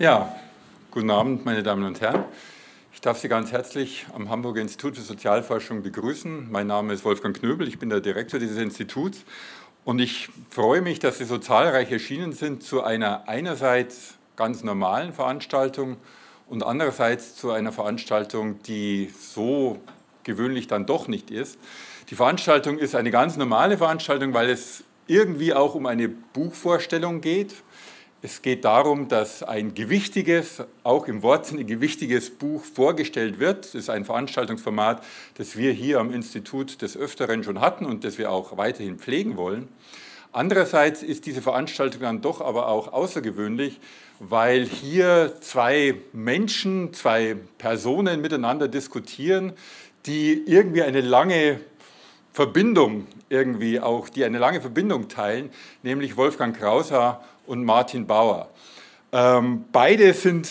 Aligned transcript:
Ja, 0.00 0.34
guten 0.90 1.08
Abend, 1.08 1.44
meine 1.44 1.62
Damen 1.62 1.84
und 1.84 2.00
Herren. 2.00 2.24
Ich 2.92 3.00
darf 3.00 3.18
Sie 3.18 3.28
ganz 3.28 3.52
herzlich 3.52 4.06
am 4.12 4.28
Hamburger 4.28 4.60
Institut 4.60 4.96
für 4.96 5.02
Sozialforschung 5.02 5.84
begrüßen. 5.84 6.50
Mein 6.50 6.66
Name 6.66 6.92
ist 6.92 7.04
Wolfgang 7.04 7.38
Knöbel, 7.38 7.68
ich 7.68 7.78
bin 7.78 7.90
der 7.90 8.00
Direktor 8.00 8.40
dieses 8.40 8.58
Instituts 8.58 9.24
und 9.84 10.00
ich 10.00 10.30
freue 10.50 10.80
mich, 10.80 10.98
dass 10.98 11.18
Sie 11.18 11.24
so 11.24 11.38
zahlreich 11.38 11.92
erschienen 11.92 12.32
sind 12.32 12.64
zu 12.64 12.82
einer 12.82 13.28
einerseits 13.28 14.14
ganz 14.34 14.64
normalen 14.64 15.12
Veranstaltung 15.12 15.96
und 16.48 16.64
andererseits 16.64 17.36
zu 17.36 17.52
einer 17.52 17.70
Veranstaltung, 17.70 18.60
die 18.64 19.12
so 19.16 19.78
gewöhnlich 20.24 20.66
dann 20.66 20.86
doch 20.86 21.06
nicht 21.06 21.30
ist. 21.30 21.56
Die 22.10 22.16
Veranstaltung 22.16 22.78
ist 22.78 22.96
eine 22.96 23.12
ganz 23.12 23.36
normale 23.36 23.78
Veranstaltung, 23.78 24.34
weil 24.34 24.50
es 24.50 24.82
irgendwie 25.06 25.54
auch 25.54 25.76
um 25.76 25.86
eine 25.86 26.08
Buchvorstellung 26.08 27.20
geht 27.20 27.54
es 28.24 28.40
geht 28.40 28.64
darum, 28.64 29.08
dass 29.08 29.42
ein 29.42 29.74
gewichtiges, 29.74 30.62
auch 30.82 31.08
im 31.08 31.22
Wortsinne 31.22 31.66
gewichtiges 31.66 32.30
Buch 32.30 32.64
vorgestellt 32.64 33.38
wird. 33.38 33.66
Das 33.66 33.74
ist 33.74 33.90
ein 33.90 34.06
Veranstaltungsformat, 34.06 35.04
das 35.34 35.58
wir 35.58 35.72
hier 35.72 36.00
am 36.00 36.10
Institut 36.10 36.80
des 36.80 36.96
Öfteren 36.96 37.44
schon 37.44 37.60
hatten 37.60 37.84
und 37.84 38.02
das 38.02 38.16
wir 38.16 38.32
auch 38.32 38.56
weiterhin 38.56 38.98
pflegen 38.98 39.36
wollen. 39.36 39.68
Andererseits 40.32 41.02
ist 41.02 41.26
diese 41.26 41.42
Veranstaltung 41.42 42.00
dann 42.00 42.22
doch 42.22 42.40
aber 42.40 42.68
auch 42.68 42.94
außergewöhnlich, 42.94 43.78
weil 44.20 44.64
hier 44.64 45.34
zwei 45.42 45.96
Menschen, 46.14 46.94
zwei 46.94 47.36
Personen 47.58 48.22
miteinander 48.22 48.68
diskutieren, 48.68 49.52
die 50.06 50.44
irgendwie 50.46 50.82
eine 50.82 51.02
lange 51.02 51.60
Verbindung 52.32 53.06
irgendwie 53.28 53.80
auch, 53.80 54.08
die 54.08 54.24
eine 54.24 54.38
lange 54.38 54.62
Verbindung 54.62 55.08
teilen, 55.08 55.50
nämlich 55.82 56.16
Wolfgang 56.16 56.56
Krauser 56.56 57.22
und 57.46 57.64
Martin 57.64 58.06
Bauer. 58.06 58.50
Ähm, 59.12 59.64
beide 59.72 60.12
sind 60.12 60.48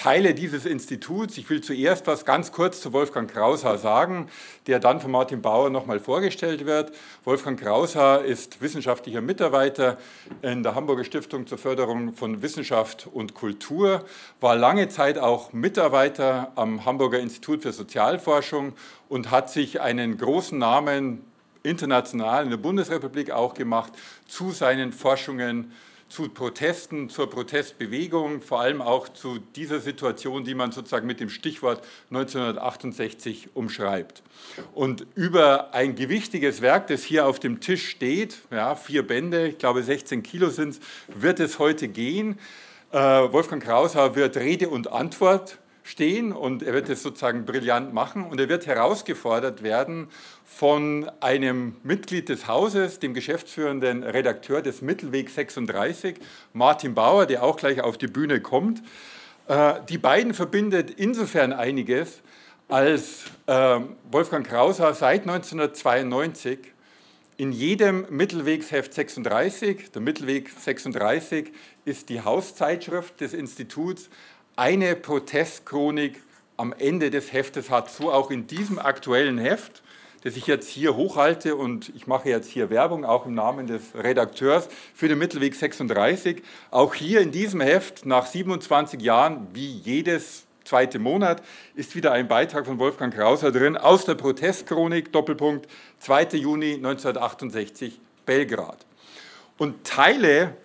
Teile 0.00 0.32
dieses 0.32 0.64
Instituts. 0.64 1.36
Ich 1.36 1.50
will 1.50 1.60
zuerst 1.60 2.06
was 2.06 2.24
ganz 2.24 2.52
kurz 2.52 2.80
zu 2.80 2.94
Wolfgang 2.94 3.30
Kraushaar 3.30 3.76
sagen, 3.76 4.30
der 4.66 4.80
dann 4.80 4.98
von 4.98 5.10
Martin 5.10 5.42
Bauer 5.42 5.68
nochmal 5.68 6.00
vorgestellt 6.00 6.64
wird. 6.64 6.92
Wolfgang 7.24 7.60
Kraushaar 7.60 8.24
ist 8.24 8.62
wissenschaftlicher 8.62 9.20
Mitarbeiter 9.20 9.98
in 10.40 10.62
der 10.62 10.74
Hamburger 10.74 11.04
Stiftung 11.04 11.46
zur 11.46 11.58
Förderung 11.58 12.14
von 12.14 12.40
Wissenschaft 12.40 13.08
und 13.12 13.34
Kultur, 13.34 14.06
war 14.40 14.56
lange 14.56 14.88
Zeit 14.88 15.18
auch 15.18 15.52
Mitarbeiter 15.52 16.50
am 16.54 16.86
Hamburger 16.86 17.20
Institut 17.20 17.60
für 17.60 17.72
Sozialforschung 17.72 18.72
und 19.10 19.30
hat 19.30 19.50
sich 19.50 19.82
einen 19.82 20.16
großen 20.16 20.58
Namen 20.58 21.26
international 21.62 22.44
in 22.44 22.48
der 22.48 22.56
Bundesrepublik 22.56 23.32
auch 23.32 23.52
gemacht 23.52 23.92
zu 24.26 24.50
seinen 24.50 24.94
Forschungen 24.94 25.72
zu 26.10 26.28
Protesten, 26.28 27.08
zur 27.08 27.30
Protestbewegung, 27.30 28.42
vor 28.42 28.60
allem 28.60 28.82
auch 28.82 29.08
zu 29.08 29.38
dieser 29.38 29.78
Situation, 29.78 30.44
die 30.44 30.54
man 30.54 30.72
sozusagen 30.72 31.06
mit 31.06 31.20
dem 31.20 31.30
Stichwort 31.30 31.86
1968 32.10 33.50
umschreibt. 33.54 34.22
Und 34.74 35.06
über 35.14 35.72
ein 35.72 35.94
gewichtiges 35.94 36.60
Werk, 36.62 36.88
das 36.88 37.04
hier 37.04 37.26
auf 37.26 37.38
dem 37.38 37.60
Tisch 37.60 37.88
steht, 37.88 38.38
ja, 38.50 38.74
vier 38.74 39.06
Bände, 39.06 39.48
ich 39.48 39.58
glaube 39.58 39.84
16 39.84 40.24
Kilo 40.24 40.50
sind 40.50 40.70
es, 40.70 40.80
wird 41.08 41.38
es 41.38 41.60
heute 41.60 41.86
gehen. 41.86 42.38
Äh, 42.90 42.98
Wolfgang 42.98 43.62
Kraushaar 43.62 44.16
wird 44.16 44.36
Rede 44.36 44.68
und 44.68 44.90
Antwort 44.92 45.58
stehen 45.84 46.32
und 46.32 46.62
er 46.62 46.74
wird 46.74 46.88
es 46.88 47.02
sozusagen 47.02 47.44
brillant 47.44 47.94
machen 47.94 48.24
und 48.24 48.40
er 48.40 48.48
wird 48.48 48.66
herausgefordert 48.66 49.62
werden 49.62 50.08
von 50.56 51.10
einem 51.20 51.76
Mitglied 51.84 52.28
des 52.28 52.46
Hauses, 52.46 52.98
dem 52.98 53.14
geschäftsführenden 53.14 54.02
Redakteur 54.02 54.60
des 54.60 54.82
Mittelweg 54.82 55.30
36, 55.30 56.16
Martin 56.52 56.94
Bauer, 56.94 57.24
der 57.24 57.44
auch 57.44 57.56
gleich 57.56 57.80
auf 57.80 57.96
die 57.96 58.08
Bühne 58.08 58.40
kommt. 58.40 58.82
Äh, 59.46 59.74
die 59.88 59.96
beiden 59.96 60.34
verbindet 60.34 60.90
insofern 60.90 61.54
einiges, 61.54 62.20
als 62.68 63.24
äh, 63.46 63.80
Wolfgang 64.10 64.46
Krauser 64.46 64.92
seit 64.92 65.22
1992 65.22 66.58
in 67.38 67.52
jedem 67.52 68.04
Mittelwegsheft 68.10 68.92
36, 68.92 69.92
der 69.92 70.02
Mittelweg 70.02 70.50
36 70.50 71.52
ist 71.86 72.10
die 72.10 72.20
Hauszeitschrift 72.20 73.20
des 73.20 73.32
Instituts, 73.32 74.10
eine 74.56 74.94
Protestchronik 74.94 76.20
am 76.58 76.74
Ende 76.76 77.10
des 77.10 77.32
Heftes 77.32 77.70
hat. 77.70 77.90
So 77.90 78.12
auch 78.12 78.30
in 78.30 78.46
diesem 78.46 78.78
aktuellen 78.78 79.38
Heft, 79.38 79.82
das 80.22 80.36
ich 80.36 80.46
jetzt 80.46 80.68
hier 80.68 80.96
hochhalte 80.96 81.56
und 81.56 81.92
ich 81.94 82.06
mache 82.06 82.28
jetzt 82.28 82.50
hier 82.50 82.70
Werbung, 82.70 83.04
auch 83.04 83.26
im 83.26 83.34
Namen 83.34 83.66
des 83.66 83.94
Redakteurs 83.94 84.68
für 84.94 85.08
den 85.08 85.18
Mittelweg 85.18 85.54
36. 85.54 86.42
Auch 86.70 86.94
hier 86.94 87.20
in 87.20 87.32
diesem 87.32 87.60
Heft, 87.60 88.04
nach 88.04 88.26
27 88.26 89.00
Jahren, 89.00 89.48
wie 89.52 89.70
jedes 89.70 90.44
zweite 90.64 90.98
Monat, 90.98 91.42
ist 91.74 91.96
wieder 91.96 92.12
ein 92.12 92.28
Beitrag 92.28 92.66
von 92.66 92.78
Wolfgang 92.78 93.14
Krauser 93.14 93.50
drin 93.50 93.76
aus 93.76 94.04
der 94.04 94.14
Protestchronik, 94.14 95.12
Doppelpunkt, 95.12 95.68
2. 96.00 96.36
Juni 96.36 96.74
1968, 96.74 98.00
Belgrad. 98.26 98.78
Und 99.58 99.84
Teile 99.84 100.56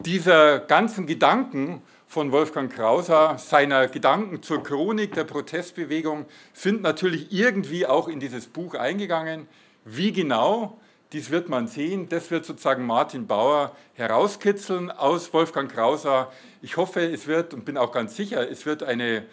dieser 0.00 0.58
ganzen 0.58 1.06
Gedanken 1.06 1.82
von 2.12 2.30
Wolfgang 2.30 2.70
Krauser, 2.70 3.38
seiner 3.38 3.88
Gedanken 3.88 4.42
zur 4.42 4.62
Chronik 4.62 5.14
der 5.14 5.24
Protestbewegung 5.24 6.26
sind 6.52 6.82
natürlich 6.82 7.32
irgendwie 7.32 7.86
auch 7.86 8.06
in 8.06 8.20
dieses 8.20 8.48
Buch 8.48 8.74
eingegangen. 8.74 9.48
Wie 9.86 10.12
genau, 10.12 10.78
dies 11.14 11.30
wird 11.30 11.48
man 11.48 11.68
sehen. 11.68 12.10
Das 12.10 12.30
wird 12.30 12.44
sozusagen 12.44 12.84
Martin 12.84 13.26
Bauer 13.26 13.74
herauskitzeln 13.94 14.90
aus 14.90 15.32
Wolfgang 15.32 15.72
Krauser. 15.72 16.30
Ich 16.60 16.76
hoffe, 16.76 17.00
es 17.00 17.26
wird 17.28 17.54
und 17.54 17.64
bin 17.64 17.78
auch 17.78 17.92
ganz 17.92 18.14
sicher, 18.14 18.46
es 18.46 18.66
wird 18.66 18.82
eine, 18.82 19.24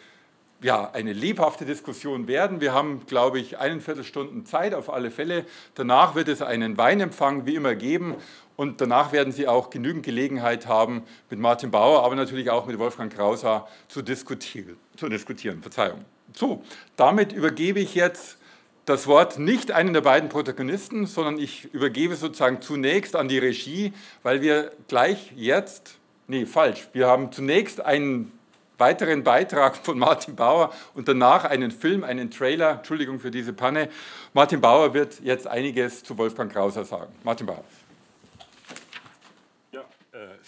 ja, 0.62 0.90
eine 0.92 1.12
lebhafte 1.12 1.66
Diskussion 1.66 2.30
werden. 2.30 2.62
Wir 2.62 2.74
haben, 2.74 3.06
glaube 3.08 3.42
ich, 3.42 3.58
einen 3.58 3.82
Viertelstunden 3.82 4.46
Zeit 4.46 4.74
auf 4.74 4.90
alle 4.90 5.12
Fälle. 5.12 5.44
Danach 5.76 6.16
wird 6.16 6.30
es 6.30 6.42
einen 6.42 6.78
Weinempfang 6.78 7.46
wie 7.46 7.56
immer 7.56 7.76
geben 7.76 8.16
und 8.59 8.81
danach 8.81 9.14
werden 9.14 9.31
Sie 9.31 9.47
auch 9.47 9.70
genügend 9.70 10.03
Gelegenheit 10.03 10.68
haben, 10.68 11.03
mit 11.30 11.40
Martin 11.40 11.72
Bauer, 11.72 12.03
aber 12.03 12.16
natürlich 12.16 12.50
auch 12.50 12.66
mit 12.66 12.78
Wolfgang 12.78 13.09
Krauser 13.09 13.66
zu 13.88 14.02
diskutieren. 14.02 14.75
Zu 14.97 15.08
diskutieren. 15.08 15.62
Verzeihung. 15.62 16.03
So, 16.36 16.62
damit 16.98 17.31
übergebe 17.31 17.80
ich 17.80 17.96
jetzt 17.96 18.38
das 18.84 19.08
Wort 19.08 19.40
nicht 19.40 19.72
einen 19.72 19.94
der 19.94 20.02
beiden 20.02 20.28
Protagonisten, 20.28 21.06
sondern 21.06 21.38
ich 21.38 21.74
übergebe 21.74 22.18
sozusagen 22.18 22.62
zunächst 22.62 23.16
an 23.16 23.30
die 23.30 23.38
Regie, 23.38 23.94
weil 24.24 24.42
wir 24.42 24.74
gleich 24.90 25.31
jetzt, 25.38 25.98
nee, 26.28 26.46
falsch, 26.46 26.90
wir 26.92 27.08
haben 27.08 27.31
zunächst 27.31 27.80
einen 27.80 28.30
weiteren 28.78 29.24
Beitrag 29.24 29.78
von 29.78 29.98
Martin 29.98 30.36
Bauer 30.36 30.74
und 30.96 31.08
danach 31.08 31.46
einen 31.46 31.72
Film, 31.72 32.03
einen 32.03 32.30
Trailer, 32.30 32.72
Entschuldigung 32.72 33.22
für 33.22 33.31
diese 33.31 33.53
Panne. 33.53 33.88
Martin 34.34 34.59
Bauer 34.59 34.94
wird 34.94 35.22
jetzt 35.22 35.48
einiges 35.48 36.03
zu 36.03 36.18
Wolfgang 36.18 36.52
Krauser 36.52 36.84
sagen. 36.84 37.14
Martin 37.24 37.46
Bauer. 37.48 37.64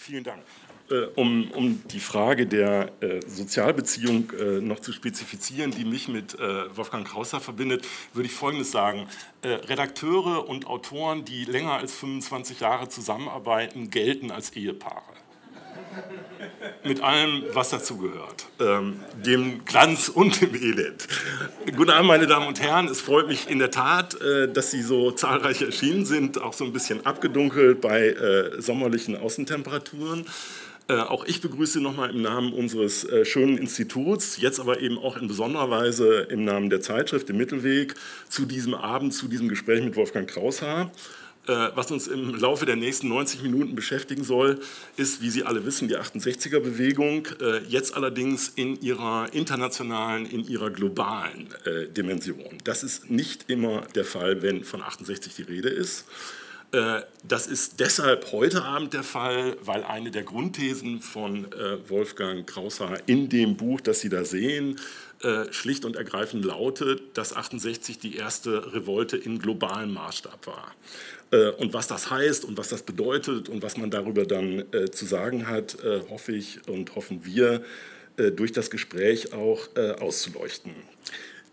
Vielen 0.02 0.24
Dank. 0.24 0.42
Äh, 0.90 1.04
um, 1.14 1.52
um, 1.52 1.80
die 1.86 2.00
Frage 2.00 2.44
der 2.48 2.90
äh, 3.00 3.20
Sozialbeziehung 3.24 4.32
äh, 4.32 4.60
noch 4.60 4.80
zu 4.80 4.92
spezifizieren, 4.92 5.70
die 5.70 5.84
mich 5.84 6.08
mit 6.08 6.34
äh, 6.34 6.76
Wolfgang 6.76 7.06
Krauser 7.06 7.38
verbindet, 7.38 7.86
würde 8.12 8.26
ich 8.26 8.34
Folgendes 8.34 8.72
sagen. 8.72 9.06
Äh, 9.42 9.48
Redakteure 9.48 10.48
und 10.48 10.66
Autoren, 10.66 11.24
die 11.24 11.44
länger 11.44 11.74
als 11.74 11.94
25 11.94 12.58
Jahre 12.58 12.88
zusammenarbeiten, 12.88 13.90
gelten 13.90 14.32
als 14.32 14.50
Ehepaare 14.56 15.11
mit 16.84 17.00
allem, 17.00 17.44
was 17.52 17.70
dazugehört, 17.70 18.46
ähm, 18.60 19.00
dem 19.24 19.64
Glanz 19.64 20.08
und 20.08 20.40
dem 20.40 20.54
Elend. 20.54 21.06
Guten 21.76 21.90
Abend, 21.90 22.08
meine 22.08 22.26
Damen 22.26 22.46
und 22.46 22.60
Herren. 22.60 22.88
Es 22.88 23.00
freut 23.00 23.28
mich 23.28 23.48
in 23.48 23.58
der 23.58 23.70
Tat, 23.70 24.20
äh, 24.20 24.48
dass 24.52 24.70
Sie 24.70 24.82
so 24.82 25.12
zahlreich 25.12 25.62
erschienen 25.62 26.04
sind, 26.04 26.40
auch 26.40 26.52
so 26.52 26.64
ein 26.64 26.72
bisschen 26.72 27.06
abgedunkelt 27.06 27.80
bei 27.80 28.08
äh, 28.08 28.60
sommerlichen 28.60 29.16
Außentemperaturen. 29.16 30.26
Äh, 30.88 30.94
auch 30.94 31.24
ich 31.24 31.40
begrüße 31.40 31.80
nochmal 31.80 32.10
im 32.10 32.22
Namen 32.22 32.52
unseres 32.52 33.04
äh, 33.04 33.24
schönen 33.24 33.56
Instituts, 33.56 34.38
jetzt 34.38 34.58
aber 34.58 34.80
eben 34.80 34.98
auch 34.98 35.16
in 35.16 35.28
besonderer 35.28 35.70
Weise 35.70 36.26
im 36.28 36.44
Namen 36.44 36.70
der 36.70 36.80
Zeitschrift, 36.80 37.28
dem 37.28 37.36
Mittelweg, 37.36 37.94
zu 38.28 38.44
diesem 38.44 38.74
Abend, 38.74 39.14
zu 39.14 39.28
diesem 39.28 39.48
Gespräch 39.48 39.82
mit 39.82 39.94
Wolfgang 39.94 40.28
Kraushaar. 40.28 40.90
Äh, 41.48 41.70
was 41.74 41.90
uns 41.90 42.06
im 42.06 42.36
Laufe 42.36 42.66
der 42.66 42.76
nächsten 42.76 43.08
90 43.08 43.42
Minuten 43.42 43.74
beschäftigen 43.74 44.22
soll, 44.22 44.60
ist, 44.96 45.22
wie 45.22 45.30
Sie 45.30 45.42
alle 45.42 45.66
wissen, 45.66 45.88
die 45.88 45.96
68er-Bewegung, 45.96 47.26
äh, 47.40 47.58
jetzt 47.66 47.96
allerdings 47.96 48.48
in 48.54 48.80
ihrer 48.80 49.28
internationalen, 49.32 50.26
in 50.26 50.46
ihrer 50.46 50.70
globalen 50.70 51.48
äh, 51.64 51.88
Dimension. 51.88 52.58
Das 52.62 52.84
ist 52.84 53.10
nicht 53.10 53.50
immer 53.50 53.80
der 53.96 54.04
Fall, 54.04 54.42
wenn 54.42 54.62
von 54.62 54.82
68 54.82 55.34
die 55.34 55.42
Rede 55.42 55.68
ist. 55.68 56.06
Das 57.22 57.48
ist 57.48 57.80
deshalb 57.80 58.32
heute 58.32 58.64
Abend 58.64 58.94
der 58.94 59.02
Fall, 59.02 59.58
weil 59.60 59.84
eine 59.84 60.10
der 60.10 60.22
Grundthesen 60.22 61.02
von 61.02 61.46
Wolfgang 61.88 62.46
Kraushaar 62.46 62.96
in 63.04 63.28
dem 63.28 63.58
Buch, 63.58 63.82
das 63.82 64.00
Sie 64.00 64.08
da 64.08 64.24
sehen, 64.24 64.80
schlicht 65.50 65.84
und 65.84 65.96
ergreifend 65.96 66.46
lautet, 66.46 67.18
dass 67.18 67.36
68 67.36 67.98
die 67.98 68.16
erste 68.16 68.72
Revolte 68.72 69.18
in 69.18 69.38
globalem 69.38 69.92
Maßstab 69.92 70.46
war. 70.46 70.74
Äh, 71.32 71.50
und 71.50 71.72
was 71.72 71.88
das 71.88 72.10
heißt 72.10 72.44
und 72.44 72.56
was 72.58 72.68
das 72.68 72.82
bedeutet 72.82 73.48
und 73.48 73.62
was 73.62 73.76
man 73.76 73.90
darüber 73.90 74.24
dann 74.24 74.64
äh, 74.72 74.90
zu 74.90 75.06
sagen 75.06 75.48
hat, 75.48 75.82
äh, 75.82 76.00
hoffe 76.10 76.32
ich 76.32 76.68
und 76.68 76.94
hoffen 76.94 77.24
wir, 77.24 77.64
durch 78.36 78.52
das 78.52 78.70
Gespräch 78.70 79.32
auch 79.32 79.74
auszuleuchten. 79.74 80.74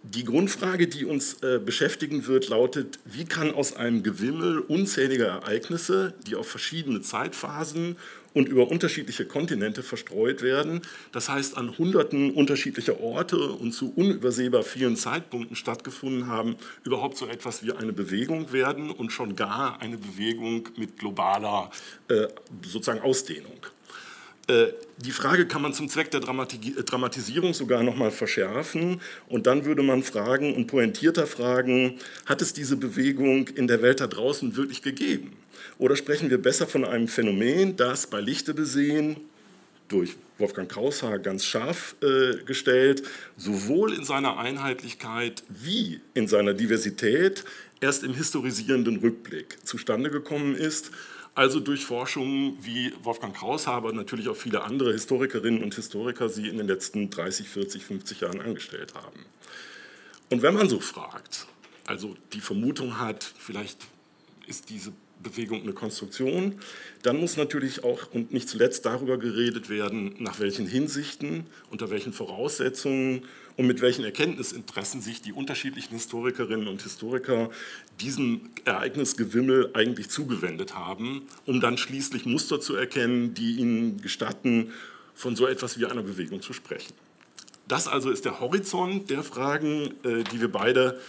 Die 0.04 0.26
Grundfrage, 0.26 0.90
die 0.90 1.06
uns 1.06 1.38
beschäftigen 1.64 2.28
wird, 2.28 2.50
lautet, 2.50 3.00
wie 3.06 3.24
kann 3.24 3.54
aus 3.54 3.78
einem 3.78 4.04
Gewimmel 4.04 4.60
unzähliger 4.60 5.28
Ereignisse, 5.28 6.16
die 6.28 6.36
auf 6.36 6.50
verschiedene 6.50 7.00
Zeitphasen 7.00 7.96
und 8.34 8.48
über 8.48 8.70
unterschiedliche 8.70 9.26
Kontinente 9.26 9.84
verstreut 9.84 10.42
werden. 10.42 10.82
Das 11.12 11.30
heißt, 11.30 11.58
an 11.58 11.78
Hunderten 11.78 12.32
unterschiedlicher 12.32 13.00
Orte 13.00 13.38
und 13.38 13.72
zu 13.72 13.92
unübersehbar 13.96 14.64
vielen 14.64 14.96
Zeitpunkten 14.96 15.56
stattgefunden 15.56 16.28
haben, 16.28 16.56
überhaupt 16.84 17.18
so 17.18 17.28
etwas 17.28 17.64
wie 17.64 17.72
eine 17.72 17.94
Bewegung 17.94 18.52
werden 18.52 18.92
und 18.92 19.12
schon 19.12 19.36
gar 19.36 19.82
eine 19.82 19.98
Bewegung 19.98 20.70
mit 20.76 20.98
globaler 20.98 21.72
äh, 22.08 22.28
sozusagen 22.64 23.02
Ausdehnung. 23.02 23.60
Äh, 24.50 24.74
die 24.98 25.12
Frage 25.12 25.48
kann 25.48 25.62
man 25.62 25.74
zum 25.74 25.88
Zweck 25.88 26.12
der 26.12 26.20
Dramatisierung 26.20 27.54
sogar 27.54 27.84
noch 27.84 27.96
mal 27.96 28.12
verschärfen 28.12 29.00
und 29.28 29.48
dann 29.48 29.64
würde 29.64 29.84
man 29.84 30.04
fragen 30.04 30.56
und 30.56 30.68
pointierter 30.68 31.26
fragen, 31.26 32.00
hat 32.26 32.42
es 32.42 32.52
diese 32.52 32.76
Bewegung 32.76 33.48
in 33.48 33.68
der 33.68 33.82
Welt 33.82 34.02
da 34.02 34.08
draußen 34.08 34.58
wirklich 34.58 34.82
gegeben? 34.82 35.38
Oder 35.80 35.96
sprechen 35.96 36.30
wir 36.30 36.38
besser 36.38 36.68
von 36.68 36.84
einem 36.84 37.08
Phänomen, 37.08 37.78
das 37.78 38.06
bei 38.06 38.20
Lichte 38.20 38.54
besehen, 38.54 39.16
durch 39.88 40.16
Wolfgang 40.38 40.70
Kraushaar 40.70 41.20
ganz 41.20 41.46
scharf 41.46 41.96
äh, 42.02 42.44
gestellt, 42.44 43.02
sowohl 43.38 43.94
in 43.94 44.04
seiner 44.04 44.38
Einheitlichkeit 44.38 45.42
wie 45.48 46.02
in 46.14 46.28
seiner 46.28 46.54
Diversität 46.54 47.46
erst 47.80 48.04
im 48.04 48.14
historisierenden 48.14 48.98
Rückblick 48.98 49.58
zustande 49.66 50.12
gekommen 50.12 50.54
ist, 50.54 50.92
also 51.34 51.62
durch 51.62 51.86
Forschungen 51.86 52.58
wie 52.62 52.94
Wolfgang 53.02 53.34
Kraushaar, 53.34 53.76
aber 53.76 53.94
natürlich 53.94 54.28
auch 54.28 54.36
viele 54.36 54.64
andere 54.64 54.92
Historikerinnen 54.92 55.64
und 55.64 55.74
Historiker 55.74 56.28
sie 56.28 56.50
in 56.50 56.58
den 56.58 56.68
letzten 56.68 57.10
30, 57.10 57.48
40, 57.48 57.86
50 57.86 58.20
Jahren 58.20 58.42
angestellt 58.42 58.94
haben. 58.96 59.26
Und 60.30 60.42
wenn 60.42 60.54
man 60.54 60.68
so 60.68 60.82
fragt, 60.82 61.48
also 61.86 62.16
die 62.34 62.42
Vermutung 62.42 63.00
hat, 63.00 63.24
vielleicht 63.24 63.88
ist 64.46 64.70
diese 64.70 64.92
Bewegung 65.22 65.62
eine 65.62 65.74
Konstruktion. 65.74 66.60
Dann 67.02 67.18
muss 67.18 67.38
natürlich 67.38 67.84
auch 67.84 68.12
und 68.14 68.32
nicht 68.32 68.50
zuletzt 68.50 68.86
darüber 68.86 69.18
geredet 69.18 69.70
werden, 69.70 70.16
nach 70.20 70.40
welchen 70.40 70.68
Hinsichten, 70.68 71.46
unter 71.70 71.90
welchen 71.90 72.14
Voraussetzungen 72.14 73.24
und 73.58 73.68
mit 73.68 73.82
welchen 73.82 74.06
Erkenntnisinteressen 74.06 75.02
sich 75.02 75.22
die 75.22 75.34
unterschiedlichen 75.34 75.94
Historikerinnen 75.94 76.68
und 76.68 76.82
Historiker 76.82 77.50
diesem 78.00 78.50
Ereignisgewimmel 78.64 79.72
eigentlich 79.74 80.10
zugewendet 80.10 80.76
haben, 80.76 81.24
um 81.46 81.60
dann 81.60 81.78
schließlich 81.78 82.26
Muster 82.26 82.62
zu 82.62 82.76
erkennen, 82.76 83.34
die 83.34 83.58
ihnen 83.58 84.02
gestatten, 84.02 84.72
von 85.14 85.36
so 85.36 85.48
etwas 85.48 85.78
wie 85.78 85.86
einer 85.86 86.04
Bewegung 86.04 86.42
zu 86.42 86.54
sprechen. 86.54 86.94
Das 87.68 87.88
also 87.88 88.10
ist 88.10 88.24
der 88.24 88.40
Horizont 88.40 89.10
der 89.10 89.22
Fragen, 89.22 89.94
äh, 90.04 90.24
die 90.32 90.40
wir 90.40 90.52
beide 90.52 91.00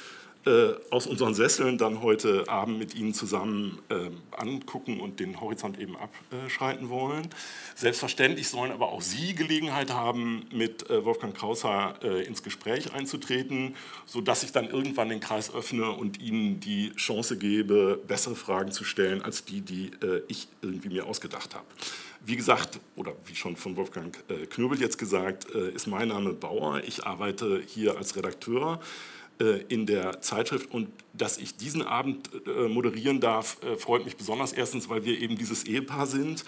äh, 0.47 0.73
aus 0.91 1.07
unseren 1.07 1.35
Sesseln 1.35 1.77
dann 1.77 2.01
heute 2.01 2.49
Abend 2.49 2.79
mit 2.79 2.95
Ihnen 2.95 3.13
zusammen 3.13 3.79
äh, 3.91 4.11
angucken 4.35 4.99
und 4.99 5.21
den 5.21 5.39
Horizont 5.39 5.79
eben 5.79 5.97
abschreiten 5.97 6.89
wollen. 6.89 7.29
Selbstverständlich 7.75 8.49
sollen 8.49 8.73
aber 8.73 8.91
auch 8.91 9.03
Sie 9.03 9.35
Gelegenheit 9.35 9.93
haben, 9.93 10.47
mit 10.51 10.89
äh, 10.89 11.05
Wolfgang 11.05 11.37
Kraushaar 11.37 12.03
äh, 12.03 12.25
ins 12.25 12.43
Gespräch 12.43 12.95
einzutreten, 12.95 13.77
sodass 14.07 14.43
ich 14.43 14.51
dann 14.51 14.71
irgendwann 14.71 15.11
den 15.11 15.21
Kreis 15.21 15.55
öffne 15.55 15.91
und 15.91 16.23
Ihnen 16.23 16.59
die 16.59 16.93
Chance 16.97 17.37
gebe, 17.37 18.01
bessere 18.09 18.35
Fragen 18.35 18.73
zu 18.73 18.85
stellen 18.85 19.21
als 19.21 19.45
die, 19.45 19.61
die 19.61 19.91
äh, 20.03 20.23
ich 20.29 20.49
irgendwie 20.63 20.89
mir 20.89 21.05
ausgedacht 21.05 21.55
habe. 21.55 21.67
Wie 22.25 22.37
gesagt, 22.37 22.81
oder 22.97 23.13
wie 23.27 23.35
schon 23.35 23.57
von 23.57 23.77
Wolfgang 23.77 24.15
Knöbel 24.51 24.79
jetzt 24.79 24.99
gesagt, 24.99 25.47
ist 25.47 25.87
mein 25.87 26.09
Name 26.09 26.35
Bauer. 26.35 26.83
Ich 26.87 27.07
arbeite 27.07 27.63
hier 27.67 27.97
als 27.97 28.15
Redakteur 28.15 28.79
in 29.41 29.87
der 29.87 30.21
Zeitschrift 30.21 30.71
und 30.71 30.89
dass 31.13 31.39
ich 31.39 31.57
diesen 31.57 31.83
Abend 31.83 32.31
äh, 32.47 32.69
moderieren 32.69 33.21
darf, 33.21 33.59
äh, 33.63 33.77
freut 33.77 34.05
mich 34.05 34.17
besonders. 34.17 34.53
Erstens, 34.53 34.89
weil 34.89 35.05
wir 35.05 35.21
eben 35.21 35.37
dieses 35.37 35.65
Ehepaar 35.65 36.07
sind 36.07 36.45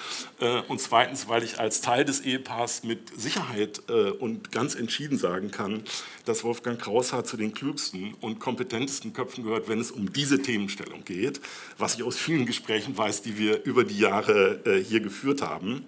und 0.69 0.81
zweitens, 0.81 1.29
weil 1.29 1.43
ich 1.43 1.59
als 1.59 1.81
Teil 1.81 2.05
des 2.05 2.21
Ehepaars 2.21 2.85
mit 2.85 3.19
Sicherheit 3.19 3.83
und 4.19 4.51
ganz 4.51 4.75
entschieden 4.75 5.19
sagen 5.19 5.51
kann, 5.51 5.83
dass 6.25 6.45
Wolfgang 6.45 6.81
Kraushaar 6.81 7.25
zu 7.25 7.37
den 7.37 7.55
klügsten 7.55 8.15
und 8.21 8.41
kompetentesten 8.41 9.13
Köpfen 9.13 9.45
gehört, 9.45 9.69
wenn 9.69 9.81
es 9.81 9.91
um 9.91 10.13
diese 10.13 10.41
Themenstellung 10.43 11.05
geht, 11.05 11.41
was 11.79 11.95
ich 11.95 12.03
aus 12.03 12.17
vielen 12.17 12.47
Gesprächen 12.47 12.97
weiß, 12.97 13.23
die 13.23 13.39
wir 13.39 13.65
über 13.65 13.85
die 13.85 13.99
Jahre 13.99 14.83
hier 14.87 15.01
geführt 15.01 15.43
haben. 15.43 15.87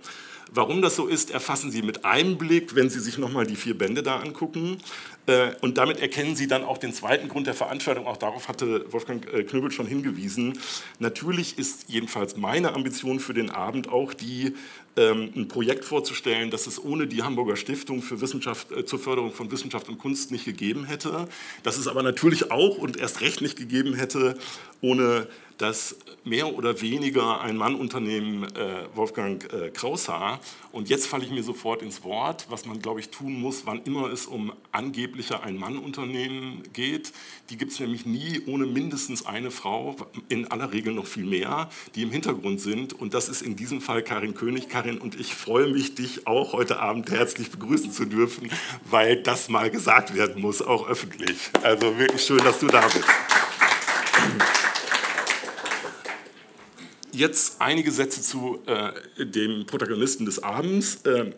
Warum 0.53 0.83
das 0.83 0.95
so 0.95 1.09
ist, 1.09 1.33
erfassen 1.33 1.73
Sie 1.73 1.83
mit 1.83 2.05
einem 2.05 2.39
Blick, 2.39 2.77
wenn 2.77 2.89
Sie 2.89 3.01
sich 3.01 3.19
nochmal 3.19 3.45
die 3.45 3.57
vier 3.57 3.77
Bände 3.77 4.05
da 4.05 4.19
angucken. 4.19 4.79
Äh, 5.27 5.53
und 5.61 5.79
damit 5.79 6.01
erkennen 6.01 6.37
Sie 6.37 6.47
dann 6.47 6.65
auch 6.65 6.79
den 6.79 6.93
zweiten 6.93 7.29
Grund 7.29 7.47
der 7.47 7.55
Veranstaltung. 7.55 8.07
Auch 8.07 8.17
darauf 8.17 8.49
hatte 8.49 8.93
Wolfgang 8.93 9.27
äh, 9.33 9.45
Knöbel 9.45 9.71
schon 9.71 9.87
hingewiesen. 9.87 10.59
Natürlich 10.99 11.59
ist 11.59 11.87
jedenfalls 11.89 12.37
meine 12.37 12.75
Ambition 12.75 13.21
für 13.21 13.35
den 13.35 13.51
Abend 13.51 13.89
auch 13.89 14.13
die, 14.13 14.55
ähm, 14.97 15.33
ein 15.35 15.49
Projekt 15.49 15.85
vorzustellen, 15.85 16.51
das 16.51 16.67
es 16.67 16.83
ohne 16.83 17.07
die 17.07 17.23
Hamburger 17.23 17.57
Stiftung 17.57 18.03
für 18.03 18.21
Wissenschaft, 18.21 18.71
äh, 18.73 18.85
zur 18.85 18.99
Förderung 18.99 19.33
von 19.33 19.51
Wissenschaft 19.51 19.89
und 19.89 19.99
Kunst 19.99 20.31
nicht 20.31 20.45
gegeben 20.45 20.85
hätte. 20.85 21.27
Das 21.63 21.79
es 21.79 21.89
aber 21.89 22.03
natürlich 22.03 22.51
auch 22.51 22.77
und 22.77 22.99
erst 22.99 23.21
recht 23.21 23.41
nicht 23.41 23.57
gegeben 23.57 23.95
hätte 23.95 24.39
ohne 24.81 25.27
das 25.59 25.97
mehr 26.25 26.55
oder 26.55 26.81
weniger 26.81 27.41
ein 27.41 27.57
Mannunternehmen 27.57 28.45
äh, 28.57 28.87
Wolfgang 28.95 29.45
äh, 29.53 29.71
Kraushaar. 29.71 30.41
Und 30.73 30.89
jetzt 30.89 31.07
falle 31.07 31.25
ich 31.25 31.31
mir 31.31 31.43
sofort 31.43 31.83
ins 31.83 32.03
Wort, 32.03 32.47
was 32.49 32.67
man, 32.67 32.81
glaube 32.81 33.01
ich, 33.01 33.11
tun 33.11 33.41
muss, 33.41 33.67
wann 33.67 33.83
immer 33.83 34.11
es 34.11 34.27
um 34.27 34.53
angebliche 34.73 35.43
Ein-Mann-Unternehmen 35.43 36.63
geht. 36.73 37.13
Die 37.51 37.57
gibt 37.57 37.73
es 37.73 37.81
nämlich 37.81 38.07
nie 38.07 38.43
ohne 38.47 38.67
mindestens 38.67 39.27
eine 39.27 39.51
Frau, 39.51 39.97
in 40.29 40.51
aller 40.51 40.73
Regel 40.73 40.95
noch 40.95 41.07
viel 41.07 41.25
mehr, 41.25 41.69
die 41.95 42.03
im 42.03 42.11
Hintergrund 42.11 42.61
sind. 42.61 42.93
Und 42.93 43.15
das 43.15 43.29
ist 43.29 43.43
in 43.43 43.55
diesem 43.55 43.81
Fall 43.81 44.03
Karin 44.03 44.35
König. 44.35 44.69
Karin, 44.69 44.99
und 44.99 45.19
ich 45.21 45.35
freue 45.35 45.69
mich, 45.69 45.95
dich 45.95 46.27
auch 46.27 46.53
heute 46.53 46.81
Abend 46.81 47.11
herzlich 47.11 47.51
begrüßen 47.51 47.93
zu 47.93 48.07
dürfen, 48.07 48.51
weil 48.91 49.23
das 49.23 49.49
mal 49.49 49.71
gesagt 49.71 50.15
werden 50.15 50.43
muss, 50.43 50.63
auch 50.63 50.89
öffentlich. 50.89 51.37
Also 51.63 51.99
wirklich 51.99 52.23
schön, 52.23 52.39
dass 52.39 52.59
du 52.59 52.67
da 52.67 52.83
bist. 52.87 53.05
Jetzt 57.15 57.61
einige 57.61 57.93
Sätze 57.93 58.23
zu 58.23 58.61
äh, 58.67 59.25
dem 59.25 59.67
Protagonisten 59.67 60.27
des 60.27 60.43
Abends. 60.43 61.03
Äh, 61.05 61.31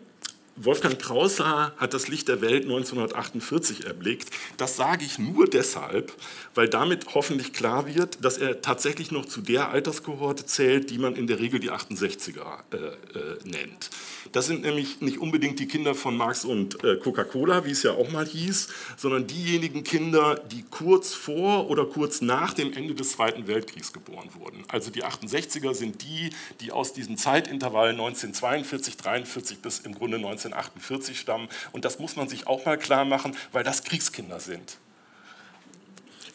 Wolfgang 0.55 0.97
Kraushaar 0.97 1.73
hat 1.77 1.93
das 1.93 2.07
Licht 2.07 2.27
der 2.27 2.41
Welt 2.41 2.63
1948 2.63 3.85
erblickt. 3.85 4.29
Das 4.57 4.75
sage 4.75 5.05
ich 5.05 5.19
nur 5.19 5.47
deshalb, 5.47 6.11
weil 6.57 6.67
damit 6.67 7.13
hoffentlich 7.13 7.53
klar 7.53 7.87
wird, 7.93 8.23
dass 8.25 8.37
er 8.37 8.61
tatsächlich 8.61 9.11
noch 9.11 9.25
zu 9.25 9.41
der 9.41 9.69
Alterskohorte 9.69 10.45
zählt, 10.45 10.89
die 10.89 10.97
man 10.97 11.15
in 11.15 11.27
der 11.27 11.39
Regel 11.39 11.59
die 11.59 11.71
68er 11.71 12.63
äh, 12.71 12.77
äh, 12.77 13.37
nennt. 13.43 13.91
Das 14.31 14.47
sind 14.47 14.63
nämlich 14.63 14.99
nicht 14.99 15.19
unbedingt 15.19 15.59
die 15.59 15.67
Kinder 15.67 15.93
von 15.93 16.17
Marx 16.17 16.43
und 16.43 16.83
äh, 16.83 16.97
Coca-Cola, 16.97 17.63
wie 17.65 17.71
es 17.71 17.83
ja 17.83 17.91
auch 17.91 18.09
mal 18.09 18.25
hieß, 18.25 18.69
sondern 18.97 19.27
diejenigen 19.27 19.83
Kinder, 19.83 20.35
die 20.51 20.63
kurz 20.69 21.13
vor 21.13 21.69
oder 21.69 21.85
kurz 21.85 22.21
nach 22.21 22.53
dem 22.53 22.73
Ende 22.73 22.95
des 22.95 23.11
Zweiten 23.11 23.47
Weltkriegs 23.47 23.93
geboren 23.93 24.29
wurden. 24.33 24.63
Also 24.67 24.89
die 24.89 25.03
68er 25.03 25.75
sind 25.75 26.01
die, 26.01 26.31
die 26.59 26.71
aus 26.71 26.91
diesem 26.91 27.17
Zeitintervall 27.17 27.89
1942, 27.89 28.97
43 28.97 29.59
bis 29.59 29.79
im 29.79 29.93
Grunde 29.93 30.17
1948 30.17 31.19
stammen. 31.19 31.47
Und 31.71 31.85
das 31.85 31.99
muss 31.99 32.15
man 32.15 32.27
sich 32.27 32.47
auch 32.47 32.65
mal 32.65 32.77
klar 32.77 33.05
machen, 33.05 33.37
weil 33.51 33.63
das 33.63 33.83
Kriegskinder 33.83 34.39
sind. 34.39 34.77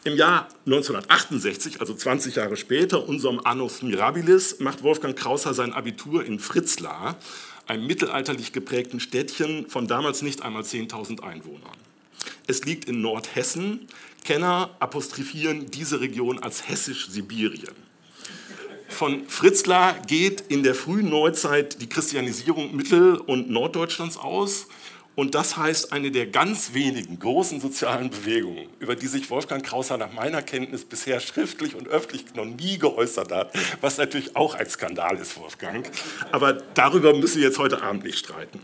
Im 0.05 0.17
Jahr 0.17 0.49
1968, 0.65 1.79
also 1.79 1.93
20 1.93 2.35
Jahre 2.35 2.57
später, 2.57 3.07
unserem 3.07 3.39
Annus 3.39 3.81
Mirabilis, 3.83 4.59
macht 4.59 4.83
Wolfgang 4.83 5.17
Krausser 5.17 5.53
sein 5.53 5.71
Abitur 5.71 6.25
in 6.25 6.39
Fritzlar 6.39 7.15
einem 7.67 7.87
mittelalterlich 7.87 8.51
geprägten 8.51 8.99
Städtchen 8.99 9.69
von 9.69 9.87
damals 9.87 10.21
nicht 10.21 10.41
einmal 10.41 10.63
10.000 10.63 11.23
Einwohnern. 11.23 11.77
Es 12.47 12.65
liegt 12.65 12.89
in 12.89 12.99
Nordhessen. 13.01 13.87
Kenner 14.25 14.71
apostrophieren 14.79 15.71
diese 15.71 16.01
Region 16.01 16.39
als 16.39 16.67
Hessisch-Sibirien. 16.67 17.73
Von 18.89 19.27
Fritzlar 19.29 19.99
geht 20.05 20.41
in 20.49 20.63
der 20.63 20.75
frühen 20.75 21.09
Neuzeit 21.09 21.81
die 21.81 21.87
Christianisierung 21.87 22.75
Mittel- 22.75 23.15
und 23.15 23.49
Norddeutschlands 23.49 24.17
aus. 24.17 24.67
Und 25.15 25.35
das 25.35 25.57
heißt, 25.57 25.93
eine 25.93 26.09
der 26.09 26.25
ganz 26.25 26.73
wenigen 26.73 27.19
großen 27.19 27.61
sozialen 27.61 28.09
Bewegungen, 28.09 28.67
über 28.79 28.95
die 28.95 29.07
sich 29.07 29.29
Wolfgang 29.29 29.63
Krauser 29.63 29.97
nach 29.97 30.11
meiner 30.11 30.41
Kenntnis 30.41 30.85
bisher 30.85 31.19
schriftlich 31.19 31.75
und 31.75 31.87
öffentlich 31.87 32.33
noch 32.35 32.45
nie 32.45 32.79
geäußert 32.79 33.31
hat, 33.31 33.53
was 33.81 33.97
natürlich 33.97 34.35
auch 34.35 34.55
ein 34.55 34.67
Skandal 34.67 35.17
ist, 35.17 35.37
Wolfgang. 35.39 35.87
Aber 36.31 36.53
darüber 36.53 37.15
müssen 37.15 37.41
wir 37.41 37.47
jetzt 37.47 37.59
heute 37.59 37.83
Abend 37.83 38.03
nicht 38.05 38.17
streiten. 38.17 38.59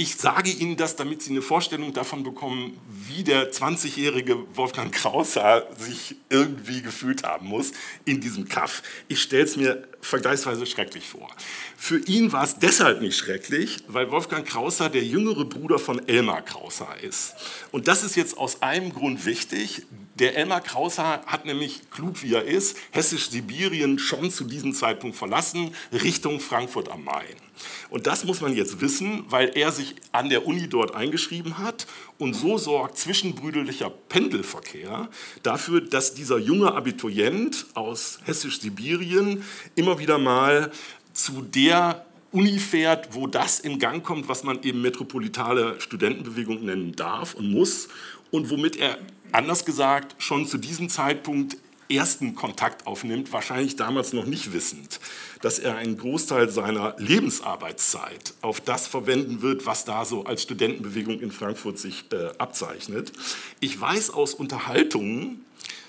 Ich 0.00 0.14
sage 0.14 0.50
Ihnen 0.50 0.76
das, 0.76 0.94
damit 0.94 1.22
Sie 1.22 1.30
eine 1.30 1.42
Vorstellung 1.42 1.92
davon 1.92 2.22
bekommen, 2.22 2.78
wie 2.88 3.24
der 3.24 3.50
20-jährige 3.50 4.56
Wolfgang 4.56 4.94
Krauser 4.94 5.66
sich 5.76 6.14
irgendwie 6.30 6.82
gefühlt 6.82 7.24
haben 7.24 7.48
muss 7.48 7.72
in 8.04 8.20
diesem 8.20 8.48
Kaff. 8.48 8.84
Ich 9.08 9.20
stelle 9.20 9.42
es 9.42 9.56
mir 9.56 9.88
vergleichsweise 10.00 10.66
schrecklich 10.66 11.08
vor. 11.08 11.28
Für 11.76 11.98
ihn 11.98 12.30
war 12.30 12.44
es 12.44 12.60
deshalb 12.60 13.00
nicht 13.00 13.16
schrecklich, 13.16 13.78
weil 13.88 14.08
Wolfgang 14.12 14.46
Krauser 14.46 14.88
der 14.88 15.02
jüngere 15.02 15.44
Bruder 15.44 15.80
von 15.80 16.06
Elmar 16.06 16.42
Krauser 16.42 16.94
ist. 17.02 17.34
Und 17.72 17.88
das 17.88 18.04
ist 18.04 18.14
jetzt 18.14 18.38
aus 18.38 18.62
einem 18.62 18.92
Grund 18.92 19.26
wichtig. 19.26 19.82
Der 20.14 20.36
Elmar 20.36 20.60
Krauser 20.60 21.22
hat 21.26 21.44
nämlich, 21.44 21.90
klug 21.90 22.22
wie 22.22 22.34
er 22.34 22.44
ist, 22.44 22.76
Hessisch-Sibirien 22.92 23.98
schon 23.98 24.30
zu 24.30 24.44
diesem 24.44 24.74
Zeitpunkt 24.74 25.16
verlassen, 25.16 25.74
Richtung 25.92 26.38
Frankfurt 26.38 26.88
am 26.88 27.02
Main. 27.02 27.47
Und 27.90 28.06
das 28.06 28.24
muss 28.24 28.40
man 28.40 28.54
jetzt 28.54 28.80
wissen, 28.80 29.24
weil 29.28 29.50
er 29.54 29.72
sich 29.72 29.94
an 30.12 30.28
der 30.28 30.46
Uni 30.46 30.68
dort 30.68 30.94
eingeschrieben 30.94 31.58
hat 31.58 31.86
und 32.18 32.34
so 32.34 32.58
sorgt 32.58 32.98
zwischenbrüderlicher 32.98 33.90
Pendelverkehr 34.08 35.08
dafür, 35.42 35.80
dass 35.80 36.14
dieser 36.14 36.38
junge 36.38 36.74
Abiturient 36.74 37.66
aus 37.74 38.18
Hessisch-Sibirien 38.24 39.44
immer 39.74 39.98
wieder 39.98 40.18
mal 40.18 40.70
zu 41.12 41.42
der 41.42 42.04
Uni 42.30 42.58
fährt, 42.58 43.14
wo 43.14 43.26
das 43.26 43.58
in 43.58 43.78
Gang 43.78 44.04
kommt, 44.04 44.28
was 44.28 44.44
man 44.44 44.62
eben 44.62 44.82
metropolitale 44.82 45.80
Studentenbewegung 45.80 46.64
nennen 46.64 46.94
darf 46.94 47.34
und 47.34 47.50
muss 47.50 47.88
und 48.30 48.50
womit 48.50 48.76
er, 48.76 48.98
anders 49.32 49.64
gesagt, 49.64 50.14
schon 50.18 50.46
zu 50.46 50.58
diesem 50.58 50.90
Zeitpunkt 50.90 51.56
ersten 51.90 52.34
Kontakt 52.34 52.86
aufnimmt, 52.86 53.32
wahrscheinlich 53.32 53.76
damals 53.76 54.12
noch 54.12 54.26
nicht 54.26 54.52
wissend, 54.52 55.00
dass 55.40 55.58
er 55.58 55.76
einen 55.76 55.96
Großteil 55.96 56.50
seiner 56.50 56.94
Lebensarbeitszeit 56.98 58.34
auf 58.42 58.60
das 58.60 58.86
verwenden 58.86 59.42
wird, 59.42 59.66
was 59.66 59.84
da 59.84 60.04
so 60.04 60.24
als 60.24 60.42
Studentenbewegung 60.42 61.20
in 61.20 61.30
Frankfurt 61.30 61.78
sich 61.78 62.04
äh, 62.12 62.30
abzeichnet. 62.38 63.12
Ich 63.60 63.80
weiß 63.80 64.10
aus 64.10 64.34
Unterhaltungen 64.34 65.44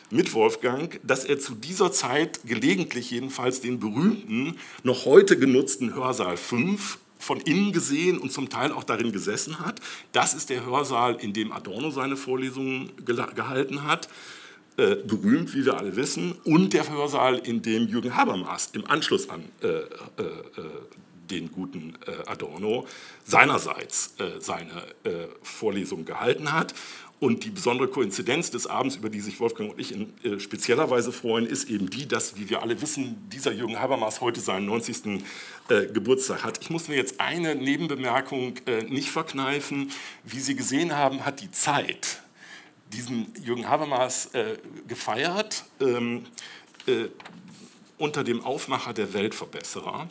mit 0.09 0.33
Wolfgang, 0.33 0.99
dass 1.03 1.25
er 1.25 1.39
zu 1.39 1.53
dieser 1.53 1.91
Zeit 1.91 2.41
gelegentlich 2.45 3.11
jedenfalls 3.11 3.61
den 3.61 3.79
berühmten, 3.79 4.57
noch 4.83 5.05
heute 5.05 5.37
genutzten 5.37 5.93
Hörsaal 5.93 6.37
5 6.37 6.97
von 7.19 7.41
innen 7.41 7.73
gesehen 7.73 8.17
und 8.17 8.31
zum 8.31 8.49
Teil 8.49 8.71
auch 8.71 8.85
darin 8.85 9.11
gesessen 9.11 9.59
hat. 9.59 9.81
Das 10.13 10.33
ist 10.33 10.49
der 10.49 10.65
Hörsaal, 10.65 11.15
in 11.15 11.33
dem 11.33 11.51
Adorno 11.51 11.91
seine 11.91 12.15
Vorlesungen 12.15 12.91
gehalten 13.05 13.83
hat. 13.83 14.07
Äh, 14.79 14.95
berühmt, 15.05 15.53
wie 15.53 15.65
wir 15.65 15.77
alle 15.77 15.97
wissen, 15.97 16.31
und 16.45 16.71
der 16.71 16.89
Hörsaal, 16.89 17.39
in 17.39 17.61
dem 17.61 17.89
Jürgen 17.89 18.15
Habermas 18.15 18.69
im 18.71 18.85
Anschluss 18.85 19.29
an 19.29 19.43
äh, 19.61 19.67
äh, 19.67 19.83
den 21.29 21.51
guten 21.51 21.93
Adorno 22.25 22.87
seinerseits 23.23 24.15
seine 24.39 24.71
Vorlesung 25.43 26.03
gehalten 26.03 26.53
hat. 26.53 26.73
Und 27.19 27.43
die 27.43 27.51
besondere 27.51 27.87
Koinzidenz 27.87 28.49
des 28.49 28.65
Abends, 28.65 28.95
über 28.95 29.09
die 29.09 29.19
sich 29.19 29.39
Wolfgang 29.39 29.71
und 29.73 29.79
ich 29.79 29.91
in 29.91 30.13
äh, 30.23 30.39
spezieller 30.39 30.89
Weise 30.89 31.11
freuen, 31.11 31.45
ist 31.45 31.69
eben 31.69 31.89
die, 31.89 32.07
dass, 32.07 32.37
wie 32.37 32.49
wir 32.49 32.63
alle 32.63 32.81
wissen, 32.81 33.29
dieser 33.31 33.51
Jürgen 33.51 33.79
Habermas 33.79 34.21
heute 34.21 34.39
seinen 34.39 34.65
90. 34.65 35.21
Äh, 35.67 35.85
Geburtstag 35.87 36.43
hat. 36.43 36.59
Ich 36.61 36.71
muss 36.71 36.87
mir 36.87 36.95
jetzt 36.95 37.19
eine 37.19 37.53
Nebenbemerkung 37.53 38.55
äh, 38.65 38.83
nicht 38.83 39.11
verkneifen. 39.11 39.91
Wie 40.23 40.39
Sie 40.39 40.55
gesehen 40.55 40.95
haben, 40.95 41.25
hat 41.25 41.41
die 41.41 41.51
Zeit 41.51 42.23
diesen 42.93 43.33
Jürgen 43.41 43.67
Habermas 43.67 44.27
äh, 44.33 44.57
gefeiert 44.87 45.65
ähm, 45.79 46.25
äh, 46.87 47.05
unter 47.97 48.23
dem 48.23 48.43
Aufmacher 48.43 48.93
der 48.93 49.13
Weltverbesserer. 49.13 50.09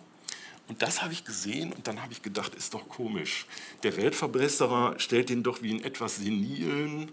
Und 0.68 0.82
das 0.82 1.02
habe 1.02 1.12
ich 1.14 1.24
gesehen 1.24 1.72
und 1.72 1.86
dann 1.88 2.02
habe 2.02 2.12
ich 2.12 2.22
gedacht, 2.22 2.54
ist 2.54 2.74
doch 2.74 2.88
komisch. 2.88 3.46
Der 3.82 3.96
Weltverbesserer 3.96 4.94
stellt 4.98 5.30
ihn 5.30 5.42
doch 5.42 5.62
wie 5.62 5.70
einen 5.70 5.82
etwas 5.82 6.16
senilen, 6.16 7.10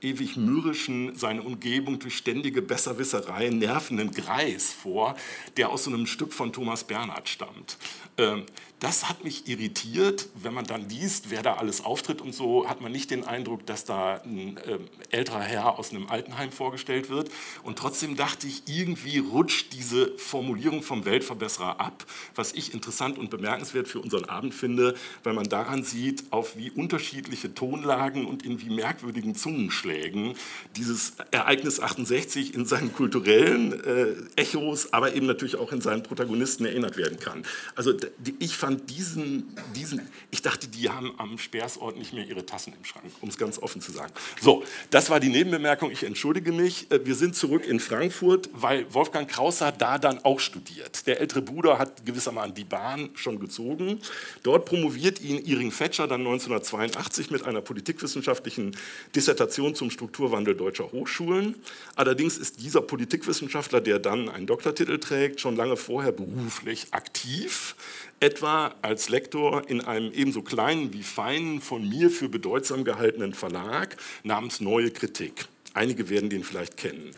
ewig 0.00 0.36
mürrischen, 0.36 1.16
seine 1.16 1.42
Umgebung 1.42 1.98
durch 1.98 2.18
ständige 2.18 2.62
Besserwisserei 2.62 3.48
nervenden 3.48 4.12
Greis 4.12 4.72
vor, 4.72 5.16
der 5.56 5.70
aus 5.70 5.84
so 5.84 5.90
einem 5.90 6.06
Stück 6.06 6.32
von 6.32 6.52
Thomas 6.52 6.84
Bernhard 6.84 7.28
stammt. 7.28 7.78
Ähm, 8.18 8.44
das 8.80 9.08
hat 9.08 9.24
mich 9.24 9.48
irritiert. 9.48 10.28
Wenn 10.34 10.54
man 10.54 10.64
dann 10.64 10.88
liest, 10.88 11.30
wer 11.30 11.42
da 11.42 11.54
alles 11.54 11.84
auftritt 11.84 12.20
und 12.20 12.34
so, 12.34 12.68
hat 12.68 12.80
man 12.80 12.92
nicht 12.92 13.10
den 13.10 13.24
Eindruck, 13.24 13.66
dass 13.66 13.84
da 13.84 14.20
ein 14.24 14.56
äh, 14.58 14.78
älterer 15.10 15.40
Herr 15.40 15.78
aus 15.78 15.90
einem 15.90 16.06
Altenheim 16.06 16.52
vorgestellt 16.52 17.10
wird. 17.10 17.30
Und 17.64 17.78
trotzdem 17.78 18.16
dachte 18.16 18.46
ich, 18.46 18.62
irgendwie 18.66 19.18
rutscht 19.18 19.72
diese 19.72 20.16
Formulierung 20.16 20.82
vom 20.82 21.04
Weltverbesserer 21.04 21.80
ab, 21.80 22.04
was 22.34 22.52
ich 22.52 22.72
interessant 22.72 23.18
und 23.18 23.30
bemerkenswert 23.30 23.88
für 23.88 24.00
unseren 24.00 24.26
Abend 24.26 24.54
finde, 24.54 24.94
weil 25.24 25.32
man 25.32 25.48
daran 25.48 25.82
sieht, 25.82 26.24
auf 26.30 26.56
wie 26.56 26.70
unterschiedliche 26.70 27.54
Tonlagen 27.54 28.26
und 28.26 28.44
in 28.44 28.60
wie 28.60 28.70
merkwürdigen 28.70 29.34
Zungenschlägen 29.34 30.34
dieses 30.76 31.14
Ereignis 31.32 31.80
68 31.80 32.54
in 32.54 32.64
seinen 32.64 32.92
kulturellen 32.92 33.72
äh, 33.84 34.14
Echos, 34.36 34.92
aber 34.92 35.14
eben 35.14 35.26
natürlich 35.26 35.56
auch 35.56 35.72
in 35.72 35.80
seinen 35.80 36.04
Protagonisten 36.04 36.64
erinnert 36.64 36.96
werden 36.96 37.18
kann. 37.18 37.44
Also 37.74 37.92
ich 38.38 38.56
fand 38.56 38.67
fand 38.68 38.90
diesen, 38.90 39.56
diesen, 39.74 40.02
ich 40.30 40.42
dachte, 40.42 40.68
die 40.68 40.90
haben 40.90 41.14
am 41.16 41.38
Speersort 41.38 41.96
nicht 41.96 42.12
mehr 42.12 42.26
ihre 42.26 42.44
Tassen 42.44 42.74
im 42.76 42.84
Schrank, 42.84 43.06
um 43.22 43.30
es 43.30 43.38
ganz 43.38 43.58
offen 43.58 43.80
zu 43.80 43.92
sagen. 43.92 44.12
So, 44.42 44.62
das 44.90 45.08
war 45.08 45.20
die 45.20 45.30
Nebenbemerkung, 45.30 45.90
ich 45.90 46.02
entschuldige 46.02 46.52
mich. 46.52 46.90
Äh, 46.90 47.06
wir 47.06 47.14
sind 47.14 47.34
zurück 47.34 47.66
in 47.66 47.80
Frankfurt, 47.80 48.50
weil 48.52 48.84
Wolfgang 48.92 49.26
Krauser 49.26 49.72
da 49.72 49.96
dann 49.96 50.22
auch 50.22 50.38
studiert. 50.38 51.06
Der 51.06 51.18
ältere 51.18 51.40
Bruder 51.40 51.78
hat 51.78 52.04
gewissermaßen 52.04 52.52
die 52.52 52.64
Bahn 52.64 53.08
schon 53.14 53.40
gezogen. 53.40 54.00
Dort 54.42 54.66
promoviert 54.66 55.22
ihn 55.22 55.42
Iring 55.46 55.70
Fetscher 55.70 56.06
dann 56.06 56.20
1982 56.20 57.30
mit 57.30 57.44
einer 57.44 57.62
politikwissenschaftlichen 57.62 58.76
Dissertation 59.16 59.74
zum 59.76 59.90
Strukturwandel 59.90 60.54
deutscher 60.54 60.92
Hochschulen. 60.92 61.54
Allerdings 61.96 62.36
ist 62.36 62.60
dieser 62.60 62.82
Politikwissenschaftler, 62.82 63.80
der 63.80 63.98
dann 63.98 64.28
einen 64.28 64.46
Doktortitel 64.46 64.98
trägt, 64.98 65.40
schon 65.40 65.56
lange 65.56 65.78
vorher 65.78 66.12
beruflich 66.12 66.88
aktiv 66.90 67.74
etwa 68.20 68.74
als 68.82 69.08
Lektor 69.08 69.68
in 69.68 69.80
einem 69.80 70.12
ebenso 70.12 70.42
kleinen 70.42 70.92
wie 70.92 71.02
feinen, 71.02 71.60
von 71.60 71.88
mir 71.88 72.10
für 72.10 72.28
bedeutsam 72.28 72.84
gehaltenen 72.84 73.34
Verlag 73.34 73.96
namens 74.22 74.60
Neue 74.60 74.90
Kritik. 74.90 75.46
Einige 75.74 76.08
werden 76.08 76.30
den 76.30 76.44
vielleicht 76.44 76.76
kennen. 76.76 77.14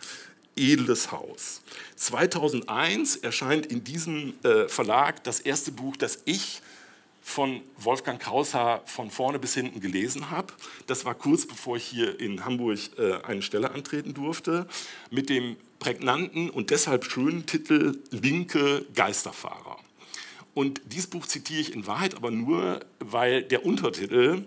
Edles 0.56 1.10
Haus. 1.10 1.62
2001 1.96 3.16
erscheint 3.16 3.66
in 3.66 3.84
diesem 3.84 4.34
äh, 4.42 4.68
Verlag 4.68 5.24
das 5.24 5.40
erste 5.40 5.72
Buch, 5.72 5.96
das 5.96 6.20
ich 6.26 6.60
von 7.22 7.62
Wolfgang 7.76 8.20
Kraushaar 8.20 8.82
von 8.86 9.10
vorne 9.10 9.38
bis 9.38 9.54
hinten 9.54 9.80
gelesen 9.80 10.30
habe. 10.30 10.52
Das 10.86 11.04
war 11.04 11.14
kurz 11.14 11.46
bevor 11.46 11.76
ich 11.76 11.84
hier 11.84 12.18
in 12.18 12.44
Hamburg 12.44 12.78
äh, 12.98 13.22
eine 13.22 13.42
Stelle 13.42 13.70
antreten 13.70 14.14
durfte, 14.14 14.66
mit 15.10 15.28
dem 15.28 15.56
prägnanten 15.78 16.50
und 16.50 16.70
deshalb 16.70 17.04
schönen 17.04 17.46
Titel 17.46 17.98
Linke 18.10 18.84
Geisterfahrer. 18.94 19.69
Und 20.54 20.80
dieses 20.86 21.06
Buch 21.06 21.26
zitiere 21.26 21.60
ich 21.60 21.72
in 21.72 21.86
Wahrheit 21.86 22.14
aber 22.14 22.30
nur, 22.30 22.80
weil 22.98 23.42
der 23.42 23.64
Untertitel 23.64 24.44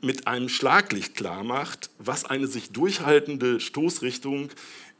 mit 0.00 0.26
einem 0.26 0.48
Schlaglicht 0.48 1.14
klar 1.16 1.42
macht, 1.42 1.90
was 1.98 2.24
eine 2.24 2.46
sich 2.46 2.70
durchhaltende 2.70 3.60
Stoßrichtung 3.60 4.50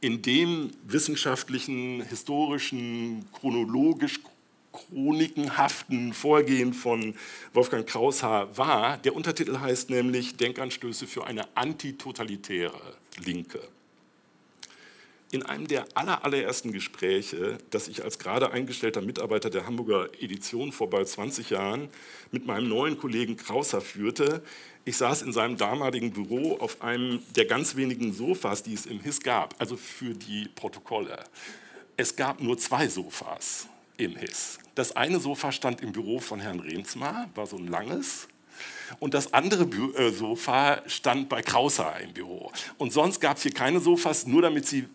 in 0.01 0.21
dem 0.21 0.71
wissenschaftlichen, 0.83 2.01
historischen, 2.01 3.25
chronologisch 3.31 4.19
chronikenhaften 4.71 6.13
Vorgehen 6.13 6.73
von 6.73 7.15
Wolfgang 7.53 7.87
Kraushaar 7.87 8.57
war. 8.57 8.97
Der 8.97 9.15
Untertitel 9.15 9.59
heißt 9.59 9.89
nämlich 9.89 10.37
Denkanstöße 10.37 11.07
für 11.07 11.25
eine 11.25 11.47
antitotalitäre 11.55 12.79
Linke. 13.25 13.59
In 15.29 15.43
einem 15.43 15.67
der 15.67 15.85
allerersten 15.93 16.71
Gespräche, 16.71 17.57
das 17.69 17.89
ich 17.89 18.01
als 18.05 18.17
gerade 18.17 18.51
eingestellter 18.51 19.01
Mitarbeiter 19.01 19.49
der 19.49 19.67
Hamburger 19.67 20.07
Edition 20.21 20.71
vor 20.71 20.89
bald 20.89 21.09
20 21.09 21.49
Jahren 21.49 21.89
mit 22.31 22.45
meinem 22.45 22.69
neuen 22.69 22.97
Kollegen 22.97 23.35
Krauser 23.35 23.81
führte, 23.81 24.41
ich 24.85 24.95
saß 24.95 25.23
in 25.23 25.33
seinem 25.33 25.57
damaligen 25.57 26.13
Büro 26.13 26.55
auf 26.59 26.81
einem 26.81 27.21
der 27.35 27.43
ganz 27.43 27.75
wenigen 27.75 28.13
Sofas, 28.13 28.63
die 28.63 28.73
es 28.73 28.85
im 28.85 29.01
HIS 29.01 29.19
gab, 29.19 29.53
also 29.59 29.75
für 29.75 30.13
die 30.13 30.47
Protokolle. 30.55 31.21
Es 31.97 32.15
gab 32.15 32.39
nur 32.39 32.57
zwei 32.57 32.87
Sofas 32.87 33.67
im 33.97 34.15
HIS. 34.15 34.59
Das 34.75 34.95
eine 34.95 35.19
Sofa 35.19 35.51
stand 35.51 35.81
im 35.81 35.91
Büro 35.91 36.19
von 36.19 36.39
Herrn 36.39 36.61
Remsmar, 36.61 37.29
war 37.35 37.47
so 37.47 37.57
ein 37.57 37.67
langes, 37.67 38.29
und 38.99 39.13
das 39.13 39.33
andere 39.33 39.63
äh, 39.63 40.11
Sofa 40.11 40.81
stand 40.87 41.29
bei 41.29 41.41
Krauser 41.41 41.99
im 42.01 42.13
Büro. 42.13 42.51
Und 42.77 42.93
sonst 42.93 43.19
gab 43.19 43.37
es 43.37 43.43
hier 43.43 43.53
keine 43.53 43.79
Sofas, 43.79 44.25
nur 44.25 44.41
damit 44.41 44.65
Sie 44.65 44.87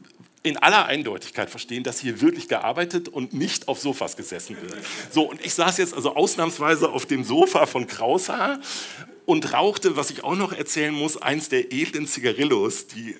in 0.42 0.56
aller 0.56 0.86
Eindeutigkeit 0.86 1.50
verstehen, 1.50 1.84
dass 1.84 2.00
hier 2.00 2.20
wirklich 2.20 2.48
gearbeitet 2.48 3.08
und 3.08 3.32
nicht 3.32 3.68
auf 3.68 3.78
Sofas 3.78 4.16
gesessen 4.16 4.56
wird. 4.60 4.76
So, 5.10 5.30
und 5.30 5.44
ich 5.44 5.54
saß 5.54 5.78
jetzt 5.78 5.94
also 5.94 6.16
ausnahmsweise 6.16 6.90
auf 6.90 7.06
dem 7.06 7.22
Sofa 7.22 7.66
von 7.66 7.86
Kraushaar 7.86 8.60
und 9.24 9.52
rauchte, 9.52 9.96
was 9.96 10.10
ich 10.10 10.24
auch 10.24 10.34
noch 10.34 10.52
erzählen 10.52 10.92
muss, 10.92 11.16
eins 11.16 11.48
der 11.48 11.72
edlen 11.72 12.08
Zigarillos, 12.08 12.88
die 12.88 13.16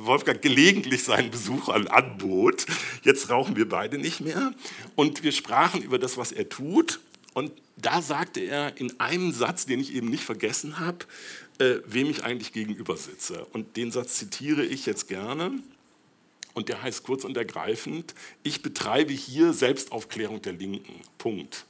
Wolfgang 0.00 0.42
gelegentlich 0.42 1.04
seinen 1.04 1.30
Besuchern 1.30 1.86
anbot. 1.86 2.66
Jetzt 3.04 3.30
rauchen 3.30 3.54
wir 3.54 3.68
beide 3.68 3.98
nicht 3.98 4.20
mehr 4.20 4.52
und 4.96 5.22
wir 5.22 5.32
sprachen 5.32 5.82
über 5.82 5.98
das, 5.98 6.16
was 6.16 6.32
er 6.32 6.48
tut 6.48 7.00
Und 7.34 7.52
da 7.76 8.02
sagte 8.02 8.40
er 8.40 8.76
in 8.78 8.98
einem 8.98 9.30
Satz, 9.30 9.64
den 9.64 9.78
ich 9.78 9.94
eben 9.94 10.08
nicht 10.08 10.24
vergessen 10.24 10.80
habe, 10.80 11.06
äh, 11.58 11.76
wem 11.86 12.10
ich 12.10 12.24
eigentlich 12.24 12.52
gegenüber 12.52 12.96
sitze. 12.96 13.46
Und 13.52 13.76
den 13.76 13.92
Satz 13.92 14.16
zitiere 14.16 14.64
ich 14.64 14.86
jetzt 14.86 15.06
gerne. 15.06 15.52
Und 16.58 16.68
der 16.68 16.82
heißt 16.82 17.04
kurz 17.04 17.22
und 17.22 17.36
ergreifend, 17.36 18.14
ich 18.42 18.62
betreibe 18.62 19.12
hier 19.12 19.52
Selbstaufklärung 19.52 20.42
der 20.42 20.54
Linken. 20.54 20.92
Punkt. 21.16 21.66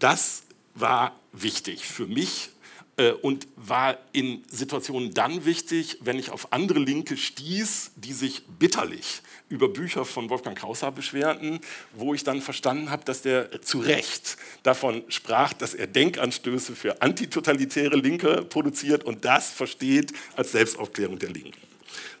Das 0.00 0.42
war 0.74 1.14
wichtig 1.30 1.86
für 1.86 2.08
mich 2.08 2.50
äh, 2.96 3.12
und 3.12 3.46
war 3.54 3.96
in 4.10 4.42
Situationen 4.50 5.14
dann 5.14 5.44
wichtig, 5.44 5.98
wenn 6.00 6.18
ich 6.18 6.30
auf 6.30 6.52
andere 6.52 6.80
Linke 6.80 7.16
stieß, 7.16 7.92
die 7.94 8.12
sich 8.12 8.44
bitterlich 8.58 9.22
über 9.48 9.68
Bücher 9.68 10.04
von 10.04 10.30
Wolfgang 10.30 10.58
Kraushaar 10.58 10.90
beschwerten, 10.90 11.60
wo 11.94 12.14
ich 12.14 12.24
dann 12.24 12.42
verstanden 12.42 12.90
habe, 12.90 13.04
dass 13.04 13.22
der 13.22 13.62
zu 13.62 13.78
Recht 13.78 14.36
davon 14.64 15.04
sprach, 15.10 15.52
dass 15.52 15.74
er 15.74 15.86
Denkanstöße 15.86 16.74
für 16.74 17.02
antitotalitäre 17.02 17.94
Linke 17.94 18.42
produziert 18.42 19.04
und 19.04 19.24
das 19.24 19.48
versteht 19.50 20.12
als 20.34 20.50
Selbstaufklärung 20.50 21.20
der 21.20 21.30
Linken. 21.30 21.68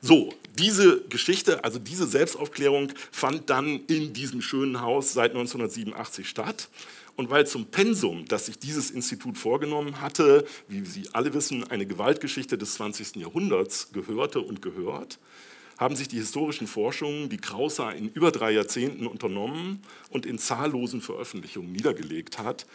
So, 0.00 0.32
diese 0.58 1.02
Geschichte, 1.08 1.64
also 1.64 1.78
diese 1.78 2.06
Selbstaufklärung 2.06 2.92
fand 3.10 3.48
dann 3.50 3.84
in 3.86 4.12
diesem 4.12 4.42
schönen 4.42 4.80
Haus 4.80 5.12
seit 5.12 5.30
1987 5.30 6.28
statt. 6.28 6.68
Und 7.16 7.30
weil 7.30 7.46
zum 7.46 7.66
Pensum, 7.66 8.26
das 8.26 8.46
sich 8.46 8.58
dieses 8.58 8.92
Institut 8.92 9.38
vorgenommen 9.38 10.00
hatte, 10.00 10.44
wie 10.68 10.84
Sie 10.84 11.08
alle 11.12 11.34
wissen, 11.34 11.64
eine 11.68 11.84
Gewaltgeschichte 11.84 12.56
des 12.56 12.74
20. 12.74 13.16
Jahrhunderts 13.16 13.90
gehörte 13.92 14.40
und 14.40 14.62
gehört, 14.62 15.18
haben 15.78 15.96
sich 15.96 16.08
die 16.08 16.18
historischen 16.18 16.66
Forschungen, 16.66 17.28
die 17.28 17.38
Krauser 17.38 17.94
in 17.94 18.08
über 18.10 18.30
drei 18.30 18.52
Jahrzehnten 18.52 19.06
unternommen 19.06 19.80
und 20.10 20.26
in 20.26 20.38
zahllosen 20.38 21.00
Veröffentlichungen 21.00 21.72
niedergelegt 21.72 22.38
hat, 22.38 22.66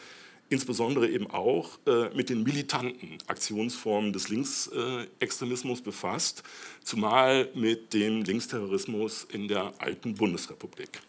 insbesondere 0.54 1.10
eben 1.10 1.30
auch 1.30 1.80
äh, 1.88 2.16
mit 2.16 2.30
den 2.30 2.44
militanten 2.44 3.18
Aktionsformen 3.28 4.14
des 4.14 4.30
Linksextremismus 4.30 5.82
befasst, 5.82 6.44
zumal 6.84 7.50
mit 7.56 7.94
dem 7.94 8.24
Linksterrorismus 8.24 9.26
in 9.32 9.48
der 9.48 9.74
alten 9.80 10.14
Bundesrepublik. 10.14 11.02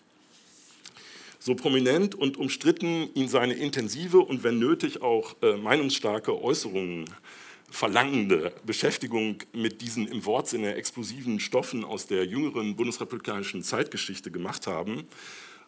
So 1.39 1.55
prominent 1.55 2.15
und 2.15 2.39
umstritten 2.39 3.11
ihn 3.15 3.29
seine 3.29 3.53
intensive 3.53 4.19
und 4.19 4.43
wenn 4.45 4.59
nötig 4.59 5.03
auch 5.03 5.37
äh, 5.43 5.59
meinungsstarke 5.59 6.43
Äußerungen 6.43 7.05
verlangende 7.71 8.53
Beschäftigung 8.65 9.43
mit 9.53 9.83
diesen 9.83 10.07
im 10.09 10.25
Wortsinne 10.25 10.75
explosiven 10.75 11.39
Stoffen 11.41 11.85
aus 11.85 12.07
der 12.07 12.25
jüngeren 12.25 12.77
bundesrepublikanischen 12.77 13.63
Zeitgeschichte 13.63 14.31
gemacht 14.31 14.67
haben, 14.67 15.07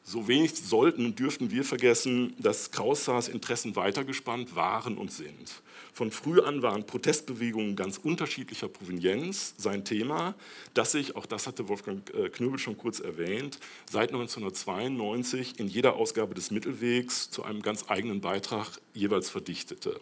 so 0.08 0.28
wenig 0.28 0.54
sollten 0.54 1.04
und 1.04 1.18
dürften 1.18 1.50
wir 1.50 1.64
vergessen, 1.64 2.32
dass 2.38 2.70
Kraushaars 2.70 3.26
Interessen 3.26 3.74
weitergespannt 3.74 4.54
waren 4.54 4.96
und 4.98 5.10
sind. 5.10 5.62
Von 5.92 6.12
früh 6.12 6.40
an 6.40 6.62
waren 6.62 6.86
Protestbewegungen 6.86 7.74
ganz 7.74 7.98
unterschiedlicher 7.98 8.68
Provenienz 8.68 9.54
sein 9.58 9.84
Thema, 9.84 10.34
das 10.74 10.92
sich, 10.92 11.16
auch 11.16 11.26
das 11.26 11.48
hatte 11.48 11.68
Wolfgang 11.68 12.08
äh, 12.14 12.28
Knöbel 12.28 12.60
schon 12.60 12.78
kurz 12.78 13.00
erwähnt, 13.00 13.58
seit 13.90 14.10
1992 14.10 15.58
in 15.58 15.66
jeder 15.66 15.96
Ausgabe 15.96 16.34
des 16.34 16.52
Mittelwegs 16.52 17.28
zu 17.30 17.42
einem 17.42 17.60
ganz 17.60 17.86
eigenen 17.88 18.20
Beitrag 18.20 18.78
jeweils 18.94 19.28
verdichtete. 19.28 19.98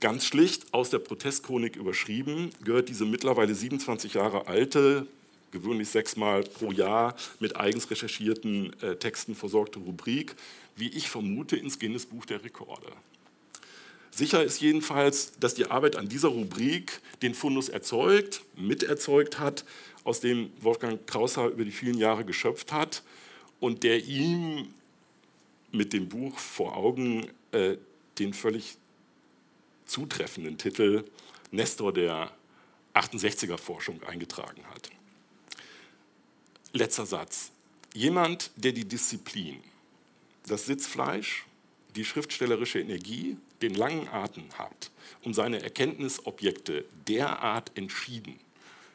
Ganz 0.00 0.24
schlicht 0.24 0.72
aus 0.72 0.88
der 0.88 1.00
Protestchronik 1.00 1.76
überschrieben 1.76 2.50
gehört 2.64 2.88
diese 2.88 3.04
mittlerweile 3.04 3.54
27 3.54 4.14
Jahre 4.14 4.46
alte 4.46 5.06
gewöhnlich 5.56 5.88
sechsmal 5.88 6.42
pro 6.42 6.70
Jahr 6.70 7.16
mit 7.40 7.56
eigens 7.56 7.90
recherchierten 7.90 8.72
äh, 8.82 8.96
Texten 8.96 9.34
versorgte 9.34 9.78
Rubrik, 9.78 10.34
wie 10.76 10.88
ich 10.88 11.08
vermute, 11.08 11.56
ins 11.56 11.78
Guinness-Buch 11.78 12.26
der 12.26 12.44
Rekorde. 12.44 12.88
Sicher 14.10 14.42
ist 14.44 14.60
jedenfalls, 14.60 15.32
dass 15.40 15.54
die 15.54 15.66
Arbeit 15.66 15.96
an 15.96 16.08
dieser 16.08 16.28
Rubrik 16.28 17.00
den 17.22 17.34
Fundus 17.34 17.68
erzeugt, 17.68 18.42
miterzeugt 18.56 19.38
hat, 19.38 19.64
aus 20.04 20.20
dem 20.20 20.50
Wolfgang 20.60 21.06
Kraushaar 21.06 21.48
über 21.48 21.64
die 21.64 21.70
vielen 21.70 21.98
Jahre 21.98 22.24
geschöpft 22.24 22.72
hat 22.72 23.02
und 23.60 23.82
der 23.82 24.04
ihm 24.04 24.68
mit 25.72 25.92
dem 25.92 26.08
Buch 26.08 26.38
vor 26.38 26.76
Augen 26.76 27.26
äh, 27.52 27.76
den 28.18 28.32
völlig 28.32 28.76
zutreffenden 29.84 30.58
Titel 30.58 31.04
Nestor 31.50 31.92
der 31.92 32.30
68er 32.94 33.58
Forschung 33.58 34.02
eingetragen 34.04 34.62
hat. 34.72 34.90
Letzter 36.72 37.06
Satz. 37.06 37.52
Jemand, 37.94 38.50
der 38.56 38.72
die 38.72 38.84
Disziplin, 38.84 39.62
das 40.46 40.66
Sitzfleisch, 40.66 41.46
die 41.94 42.04
schriftstellerische 42.04 42.80
Energie, 42.80 43.36
den 43.62 43.74
langen 43.74 44.08
Atem 44.08 44.44
hat, 44.58 44.90
um 45.22 45.32
seine 45.32 45.62
Erkenntnisobjekte 45.62 46.84
derart 47.08 47.72
entschieden 47.76 48.38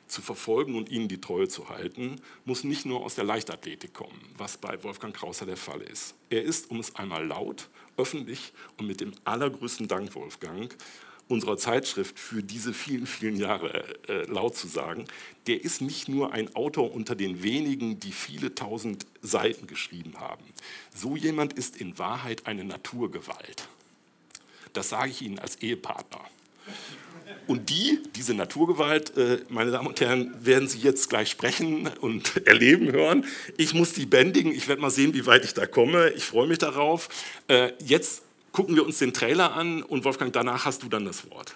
zu 0.07 0.21
verfolgen 0.21 0.75
und 0.75 0.89
ihnen 0.89 1.07
die 1.07 1.21
Treue 1.21 1.47
zu 1.47 1.69
halten, 1.69 2.21
muss 2.45 2.63
nicht 2.63 2.85
nur 2.85 3.01
aus 3.01 3.15
der 3.15 3.23
Leichtathletik 3.23 3.93
kommen, 3.93 4.21
was 4.37 4.57
bei 4.57 4.83
Wolfgang 4.83 5.15
Krauser 5.15 5.45
der 5.45 5.57
Fall 5.57 5.81
ist. 5.81 6.13
Er 6.29 6.43
ist, 6.43 6.69
um 6.69 6.79
es 6.79 6.95
einmal 6.95 7.25
laut, 7.25 7.69
öffentlich 7.97 8.51
und 8.77 8.87
mit 8.87 8.99
dem 8.99 9.13
allergrößten 9.23 9.87
Dank, 9.87 10.13
Wolfgang, 10.13 10.75
unserer 11.31 11.57
Zeitschrift 11.57 12.19
für 12.19 12.43
diese 12.43 12.73
vielen, 12.73 13.07
vielen 13.07 13.37
Jahre 13.37 13.83
äh, 14.07 14.25
laut 14.25 14.55
zu 14.55 14.67
sagen, 14.67 15.05
der 15.47 15.63
ist 15.63 15.81
nicht 15.81 16.07
nur 16.07 16.33
ein 16.33 16.55
Autor 16.55 16.93
unter 16.93 17.15
den 17.15 17.41
wenigen, 17.41 17.99
die 17.99 18.11
viele 18.11 18.53
tausend 18.53 19.05
Seiten 19.21 19.67
geschrieben 19.67 20.13
haben. 20.19 20.43
So 20.93 21.15
jemand 21.15 21.53
ist 21.53 21.77
in 21.77 21.97
Wahrheit 21.97 22.45
eine 22.45 22.63
Naturgewalt. 22.63 23.67
Das 24.73 24.89
sage 24.89 25.11
ich 25.11 25.21
Ihnen 25.21 25.39
als 25.39 25.57
Ehepartner. 25.57 26.21
Und 27.47 27.69
die, 27.69 27.99
diese 28.15 28.33
Naturgewalt, 28.33 29.17
äh, 29.17 29.39
meine 29.49 29.71
Damen 29.71 29.87
und 29.87 29.99
Herren, 29.99 30.33
werden 30.45 30.67
Sie 30.67 30.79
jetzt 30.79 31.09
gleich 31.09 31.29
sprechen 31.29 31.87
und 31.99 32.35
erleben 32.47 32.91
hören. 32.91 33.25
Ich 33.57 33.73
muss 33.73 33.93
die 33.93 34.05
bändigen. 34.05 34.51
Ich 34.51 34.67
werde 34.67 34.81
mal 34.81 34.91
sehen, 34.91 35.13
wie 35.13 35.25
weit 35.25 35.43
ich 35.43 35.53
da 35.53 35.65
komme. 35.65 36.09
Ich 36.11 36.23
freue 36.23 36.47
mich 36.47 36.59
darauf. 36.59 37.09
Äh, 37.47 37.73
jetzt 37.83 38.23
gucken 38.51 38.75
wir 38.75 38.85
uns 38.85 38.99
den 38.99 39.13
Trailer 39.13 39.53
an 39.53 39.83
und 39.83 40.03
Wolfgang, 40.03 40.33
danach 40.33 40.65
hast 40.65 40.83
du 40.83 40.89
dann 40.89 41.05
das 41.05 41.29
Wort. 41.31 41.55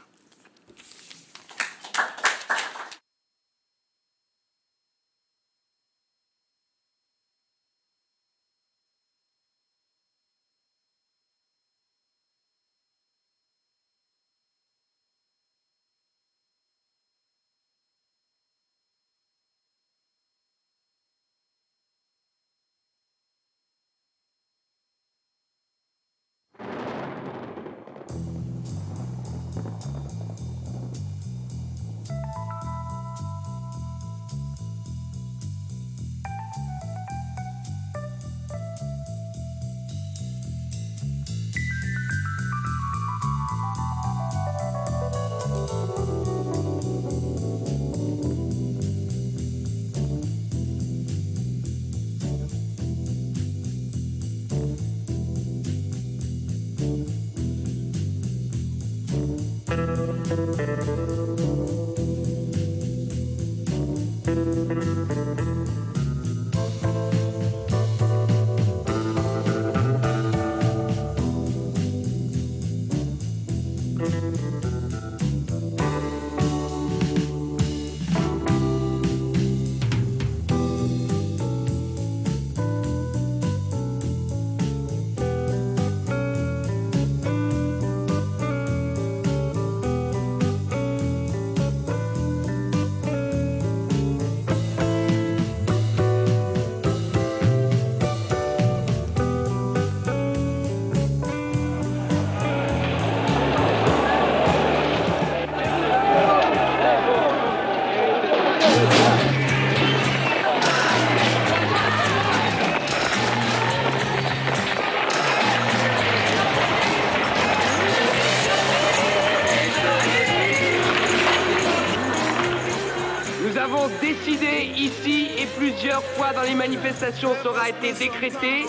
Les 126.47 126.55
manifestations 126.55 127.33
sera 127.43 127.69
été 127.69 127.93
décrété 127.93 128.65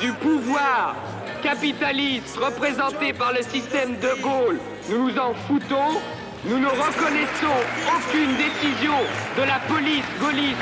du 0.00 0.12
pouvoir 0.12 0.96
capitaliste 1.42 2.36
représenté 2.36 3.12
par 3.12 3.32
le 3.32 3.42
système 3.42 3.96
de 3.98 4.22
Gaulle. 4.22 4.58
Nous 4.88 5.08
nous 5.08 5.18
en 5.18 5.34
foutons. 5.46 6.00
Nous 6.44 6.58
ne 6.58 6.66
reconnaissons 6.66 7.60
aucune 7.86 8.36
décision 8.36 8.98
de 9.36 9.42
la 9.42 9.60
police 9.68 10.04
gaulliste. 10.20 10.58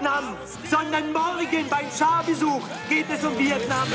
Vietnam, 0.00 0.36
sondern 0.70 1.12
morgen 1.12 1.68
beim 1.68 1.86
Scharbesuch 1.94 2.62
geht 2.88 3.04
es 3.10 3.22
um 3.22 3.38
Vietnam. 3.38 3.86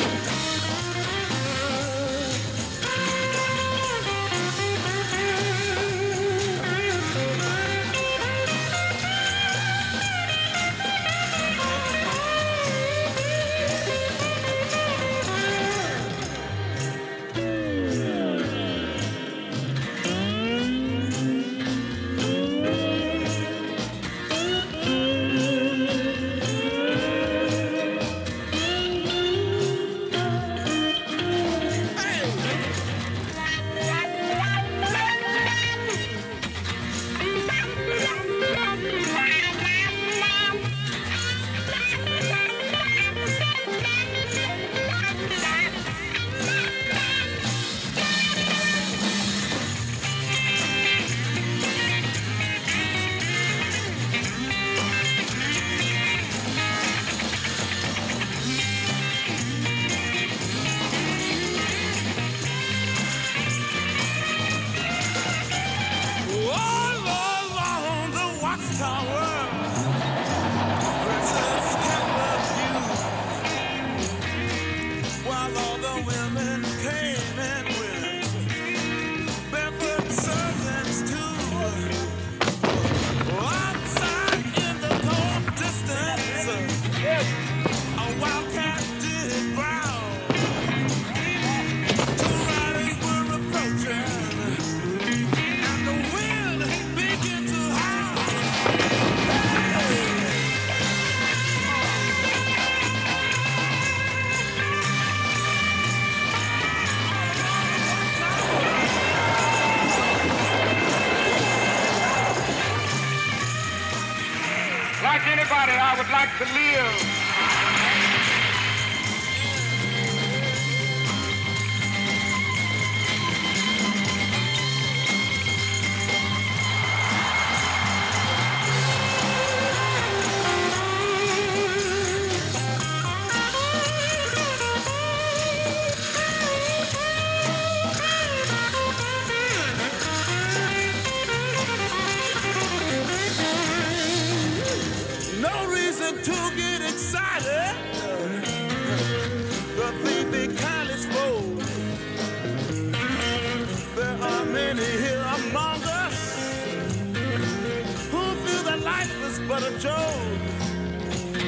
Brother 159.66 159.80
Joe. 159.80 160.14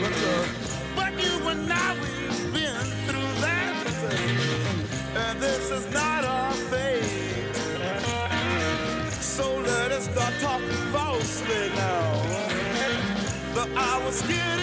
But, 0.01 0.11
uh, 0.11 0.47
but 0.95 1.23
you 1.23 1.47
and 1.49 1.71
I, 1.71 1.93
we've 2.01 2.53
been 2.53 2.85
through 3.05 3.41
that. 3.41 3.85
And 5.15 5.39
this 5.39 5.69
is 5.69 5.93
not 5.93 6.23
our 6.23 6.53
fate. 6.53 7.55
So 9.21 9.57
let 9.57 9.91
us 9.91 10.05
start 10.05 10.33
talking 10.41 10.67
falsely 10.91 11.69
now. 11.75 12.23
But 13.53 13.69
I 13.75 14.03
was 14.03 14.15
scared. 14.15 14.56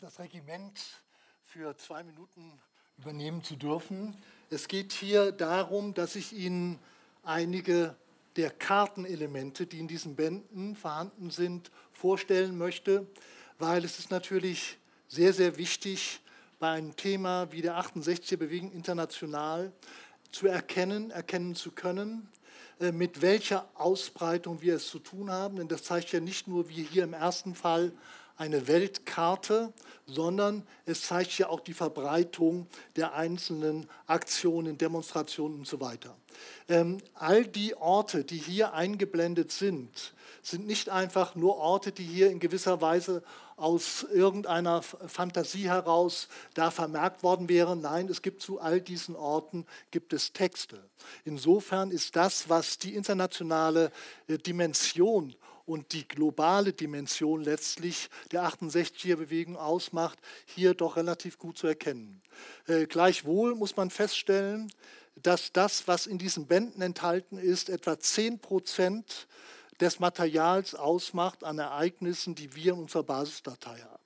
Das 0.00 0.20
Regiment 0.20 0.78
für 1.42 1.76
zwei 1.76 2.04
Minuten 2.04 2.60
übernehmen 2.98 3.42
zu 3.42 3.56
dürfen. 3.56 4.16
Es 4.48 4.68
geht 4.68 4.92
hier 4.92 5.32
darum, 5.32 5.94
dass 5.94 6.14
ich 6.14 6.32
Ihnen 6.32 6.78
einige 7.24 7.96
der 8.36 8.50
Kartenelemente, 8.50 9.66
die 9.66 9.80
in 9.80 9.88
diesen 9.88 10.14
Bänden 10.14 10.76
vorhanden 10.76 11.30
sind, 11.30 11.72
vorstellen 11.92 12.56
möchte, 12.56 13.06
weil 13.58 13.84
es 13.84 13.98
ist 13.98 14.10
natürlich 14.10 14.78
sehr, 15.08 15.32
sehr 15.32 15.56
wichtig, 15.56 16.20
bei 16.60 16.70
einem 16.70 16.94
Thema 16.94 17.50
wie 17.50 17.62
der 17.62 17.76
68er 17.76 18.36
Bewegung 18.36 18.70
international 18.70 19.72
zu 20.30 20.46
erkennen, 20.46 21.10
erkennen 21.10 21.56
zu 21.56 21.72
können, 21.72 22.28
äh, 22.78 22.92
mit 22.92 23.22
welcher 23.22 23.68
Ausbreitung 23.74 24.62
wir 24.62 24.76
es 24.76 24.86
zu 24.86 25.00
tun 25.00 25.30
haben. 25.30 25.56
Denn 25.56 25.68
das 25.68 25.82
zeigt 25.82 26.12
ja 26.12 26.20
nicht 26.20 26.46
nur, 26.46 26.68
wie 26.68 26.84
hier 26.84 27.04
im 27.04 27.12
ersten 27.12 27.56
Fall, 27.56 27.92
eine 28.36 28.66
Weltkarte, 28.66 29.72
sondern 30.06 30.66
es 30.86 31.02
zeigt 31.02 31.38
ja 31.38 31.48
auch 31.48 31.60
die 31.60 31.72
Verbreitung 31.72 32.66
der 32.96 33.14
einzelnen 33.14 33.88
Aktionen, 34.06 34.76
Demonstrationen 34.76 35.60
und 35.60 35.66
so 35.66 35.80
weiter. 35.80 36.16
Ähm, 36.68 36.98
all 37.14 37.46
die 37.46 37.76
Orte, 37.76 38.24
die 38.24 38.38
hier 38.38 38.74
eingeblendet 38.74 39.52
sind, 39.52 40.14
sind 40.42 40.66
nicht 40.66 40.90
einfach 40.90 41.34
nur 41.34 41.56
Orte, 41.56 41.92
die 41.92 42.04
hier 42.04 42.30
in 42.30 42.38
gewisser 42.38 42.80
Weise 42.80 43.22
aus 43.56 44.04
irgendeiner 44.12 44.82
Fantasie 44.82 45.68
heraus 45.68 46.28
da 46.54 46.70
vermerkt 46.70 47.22
worden 47.22 47.48
wären. 47.48 47.80
Nein, 47.80 48.08
es 48.08 48.20
gibt 48.20 48.42
zu 48.42 48.60
all 48.60 48.80
diesen 48.80 49.14
Orten 49.14 49.64
gibt 49.90 50.12
es 50.12 50.32
Texte. 50.32 50.82
Insofern 51.24 51.90
ist 51.90 52.16
das, 52.16 52.48
was 52.48 52.78
die 52.78 52.94
internationale 52.94 53.92
äh, 54.26 54.38
Dimension 54.38 55.34
und 55.66 55.92
die 55.92 56.06
globale 56.06 56.72
Dimension 56.72 57.42
letztlich 57.42 58.10
der 58.32 58.44
68er-Bewegung 58.44 59.56
ausmacht, 59.56 60.18
hier 60.46 60.74
doch 60.74 60.96
relativ 60.96 61.38
gut 61.38 61.58
zu 61.58 61.66
erkennen. 61.66 62.22
Äh, 62.66 62.86
gleichwohl 62.86 63.54
muss 63.54 63.76
man 63.76 63.90
feststellen, 63.90 64.70
dass 65.16 65.52
das, 65.52 65.86
was 65.86 66.06
in 66.06 66.18
diesen 66.18 66.46
Bänden 66.46 66.82
enthalten 66.82 67.38
ist, 67.38 67.68
etwa 67.68 67.98
10 67.98 68.40
Prozent 68.40 69.28
des 69.80 70.00
Materials 70.00 70.74
ausmacht 70.74 71.44
an 71.44 71.58
Ereignissen, 71.58 72.34
die 72.34 72.54
wir 72.54 72.72
in 72.72 72.80
unserer 72.80 73.02
Basisdatei 73.02 73.80
haben. 73.80 74.03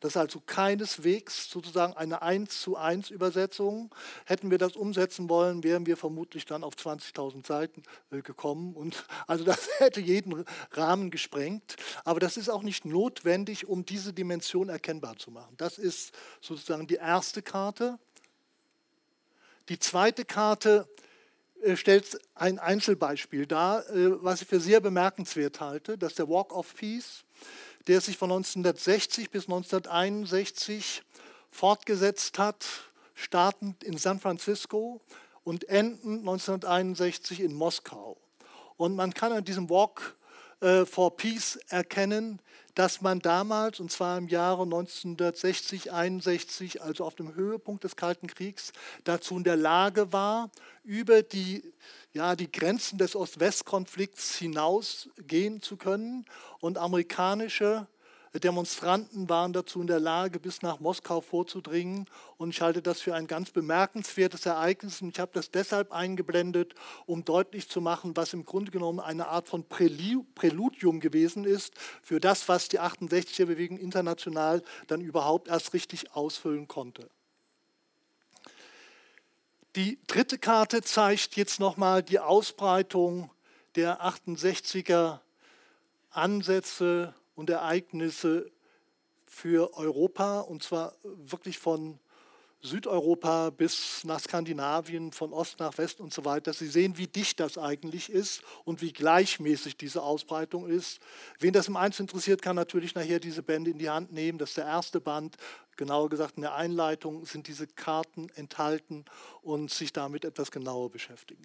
Das 0.00 0.12
ist 0.12 0.16
also 0.16 0.40
keineswegs 0.44 1.50
sozusagen 1.50 1.94
eine 1.94 2.22
1 2.22 2.60
zu 2.60 2.76
1 2.76 3.10
Übersetzung. 3.10 3.94
Hätten 4.24 4.50
wir 4.50 4.58
das 4.58 4.76
umsetzen 4.76 5.28
wollen, 5.28 5.64
wären 5.64 5.86
wir 5.86 5.96
vermutlich 5.96 6.44
dann 6.44 6.64
auf 6.64 6.74
20.000 6.74 7.46
Seiten 7.46 7.82
äh, 8.10 8.22
gekommen. 8.22 8.74
Und 8.74 9.06
also 9.26 9.44
das 9.44 9.68
hätte 9.78 10.00
jeden 10.00 10.44
Rahmen 10.72 11.10
gesprengt. 11.10 11.76
Aber 12.04 12.20
das 12.20 12.36
ist 12.36 12.48
auch 12.48 12.62
nicht 12.62 12.84
notwendig, 12.84 13.66
um 13.66 13.84
diese 13.84 14.12
Dimension 14.12 14.68
erkennbar 14.68 15.16
zu 15.16 15.30
machen. 15.30 15.54
Das 15.56 15.78
ist 15.78 16.14
sozusagen 16.40 16.86
die 16.86 16.94
erste 16.94 17.42
Karte. 17.42 17.98
Die 19.68 19.78
zweite 19.78 20.24
Karte 20.24 20.88
äh, 21.62 21.76
stellt 21.76 22.18
ein 22.34 22.58
Einzelbeispiel 22.58 23.46
dar, 23.46 23.88
äh, 23.90 24.22
was 24.22 24.42
ich 24.42 24.48
für 24.48 24.60
sehr 24.60 24.80
bemerkenswert 24.80 25.60
halte. 25.60 25.98
Das 25.98 26.12
ist 26.12 26.18
der 26.18 26.28
Walk 26.28 26.54
of 26.54 26.74
Peace 26.74 27.25
der 27.86 28.00
sich 28.00 28.16
von 28.16 28.30
1960 28.30 29.30
bis 29.30 29.44
1961 29.44 31.02
fortgesetzt 31.50 32.38
hat, 32.38 32.66
startend 33.14 33.82
in 33.84 33.96
San 33.96 34.20
Francisco 34.20 35.00
und 35.44 35.68
endend 35.68 36.20
1961 36.20 37.40
in 37.40 37.54
Moskau. 37.54 38.16
Und 38.76 38.96
man 38.96 39.14
kann 39.14 39.32
an 39.32 39.44
diesem 39.44 39.70
Walk 39.70 40.16
äh, 40.60 40.84
for 40.84 41.16
Peace 41.16 41.58
erkennen, 41.68 42.40
dass 42.74 43.00
man 43.00 43.20
damals, 43.20 43.80
und 43.80 43.90
zwar 43.90 44.18
im 44.18 44.28
Jahre 44.28 44.64
1960, 44.64 45.92
61, 45.92 46.82
also 46.82 47.06
auf 47.06 47.14
dem 47.14 47.34
Höhepunkt 47.34 47.84
des 47.84 47.96
Kalten 47.96 48.26
Kriegs, 48.26 48.72
dazu 49.04 49.38
in 49.38 49.44
der 49.44 49.56
Lage 49.56 50.12
war, 50.12 50.50
über 50.84 51.22
die, 51.22 51.72
ja, 52.16 52.34
die 52.34 52.50
Grenzen 52.50 52.96
des 52.96 53.14
Ost-West-Konflikts 53.14 54.36
hinausgehen 54.36 55.60
zu 55.60 55.76
können 55.76 56.24
und 56.60 56.78
amerikanische 56.78 57.86
Demonstranten 58.38 59.28
waren 59.28 59.52
dazu 59.52 59.80
in 59.80 59.86
der 59.86 60.00
Lage, 60.00 60.40
bis 60.40 60.62
nach 60.62 60.80
Moskau 60.80 61.20
vorzudringen. 61.20 62.06
Und 62.36 62.50
ich 62.50 62.60
halte 62.60 62.82
das 62.82 63.00
für 63.00 63.14
ein 63.14 63.26
ganz 63.26 63.50
bemerkenswertes 63.50 64.44
Ereignis. 64.44 65.00
Und 65.00 65.10
ich 65.10 65.20
habe 65.20 65.32
das 65.32 65.50
deshalb 65.50 65.92
eingeblendet, 65.92 66.74
um 67.06 67.24
deutlich 67.24 67.68
zu 67.68 67.80
machen, 67.80 68.14
was 68.14 68.34
im 68.34 68.44
Grunde 68.44 68.72
genommen 68.72 69.00
eine 69.00 69.28
Art 69.28 69.48
von 69.48 69.66
Präludium 69.66 71.00
gewesen 71.00 71.44
ist 71.44 71.74
für 72.02 72.20
das, 72.20 72.46
was 72.48 72.68
die 72.68 72.80
68er-Bewegung 72.80 73.78
international 73.78 74.62
dann 74.86 75.00
überhaupt 75.00 75.48
erst 75.48 75.72
richtig 75.72 76.14
ausfüllen 76.14 76.68
konnte. 76.68 77.08
Die 79.76 79.98
dritte 80.06 80.38
Karte 80.38 80.80
zeigt 80.80 81.36
jetzt 81.36 81.60
nochmal 81.60 82.02
die 82.02 82.18
Ausbreitung 82.18 83.30
der 83.74 84.02
68er 84.02 85.20
Ansätze 86.08 87.12
und 87.34 87.50
Ereignisse 87.50 88.50
für 89.26 89.76
Europa, 89.76 90.40
und 90.40 90.62
zwar 90.62 90.94
wirklich 91.02 91.58
von 91.58 91.98
Südeuropa 92.62 93.50
bis 93.50 94.02
nach 94.04 94.20
Skandinavien, 94.20 95.12
von 95.12 95.34
Ost 95.34 95.60
nach 95.60 95.76
West 95.76 96.00
und 96.00 96.12
so 96.12 96.24
weiter. 96.24 96.54
Sie 96.54 96.68
sehen, 96.68 96.96
wie 96.96 97.06
dicht 97.06 97.38
das 97.38 97.58
eigentlich 97.58 98.08
ist 98.08 98.40
und 98.64 98.80
wie 98.80 98.94
gleichmäßig 98.94 99.76
diese 99.76 100.02
Ausbreitung 100.02 100.66
ist. 100.66 101.00
Wen 101.38 101.52
das 101.52 101.68
im 101.68 101.76
Einzelnen 101.76 102.08
interessiert, 102.08 102.40
kann 102.40 102.56
natürlich 102.56 102.94
nachher 102.94 103.20
diese 103.20 103.42
Bände 103.42 103.72
in 103.72 103.78
die 103.78 103.90
Hand 103.90 104.10
nehmen. 104.10 104.38
Das 104.38 104.50
ist 104.50 104.56
der 104.56 104.64
erste 104.64 105.00
Band. 105.00 105.36
Genauer 105.76 106.08
gesagt, 106.08 106.36
in 106.36 106.42
der 106.42 106.54
Einleitung 106.54 107.26
sind 107.26 107.48
diese 107.48 107.66
Karten 107.66 108.28
enthalten 108.34 109.04
und 109.42 109.70
sich 109.70 109.92
damit 109.92 110.24
etwas 110.24 110.50
genauer 110.50 110.90
beschäftigen. 110.90 111.44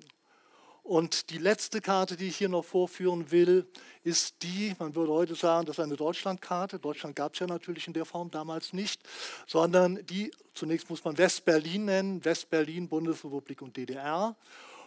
Und 0.84 1.30
die 1.30 1.38
letzte 1.38 1.80
Karte, 1.80 2.18
die 2.18 2.28
ich 2.28 2.38
hier 2.38 2.50
noch 2.50 2.66
vorführen 2.66 3.30
will, 3.30 3.68
ist 4.04 4.42
die, 4.42 4.76
man 4.80 4.96
würde 4.96 5.14
heute 5.14 5.36
sagen, 5.36 5.68
das 5.68 5.78
ist 5.78 5.84
eine 5.84 5.96
Deutschlandkarte. 5.96 6.80
Deutschland 6.80 7.16
gab 7.16 7.34
es 7.34 7.40
ja 7.40 7.48
natürlich 7.48 7.86
in 7.86 7.94
der 7.94 8.06
Form 8.06 8.32
damals 8.32 8.74
nicht, 8.74 9.02
sondern 9.46 10.04
die, 10.08 10.32
zunächst 10.56 10.90
muss 10.90 11.04
man 11.04 11.18
West-Berlin 11.18 11.86
nennen, 11.86 12.26
West-Berlin, 12.26 12.90
Bundesrepublik 12.90 13.62
und 13.62 13.78
DDR. 13.78 14.36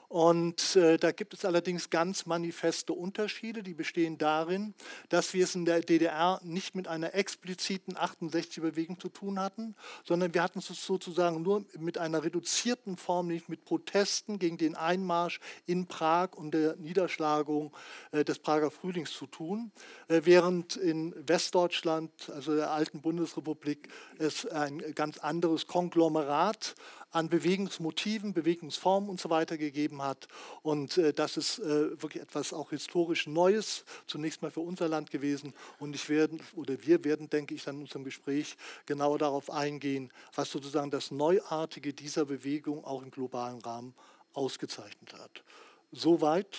Und 0.08 0.76
äh, 0.76 0.96
da 0.96 1.12
gibt 1.12 1.34
es 1.34 1.44
allerdings 1.44 1.90
ganz 1.90 2.26
manifeste 2.26 2.92
Unterschiede, 2.92 3.62
die 3.62 3.74
bestehen 3.74 4.18
darin, 4.18 4.74
dass 5.08 5.34
wir 5.34 5.44
es 5.44 5.54
in 5.54 5.64
der 5.64 5.80
DDR 5.80 6.40
nicht 6.44 6.74
mit 6.74 6.88
einer 6.88 7.14
expliziten 7.14 7.96
68er-Bewegung 7.96 9.00
zu 9.00 9.08
tun 9.08 9.40
hatten, 9.40 9.74
sondern 10.04 10.34
wir 10.34 10.42
hatten 10.42 10.58
es 10.58 10.66
sozusagen 10.66 11.42
nur 11.42 11.64
mit 11.78 11.98
einer 11.98 12.22
reduzierten 12.22 12.96
Form, 12.96 13.28
nicht 13.28 13.48
mit 13.48 13.64
Protesten 13.64 14.38
gegen 14.38 14.58
den 14.58 14.74
Einmarsch 14.74 15.40
in 15.66 15.86
Prag 15.86 16.34
und 16.34 16.52
der 16.52 16.76
Niederschlagung 16.76 17.72
äh, 18.12 18.24
des 18.24 18.38
Prager 18.38 18.70
Frühlings 18.70 19.12
zu 19.12 19.26
tun, 19.26 19.72
äh, 20.08 20.20
während 20.24 20.76
in 20.76 21.14
Westdeutschland, 21.26 22.10
also 22.30 22.54
der 22.54 22.70
alten 22.70 23.00
Bundesrepublik, 23.00 23.88
es 24.18 24.46
ein 24.46 24.78
ganz 24.94 25.18
anderes 25.18 25.66
Konglomerat 25.66 26.74
an 27.14 27.28
Bewegungsmotiven, 27.28 28.32
Bewegungsformen 28.32 29.08
und 29.08 29.20
so 29.20 29.30
weiter 29.30 29.56
gegeben 29.56 30.02
hat. 30.02 30.26
Und 30.62 30.98
äh, 30.98 31.12
das 31.12 31.36
ist 31.36 31.60
äh, 31.60 32.02
wirklich 32.02 32.22
etwas 32.22 32.52
auch 32.52 32.70
historisch 32.70 33.28
Neues, 33.28 33.84
zunächst 34.06 34.42
mal 34.42 34.50
für 34.50 34.60
unser 34.60 34.88
Land 34.88 35.12
gewesen. 35.12 35.54
Und 35.78 35.94
ich 35.94 36.08
werde, 36.08 36.38
oder 36.56 36.74
wir 36.84 37.04
werden, 37.04 37.30
denke 37.30 37.54
ich, 37.54 37.62
dann 37.62 37.76
in 37.76 37.82
unserem 37.82 38.04
Gespräch 38.04 38.56
genauer 38.86 39.18
darauf 39.18 39.48
eingehen, 39.48 40.12
was 40.34 40.50
sozusagen 40.50 40.90
das 40.90 41.12
Neuartige 41.12 41.92
dieser 41.92 42.24
Bewegung 42.24 42.84
auch 42.84 43.02
im 43.02 43.12
globalen 43.12 43.60
Rahmen 43.60 43.94
ausgezeichnet 44.32 45.14
hat. 45.14 45.44
Soweit. 45.92 46.58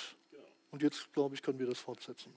Und 0.71 0.81
jetzt, 0.81 1.11
glaube 1.13 1.35
ich, 1.35 1.41
können 1.41 1.59
wir 1.59 1.67
das 1.67 1.79
fortsetzen. 1.79 2.33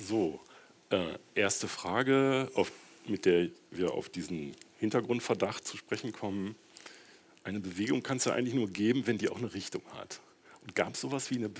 So, 0.00 0.40
äh, 0.88 1.18
erste 1.34 1.68
Frage, 1.68 2.50
auf, 2.54 2.72
mit 3.06 3.26
der 3.26 3.48
wir 3.70 3.92
auf 3.92 4.08
diesen 4.08 4.54
Hintergrundverdacht 4.78 5.66
zu 5.66 5.76
sprechen 5.76 6.12
kommen. 6.12 6.56
Eine 7.44 7.60
Bewegung 7.60 8.02
kann 8.02 8.16
es 8.16 8.24
ja 8.24 8.32
eigentlich 8.32 8.54
nur 8.54 8.70
geben, 8.70 9.06
wenn 9.06 9.18
die 9.18 9.28
auch 9.28 9.36
eine 9.36 9.52
Richtung 9.52 9.82
hat. 9.96 10.20
Und 10.62 10.74
gab 10.74 10.94
es 10.94 11.02
sowas 11.02 11.30
wie 11.30 11.36
eine 11.36 11.50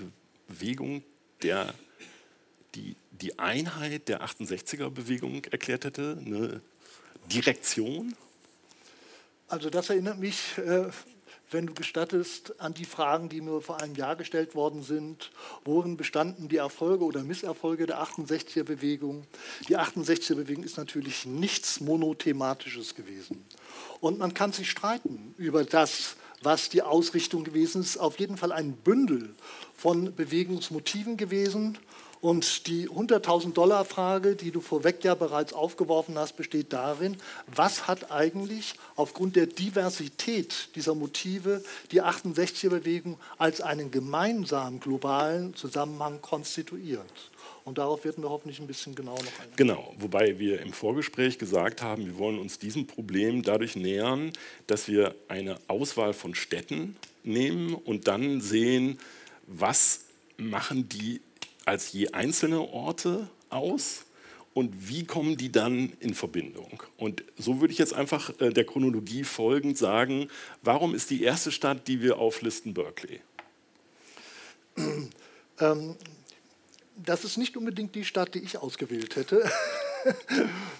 Bewegung, 0.47 1.03
der 1.43 1.73
die, 2.73 2.95
die 3.11 3.37
Einheit 3.37 4.07
der 4.07 4.23
68er-Bewegung 4.23 5.45
erklärt 5.45 5.85
hätte, 5.85 6.17
eine 6.25 6.61
Direktion? 7.31 8.15
Also 9.47 9.69
das 9.69 9.89
erinnert 9.89 10.17
mich 10.17 10.57
äh, 10.57 10.89
wenn 11.51 11.67
du 11.67 11.73
gestattest, 11.73 12.59
an 12.59 12.73
die 12.73 12.85
Fragen, 12.85 13.29
die 13.29 13.41
mir 13.41 13.61
vor 13.61 13.81
einem 13.81 13.95
Jahr 13.95 14.15
gestellt 14.15 14.55
worden 14.55 14.83
sind. 14.83 15.31
Worin 15.65 15.97
bestanden 15.97 16.47
die 16.47 16.57
Erfolge 16.57 17.03
oder 17.03 17.23
Misserfolge 17.23 17.85
der 17.85 18.01
68er-Bewegung? 18.01 19.25
Die 19.67 19.77
68er-Bewegung 19.77 20.63
ist 20.63 20.77
natürlich 20.77 21.25
nichts 21.25 21.81
Monothematisches 21.81 22.95
gewesen. 22.95 23.45
Und 23.99 24.19
man 24.19 24.33
kann 24.33 24.53
sich 24.53 24.69
streiten 24.69 25.35
über 25.37 25.63
das, 25.63 26.15
was 26.41 26.69
die 26.69 26.81
Ausrichtung 26.81 27.43
gewesen 27.43 27.81
ist. 27.81 27.97
Auf 27.97 28.19
jeden 28.19 28.37
Fall 28.37 28.51
ein 28.51 28.73
Bündel 28.73 29.35
von 29.75 30.15
Bewegungsmotiven 30.15 31.17
gewesen. 31.17 31.77
Und 32.21 32.67
die 32.67 32.87
100.000 32.87 33.53
Dollar 33.53 33.83
Frage, 33.83 34.35
die 34.35 34.51
du 34.51 34.61
vorweg 34.61 35.03
ja 35.03 35.15
bereits 35.15 35.53
aufgeworfen 35.53 36.19
hast, 36.19 36.37
besteht 36.37 36.71
darin, 36.71 37.17
was 37.47 37.87
hat 37.87 38.11
eigentlich 38.11 38.75
aufgrund 38.95 39.35
der 39.35 39.47
Diversität 39.47 40.69
dieser 40.75 40.93
Motive 40.93 41.63
die 41.91 42.03
68er-Bewegung 42.03 43.17
als 43.39 43.59
einen 43.59 43.89
gemeinsamen 43.89 44.79
globalen 44.79 45.55
Zusammenhang 45.55 46.21
konstituiert? 46.21 47.31
Und 47.65 47.79
darauf 47.79 48.05
werden 48.05 48.23
wir 48.23 48.29
hoffentlich 48.29 48.59
ein 48.59 48.67
bisschen 48.67 48.93
genauer 48.93 49.17
noch 49.17 49.39
eingehen. 49.39 49.55
Genau, 49.55 49.93
wobei 49.97 50.37
wir 50.37 50.61
im 50.61 50.73
Vorgespräch 50.73 51.39
gesagt 51.39 51.81
haben, 51.81 52.05
wir 52.05 52.17
wollen 52.19 52.37
uns 52.37 52.59
diesem 52.59 52.85
Problem 52.85 53.41
dadurch 53.41 53.75
nähern, 53.75 54.31
dass 54.67 54.87
wir 54.87 55.15
eine 55.27 55.57
Auswahl 55.67 56.13
von 56.13 56.35
Städten 56.35 56.95
nehmen 57.23 57.73
und 57.73 58.07
dann 58.07 58.41
sehen, 58.41 58.99
was 59.47 60.01
machen 60.37 60.87
die 60.87 61.21
als 61.65 61.91
je 61.91 62.09
einzelne 62.09 62.61
Orte 62.61 63.29
aus 63.49 64.05
und 64.53 64.89
wie 64.89 65.05
kommen 65.05 65.37
die 65.37 65.51
dann 65.51 65.93
in 65.99 66.13
Verbindung? 66.13 66.83
Und 66.97 67.23
so 67.37 67.61
würde 67.61 67.71
ich 67.71 67.79
jetzt 67.79 67.93
einfach 67.93 68.31
äh, 68.41 68.49
der 68.49 68.65
Chronologie 68.65 69.23
folgend 69.23 69.77
sagen, 69.77 70.27
warum 70.61 70.93
ist 70.93 71.09
die 71.09 71.23
erste 71.23 71.51
Stadt, 71.51 71.87
die 71.87 72.01
wir 72.01 72.17
auflisten, 72.17 72.73
Berkeley? 72.73 73.21
Ähm, 75.59 75.95
das 76.95 77.23
ist 77.23 77.37
nicht 77.37 77.55
unbedingt 77.55 77.93
die 77.93 78.03
Stadt, 78.03 78.33
die 78.33 78.39
ich 78.39 78.57
ausgewählt 78.57 79.15
hätte. 79.15 79.49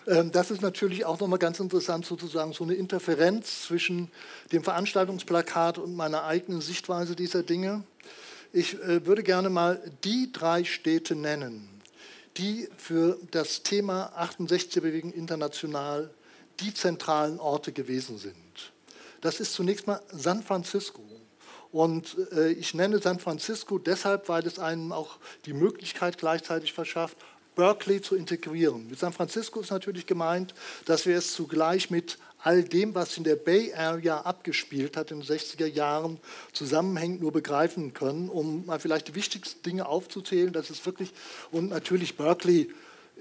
Ähm, 0.07 0.31
das 0.31 0.49
ist 0.49 0.63
natürlich 0.63 1.05
auch 1.05 1.19
nochmal 1.19 1.37
ganz 1.37 1.59
interessant, 1.59 2.07
sozusagen 2.07 2.53
so 2.53 2.63
eine 2.63 2.73
Interferenz 2.73 3.61
zwischen 3.61 4.09
dem 4.51 4.63
Veranstaltungsplakat 4.63 5.77
und 5.77 5.95
meiner 5.95 6.23
eigenen 6.23 6.59
Sichtweise 6.59 7.15
dieser 7.15 7.43
Dinge. 7.43 7.83
Ich 8.53 8.73
äh, 8.81 9.05
würde 9.05 9.23
gerne 9.23 9.49
mal 9.49 9.81
die 10.03 10.31
drei 10.31 10.65
Städte 10.65 11.15
nennen, 11.15 11.69
die 12.37 12.67
für 12.75 13.17
das 13.31 13.63
Thema 13.63 14.11
68er-Bewegung 14.17 15.13
international 15.13 16.09
die 16.59 16.73
zentralen 16.73 17.39
Orte 17.39 17.71
gewesen 17.71 18.17
sind. 18.17 18.35
Das 19.21 19.39
ist 19.39 19.53
zunächst 19.53 19.87
mal 19.87 20.01
San 20.11 20.43
Francisco. 20.43 21.01
Und 21.71 22.17
äh, 22.33 22.51
ich 22.51 22.73
nenne 22.73 22.99
San 22.99 23.19
Francisco 23.19 23.77
deshalb, 23.77 24.27
weil 24.27 24.45
es 24.45 24.59
einem 24.59 24.91
auch 24.91 25.17
die 25.45 25.53
Möglichkeit 25.53 26.17
gleichzeitig 26.17 26.73
verschafft, 26.73 27.15
Berkeley 27.55 28.01
zu 28.01 28.15
integrieren. 28.15 28.87
Mit 28.89 28.99
San 28.99 29.13
Francisco 29.13 29.61
ist 29.61 29.71
natürlich 29.71 30.05
gemeint, 30.05 30.53
dass 30.85 31.05
wir 31.05 31.17
es 31.17 31.33
zugleich 31.33 31.89
mit 31.89 32.17
all 32.43 32.63
dem, 32.63 32.95
was 32.95 33.17
in 33.17 33.23
der 33.23 33.35
Bay 33.35 33.73
Area 33.73 34.21
abgespielt 34.21 34.97
hat 34.97 35.11
in 35.11 35.19
den 35.21 35.27
60er 35.27 35.67
Jahren, 35.67 36.19
zusammenhängt, 36.53 37.21
nur 37.21 37.31
begreifen 37.31 37.93
können, 37.93 38.29
um 38.29 38.65
mal 38.65 38.79
vielleicht 38.79 39.07
die 39.09 39.15
wichtigsten 39.15 39.61
Dinge 39.63 39.87
aufzuzählen. 39.87 40.51
Das 40.51 40.69
ist 40.69 40.85
wirklich, 40.85 41.13
und 41.51 41.69
natürlich 41.69 42.17
Berkeley 42.17 42.69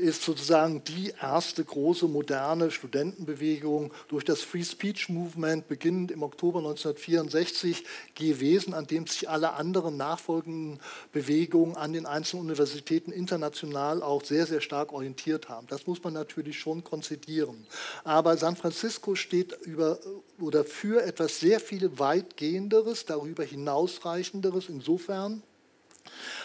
ist 0.00 0.22
sozusagen 0.22 0.82
die 0.84 1.12
erste 1.20 1.62
große 1.62 2.08
moderne 2.08 2.70
Studentenbewegung 2.70 3.92
durch 4.08 4.24
das 4.24 4.40
Free 4.40 4.64
Speech 4.64 5.08
Movement 5.08 5.68
beginnend 5.68 6.10
im 6.10 6.22
Oktober 6.22 6.58
1964 6.60 7.84
gewesen, 8.14 8.74
an 8.74 8.86
dem 8.86 9.06
sich 9.06 9.28
alle 9.28 9.52
anderen 9.52 9.96
nachfolgenden 9.96 10.80
Bewegungen 11.12 11.76
an 11.76 11.92
den 11.92 12.06
einzelnen 12.06 12.44
Universitäten 12.44 13.12
international 13.12 14.02
auch 14.02 14.24
sehr, 14.24 14.46
sehr 14.46 14.60
stark 14.60 14.92
orientiert 14.92 15.48
haben. 15.48 15.66
Das 15.68 15.86
muss 15.86 16.02
man 16.02 16.14
natürlich 16.14 16.58
schon 16.58 16.82
konzidieren. 16.82 17.66
Aber 18.02 18.36
San 18.36 18.56
Francisco 18.56 19.14
steht 19.14 19.52
über 19.62 19.98
oder 20.40 20.64
für 20.64 21.02
etwas 21.02 21.40
sehr 21.40 21.60
viel 21.60 21.98
weitgehenderes, 21.98 23.04
darüber 23.04 23.44
hinausreichenderes 23.44 24.68
insofern, 24.68 25.42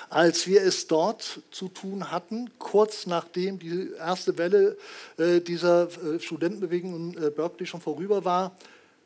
als 0.10 0.48
wir 0.48 0.62
es 0.62 0.88
dort 0.88 1.42
zu 1.52 1.68
tun 1.68 2.12
hatten, 2.12 2.50
kurz 2.60 3.06
nachdem 3.06 3.60
die 3.60 3.92
erste 3.98 4.38
Welle 4.38 4.78
äh, 5.18 5.42
dieser 5.42 5.88
äh, 6.04 6.20
Studentenbewegung 6.20 7.14
in 7.14 7.24
äh, 7.24 7.30
Berkeley 7.30 7.66
schon 7.66 7.82
vorüber 7.82 8.26
war, 8.26 8.56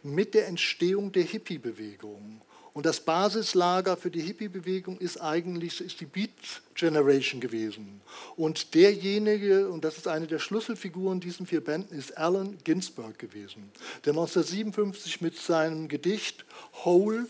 mit 0.03 0.33
der 0.33 0.47
Entstehung 0.47 1.11
der 1.11 1.23
Hippie-Bewegung. 1.23 2.41
Und 2.73 2.85
das 2.85 3.01
Basislager 3.01 3.97
für 3.97 4.11
die 4.11 4.21
Hippie-Bewegung 4.21 4.99
ist 4.99 5.19
eigentlich 5.19 5.81
ist 5.81 5.99
die 5.99 6.05
Beat 6.05 6.31
Generation 6.75 7.41
gewesen. 7.41 7.99
Und 8.37 8.73
derjenige, 8.73 9.69
und 9.69 9.83
das 9.83 9.97
ist 9.97 10.07
eine 10.07 10.27
der 10.27 10.39
Schlüsselfiguren 10.39 11.19
diesen 11.19 11.45
vier 11.45 11.61
Bänden, 11.61 11.97
ist 11.97 12.17
Allen 12.17 12.57
Ginsberg 12.63 13.19
gewesen, 13.19 13.69
der 14.05 14.13
1957 14.13 15.19
mit 15.19 15.35
seinem 15.35 15.87
Gedicht 15.87 16.45
Whole 16.85 17.27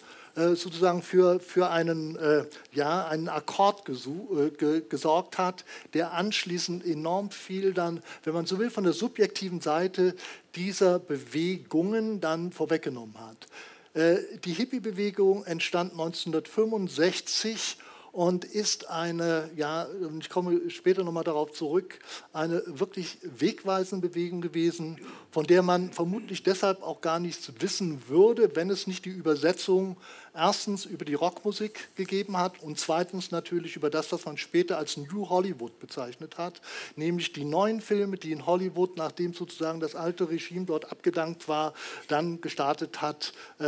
sozusagen 0.55 1.01
für, 1.01 1.39
für 1.39 1.69
einen, 1.69 2.15
äh, 2.15 2.45
ja, 2.71 3.07
einen 3.07 3.29
Akkord 3.29 3.89
äh, 3.89 4.81
gesorgt 4.81 5.37
hat, 5.37 5.65
der 5.93 6.13
anschließend 6.13 6.85
enorm 6.85 7.31
viel 7.31 7.73
dann, 7.73 8.01
wenn 8.23 8.33
man 8.33 8.45
so 8.45 8.59
will, 8.59 8.69
von 8.69 8.83
der 8.83 8.93
subjektiven 8.93 9.61
Seite 9.61 10.15
dieser 10.55 10.99
Bewegungen 10.99 12.21
dann 12.21 12.51
vorweggenommen 12.51 13.15
hat. 13.19 13.47
Äh, 13.93 14.17
die 14.45 14.53
Hippie-Bewegung 14.53 15.45
entstand 15.45 15.91
1965 15.91 17.77
und 18.11 18.45
ist 18.45 18.89
eine, 18.89 19.49
ja, 19.55 19.87
ich 20.19 20.29
komme 20.29 20.69
später 20.69 21.03
nochmal 21.03 21.23
darauf 21.23 21.51
zurück, 21.51 21.99
eine 22.33 22.63
wirklich 22.65 23.17
wegweisende 23.23 24.07
Bewegung 24.07 24.41
gewesen, 24.41 24.99
von 25.31 25.45
der 25.45 25.61
man 25.61 25.91
vermutlich 25.91 26.43
deshalb 26.43 26.81
auch 26.81 27.01
gar 27.01 27.19
nichts 27.19 27.51
wissen 27.59 28.07
würde, 28.07 28.55
wenn 28.55 28.69
es 28.69 28.87
nicht 28.87 29.05
die 29.05 29.09
Übersetzung 29.09 29.97
erstens 30.33 30.85
über 30.85 31.05
die 31.05 31.13
Rockmusik 31.13 31.95
gegeben 31.95 32.37
hat 32.37 32.61
und 32.61 32.79
zweitens 32.79 33.31
natürlich 33.31 33.75
über 33.75 33.89
das, 33.89 34.11
was 34.11 34.25
man 34.25 34.37
später 34.37 34.77
als 34.77 34.97
New 34.97 35.29
Hollywood 35.29 35.79
bezeichnet 35.79 36.37
hat, 36.37 36.61
nämlich 36.95 37.33
die 37.33 37.45
neuen 37.45 37.81
Filme, 37.81 38.17
die 38.17 38.31
in 38.31 38.45
Hollywood, 38.45 38.97
nachdem 38.97 39.33
sozusagen 39.33 39.79
das 39.79 39.95
alte 39.95 40.29
Regime 40.29 40.65
dort 40.65 40.91
abgedankt 40.91 41.47
war, 41.47 41.73
dann 42.07 42.41
gestartet 42.41 43.01
hat, 43.01 43.33
äh, 43.59 43.65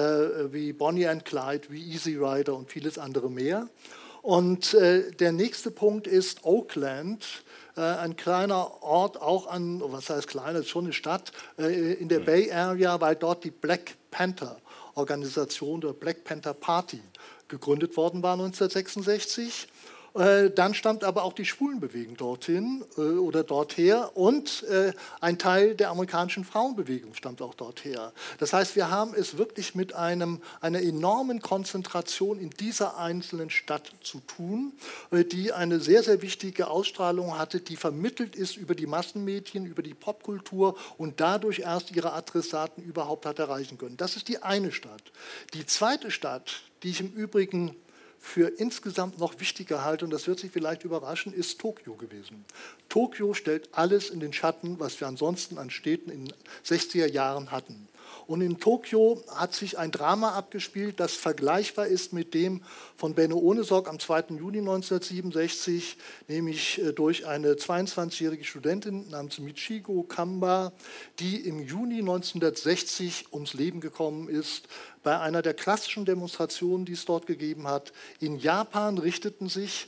wie 0.51 0.73
Bonnie 0.73 1.07
and 1.07 1.25
Clyde, 1.25 1.69
wie 1.69 1.83
Easy 1.83 2.15
Rider 2.15 2.55
und 2.55 2.69
vieles 2.69 2.97
andere 2.97 3.29
mehr. 3.29 3.67
Und 4.21 4.73
äh, 4.75 5.11
der 5.11 5.31
nächste 5.31 5.71
Punkt 5.71 6.05
ist 6.05 6.43
Oakland, 6.43 7.43
äh, 7.75 7.81
ein 7.81 8.15
kleiner 8.15 8.83
Ort, 8.83 9.19
auch 9.19 9.47
an, 9.47 9.81
was 9.83 10.09
heißt 10.09 10.27
kleiner, 10.27 10.59
ist 10.59 10.69
schon 10.69 10.85
eine 10.85 10.93
Stadt, 10.93 11.31
äh, 11.57 11.93
in 11.93 12.07
der 12.07 12.19
Bay 12.19 12.51
Area, 12.51 13.01
weil 13.01 13.15
dort 13.15 13.43
die 13.43 13.51
Black 13.51 13.95
Panther 14.11 14.57
Organisation 14.95 15.81
der 15.81 15.93
Black 15.93 16.23
Panther 16.23 16.53
Party 16.53 17.01
gegründet 17.47 17.95
worden 17.97 18.21
war 18.21 18.33
1966. 18.33 19.67
Äh, 20.13 20.49
dann 20.51 20.73
stammt 20.73 21.03
aber 21.03 21.23
auch 21.23 21.33
die 21.33 21.45
Schwulenbewegung 21.45 22.17
dorthin 22.17 22.83
äh, 22.97 23.01
oder 23.01 23.43
dorther 23.43 24.15
und 24.17 24.63
äh, 24.63 24.91
ein 25.21 25.37
Teil 25.37 25.73
der 25.75 25.89
amerikanischen 25.89 26.43
Frauenbewegung 26.43 27.13
stammt 27.13 27.41
auch 27.41 27.53
dorther. 27.53 28.11
Das 28.37 28.51
heißt, 28.51 28.75
wir 28.75 28.91
haben 28.91 29.13
es 29.13 29.37
wirklich 29.37 29.73
mit 29.73 29.95
einem, 29.95 30.41
einer 30.59 30.81
enormen 30.81 31.41
Konzentration 31.41 32.39
in 32.39 32.49
dieser 32.49 32.97
einzelnen 32.97 33.49
Stadt 33.49 33.91
zu 34.01 34.19
tun, 34.19 34.73
die 35.11 35.53
eine 35.53 35.79
sehr, 35.79 36.03
sehr 36.03 36.21
wichtige 36.21 36.67
Ausstrahlung 36.67 37.37
hatte, 37.37 37.61
die 37.61 37.75
vermittelt 37.75 38.35
ist 38.35 38.57
über 38.57 38.75
die 38.75 38.87
Massenmedien, 38.87 39.65
über 39.65 39.81
die 39.81 39.93
Popkultur 39.93 40.75
und 40.97 41.19
dadurch 41.19 41.59
erst 41.59 41.95
ihre 41.95 42.13
Adressaten 42.13 42.83
überhaupt 42.83 43.25
hat 43.25 43.39
erreichen 43.39 43.77
können. 43.77 43.97
Das 43.97 44.15
ist 44.15 44.27
die 44.27 44.41
eine 44.41 44.71
Stadt. 44.71 45.03
Die 45.53 45.65
zweite 45.65 46.11
Stadt, 46.11 46.61
die 46.83 46.89
ich 46.89 46.99
im 46.99 47.11
Übrigen 47.11 47.75
für 48.23 48.47
insgesamt 48.59 49.17
noch 49.17 49.39
wichtiger 49.39 49.83
halte, 49.83 50.05
und 50.05 50.11
das 50.11 50.27
wird 50.27 50.39
sich 50.39 50.51
vielleicht 50.51 50.83
überraschen, 50.85 51.33
ist 51.33 51.59
Tokio 51.59 51.95
gewesen. 51.95 52.45
Tokio 52.87 53.33
stellt 53.33 53.69
alles 53.73 54.11
in 54.11 54.19
den 54.19 54.31
Schatten, 54.31 54.79
was 54.79 54.99
wir 55.01 55.07
ansonsten 55.07 55.57
an 55.57 55.71
Städten 55.71 56.11
in 56.11 56.25
den 56.25 56.35
60er 56.63 57.07
Jahren 57.07 57.51
hatten. 57.51 57.87
Und 58.27 58.41
in 58.41 58.59
Tokio 58.59 59.23
hat 59.35 59.53
sich 59.53 59.77
ein 59.77 59.91
Drama 59.91 60.31
abgespielt, 60.31 60.99
das 60.99 61.13
vergleichbar 61.13 61.87
ist 61.87 62.13
mit 62.13 62.33
dem 62.33 62.61
von 62.95 63.15
Benno 63.15 63.37
Ohnesorg 63.37 63.89
am 63.89 63.99
2. 63.99 64.35
Juni 64.37 64.59
1967, 64.59 65.97
nämlich 66.27 66.79
äh, 66.79 66.93
durch 66.93 67.25
eine 67.25 67.53
22-jährige 67.53 68.43
Studentin 68.43 69.09
namens 69.09 69.39
Michigo 69.39 70.03
Kamba, 70.03 70.71
die 71.19 71.37
im 71.37 71.59
Juni 71.59 71.99
1960 71.99 73.33
ums 73.33 73.53
Leben 73.53 73.81
gekommen 73.81 74.29
ist 74.29 74.67
bei 75.03 75.19
einer 75.19 75.41
der 75.41 75.53
klassischen 75.53 76.05
Demonstrationen, 76.05 76.85
die 76.85 76.93
es 76.93 77.05
dort 77.05 77.25
gegeben 77.25 77.67
hat. 77.67 77.93
In 78.19 78.37
Japan 78.37 78.97
richteten 78.97 79.49
sich 79.49 79.87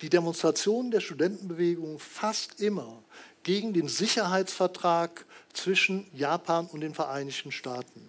die 0.00 0.08
Demonstrationen 0.08 0.90
der 0.90 1.00
Studentenbewegung 1.00 1.98
fast 1.98 2.60
immer 2.60 3.02
gegen 3.42 3.72
den 3.72 3.88
Sicherheitsvertrag 3.88 5.24
zwischen 5.52 6.06
Japan 6.14 6.66
und 6.66 6.80
den 6.80 6.94
Vereinigten 6.94 7.52
Staaten. 7.52 8.08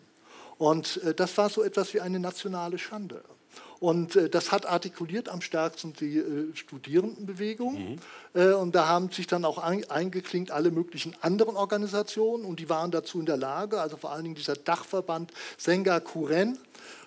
Und 0.58 1.02
äh, 1.04 1.14
das 1.14 1.38
war 1.38 1.50
so 1.50 1.64
etwas 1.64 1.94
wie 1.94 2.02
eine 2.02 2.20
nationale 2.20 2.78
Schande. 2.78 3.24
Und 3.84 4.16
äh, 4.16 4.30
das 4.30 4.54
hat 4.54 4.66
artikuliert 4.66 5.28
am 5.28 5.42
stärksten 5.42 5.92
die 5.92 6.18
äh, 6.18 6.56
Studierendenbewegung. 6.56 7.98
Mhm. 8.34 8.54
und 8.56 8.74
da 8.74 8.88
haben 8.88 9.12
sich 9.12 9.28
dann 9.28 9.44
auch 9.44 9.58
eingeklinkt 9.58 10.52
alle 10.52 10.72
möglichen 10.72 11.14
anderen 11.20 11.58
Organisationen 11.58 12.46
und 12.46 12.62
die 12.62 12.70
waren 12.70 12.92
dazu 12.92 13.20
in 13.20 13.26
der 13.26 13.36
Lage, 13.36 13.82
also 13.82 13.98
vor 13.98 14.14
allen 14.14 14.24
Dingen 14.24 14.36
dieser 14.36 14.56
Dachverband 14.56 15.34
Senga 15.58 16.00
Kuren, 16.00 16.58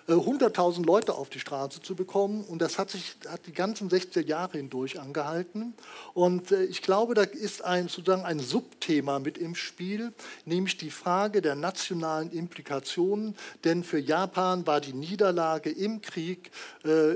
100.000 0.07 0.85
Leute 0.85 1.15
auf 1.15 1.29
die 1.29 1.39
Straße 1.39 1.81
zu 1.81 1.95
bekommen. 1.95 2.45
Und 2.45 2.61
das 2.61 2.79
hat 2.79 2.89
sich 2.89 3.17
hat 3.27 3.45
die 3.45 3.53
ganzen 3.53 3.89
60er 3.89 4.25
Jahre 4.25 4.57
hindurch 4.57 4.99
angehalten. 4.99 5.73
Und 6.13 6.51
ich 6.51 6.81
glaube, 6.81 7.13
da 7.13 7.23
ist 7.23 7.63
ein, 7.63 7.89
sozusagen 7.89 8.23
ein 8.23 8.39
Subthema 8.39 9.19
mit 9.19 9.37
im 9.37 9.55
Spiel, 9.55 10.13
nämlich 10.45 10.77
die 10.77 10.91
Frage 10.91 11.41
der 11.41 11.55
nationalen 11.55 12.31
Implikationen. 12.31 13.35
Denn 13.63 13.83
für 13.83 13.99
Japan 13.99 14.65
war 14.65 14.79
die 14.79 14.93
Niederlage 14.93 15.69
im 15.69 16.01
Krieg 16.01 16.51
äh, 16.85 17.15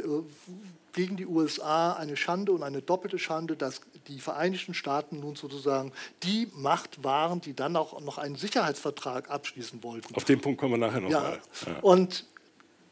gegen 0.93 1.17
die 1.17 1.25
USA 1.25 1.93
eine 1.93 2.17
Schande 2.17 2.51
und 2.51 2.63
eine 2.63 2.81
doppelte 2.81 3.19
Schande, 3.19 3.55
dass 3.55 3.81
die 4.07 4.19
Vereinigten 4.19 4.73
Staaten 4.73 5.19
nun 5.19 5.35
sozusagen 5.35 5.91
die 6.23 6.49
Macht 6.55 7.03
waren, 7.03 7.41
die 7.41 7.53
dann 7.55 7.75
auch 7.75 7.99
noch 8.01 8.17
einen 8.17 8.35
Sicherheitsvertrag 8.35 9.29
abschließen 9.29 9.83
wollten. 9.83 10.13
Auf 10.15 10.25
den 10.25 10.41
Punkt 10.41 10.59
kommen 10.59 10.73
wir 10.73 10.77
nachher 10.77 11.01
noch 11.01 11.09
ja. 11.09 11.21
mal. 11.21 11.39
Ja. 11.65 11.79
Und 11.81 12.25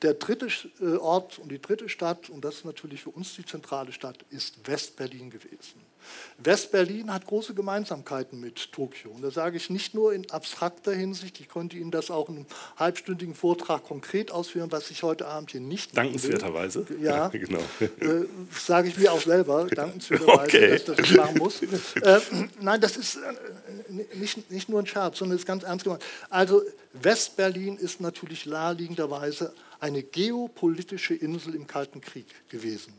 der 0.02 0.14
dritte 0.14 0.48
äh, 0.82 0.96
Ort 0.98 1.40
und 1.40 1.50
die 1.52 1.62
dritte 1.62 1.90
Stadt, 1.90 2.30
und 2.30 2.46
das 2.46 2.56
ist 2.56 2.66
natürlich 2.66 3.04
für 3.04 3.10
uns 3.10 3.36
die 3.36 3.46
zentrale 3.46 3.92
Stadt, 3.92 4.18
ist 4.30 4.68
West-Berlin 4.68 5.30
gewesen. 5.30 5.90
West-Berlin 6.38 7.14
hat 7.14 7.26
große 7.26 7.54
Gemeinsamkeiten 7.54 8.40
mit 8.40 8.72
Tokio. 8.72 9.12
Und 9.12 9.22
da 9.22 9.32
sage 9.32 9.58
ich 9.58 9.70
nicht 9.70 9.94
nur 9.94 10.14
in 10.14 10.30
abstrakter 10.32 10.94
Hinsicht, 10.94 11.40
ich 11.42 11.50
konnte 11.50 11.76
Ihnen 11.78 11.92
das 11.92 12.10
auch 12.10 12.30
in 12.30 12.38
einem 12.38 12.46
halbstündigen 12.78 13.36
Vortrag 13.36 13.84
konkret 13.84 14.32
ausführen, 14.32 14.72
was 14.72 14.90
ich 14.90 15.04
heute 15.04 15.28
Abend 15.28 15.52
hier 15.52 15.62
nicht 15.62 15.96
Dankenswerterweise. 15.96 16.86
Ja, 17.00 17.28
genau. 17.30 17.60
Äh, 17.80 18.26
sage 18.58 18.88
ich 18.88 18.98
mir 18.98 19.12
auch 19.12 19.22
selber, 19.22 19.66
dankenswerterweise, 19.70 20.42
Okay. 20.42 20.70
dass 20.70 21.00
ich 21.00 21.08
das 21.10 21.12
machen 21.12 21.38
muss. 21.38 21.62
Äh, 21.62 22.20
nein, 22.62 22.80
das 22.82 22.98
ist 22.98 23.18
äh, 23.18 24.18
nicht, 24.18 24.50
nicht 24.50 24.70
nur 24.70 24.80
ein 24.80 24.88
Scherz, 24.88 25.20
sondern 25.20 25.38
ist 25.38 25.46
ganz 25.46 25.64
ernst 25.64 25.84
gemeint. 25.84 26.04
Also 26.30 26.64
West-Berlin 26.94 27.78
ist 27.78 28.02
natürlich 28.02 28.46
naheliegenderweise 28.46 29.54
eine 29.80 30.04
geopolitische 30.04 31.14
Insel 31.16 31.56
im 31.56 31.68
Kalten 31.68 32.02
Krieg 32.02 32.28
gewesen. 32.50 32.94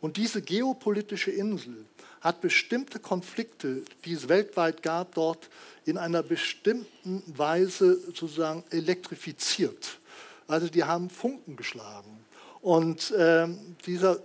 Und 0.00 0.16
diese 0.16 0.42
geopolitische 0.42 1.30
Insel 1.30 1.84
hat 2.20 2.40
bestimmte 2.40 2.98
Konflikte, 2.98 3.82
die 4.04 4.12
es 4.12 4.28
weltweit 4.28 4.82
gab, 4.82 5.14
dort 5.14 5.48
in 5.84 5.98
einer 5.98 6.22
bestimmten 6.22 7.22
Weise 7.26 7.98
sozusagen 7.98 8.64
elektrifiziert. 8.70 9.98
Also 10.46 10.68
die 10.68 10.84
haben 10.84 11.10
Funken 11.10 11.56
geschlagen. 11.56 12.24
Und 12.60 13.14
ähm, 13.16 13.76
dieser 13.86 14.20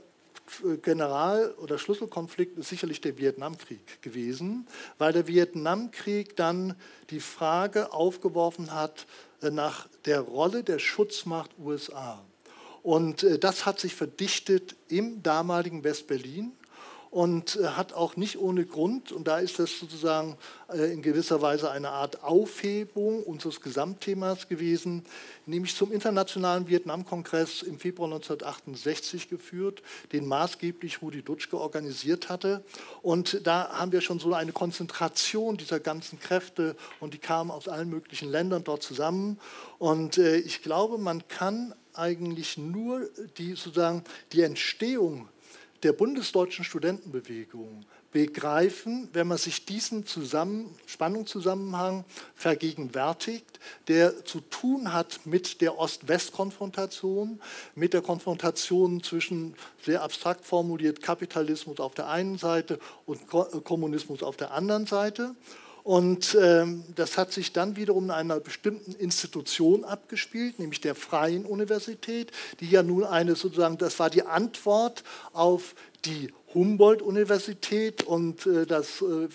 General- 0.83 1.53
oder 1.57 1.77
Schlüsselkonflikt 1.77 2.57
ist 2.57 2.69
sicherlich 2.69 3.01
der 3.01 3.17
Vietnamkrieg 3.17 4.01
gewesen, 4.01 4.67
weil 4.97 5.11
der 5.11 5.27
Vietnamkrieg 5.27 6.35
dann 6.35 6.75
die 7.09 7.19
Frage 7.19 7.91
aufgeworfen 7.93 8.71
hat 8.71 9.01
äh, 9.01 9.24
nach 9.51 9.87
der 10.05 10.21
Rolle 10.21 10.63
der 10.63 10.79
Schutzmacht 10.79 11.51
USA. 11.59 12.23
Und 12.83 13.23
äh, 13.23 13.39
das 13.39 13.65
hat 13.65 13.79
sich 13.79 13.95
verdichtet 13.95 14.75
im 14.87 15.23
damaligen 15.23 15.83
West-Berlin 15.83 16.51
und 17.16 17.55
äh, 17.55 17.68
hat 17.68 17.93
auch 17.93 18.18
nicht 18.18 18.38
ohne 18.39 18.66
Grund, 18.66 19.13
und 19.13 19.26
da 19.26 19.39
ist 19.39 19.57
das 19.57 19.80
sozusagen 19.80 20.36
äh, 20.68 20.91
in 20.91 21.01
gewisser 21.01 21.41
Weise 21.41 21.72
eine 21.72 21.91
Art 21.91 22.26
Aufhebung 22.26 23.24
unseres 23.24 23.61
Gesamtthemas 23.61 24.49
gewesen, 24.49 25.05
nämlich 25.45 25.78
zum 25.78 25.93
Internationalen 25.93 26.68
Vietnamkongress 26.68 27.61
im 27.61 27.80
Februar 27.80 28.09
1968 28.09 29.30
geführt, 29.30 29.82
den 30.11 30.28
maßgeblich 30.28 31.01
Rudi 31.01 31.22
Dutschke 31.22 31.57
organisiert 31.57 32.28
hatte. 32.28 32.66
Und 33.01 33.47
da 33.47 33.70
haben 33.70 33.93
wir 33.93 34.01
schon 34.01 34.20
so 34.20 34.34
eine 34.34 34.51
Konzentration 34.51 35.55
dieser 35.55 35.80
ganzen 35.80 36.20
Kräfte 36.20 36.76
und 36.99 37.13
die 37.13 37.20
kamen 37.20 37.49
aus 37.49 37.70
allen 37.70 37.89
möglichen 37.89 38.30
Ländern 38.30 38.66
dort 38.66 38.84
zusammen. 38.84 39.39
Und 39.80 40.18
äh, 40.18 40.36
ich 40.36 40.63
glaube, 40.63 40.97
man 40.97 41.26
kann 41.30 41.74
eigentlich 41.93 42.57
nur 42.57 43.09
die, 43.38 43.51
sozusagen, 43.51 44.03
die 44.34 44.41
Entstehung 44.41 45.30
der 45.86 45.93
bundesdeutschen 45.93 46.65
Studentenbewegung 46.65 47.86
begreifen, 48.11 49.07
wenn 49.13 49.27
man 49.27 49.38
sich 49.38 49.65
diesen 49.65 50.07
Zusammen 50.07 50.73
Spannungszusammenhang 50.88 52.05
vergegenwärtigt, 52.33 53.59
der 53.88 54.25
zu 54.25 54.39
tun 54.39 54.93
hat 54.93 55.19
mit 55.25 55.61
der 55.61 55.77
Ost-West-Konfrontation, 55.77 57.39
mit 57.75 57.93
der 57.93 58.01
Konfrontation 58.01 59.03
zwischen 59.03 59.53
sehr 59.83 60.01
abstrakt 60.01 60.43
formuliert 60.43 61.03
Kapitalismus 61.03 61.79
auf 61.79 61.93
der 61.93 62.09
einen 62.09 62.39
Seite 62.39 62.79
und 63.05 63.27
Ko 63.27 63.43
Kommunismus 63.43 64.23
auf 64.23 64.38
der 64.38 64.53
anderen 64.53 64.88
Seite. 64.88 65.36
Und 65.86 66.36
ähm, 66.41 66.83
das 66.95 67.15
hat 67.15 67.31
sich 67.31 67.53
dann 67.53 67.75
wiederum 67.75 68.05
in 68.05 68.11
einer 68.11 68.39
bestimmten 68.39 68.93
Institution 68.93 69.83
abgespielt, 69.83 70.57
nämlich 70.57 70.81
der 70.81 70.95
Freien 70.95 71.45
Universität, 71.45 72.31
die 72.59 72.71
ja 72.71 72.81
nun 72.81 73.03
eine 73.03 73.36
sozusagen, 73.36 73.77
das 73.77 73.99
war 73.99 74.09
die 74.09 74.23
Antwort 74.23 75.03
auf 75.31 75.75
die 76.05 76.33
Humboldt-Universität 76.55 78.01
und 78.01 78.47
äh, 78.47 78.65
das, 78.65 79.01
äh, 79.01 79.27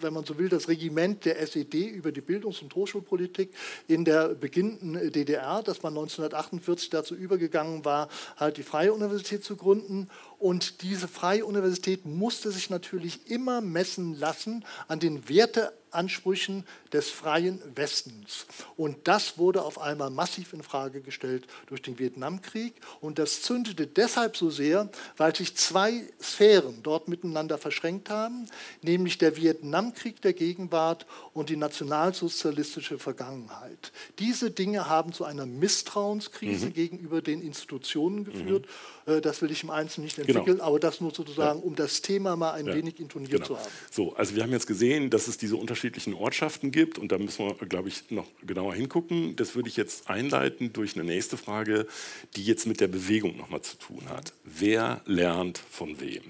wenn 0.00 0.12
man 0.12 0.24
so 0.24 0.36
will, 0.36 0.48
das 0.48 0.68
Regiment 0.68 1.24
der 1.24 1.40
SED 1.40 1.86
über 1.88 2.12
die 2.12 2.20
Bildungs- 2.20 2.60
und 2.60 2.74
Hochschulpolitik 2.74 3.50
in 3.86 4.04
der 4.04 4.30
beginnenden 4.30 5.12
DDR, 5.12 5.62
dass 5.62 5.82
man 5.82 5.92
1948 5.92 6.90
dazu 6.90 7.14
übergegangen 7.14 7.84
war, 7.84 8.08
halt 8.36 8.56
die 8.56 8.64
Freie 8.64 8.92
Universität 8.92 9.44
zu 9.44 9.56
gründen. 9.56 10.08
Und 10.38 10.82
diese 10.82 11.08
Freie 11.08 11.46
Universität 11.46 12.04
musste 12.04 12.50
sich 12.50 12.68
natürlich 12.68 13.30
immer 13.30 13.60
messen 13.60 14.18
lassen 14.18 14.64
an 14.86 15.00
den 15.00 15.28
Werteansprüchen 15.30 16.64
des 16.92 17.10
freien 17.10 17.60
Westens. 17.74 18.46
Und 18.76 19.08
das 19.08 19.38
wurde 19.38 19.62
auf 19.62 19.80
einmal 19.80 20.10
massiv 20.10 20.52
in 20.52 20.62
Frage 20.62 21.00
gestellt 21.00 21.46
durch 21.66 21.80
den 21.80 21.98
Vietnamkrieg. 21.98 22.74
Und 23.00 23.18
das 23.18 23.40
zündete 23.42 23.86
deshalb 23.86 24.36
so 24.36 24.50
sehr, 24.50 24.90
weil 25.16 25.34
sich 25.34 25.56
zwei 25.56 26.02
Sphären 26.20 26.82
dort 26.82 27.08
miteinander 27.08 27.56
verschränkt 27.56 28.10
haben, 28.10 28.46
nämlich 28.82 29.16
der 29.16 29.36
Vietnamkrieg 29.36 30.20
der 30.20 30.34
Gegenwart 30.34 31.06
und 31.32 31.48
die 31.48 31.56
nationalsozialistische 31.56 32.98
Vergangenheit. 32.98 33.90
Diese 34.18 34.50
Dinge 34.50 34.88
haben 34.88 35.14
zu 35.14 35.24
einer 35.24 35.46
Misstrauenskrise 35.46 36.66
mhm. 36.66 36.72
gegenüber 36.74 37.22
den 37.22 37.40
Institutionen 37.40 38.24
geführt. 38.24 38.66
Mhm. 38.66 38.95
Das 39.06 39.40
will 39.40 39.52
ich 39.52 39.62
im 39.62 39.70
Einzelnen 39.70 40.06
nicht 40.06 40.18
entwickeln, 40.18 40.44
genau. 40.44 40.64
aber 40.64 40.80
das 40.80 41.00
nur 41.00 41.14
sozusagen, 41.14 41.60
um 41.60 41.76
das 41.76 42.02
Thema 42.02 42.34
mal 42.34 42.54
ein 42.54 42.66
wenig 42.66 42.98
intoniert 42.98 43.30
genau. 43.30 43.46
zu 43.46 43.56
haben. 43.56 43.70
So, 43.88 44.16
also 44.16 44.34
wir 44.34 44.42
haben 44.42 44.50
jetzt 44.50 44.66
gesehen, 44.66 45.10
dass 45.10 45.28
es 45.28 45.38
diese 45.38 45.54
unterschiedlichen 45.54 46.12
Ortschaften 46.12 46.72
gibt 46.72 46.98
und 46.98 47.12
da 47.12 47.18
müssen 47.18 47.46
wir, 47.46 47.54
glaube 47.68 47.88
ich, 47.88 48.10
noch 48.10 48.26
genauer 48.44 48.74
hingucken. 48.74 49.36
Das 49.36 49.54
würde 49.54 49.68
ich 49.68 49.76
jetzt 49.76 50.10
einleiten 50.10 50.72
durch 50.72 50.96
eine 50.96 51.04
nächste 51.04 51.36
Frage, 51.36 51.86
die 52.34 52.42
jetzt 52.42 52.66
mit 52.66 52.80
der 52.80 52.88
Bewegung 52.88 53.36
nochmal 53.36 53.62
zu 53.62 53.76
tun 53.76 54.08
hat. 54.08 54.32
Wer 54.42 55.02
lernt 55.06 55.58
von 55.58 56.00
wem? 56.00 56.22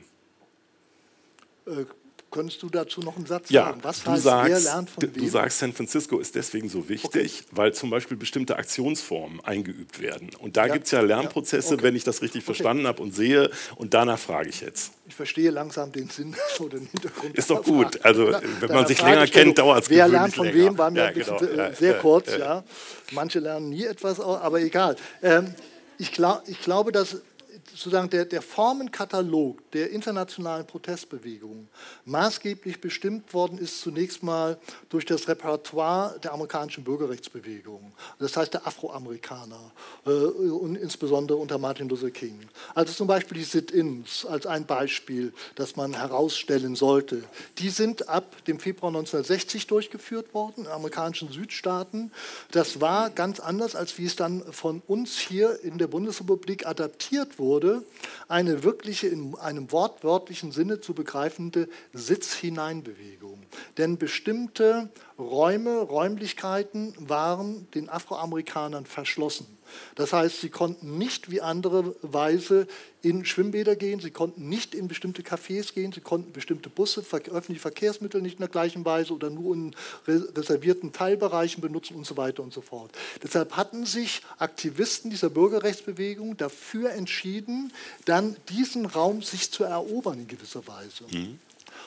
Äh, 1.66 1.87
Könntest 2.31 2.62
du 2.62 2.68
dazu 2.68 3.01
noch 3.01 3.16
einen 3.16 3.27
Satz 3.27 3.51
ja, 3.51 3.66
sagen? 3.66 3.81
Was 3.83 4.03
du 4.03 4.11
heißt, 4.11 4.22
sagst, 4.24 4.51
wer 4.51 4.61
lernt 4.61 4.91
von 4.91 5.03
wem? 5.03 5.12
Du 5.12 5.29
sagst, 5.29 5.59
San 5.59 5.72
Francisco 5.72 6.18
ist 6.18 6.35
deswegen 6.35 6.68
so 6.68 6.89
wichtig, 6.89 7.45
okay. 7.45 7.57
weil 7.57 7.72
zum 7.72 7.89
Beispiel 7.89 8.16
bestimmte 8.16 8.57
Aktionsformen 8.57 9.41
eingeübt 9.45 10.01
werden. 10.01 10.31
Und 10.41 10.57
da 10.57 10.66
ja. 10.66 10.72
gibt 10.72 10.87
es 10.87 10.91
ja 10.91 11.01
Lernprozesse, 11.01 11.68
ja. 11.68 11.74
okay. 11.74 11.83
wenn 11.85 11.97
ich 11.97 12.05
das 12.05 12.22
richtig 12.22 12.41
okay. 12.41 12.47
verstanden 12.47 12.87
habe 12.87 13.01
und 13.03 13.14
sehe. 13.14 13.51
Und 13.77 13.95
danach 13.95 14.18
frage 14.18 14.49
ich 14.49 14.61
jetzt. 14.61 14.93
Ich 15.07 15.14
verstehe 15.14 15.51
langsam 15.51 15.93
den 15.93 16.09
Sinn 16.09 16.35
oder 16.59 16.79
den 16.79 16.89
Hintergrund. 16.89 17.37
Ist 17.37 17.49
doch 17.49 17.62
gut. 17.62 18.05
Also, 18.05 18.33
wenn 18.61 18.72
man 18.72 18.87
sich 18.87 19.01
länger 19.01 19.27
kennt, 19.29 19.59
dauert 19.59 19.85
es 19.85 19.91
Wer 19.91 20.09
lernt 20.09 20.35
von 20.35 20.47
länger. 20.47 20.59
wem, 20.59 20.79
war 20.79 20.91
mir 20.91 20.99
ja, 20.99 21.07
ein 21.07 21.14
bisschen 21.14 21.39
genau. 21.39 21.72
sehr 21.79 21.99
kurz. 21.99 22.37
Ja. 22.37 22.64
Manche 23.12 23.39
lernen 23.39 23.70
nie 23.70 23.85
etwas, 23.85 24.18
aber 24.18 24.61
egal. 24.61 24.97
Ähm, 25.22 25.55
ich, 25.97 26.11
glaub, 26.12 26.43
ich 26.47 26.61
glaube, 26.61 26.91
dass 26.91 27.22
sozusagen 27.71 28.11
der, 28.11 28.25
der 28.25 28.43
Formenkatalog 28.43 29.71
der 29.73 29.91
internationalen 29.91 30.67
Protestbewegung 30.67 31.69
maßgeblich 32.05 32.81
bestimmt 32.81 33.33
worden 33.35 33.59
ist 33.59 33.81
zunächst 33.81 34.23
mal 34.23 34.59
durch 34.89 35.05
das 35.05 35.29
Repertoire 35.29 36.19
der 36.21 36.33
amerikanischen 36.33 36.85
Bürgerrechtsbewegung, 36.85 37.93
das 38.19 38.37
heißt 38.37 38.55
der 38.55 38.67
Afroamerikaner 38.67 39.73
äh, 40.07 40.11
und 40.11 40.77
insbesondere 40.77 41.39
unter 41.39 41.59
Martin 41.59 41.89
Luther 41.89 42.11
King. 42.11 42.41
Also 42.75 42.93
zum 42.93 43.07
Beispiel 43.07 43.39
die 43.39 43.45
Sit-ins 43.45 44.25
als 44.25 44.47
ein 44.47 44.67
Beispiel, 44.67 45.33
das 45.55 45.77
man 45.77 45.95
herausstellen 45.95 46.77
sollte. 46.77 47.25
Die 47.59 47.71
sind 47.71 48.09
ab 48.09 48.45
dem 48.47 48.59
Februar 48.61 48.91
1960 48.91 49.67
durchgeführt 49.67 50.35
worden 50.35 50.64
in 50.64 50.71
amerikanischen 50.71 51.31
Südstaaten. 51.31 52.12
Das 52.51 52.81
war 52.81 53.11
ganz 53.11 53.41
anders, 53.41 53.75
als 53.75 53.99
wie 53.99 54.07
es 54.07 54.17
dann 54.17 54.43
von 54.53 54.83
uns 54.87 55.19
hier 55.19 55.62
in 55.62 55.79
der 55.79 55.87
Bundesrepublik 55.87 56.67
adaptiert 56.67 57.39
wurde 57.39 57.56
wurde 57.57 57.87
eine 58.29 58.65
wirkliche, 58.65 59.07
in 59.07 59.35
einem 59.37 59.73
wortwörtlichen 59.73 60.53
Sinne 60.53 60.81
zu 60.81 60.93
begreifende 60.93 61.71
Sitz-Hineinbewegung. 61.95 63.43
Denn 63.79 63.97
bestimmte 63.97 64.91
Räume, 65.19 65.79
Räumlichkeiten 65.79 66.93
waren 66.99 67.67
den 67.71 67.89
Afroamerikanern 67.89 68.85
verschlossen. 68.85 69.56
Das 69.95 70.12
heißt, 70.12 70.41
sie 70.41 70.51
konnten 70.51 70.99
nicht 70.99 71.31
wie 71.31 71.41
andere 71.41 71.95
Weise 72.03 72.67
in 73.03 73.25
Schwimmbäder 73.25 73.77
gehen, 73.77 74.01
sie 74.01 74.11
konnten 74.11 74.49
nicht 74.49 74.75
in 74.75 74.89
bestimmte 74.89 75.23
Cafés 75.23 75.73
gehen, 75.73 75.93
sie 75.93 76.01
konnten 76.01 76.33
bestimmte 76.33 76.69
Busse, 76.69 77.01
öffentliche 77.01 77.61
Verkehrsmittel 77.61 78.21
nicht 78.21 78.35
in 78.35 78.41
der 78.41 78.49
gleichen 78.49 78.85
Weise 78.85 79.12
oder 79.12 79.31
nur 79.31 79.55
in 79.55 79.77
reservierten 80.07 80.93
Teilbereichen 80.93 81.61
benutzen 81.61 81.95
und 81.95 82.05
so 82.05 82.17
weiter 82.17 82.43
und 82.43 82.53
so 82.53 82.61
fort. 82.61 82.91
Deshalb 83.23 83.57
hatten 83.57 83.87
sich 83.87 84.23
Aktivisten 84.39 85.11
dieser 85.11 85.31
Bürgerrechtsbewegung 85.31 86.37
dafür 86.37 86.91
entschieden, 86.91 87.73
dann 88.07 88.37
diesen 88.49 88.87
Raum 88.87 89.23
sich 89.23 89.53
zu 89.53 89.64
erobern 89.64 90.19
in 90.21 90.27
gewisser 90.27 90.67
Weise. 90.67 91.05
Mhm. 91.11 91.39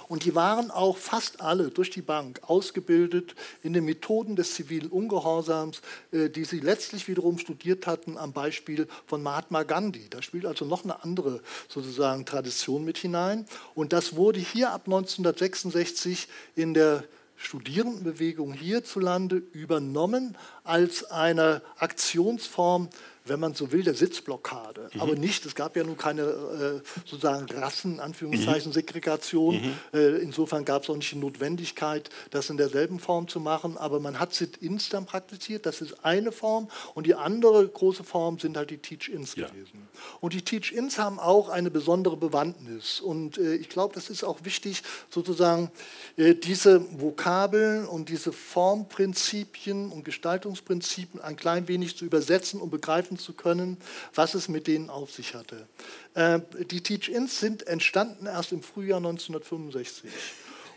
Und 0.10 0.26
die 0.26 0.34
waren 0.34 0.72
auch 0.72 0.98
fast 0.98 1.40
alle 1.40 1.70
durch 1.70 1.92
die 1.92 2.02
Bank 2.02 2.42
ausgebildet 2.48 3.36
in 3.62 3.74
den 3.74 3.86
Methoden 3.86 4.36
des 4.36 4.56
zivilen 4.56 4.90
Ungehorsams, 4.90 5.82
äh, 6.12 6.30
die 6.30 6.46
sie 6.46 6.60
letztlich 6.60 7.08
wiederum 7.08 7.38
studiert 7.38 7.86
hatten 7.86 8.18
am 8.18 8.34
Beispiel 8.34 8.88
von 9.06 9.22
Mahatma 9.22 9.62
Gandhi. 9.62 10.08
Da 10.10 10.24
spielt 10.24 10.48
also 10.48 10.66
noch 10.66 10.84
eine 10.84 11.04
andere 11.04 11.42
sozusagen 11.68 12.26
Tradition 12.26 12.84
mit 12.84 12.98
hinein. 12.98 13.46
Und 13.76 13.94
das 13.94 14.16
wurde 14.16 14.40
hier 14.40 14.72
ab 14.72 14.88
1966 14.88 16.28
in 16.56 16.74
der 16.74 17.04
Studierendenbewegung 17.36 18.52
hierzulande 18.52 19.38
übernommen 19.54 20.36
als 20.64 21.04
eine 21.04 21.62
Aktionsform 21.78 22.90
wenn 23.30 23.40
man 23.40 23.54
so 23.54 23.72
will, 23.72 23.84
der 23.84 23.94
Sitzblockade. 23.94 24.90
Mhm. 24.94 25.02
Aber 25.02 25.16
nicht, 25.16 25.46
es 25.46 25.56
gab 25.56 25.76
ja 25.78 25.84
nun 25.84 25.98
keine 25.98 26.24
äh, 26.24 26.82
sozusagen 27.06 27.46
Rassen, 27.52 28.00
Anführungszeichen, 28.00 28.72
mhm. 28.72 28.74
Segregation. 28.74 29.56
Mhm. 29.56 29.74
Äh, 29.94 30.18
insofern 30.18 30.66
gab 30.66 30.84
es 30.84 30.90
auch 30.90 30.96
nicht 30.96 31.12
die 31.12 31.18
Notwendigkeit, 31.18 32.10
das 32.32 32.50
in 32.50 32.58
derselben 32.58 33.00
Form 33.00 33.28
zu 33.28 33.40
machen. 33.40 33.78
Aber 33.78 34.00
man 34.00 34.20
hat 34.20 34.34
Sit-Ins 34.34 34.90
dann 34.90 35.06
praktiziert, 35.06 35.66
das 35.66 35.82
ist 35.82 36.04
eine 36.04 36.32
Form. 36.32 36.70
Und 36.96 37.06
die 37.06 37.16
andere 37.16 37.68
große 37.68 38.04
Form 38.04 38.40
sind 38.40 38.58
halt 38.58 38.72
die 38.72 38.78
Teach-Ins 38.78 39.36
ja. 39.36 39.48
gewesen. 39.48 39.88
Und 40.20 40.34
die 40.34 40.42
Teach-Ins 40.42 40.98
haben 40.98 41.20
auch 41.20 41.50
eine 41.50 41.70
besondere 41.70 42.18
Bewandtnis. 42.18 43.00
Und 43.00 43.38
äh, 43.38 43.56
ich 43.56 43.70
glaube, 43.70 43.94
das 43.94 44.10
ist 44.10 44.24
auch 44.24 44.44
wichtig, 44.44 44.82
sozusagen 45.10 45.72
äh, 46.18 46.34
diese 46.36 46.82
Vokabeln 47.00 47.86
und 47.86 48.10
diese 48.10 48.32
Formprinzipien 48.32 49.92
und 49.92 50.04
Gestaltungsprinzipien 50.06 51.22
ein 51.22 51.36
klein 51.36 51.68
wenig 51.68 51.98
zu 51.98 52.06
übersetzen 52.06 52.60
und 52.60 52.70
begreifen 52.70 53.19
zu 53.20 53.34
können, 53.34 53.78
was 54.16 54.34
es 54.34 54.48
mit 54.48 54.68
denen 54.68 54.90
auf 54.90 55.12
sich 55.12 55.36
hatte. 55.36 55.68
Äh, 56.14 56.40
die 56.72 56.82
Teach-Ins 56.82 57.40
sind 57.40 57.68
entstanden 57.68 58.26
erst 58.26 58.52
im 58.52 58.64
Frühjahr 58.64 58.98
1965 58.98 60.10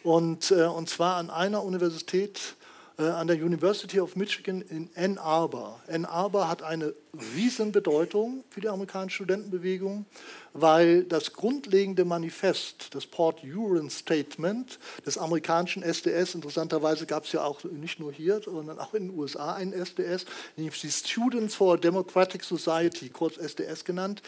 und, 0.03 0.51
äh, 0.51 0.65
und 0.65 0.89
zwar 0.89 1.17
an 1.17 1.31
einer 1.31 1.63
Universität, 1.63 2.57
an 2.97 3.27
der 3.27 3.37
University 3.37 4.01
of 4.01 4.17
Michigan 4.17 4.63
in 4.63 4.91
Ann 4.95 5.19
Arbor. 5.19 5.81
Ann 5.89 6.05
Arbor 6.05 6.49
hat 6.49 6.63
eine 6.63 6.95
Riesenbedeutung 7.35 8.45
für 8.51 8.61
die 8.61 8.69
amerikanische 8.69 9.17
Studentenbewegung, 9.17 10.07
weil 10.53 11.05
das 11.05 11.33
grundlegende 11.33 12.05
Manifest, 12.05 12.95
das 12.95 13.07
Port 13.07 13.43
Huron 13.43 13.91
Statement 13.91 14.79
des 15.07 15.19
amerikanischen 15.19 15.83
SDS, 15.83 16.35
interessanterweise 16.35 17.07
gab 17.07 17.25
es 17.25 17.33
ja 17.33 17.43
auch 17.45 17.65
nicht 17.65 17.99
nur 17.99 18.13
hier, 18.13 18.41
sondern 18.45 18.79
auch 18.79 18.95
in 18.95 19.09
den 19.09 19.19
USA 19.19 19.55
ein 19.55 19.73
SDS, 19.73 20.27
nämlich 20.57 20.81
die 20.81 20.91
Students 20.91 21.55
for 21.55 21.75
a 21.75 21.77
Democratic 21.77 22.45
Society, 22.45 23.09
kurz 23.09 23.37
SDS 23.37 23.85
genannt, 23.85 24.23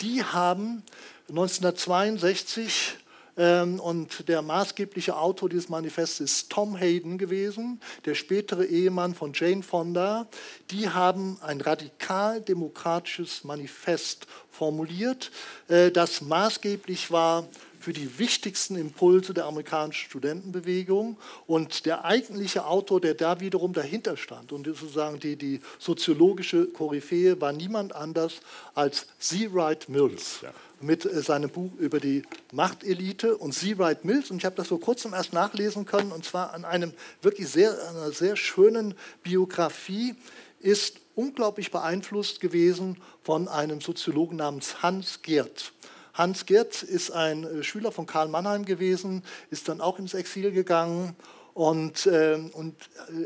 die 0.00 0.22
haben 0.22 0.82
1962 1.28 2.94
ähm, 2.94 3.07
und 3.38 4.28
der 4.28 4.42
maßgebliche 4.42 5.16
Autor 5.16 5.48
dieses 5.48 5.68
Manifestes 5.68 6.32
ist 6.32 6.50
Tom 6.50 6.76
Hayden 6.76 7.18
gewesen, 7.18 7.80
der 8.04 8.16
spätere 8.16 8.64
Ehemann 8.64 9.14
von 9.14 9.32
Jane 9.32 9.62
Fonda. 9.62 10.26
Die 10.72 10.88
haben 10.88 11.38
ein 11.40 11.60
radikal 11.60 12.40
demokratisches 12.40 13.44
Manifest 13.44 14.26
formuliert, 14.50 15.30
äh, 15.68 15.92
das 15.92 16.20
maßgeblich 16.20 17.12
war 17.12 17.46
für 17.80 17.92
die 17.92 18.18
wichtigsten 18.18 18.74
Impulse 18.74 19.32
der 19.32 19.46
amerikanischen 19.46 20.06
Studentenbewegung. 20.06 21.16
Und 21.46 21.86
der 21.86 22.04
eigentliche 22.04 22.66
Autor, 22.66 23.00
der 23.00 23.14
da 23.14 23.38
wiederum 23.38 23.72
dahinter 23.72 24.16
stand 24.16 24.52
und 24.52 24.66
sozusagen 24.66 25.20
die, 25.20 25.36
die 25.36 25.60
soziologische 25.78 26.66
Koryphäe, 26.66 27.40
war 27.40 27.52
niemand 27.52 27.94
anders 27.94 28.40
als 28.74 29.06
C. 29.20 29.52
Wright 29.52 29.88
Mills. 29.88 30.40
Ja 30.42 30.52
mit 30.80 31.04
äh, 31.04 31.22
seinem 31.22 31.50
Buch 31.50 31.70
über 31.78 32.00
die 32.00 32.22
Machtelite 32.52 33.36
und 33.36 33.52
C. 33.52 33.78
Wright 33.78 34.04
Mills. 34.04 34.30
Und 34.30 34.38
ich 34.38 34.44
habe 34.44 34.56
das 34.56 34.68
vor 34.68 34.80
kurzem 34.80 35.14
erst 35.14 35.32
nachlesen 35.32 35.84
können, 35.84 36.12
und 36.12 36.24
zwar 36.24 36.54
an 36.54 36.64
einem 36.64 36.92
wirklich 37.22 37.48
sehr, 37.48 37.76
einer 37.88 38.12
sehr 38.12 38.36
schönen 38.36 38.94
Biografie, 39.22 40.14
ist 40.60 41.00
unglaublich 41.14 41.70
beeinflusst 41.70 42.40
gewesen 42.40 42.98
von 43.22 43.48
einem 43.48 43.80
Soziologen 43.80 44.36
namens 44.36 44.82
Hans 44.82 45.22
Geert. 45.22 45.72
Hans 46.14 46.46
Geert 46.46 46.82
ist 46.82 47.12
ein 47.12 47.44
äh, 47.44 47.62
Schüler 47.62 47.92
von 47.92 48.06
Karl 48.06 48.28
Mannheim 48.28 48.64
gewesen, 48.64 49.22
ist 49.50 49.68
dann 49.68 49.80
auch 49.80 49.98
ins 49.98 50.14
Exil 50.14 50.50
gegangen. 50.52 51.14
Und, 51.54 52.06
äh, 52.06 52.38
und 52.52 52.76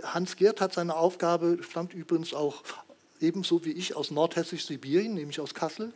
Hans 0.05 0.36
Geert 0.36 0.61
hat 0.61 0.72
seine 0.72 0.96
Aufgabe, 0.96 1.59
stammt 1.62 1.92
übrigens 1.92 2.32
auch 2.32 2.62
ebenso 3.22 3.64
wie 3.64 3.72
ich 3.72 3.94
aus 3.94 4.11
Nordhessisch-Sibirien, 4.11 5.14
nämlich 5.14 5.40
aus 5.40 5.55
Kassel. 5.55 5.92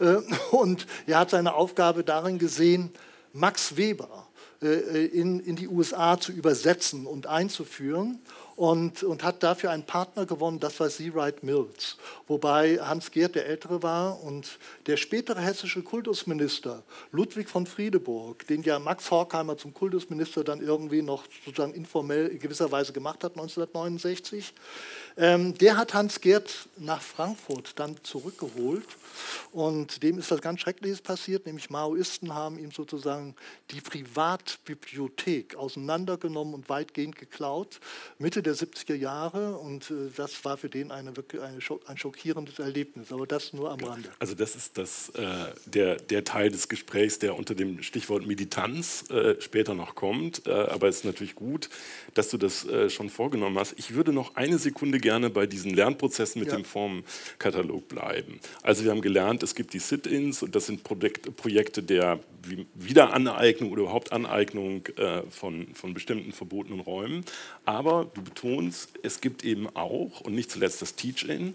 Äh, 0.00 0.16
und 0.50 0.86
er 1.06 1.20
hat 1.20 1.30
seine 1.30 1.54
Aufgabe 1.54 2.04
darin 2.04 2.38
gesehen, 2.38 2.90
Max 3.32 3.76
Weber 3.76 4.26
äh, 4.62 5.06
in, 5.06 5.40
in 5.40 5.56
die 5.56 5.68
USA 5.68 6.18
zu 6.18 6.32
übersetzen 6.32 7.06
und 7.06 7.26
einzuführen 7.26 8.20
und, 8.56 9.02
und 9.02 9.22
hat 9.22 9.42
dafür 9.42 9.70
einen 9.70 9.84
Partner 9.84 10.24
gewonnen, 10.24 10.58
das 10.60 10.80
war 10.80 10.88
C. 10.88 11.14
Wright 11.14 11.42
Mills. 11.42 11.98
Wobei 12.26 12.78
Hans 12.78 13.10
Geert 13.10 13.34
der 13.34 13.46
Ältere 13.46 13.82
war 13.82 14.22
und 14.22 14.58
der 14.86 14.96
spätere 14.96 15.40
hessische 15.40 15.82
Kultusminister 15.82 16.82
Ludwig 17.12 17.50
von 17.50 17.66
Friedeburg, 17.66 18.46
den 18.46 18.62
ja 18.62 18.78
Max 18.78 19.10
Horkheimer 19.10 19.58
zum 19.58 19.74
Kultusminister 19.74 20.42
dann 20.42 20.62
irgendwie 20.62 21.02
noch 21.02 21.24
sozusagen 21.44 21.74
informell 21.74 22.28
in 22.28 22.38
gewisser 22.38 22.72
Weise 22.72 22.94
gemacht 22.94 23.24
hat 23.24 23.32
1969, 23.32 24.54
ähm, 25.18 25.56
der 25.56 25.78
hat 25.78 25.94
Hans 25.94 26.20
Geert 26.20 26.68
nach 26.76 27.00
Frankfurt 27.00 27.78
dann 27.78 27.96
zurückgeholt 28.02 28.86
und 29.52 30.02
dem 30.02 30.18
ist 30.18 30.30
was 30.30 30.42
ganz 30.42 30.60
Schreckliches 30.60 31.00
passiert, 31.00 31.46
nämlich 31.46 31.70
Maoisten 31.70 32.34
haben 32.34 32.58
ihm 32.58 32.70
sozusagen 32.70 33.34
die 33.70 33.80
Privatbibliothek 33.80 35.56
auseinandergenommen 35.56 36.52
und 36.52 36.68
weitgehend 36.68 37.16
geklaut, 37.16 37.80
Mitte 38.18 38.42
der 38.42 38.54
70er 38.54 38.94
Jahre 38.94 39.56
und 39.56 39.90
äh, 39.90 40.10
das 40.14 40.44
war 40.44 40.58
für 40.58 40.68
den 40.68 40.90
eine, 40.90 41.16
wirklich 41.16 41.40
eine, 41.40 41.58
ein 41.86 41.96
schockierendes 41.96 42.58
Erlebnis, 42.58 43.10
aber 43.10 43.26
das 43.26 43.54
nur 43.54 43.70
am 43.70 43.80
Rande. 43.80 44.10
Also 44.18 44.34
das 44.34 44.54
ist 44.54 44.76
das, 44.76 45.08
äh, 45.10 45.52
der, 45.64 45.96
der 45.96 46.24
Teil 46.24 46.50
des 46.50 46.68
Gesprächs, 46.68 47.18
der 47.18 47.36
unter 47.36 47.54
dem 47.54 47.82
Stichwort 47.82 48.26
Militanz 48.26 49.08
äh, 49.10 49.40
später 49.40 49.74
noch 49.74 49.94
kommt, 49.94 50.46
äh, 50.46 50.50
aber 50.50 50.88
es 50.88 50.98
ist 50.98 51.04
natürlich 51.06 51.34
gut, 51.34 51.70
dass 52.12 52.28
du 52.28 52.36
das 52.36 52.66
äh, 52.66 52.90
schon 52.90 53.08
vorgenommen 53.08 53.58
hast. 53.58 53.74
Ich 53.78 53.94
würde 53.94 54.12
noch 54.12 54.36
eine 54.36 54.58
Sekunde 54.58 54.98
gerne 55.06 55.30
bei 55.30 55.46
diesen 55.46 55.72
Lernprozessen 55.72 56.40
mit 56.40 56.48
ja. 56.48 56.56
dem 56.56 56.64
Formenkatalog 56.64 57.86
bleiben. 57.86 58.40
Also 58.64 58.82
wir 58.82 58.90
haben 58.90 59.02
gelernt, 59.02 59.44
es 59.44 59.54
gibt 59.54 59.72
die 59.72 59.78
Sit-ins 59.78 60.42
und 60.42 60.56
das 60.56 60.66
sind 60.66 60.82
Projekte 60.82 61.80
der 61.84 62.18
Wiederaneignung 62.74 63.70
oder 63.70 63.82
überhaupt 63.82 64.10
Aneignung 64.10 64.84
äh, 64.96 65.22
von, 65.30 65.68
von 65.74 65.94
bestimmten 65.94 66.32
verbotenen 66.32 66.80
Räumen. 66.80 67.24
Aber 67.64 68.10
du 68.14 68.22
betonst, 68.22 68.98
es 69.04 69.20
gibt 69.20 69.44
eben 69.44 69.68
auch 69.76 70.22
und 70.22 70.34
nicht 70.34 70.50
zuletzt 70.50 70.82
das 70.82 70.96
Teach-in. 70.96 71.54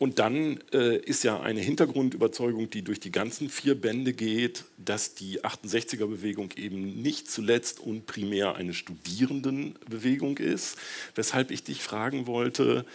Und 0.00 0.18
dann 0.18 0.58
äh, 0.72 0.96
ist 0.96 1.24
ja 1.24 1.40
eine 1.40 1.60
Hintergrundüberzeugung, 1.60 2.70
die 2.70 2.80
durch 2.80 3.00
die 3.00 3.12
ganzen 3.12 3.50
vier 3.50 3.78
Bände 3.78 4.14
geht, 4.14 4.64
dass 4.78 5.14
die 5.14 5.42
68er-Bewegung 5.42 6.52
eben 6.56 7.02
nicht 7.02 7.30
zuletzt 7.30 7.80
und 7.80 8.06
primär 8.06 8.54
eine 8.54 8.72
Studierendenbewegung 8.72 10.38
ist. 10.38 10.78
Weshalb 11.14 11.50
ich 11.50 11.64
dich 11.64 11.82
fragen 11.82 12.26
wollte, 12.26 12.86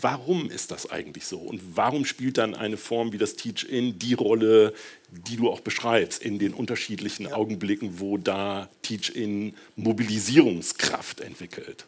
warum 0.00 0.50
ist 0.50 0.70
das 0.70 0.90
eigentlich 0.90 1.26
so? 1.26 1.36
Und 1.36 1.60
warum 1.76 2.06
spielt 2.06 2.38
dann 2.38 2.54
eine 2.54 2.78
Form 2.78 3.12
wie 3.12 3.18
das 3.18 3.36
Teach-In 3.36 3.98
die 3.98 4.14
Rolle, 4.14 4.72
die 5.10 5.36
du 5.36 5.50
auch 5.50 5.60
beschreibst, 5.60 6.22
in 6.22 6.38
den 6.38 6.54
unterschiedlichen 6.54 7.24
ja. 7.24 7.34
Augenblicken, 7.34 8.00
wo 8.00 8.16
da 8.16 8.70
Teach-In 8.80 9.54
Mobilisierungskraft 9.76 11.20
entwickelt? 11.20 11.84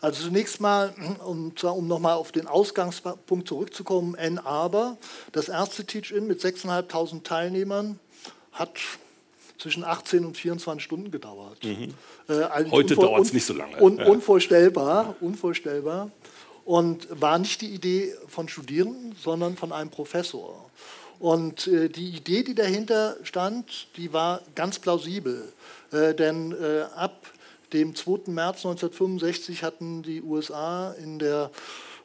Also 0.00 0.24
zunächst 0.24 0.60
mal, 0.60 0.94
um, 1.24 1.52
um 1.62 1.88
nochmal 1.88 2.14
auf 2.14 2.32
den 2.32 2.46
Ausgangspunkt 2.46 3.48
zurückzukommen, 3.48 4.14
N 4.14 4.38
aber, 4.38 4.96
das 5.32 5.48
erste 5.48 5.84
Teach-In 5.84 6.26
mit 6.26 6.40
6.500 6.40 7.22
Teilnehmern 7.22 7.98
hat 8.52 8.70
zwischen 9.58 9.84
18 9.84 10.24
und 10.24 10.36
24 10.36 10.84
Stunden 10.84 11.10
gedauert. 11.10 11.62
Mhm. 11.64 11.94
Äh, 12.28 12.70
Heute 12.70 12.94
dauert 12.94 13.24
es 13.24 13.32
nicht 13.32 13.44
so 13.44 13.54
lange. 13.54 13.80
Un, 13.82 13.98
unvorstellbar, 13.98 15.16
unvorstellbar 15.20 16.10
und 16.64 17.08
war 17.10 17.38
nicht 17.38 17.60
die 17.60 17.74
Idee 17.74 18.14
von 18.28 18.48
Studierenden, 18.48 19.16
sondern 19.20 19.56
von 19.56 19.72
einem 19.72 19.90
Professor. 19.90 20.70
Und 21.18 21.66
äh, 21.66 21.88
die 21.88 22.10
Idee, 22.10 22.44
die 22.44 22.54
dahinter 22.54 23.16
stand, 23.24 23.88
die 23.96 24.12
war 24.12 24.42
ganz 24.54 24.78
plausibel, 24.78 25.52
äh, 25.92 26.14
denn 26.14 26.52
äh, 26.52 26.82
ab 26.94 27.26
dem 27.72 27.94
2. 27.94 28.30
März 28.30 28.64
1965 28.64 29.62
hatten 29.62 30.02
die 30.02 30.22
USA 30.22 30.92
in 30.92 31.18
der 31.18 31.50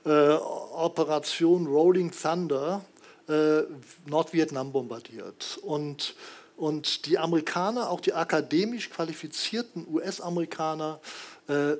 äh, 0.06 0.34
Operation 0.34 1.68
Rolling 1.68 2.12
Thunder 2.12 2.84
äh, 3.28 3.62
Nordvietnam 4.06 4.72
bombardiert. 4.72 5.60
Und, 5.62 6.16
und 6.58 7.06
die 7.06 7.18
Amerikaner, 7.18 7.90
auch 7.90 8.02
die 8.02 8.14
akademisch 8.14 8.90
qualifizierten 8.90 9.88
US-Amerikaner, 9.90 11.00
äh, 11.48 11.74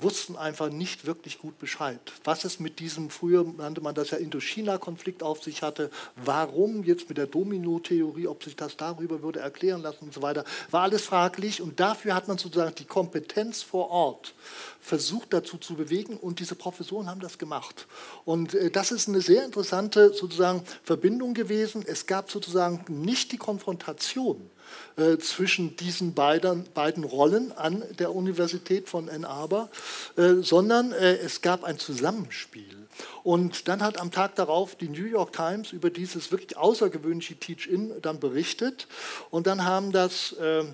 wussten 0.00 0.36
einfach 0.36 0.68
nicht 0.68 1.06
wirklich 1.06 1.38
gut 1.38 1.58
Bescheid. 1.58 2.00
Was 2.24 2.44
es 2.44 2.58
mit 2.58 2.80
diesem, 2.80 3.08
früher 3.08 3.44
nannte 3.44 3.80
man 3.80 3.94
das 3.94 4.10
ja 4.10 4.18
Indochina-Konflikt 4.18 5.22
auf 5.22 5.42
sich 5.42 5.62
hatte, 5.62 5.90
warum 6.16 6.82
jetzt 6.82 7.08
mit 7.08 7.18
der 7.18 7.26
Domino-Theorie, 7.26 8.26
ob 8.26 8.42
sich 8.42 8.56
das 8.56 8.76
darüber 8.76 9.22
würde 9.22 9.38
erklären 9.38 9.82
lassen 9.82 10.06
und 10.06 10.14
so 10.14 10.22
weiter, 10.22 10.44
war 10.70 10.82
alles 10.82 11.02
fraglich 11.02 11.62
und 11.62 11.78
dafür 11.78 12.14
hat 12.14 12.26
man 12.26 12.36
sozusagen 12.36 12.74
die 12.74 12.84
Kompetenz 12.84 13.62
vor 13.62 13.90
Ort 13.90 14.34
versucht 14.80 15.32
dazu 15.32 15.56
zu 15.56 15.74
bewegen 15.74 16.16
und 16.16 16.40
diese 16.40 16.56
Professoren 16.56 17.08
haben 17.08 17.20
das 17.20 17.38
gemacht. 17.38 17.86
Und 18.24 18.54
äh, 18.54 18.70
das 18.70 18.90
ist 18.90 19.08
eine 19.08 19.20
sehr 19.20 19.44
interessante 19.44 20.12
sozusagen 20.12 20.62
Verbindung 20.82 21.32
gewesen. 21.32 21.84
Es 21.86 22.06
gab 22.06 22.30
sozusagen 22.30 22.84
nicht 22.88 23.32
die 23.32 23.38
Konfrontation 23.38 24.50
äh, 24.96 25.18
zwischen 25.18 25.76
diesen 25.76 26.14
beiden, 26.14 26.64
beiden 26.74 27.04
Rollen 27.04 27.52
an 27.52 27.82
der 27.98 28.14
Universität 28.14 28.88
von 28.88 29.08
Ann 29.08 29.24
Arbor, 29.24 29.68
äh, 30.16 30.34
sondern 30.40 30.92
äh, 30.92 31.16
es 31.16 31.42
gab 31.42 31.64
ein 31.64 31.78
Zusammenspiel. 31.78 32.86
Und 33.22 33.68
dann 33.68 33.82
hat 33.82 34.00
am 34.00 34.10
Tag 34.10 34.36
darauf 34.36 34.74
die 34.74 34.88
New 34.88 35.04
York 35.04 35.32
Times 35.32 35.72
über 35.72 35.90
dieses 35.90 36.32
wirklich 36.32 36.56
außergewöhnliche 36.56 37.36
Teach-In 37.36 37.92
dann 38.00 38.20
berichtet. 38.20 38.86
Und 39.30 39.46
dann 39.46 39.64
haben 39.64 39.92
das 39.92 40.32
äh, 40.32 40.64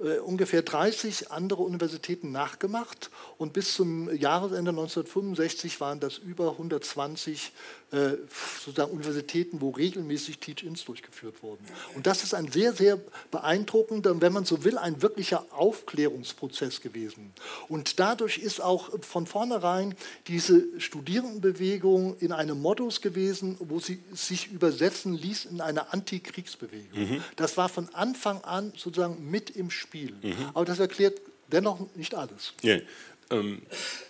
äh, 0.00 0.18
ungefähr 0.18 0.62
30 0.62 1.32
andere 1.32 1.62
Universitäten 1.64 2.30
nachgemacht 2.30 3.10
und 3.36 3.52
bis 3.52 3.74
zum 3.74 4.14
Jahresende 4.14 4.70
1965 4.70 5.80
waren 5.80 5.98
das 5.98 6.18
über 6.18 6.52
120 6.52 7.52
äh, 7.90 8.18
sozusagen 8.62 8.92
Universitäten, 8.92 9.62
wo 9.62 9.70
regelmäßig 9.70 10.40
Teach-ins 10.40 10.84
durchgeführt 10.84 11.42
wurden. 11.42 11.64
Und 11.94 12.06
das 12.06 12.22
ist 12.22 12.34
ein 12.34 12.52
sehr, 12.52 12.74
sehr 12.74 13.00
beeindruckender, 13.30 14.20
wenn 14.20 14.32
man 14.32 14.44
so 14.44 14.62
will, 14.62 14.76
ein 14.76 15.00
wirklicher 15.00 15.46
Aufklärungsprozess 15.52 16.82
gewesen. 16.82 17.32
Und 17.68 17.98
dadurch 17.98 18.38
ist 18.38 18.60
auch 18.60 18.90
von 19.00 19.26
vornherein 19.26 19.94
diese 20.26 20.66
Studierendenbewegung 20.78 22.18
in 22.18 22.32
einem 22.32 22.60
Modus 22.60 23.00
gewesen, 23.00 23.56
wo 23.58 23.80
sie 23.80 24.00
sich 24.12 24.52
übersetzen 24.52 25.14
ließ 25.14 25.46
in 25.46 25.62
eine 25.62 25.90
Antikriegsbewegung. 25.92 27.00
Mhm. 27.00 27.24
Das 27.36 27.56
war 27.56 27.70
von 27.70 27.88
Anfang 27.94 28.42
an 28.42 28.72
sozusagen 28.76 29.30
mit 29.30 29.48
im 29.50 29.70
Spiel. 29.70 30.12
Mhm. 30.22 30.50
Aber 30.52 30.66
das 30.66 30.78
erklärt 30.78 31.22
dennoch 31.50 31.80
nicht 31.94 32.14
alles. 32.14 32.52
Yeah. 32.62 32.82
Ähm, 33.30 33.62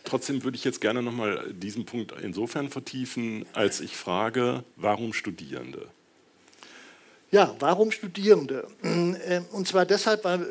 trotzdem 0.05 0.45
würde 0.45 0.57
ich 0.57 0.65
jetzt 0.65 0.81
gerne 0.81 1.03
nochmal 1.03 1.53
diesen 1.53 1.85
Punkt 1.85 2.13
insofern 2.23 2.69
vertiefen, 2.69 3.47
als 3.53 3.81
ich 3.81 3.97
frage, 3.97 4.65
warum 4.77 5.13
Studierende? 5.13 5.89
Ja, 7.31 7.55
warum 7.59 7.91
Studierende? 7.91 8.67
Äh, 8.83 9.43
und 9.53 9.69
zwar 9.69 9.85
deshalb, 9.85 10.25
weil 10.25 10.43
äh, 10.43 10.47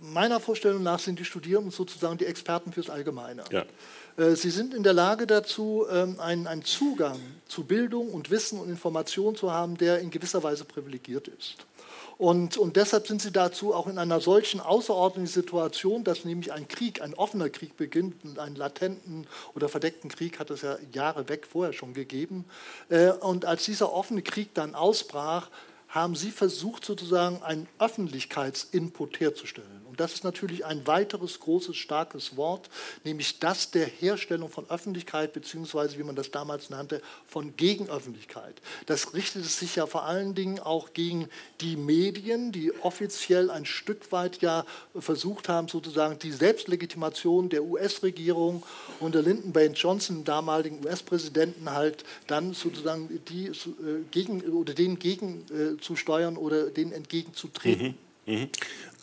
meiner 0.00 0.40
Vorstellung 0.40 0.82
nach 0.82 0.98
sind 0.98 1.18
die 1.18 1.24
Studierenden 1.24 1.70
sozusagen 1.70 2.18
die 2.18 2.26
Experten 2.26 2.72
fürs 2.72 2.90
Allgemeine. 2.90 3.44
Ja. 3.50 3.64
Äh, 4.16 4.36
sie 4.36 4.50
sind 4.50 4.74
in 4.74 4.82
der 4.82 4.92
Lage 4.92 5.26
dazu, 5.26 5.86
ähm, 5.90 6.20
einen, 6.20 6.62
Zugang 6.64 7.18
zu 7.48 7.64
Bildung 7.64 8.10
und 8.10 8.30
Wissen 8.30 8.60
und 8.60 8.68
Information 8.68 9.34
zu 9.34 9.52
haben, 9.52 9.76
der 9.76 10.00
in 10.00 10.10
gewisser 10.10 10.42
Weise 10.42 10.64
privilegiert 10.64 11.28
ist. 11.28 11.66
Und, 12.16 12.56
und 12.56 12.76
deshalb 12.76 13.06
sind 13.06 13.20
sie 13.20 13.32
dazu 13.32 13.74
auch 13.74 13.88
in 13.88 13.98
einer 13.98 14.20
solchen 14.20 14.60
außerordentlichen 14.60 15.42
Situation, 15.42 16.04
dass 16.04 16.24
nämlich 16.24 16.52
ein 16.52 16.68
Krieg, 16.68 17.02
ein 17.02 17.14
offener 17.14 17.50
Krieg 17.50 17.76
beginnt, 17.76 18.38
einen 18.38 18.56
latenten 18.56 19.26
oder 19.54 19.68
verdeckten 19.68 20.10
Krieg 20.10 20.38
hat 20.38 20.50
es 20.50 20.62
ja 20.62 20.76
Jahre 20.92 21.28
weg 21.28 21.46
vorher 21.50 21.72
schon 21.72 21.92
gegeben. 21.92 22.44
Äh, 22.88 23.10
und 23.10 23.44
als 23.44 23.64
dieser 23.64 23.92
offene 23.92 24.22
Krieg 24.22 24.54
dann 24.54 24.74
ausbrach, 24.74 25.50
haben 25.88 26.16
sie 26.16 26.32
versucht, 26.32 26.84
sozusagen 26.84 27.42
einen 27.42 27.68
Öffentlichkeitsinput 27.78 29.20
herzustellen. 29.20 29.83
Und 29.94 30.00
das 30.00 30.14
ist 30.14 30.24
natürlich 30.24 30.64
ein 30.64 30.88
weiteres 30.88 31.38
großes, 31.38 31.76
starkes 31.76 32.36
Wort, 32.36 32.68
nämlich 33.04 33.38
das 33.38 33.70
der 33.70 33.86
Herstellung 33.86 34.48
von 34.48 34.68
Öffentlichkeit, 34.68 35.32
beziehungsweise, 35.32 35.96
wie 36.00 36.02
man 36.02 36.16
das 36.16 36.32
damals 36.32 36.68
nannte, 36.68 37.00
von 37.28 37.56
Gegenöffentlichkeit. 37.56 38.60
Das 38.86 39.14
richtet 39.14 39.44
sich 39.44 39.76
ja 39.76 39.86
vor 39.86 40.02
allen 40.02 40.34
Dingen 40.34 40.58
auch 40.58 40.94
gegen 40.94 41.28
die 41.60 41.76
Medien, 41.76 42.50
die 42.50 42.72
offiziell 42.82 43.52
ein 43.52 43.66
Stück 43.66 44.10
weit 44.10 44.42
ja 44.42 44.64
versucht 44.98 45.48
haben, 45.48 45.68
sozusagen 45.68 46.18
die 46.18 46.32
Selbstlegitimation 46.32 47.48
der 47.48 47.62
US-Regierung 47.62 48.64
unter 48.98 49.22
Lyndon 49.22 49.52
Baines 49.52 49.80
Johnson, 49.80 50.24
damaligen 50.24 50.84
US-Präsidenten, 50.84 51.70
halt 51.70 52.04
dann 52.26 52.52
sozusagen 52.52 53.20
die, 53.28 53.46
äh, 53.46 53.52
gegen, 54.10 54.40
oder 54.40 54.74
denen 54.74 54.98
gegenzusteuern 54.98 56.34
äh, 56.34 56.38
oder 56.38 56.70
denen 56.70 56.90
entgegenzutreten. 56.90 57.94
Mhm. 58.26 58.34
Mhm. 58.34 58.48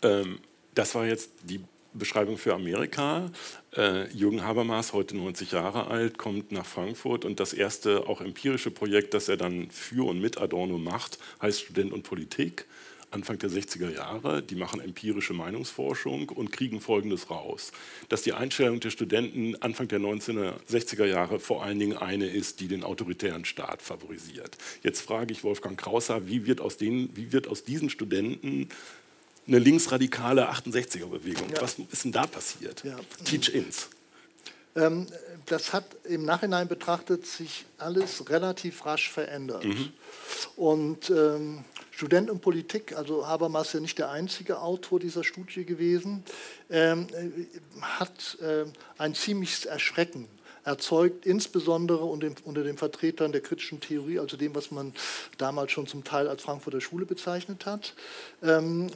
Ähm 0.02 0.38
das 0.74 0.94
war 0.94 1.06
jetzt 1.06 1.30
die 1.42 1.60
Beschreibung 1.94 2.38
für 2.38 2.54
Amerika. 2.54 3.30
Äh, 3.76 4.10
Jürgen 4.12 4.44
Habermas, 4.44 4.92
heute 4.92 5.16
90 5.16 5.52
Jahre 5.52 5.88
alt, 5.88 6.16
kommt 6.16 6.52
nach 6.52 6.66
Frankfurt 6.66 7.24
und 7.24 7.38
das 7.38 7.52
erste 7.52 8.08
auch 8.08 8.20
empirische 8.20 8.70
Projekt, 8.70 9.14
das 9.14 9.28
er 9.28 9.36
dann 9.36 9.70
für 9.70 10.08
und 10.08 10.20
mit 10.20 10.38
Adorno 10.38 10.78
macht, 10.78 11.18
heißt 11.40 11.60
Student 11.60 11.92
und 11.92 12.02
Politik. 12.02 12.66
Anfang 13.12 13.38
der 13.38 13.50
60er 13.50 13.90
Jahre, 13.90 14.42
die 14.42 14.54
machen 14.54 14.80
empirische 14.80 15.34
Meinungsforschung 15.34 16.30
und 16.30 16.50
kriegen 16.50 16.80
Folgendes 16.80 17.30
raus, 17.30 17.72
dass 18.08 18.22
die 18.22 18.32
Einstellung 18.32 18.80
der 18.80 18.88
Studenten 18.88 19.54
Anfang 19.60 19.88
der 19.88 20.00
1960er 20.00 21.04
Jahre 21.04 21.38
vor 21.38 21.62
allen 21.62 21.78
Dingen 21.78 21.96
eine 21.96 22.26
ist, 22.26 22.60
die 22.60 22.68
den 22.68 22.84
autoritären 22.84 23.44
Staat 23.44 23.82
favorisiert. 23.82 24.56
Jetzt 24.82 25.02
frage 25.02 25.32
ich 25.32 25.44
Wolfgang 25.44 25.78
Krauser, 25.78 26.26
wie 26.26 26.46
wird 26.46 26.62
aus, 26.62 26.78
den, 26.78 27.14
wie 27.14 27.32
wird 27.32 27.48
aus 27.48 27.64
diesen 27.64 27.90
Studenten 27.90 28.70
eine 29.46 29.58
linksradikale 29.58 30.50
68er-Bewegung. 30.50 31.50
Ja. 31.50 31.62
Was 31.62 31.76
ist 31.78 32.04
denn 32.04 32.12
da 32.12 32.26
passiert? 32.26 32.84
Ja. 32.84 32.96
Teach-ins. 33.24 33.88
Ähm, 34.74 35.06
das 35.46 35.72
hat 35.72 35.84
im 36.04 36.24
Nachhinein 36.24 36.68
betrachtet 36.68 37.26
sich 37.26 37.66
alles 37.78 38.30
relativ 38.30 38.86
rasch 38.86 39.10
verändert. 39.10 39.64
Mhm. 39.64 39.92
Und 40.56 41.10
ähm, 41.10 41.64
Student 41.90 42.30
und 42.30 42.40
Politik, 42.40 42.96
also 42.96 43.26
Habermas 43.26 43.68
ist 43.68 43.74
ja 43.74 43.80
nicht 43.80 43.98
der 43.98 44.10
einzige 44.10 44.60
Autor 44.60 44.98
dieser 44.98 45.24
Studie 45.24 45.64
gewesen, 45.64 46.24
ähm, 46.70 47.06
äh, 47.12 47.80
hat 47.80 48.38
äh, 48.40 48.64
ein 48.98 49.14
ziemliches 49.14 49.66
Erschrecken 49.66 50.28
erzeugt, 50.64 51.26
insbesondere 51.26 52.04
unter 52.04 52.62
den 52.62 52.76
Vertretern 52.76 53.32
der 53.32 53.40
kritischen 53.40 53.80
Theorie, 53.80 54.18
also 54.18 54.36
dem, 54.36 54.54
was 54.54 54.70
man 54.70 54.92
damals 55.38 55.72
schon 55.72 55.86
zum 55.86 56.04
Teil 56.04 56.28
als 56.28 56.42
Frankfurter 56.42 56.80
Schule 56.80 57.06
bezeichnet 57.06 57.66
hat. 57.66 57.94
Ähm, 58.42 58.90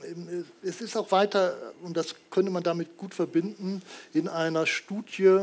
es 0.62 0.81
ist 0.81 0.97
auch 0.97 1.11
weiter, 1.11 1.57
und 1.83 1.97
das 1.97 2.14
könnte 2.31 2.53
man 2.53 2.62
damit 2.62 2.97
gut 2.97 3.14
verbinden, 3.14 3.83
in 4.12 4.29
einer 4.29 4.67
Studie 4.67 5.41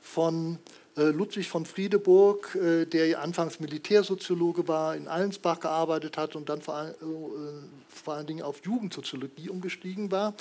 von 0.00 0.58
äh, 0.96 1.04
Ludwig 1.04 1.48
von 1.48 1.64
Friedeburg, 1.64 2.54
äh, 2.54 2.84
der 2.84 3.22
anfangs 3.22 3.60
Militärsoziologe 3.60 4.68
war, 4.68 4.94
in 4.94 5.08
Allensbach 5.08 5.58
gearbeitet 5.58 6.18
hat 6.18 6.36
und 6.36 6.50
dann 6.50 6.60
vor, 6.60 6.82
äh, 6.82 6.94
vor 7.88 8.14
allen 8.14 8.26
Dingen 8.26 8.42
auf 8.42 8.60
Jugendsoziologie 8.62 9.48
umgestiegen 9.48 10.10
war, 10.10 10.34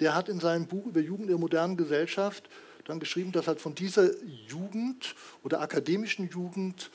der 0.00 0.14
hat 0.14 0.30
in 0.30 0.40
seinem 0.40 0.66
Buch 0.66 0.86
über 0.86 1.00
Jugend 1.00 1.24
in 1.24 1.28
der 1.28 1.38
modernen 1.38 1.76
Gesellschaft 1.76 2.48
dann 2.88 3.00
geschrieben, 3.00 3.32
dass 3.32 3.46
halt 3.46 3.60
von 3.60 3.74
dieser 3.74 4.10
Jugend 4.48 5.14
oder 5.44 5.60
akademischen 5.60 6.28
Jugend 6.28 6.90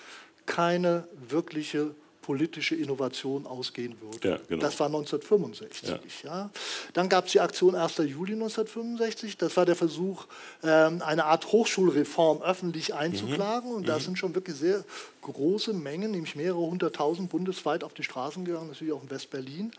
keine 0.46 1.08
wirkliche 1.30 1.96
politische 2.24 2.76
Innovation 2.76 3.46
ausgehen 3.46 4.00
würde. 4.02 4.30
Ja, 4.30 4.38
genau. 4.48 4.62
Das 4.62 4.80
war 4.80 4.88
1965. 4.88 6.24
Ja. 6.24 6.30
Ja. 6.30 6.50
Dann 6.94 7.10
gab 7.10 7.26
es 7.26 7.34
die 7.34 7.42
Aktion 7.42 7.76
1. 7.76 7.98
Juli 7.98 8.34
1965. 8.34 9.38
Das 9.38 9.56
war 9.56 9.66
der 9.66 9.76
Versuch, 9.76 10.26
ähm, 10.64 11.02
eine 11.04 11.26
Art 11.26 11.52
Hochschulreform 11.52 12.42
öffentlich 12.42 12.96
einzuklagen. 12.96 13.70
Mhm. 13.70 13.76
Und 13.76 13.88
da 13.88 13.98
mhm. 13.98 14.02
sind 14.02 14.18
schon 14.18 14.34
wirklich 14.34 14.56
sehr 14.56 14.84
große 15.22 15.74
Mengen, 15.74 16.12
nämlich 16.12 16.36
mehrere 16.36 16.62
hunderttausend 16.62 17.30
bundesweit 17.30 17.84
auf 17.84 17.94
die 17.94 18.04
Straßen 18.04 18.46
gegangen, 18.46 18.70
natürlich 18.70 18.94
auch 18.94 19.04
in 19.04 19.12
West-Berlin. 19.12 19.72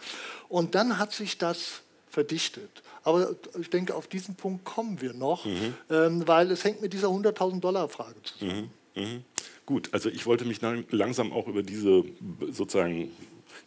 Und 0.49 0.75
dann 0.75 0.99
hat 0.99 1.13
sich 1.13 1.39
das 1.39 1.81
verdichtet. 2.09 2.83
Aber 3.05 3.37
ich 3.61 3.71
denke, 3.71 3.95
auf 3.95 4.09
diesen 4.09 4.35
Punkt 4.35 4.65
kommen 4.65 5.01
wir 5.01 5.13
noch, 5.13 5.45
mhm. 5.45 5.75
ähm, 5.91 6.27
weil 6.27 6.51
es 6.51 6.65
hängt 6.65 6.83
mit 6.83 6.93
dieser 6.93 7.09
100.000 7.09 7.61
Dollar 7.61 7.89
Frage 7.89 8.17
zusammen. 8.23 8.71
Mhm. 8.95 9.03
Mhm. 9.03 9.25
Gut, 9.67 9.91
also 9.93 10.09
ich 10.09 10.27
wollte 10.27 10.45
mich 10.45 10.61
langsam 10.91 11.33
auch 11.33 11.49
über 11.49 11.63
diese 11.63 12.05
sozusagen 12.51 13.11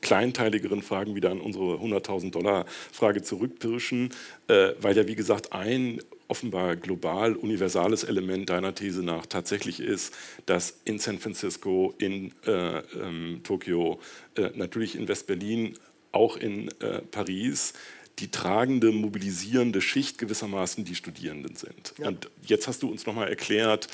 kleinteiligeren 0.01 0.81
Fragen 0.81 1.15
wieder 1.15 1.31
an 1.31 1.41
unsere 1.41 1.75
100.000 1.75 2.31
Dollar 2.31 2.65
Frage 2.91 3.21
zurückpirschen, 3.21 4.11
äh, 4.47 4.73
weil 4.79 4.95
ja 4.95 5.07
wie 5.07 5.15
gesagt 5.15 5.53
ein 5.53 6.01
offenbar 6.27 6.75
global 6.75 7.35
universales 7.35 8.03
Element 8.03 8.49
deiner 8.49 8.75
These 8.75 9.01
nach 9.01 9.25
tatsächlich 9.25 9.79
ist, 9.79 10.13
dass 10.45 10.77
in 10.83 10.99
San 10.99 11.19
Francisco, 11.19 11.93
in 11.97 12.33
äh, 12.45 12.79
ähm, 12.79 13.41
Tokio, 13.43 13.99
äh, 14.35 14.49
natürlich 14.55 14.95
in 14.95 15.07
West-Berlin, 15.07 15.77
auch 16.11 16.37
in 16.37 16.69
äh, 16.81 17.01
Paris 17.11 17.73
die 18.19 18.29
tragende, 18.29 18.91
mobilisierende 18.91 19.81
Schicht 19.81 20.17
gewissermaßen 20.17 20.83
die 20.83 20.95
Studierenden 20.95 21.55
sind. 21.55 21.93
Ja. 21.97 22.07
Und 22.07 22.29
jetzt 22.43 22.67
hast 22.67 22.81
du 22.81 22.89
uns 22.89 23.05
nochmal 23.05 23.27
erklärt, 23.29 23.87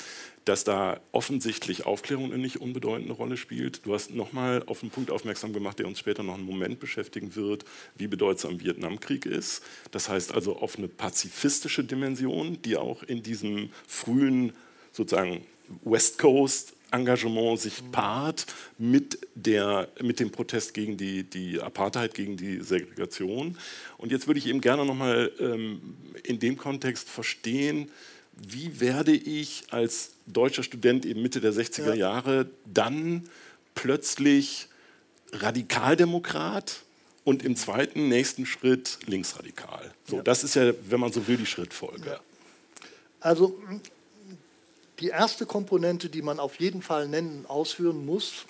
dass 0.44 0.64
da 0.64 1.00
offensichtlich 1.12 1.86
Aufklärung 1.86 2.32
eine 2.32 2.42
nicht 2.42 2.60
unbedeutende 2.60 3.14
Rolle 3.14 3.36
spielt. 3.36 3.86
Du 3.86 3.94
hast 3.94 4.10
nochmal 4.10 4.62
auf 4.66 4.82
einen 4.82 4.90
Punkt 4.90 5.10
aufmerksam 5.10 5.52
gemacht, 5.52 5.78
der 5.78 5.86
uns 5.86 5.98
später 5.98 6.22
noch 6.22 6.34
einen 6.34 6.44
Moment 6.44 6.80
beschäftigen 6.80 7.34
wird, 7.34 7.64
wie 7.96 8.06
bedeutsam 8.06 8.60
Vietnamkrieg 8.60 9.26
ist. 9.26 9.62
Das 9.90 10.08
heißt 10.08 10.34
also 10.34 10.56
auf 10.56 10.76
eine 10.76 10.88
pazifistische 10.88 11.84
Dimension, 11.84 12.60
die 12.62 12.76
auch 12.76 13.02
in 13.02 13.22
diesem 13.22 13.70
frühen 13.86 14.52
sozusagen 14.92 15.46
West 15.82 16.18
Coast 16.18 16.74
Engagement 16.94 17.60
sich 17.60 17.82
paart 17.90 18.46
mit, 18.78 19.18
der, 19.34 19.88
mit 20.00 20.20
dem 20.20 20.30
Protest 20.30 20.74
gegen 20.74 20.96
die, 20.96 21.24
die 21.24 21.60
Apartheid, 21.60 22.14
gegen 22.14 22.36
die 22.36 22.60
Segregation. 22.60 23.58
Und 23.98 24.12
jetzt 24.12 24.26
würde 24.26 24.38
ich 24.38 24.46
eben 24.46 24.60
gerne 24.60 24.84
nochmal 24.84 25.32
ähm, 25.40 25.96
in 26.22 26.38
dem 26.38 26.56
Kontext 26.56 27.08
verstehen, 27.08 27.90
wie 28.36 28.80
werde 28.80 29.12
ich 29.12 29.64
als 29.70 30.12
deutscher 30.26 30.62
Student 30.62 31.04
eben 31.06 31.22
Mitte 31.22 31.40
der 31.40 31.52
60er 31.52 31.90
ja. 31.90 31.94
Jahre 31.94 32.50
dann 32.64 33.28
plötzlich 33.74 34.68
Radikaldemokrat 35.32 36.82
und 37.24 37.42
im 37.42 37.56
zweiten 37.56 38.08
nächsten 38.08 38.46
Schritt 38.46 38.98
linksradikal. 39.06 39.90
So, 40.06 40.16
ja. 40.16 40.22
Das 40.22 40.44
ist 40.44 40.54
ja, 40.54 40.72
wenn 40.88 41.00
man 41.00 41.12
so 41.12 41.26
will, 41.26 41.36
die 41.36 41.46
Schrittfolge. 41.46 42.20
Also 43.20 43.58
die 45.00 45.08
erste 45.08 45.46
Komponente, 45.46 46.08
die 46.08 46.22
man 46.22 46.38
auf 46.40 46.60
jeden 46.60 46.82
Fall 46.82 47.08
nennen 47.08 47.40
und 47.40 47.50
ausführen 47.50 48.04
muss, 48.04 48.46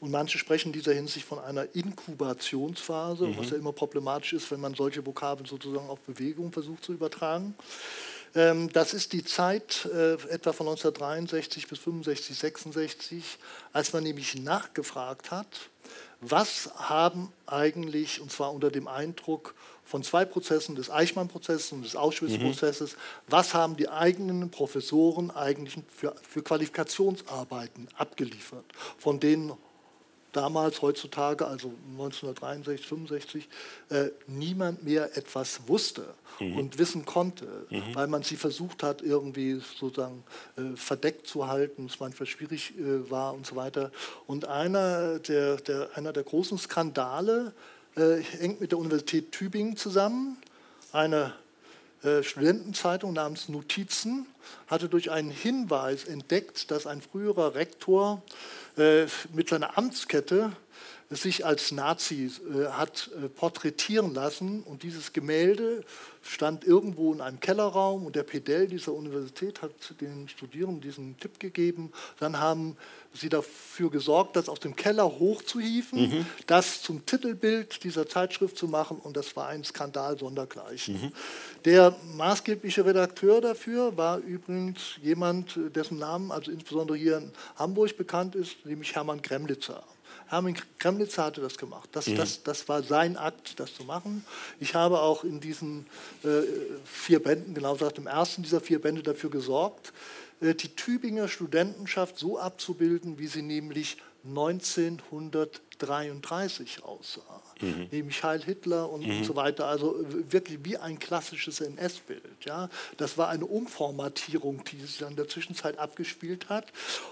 und 0.00 0.10
manche 0.10 0.38
sprechen 0.38 0.68
in 0.68 0.72
dieser 0.72 0.94
Hinsicht 0.94 1.26
von 1.26 1.38
einer 1.38 1.74
Inkubationsphase, 1.74 3.26
mhm. 3.26 3.36
was 3.36 3.50
ja 3.50 3.58
immer 3.58 3.72
problematisch 3.72 4.32
ist, 4.32 4.50
wenn 4.50 4.60
man 4.60 4.74
solche 4.74 5.04
Vokabeln 5.04 5.46
sozusagen 5.46 5.90
auf 5.90 6.00
Bewegung 6.00 6.52
versucht 6.52 6.84
zu 6.84 6.94
übertragen. 6.94 7.54
Ähm, 8.34 8.72
das 8.72 8.94
ist 8.94 9.12
die 9.12 9.24
Zeit 9.24 9.86
äh, 9.92 10.14
etwa 10.14 10.52
von 10.52 10.68
1963 10.68 11.68
bis 11.68 11.78
65, 11.80 12.38
66, 12.38 13.38
als 13.74 13.92
man 13.92 14.02
nämlich 14.02 14.36
nachgefragt 14.36 15.30
hat, 15.30 15.68
was 16.20 16.70
haben 16.76 17.32
eigentlich, 17.46 18.20
und 18.20 18.30
zwar 18.30 18.52
unter 18.52 18.70
dem 18.70 18.88
Eindruck 18.88 19.54
von 19.84 20.02
zwei 20.02 20.24
Prozessen, 20.24 20.74
des 20.76 20.90
Eichmann-Prozesses 20.90 21.72
und 21.72 21.82
des 21.82 21.96
Auschwitz-Prozesses, 21.96 22.92
mhm. 22.92 22.98
was 23.28 23.54
haben 23.54 23.76
die 23.76 23.88
eigenen 23.88 24.50
Professoren 24.50 25.30
eigentlich 25.30 25.78
für, 25.88 26.14
für 26.28 26.42
Qualifikationsarbeiten 26.42 27.88
abgeliefert, 27.96 28.66
von 28.98 29.18
denen 29.18 29.52
damals, 30.32 30.82
heutzutage, 30.82 31.46
also 31.46 31.72
1963, 31.92 32.86
65, 32.86 33.48
äh, 33.90 34.08
niemand 34.26 34.84
mehr 34.84 35.16
etwas 35.16 35.60
wusste 35.66 36.14
mhm. 36.38 36.58
und 36.58 36.78
wissen 36.78 37.04
konnte, 37.04 37.46
mhm. 37.70 37.94
weil 37.94 38.06
man 38.06 38.22
sie 38.22 38.36
versucht 38.36 38.82
hat, 38.82 39.02
irgendwie 39.02 39.60
sozusagen 39.78 40.24
äh, 40.56 40.76
verdeckt 40.76 41.26
zu 41.26 41.46
halten, 41.46 41.86
es 41.86 42.00
manchmal 42.00 42.26
schwierig 42.26 42.74
äh, 42.78 43.10
war 43.10 43.34
und 43.34 43.46
so 43.46 43.56
weiter. 43.56 43.90
Und 44.26 44.46
einer 44.46 45.18
der, 45.18 45.56
der, 45.56 45.90
einer 45.94 46.12
der 46.12 46.22
großen 46.22 46.58
Skandale 46.58 47.52
äh, 47.96 48.16
hängt 48.38 48.60
mit 48.60 48.72
der 48.72 48.78
Universität 48.78 49.32
Tübingen 49.32 49.76
zusammen. 49.76 50.36
Eine 50.92 51.34
äh, 52.02 52.22
Studentenzeitung 52.22 53.12
namens 53.12 53.48
Notizen 53.48 54.26
hatte 54.66 54.88
durch 54.88 55.10
einen 55.10 55.30
Hinweis 55.30 56.04
entdeckt, 56.04 56.70
dass 56.70 56.86
ein 56.86 57.02
früherer 57.02 57.54
Rektor 57.54 58.22
mit 59.32 59.48
seiner 59.48 59.76
Amtskette 59.76 60.52
sich 61.10 61.44
als 61.44 61.72
Nazi 61.72 62.30
äh, 62.54 62.66
hat 62.66 63.10
äh, 63.16 63.28
porträtieren 63.28 64.14
lassen. 64.14 64.62
Und 64.62 64.84
dieses 64.84 65.12
Gemälde 65.12 65.84
stand 66.22 66.64
irgendwo 66.64 67.12
in 67.12 67.20
einem 67.20 67.40
Kellerraum 67.40 68.06
und 68.06 68.14
der 68.14 68.22
Pedell 68.22 68.68
dieser 68.68 68.92
Universität 68.92 69.60
hat 69.60 69.72
den 70.00 70.28
Studierenden 70.28 70.80
diesen 70.80 71.18
Tipp 71.18 71.40
gegeben. 71.40 71.92
Dann 72.20 72.38
haben 72.38 72.76
sie 73.12 73.28
dafür 73.28 73.90
gesorgt, 73.90 74.36
das 74.36 74.48
aus 74.48 74.60
dem 74.60 74.76
Keller 74.76 75.04
hochzuhieven, 75.04 76.00
mhm. 76.00 76.26
das 76.46 76.82
zum 76.82 77.04
Titelbild 77.06 77.82
dieser 77.82 78.08
Zeitschrift 78.08 78.56
zu 78.56 78.68
machen 78.68 78.98
und 78.98 79.16
das 79.16 79.34
war 79.34 79.48
ein 79.48 79.64
Skandal 79.64 80.16
sondergleichen. 80.16 80.94
Mhm. 80.94 81.12
Der 81.64 81.96
maßgebliche 82.16 82.84
Redakteur 82.84 83.40
dafür 83.40 83.96
war 83.96 84.18
übrigens 84.18 84.96
jemand, 85.02 85.58
dessen 85.74 85.98
Namen 85.98 86.30
also 86.30 86.52
insbesondere 86.52 86.96
hier 86.96 87.16
in 87.16 87.32
Hamburg 87.56 87.96
bekannt 87.96 88.36
ist, 88.36 88.64
nämlich 88.64 88.94
Hermann 88.94 89.22
Gremlitzer. 89.22 89.82
Hermann 90.30 90.56
Kremlitzer 90.78 91.24
hatte 91.24 91.40
das 91.40 91.58
gemacht. 91.58 91.88
Das, 91.92 92.06
mhm. 92.06 92.14
das, 92.16 92.42
das 92.44 92.68
war 92.68 92.84
sein 92.84 93.16
Akt, 93.16 93.58
das 93.58 93.74
zu 93.74 93.82
machen. 93.84 94.24
Ich 94.60 94.76
habe 94.76 95.00
auch 95.00 95.24
in 95.24 95.40
diesen 95.40 95.86
äh, 96.22 96.42
vier 96.84 97.20
Bänden, 97.20 97.52
genau 97.52 97.72
gesagt, 97.72 97.98
im 97.98 98.06
ersten 98.06 98.44
dieser 98.44 98.60
vier 98.60 98.80
Bände 98.80 99.02
dafür 99.02 99.30
gesorgt, 99.30 99.92
äh, 100.40 100.54
die 100.54 100.76
Tübinger 100.76 101.26
Studentenschaft 101.26 102.16
so 102.16 102.38
abzubilden, 102.38 103.18
wie 103.18 103.26
sie 103.26 103.42
nämlich 103.42 103.96
1933 104.24 106.84
aussah 106.84 107.42
mhm. 107.60 107.88
nämlich 107.90 108.22
Heil 108.22 108.42
Hitler 108.42 108.90
und, 108.90 109.06
mhm. 109.06 109.18
und, 109.18 109.24
so 109.24 109.36
weiter. 109.36 109.66
Also 109.66 109.96
wirklich 110.30 110.58
wie 110.62 110.76
ein 110.76 110.98
klassisches 110.98 111.60
NS-Bild. 111.60 112.44
Ja? 112.44 112.68
Das 112.96 113.18
war 113.18 113.28
eine 113.28 113.46
Umformatierung, 113.46 114.62
die 114.64 114.80
sich 114.80 114.98
dann 114.98 115.10
in 115.10 115.16
der 115.16 115.28
Zwischenzeit 115.28 115.78
abgespielt 115.78 116.48
hat. 116.48 116.66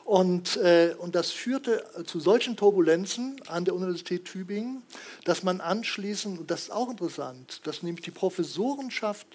Und, 0.05 0.57
äh, 0.57 0.95
und 0.99 1.15
das 1.15 1.31
führte 1.31 1.85
zu 2.07 2.21
solchen 2.21 2.57
Turbulenzen 2.57 3.41
an 3.47 3.65
der 3.65 3.75
Universität 3.75 4.25
Tübingen, 4.25 4.83
dass 5.25 5.43
man 5.43 5.61
anschließend, 5.61 6.41
und 6.41 6.51
das 6.51 6.63
ist 6.63 6.71
auch 6.71 6.91
interessant, 6.91 7.61
dass 7.65 7.83
nämlich 7.83 8.05
die 8.05 8.11
Professorenschaft 8.11 9.27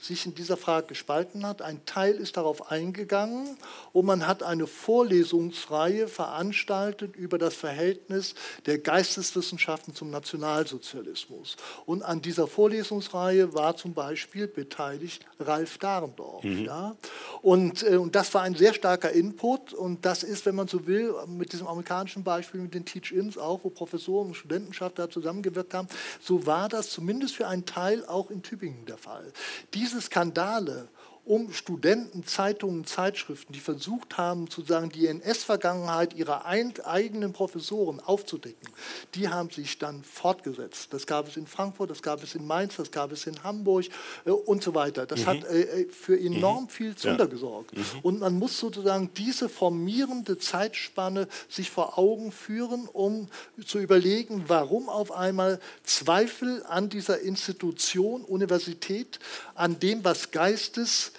sich 0.00 0.26
in 0.26 0.34
dieser 0.34 0.56
Frage 0.56 0.88
gespalten 0.88 1.46
hat. 1.46 1.62
Ein 1.62 1.84
Teil 1.84 2.14
ist 2.14 2.36
darauf 2.36 2.70
eingegangen 2.70 3.56
und 3.92 4.06
man 4.06 4.26
hat 4.26 4.42
eine 4.42 4.66
Vorlesungsreihe 4.66 6.08
veranstaltet 6.08 7.16
über 7.16 7.38
das 7.38 7.54
Verhältnis 7.54 8.34
der 8.66 8.78
Geisteswissenschaften 8.78 9.94
zum 9.94 10.10
Nationalsozialismus. 10.10 11.56
Und 11.86 12.02
an 12.02 12.22
dieser 12.22 12.46
Vorlesungsreihe 12.46 13.54
war 13.54 13.76
zum 13.76 13.94
Beispiel 13.94 14.46
beteiligt 14.46 15.24
Ralf 15.40 15.78
Dahrendorf. 15.78 16.44
Mhm. 16.44 16.64
Ja? 16.64 16.96
Und, 17.42 17.82
äh, 17.82 17.96
und 17.96 18.14
das 18.14 18.32
war 18.34 18.42
ein 18.42 18.54
sehr 18.54 18.74
starker 18.74 19.10
Input 19.10 19.72
und 19.72 20.04
das 20.04 20.22
ist, 20.22 20.46
wenn 20.46 20.54
man 20.54 20.68
so 20.68 20.86
will, 20.86 21.14
mit 21.26 21.52
diesem 21.52 21.66
amerikanischen 21.66 22.24
Beispiel 22.24 22.60
mit 22.60 22.74
den 22.74 22.84
Teach-Ins 22.84 23.38
auch, 23.38 23.60
wo 23.64 23.70
Professoren 23.70 24.28
und 24.28 24.34
Studentenschaft 24.34 24.98
da 24.98 25.08
zusammengewirkt 25.08 25.74
haben, 25.74 25.88
so 26.20 26.46
war 26.46 26.68
das 26.68 26.90
zumindest 26.90 27.36
für 27.36 27.46
einen 27.46 27.66
Teil 27.66 28.04
auch 28.06 28.30
in 28.30 28.42
Tübingen 28.42 28.84
der 28.86 28.98
Fall. 28.98 29.32
Diese 29.74 29.87
diese 29.88 30.02
Skandale 30.02 30.88
um 31.28 31.52
Studenten, 31.52 32.24
Zeitungen, 32.24 32.86
Zeitschriften, 32.86 33.52
die 33.52 33.60
versucht 33.60 34.16
haben, 34.16 34.46
sozusagen 34.46 34.88
die 34.88 35.06
NS-Vergangenheit 35.06 36.14
ihrer 36.14 36.46
eigenen 36.46 37.34
Professoren 37.34 38.00
aufzudecken, 38.00 38.66
die 39.14 39.28
haben 39.28 39.50
sich 39.50 39.78
dann 39.78 40.02
fortgesetzt. 40.02 40.94
Das 40.94 41.06
gab 41.06 41.28
es 41.28 41.36
in 41.36 41.46
Frankfurt, 41.46 41.90
das 41.90 42.02
gab 42.02 42.22
es 42.22 42.34
in 42.34 42.46
Mainz, 42.46 42.76
das 42.76 42.90
gab 42.90 43.12
es 43.12 43.26
in 43.26 43.44
Hamburg 43.44 43.84
äh, 44.24 44.30
und 44.30 44.62
so 44.62 44.74
weiter. 44.74 45.04
Das 45.04 45.20
mhm. 45.20 45.26
hat 45.26 45.44
äh, 45.44 45.82
äh 45.82 45.88
für 45.90 46.18
enorm 46.18 46.64
mhm. 46.64 46.68
viel 46.68 46.96
Zunder 46.96 47.24
ja. 47.24 47.30
gesorgt. 47.30 47.76
Mhm. 47.76 47.84
Und 48.02 48.20
man 48.20 48.38
muss 48.38 48.58
sozusagen 48.58 49.10
diese 49.14 49.50
formierende 49.50 50.38
Zeitspanne 50.38 51.28
sich 51.50 51.70
vor 51.70 51.98
Augen 51.98 52.32
führen, 52.32 52.88
um 52.90 53.28
zu 53.66 53.78
überlegen, 53.78 54.44
warum 54.46 54.88
auf 54.88 55.12
einmal 55.12 55.60
Zweifel 55.82 56.64
an 56.66 56.88
dieser 56.88 57.20
Institution, 57.20 58.22
Universität, 58.22 59.18
an 59.54 59.78
dem, 59.78 60.04
was 60.04 60.30
Geistes, 60.30 61.12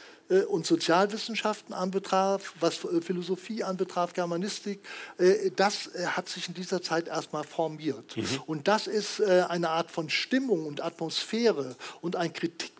und 0.47 0.65
Sozialwissenschaften 0.65 1.73
anbetraf, 1.73 2.53
was 2.59 2.83
äh, 2.85 3.01
Philosophie 3.01 3.63
anbetraf, 3.63 4.13
Germanistik, 4.13 4.79
äh, 5.17 5.51
das 5.55 5.89
hat 6.05 6.29
sich 6.29 6.47
in 6.47 6.53
dieser 6.53 6.81
Zeit 6.81 7.07
erstmal 7.07 7.43
formiert. 7.43 8.15
Mhm. 8.15 8.27
Und 8.45 8.67
das 8.67 8.87
ist 8.87 9.21
eine 9.21 9.69
Art 9.69 9.91
von 9.91 10.09
Stimmung 10.09 10.65
und 10.65 10.81
Atmosphäre 10.83 11.75
und 12.01 12.15
ein 12.15 12.33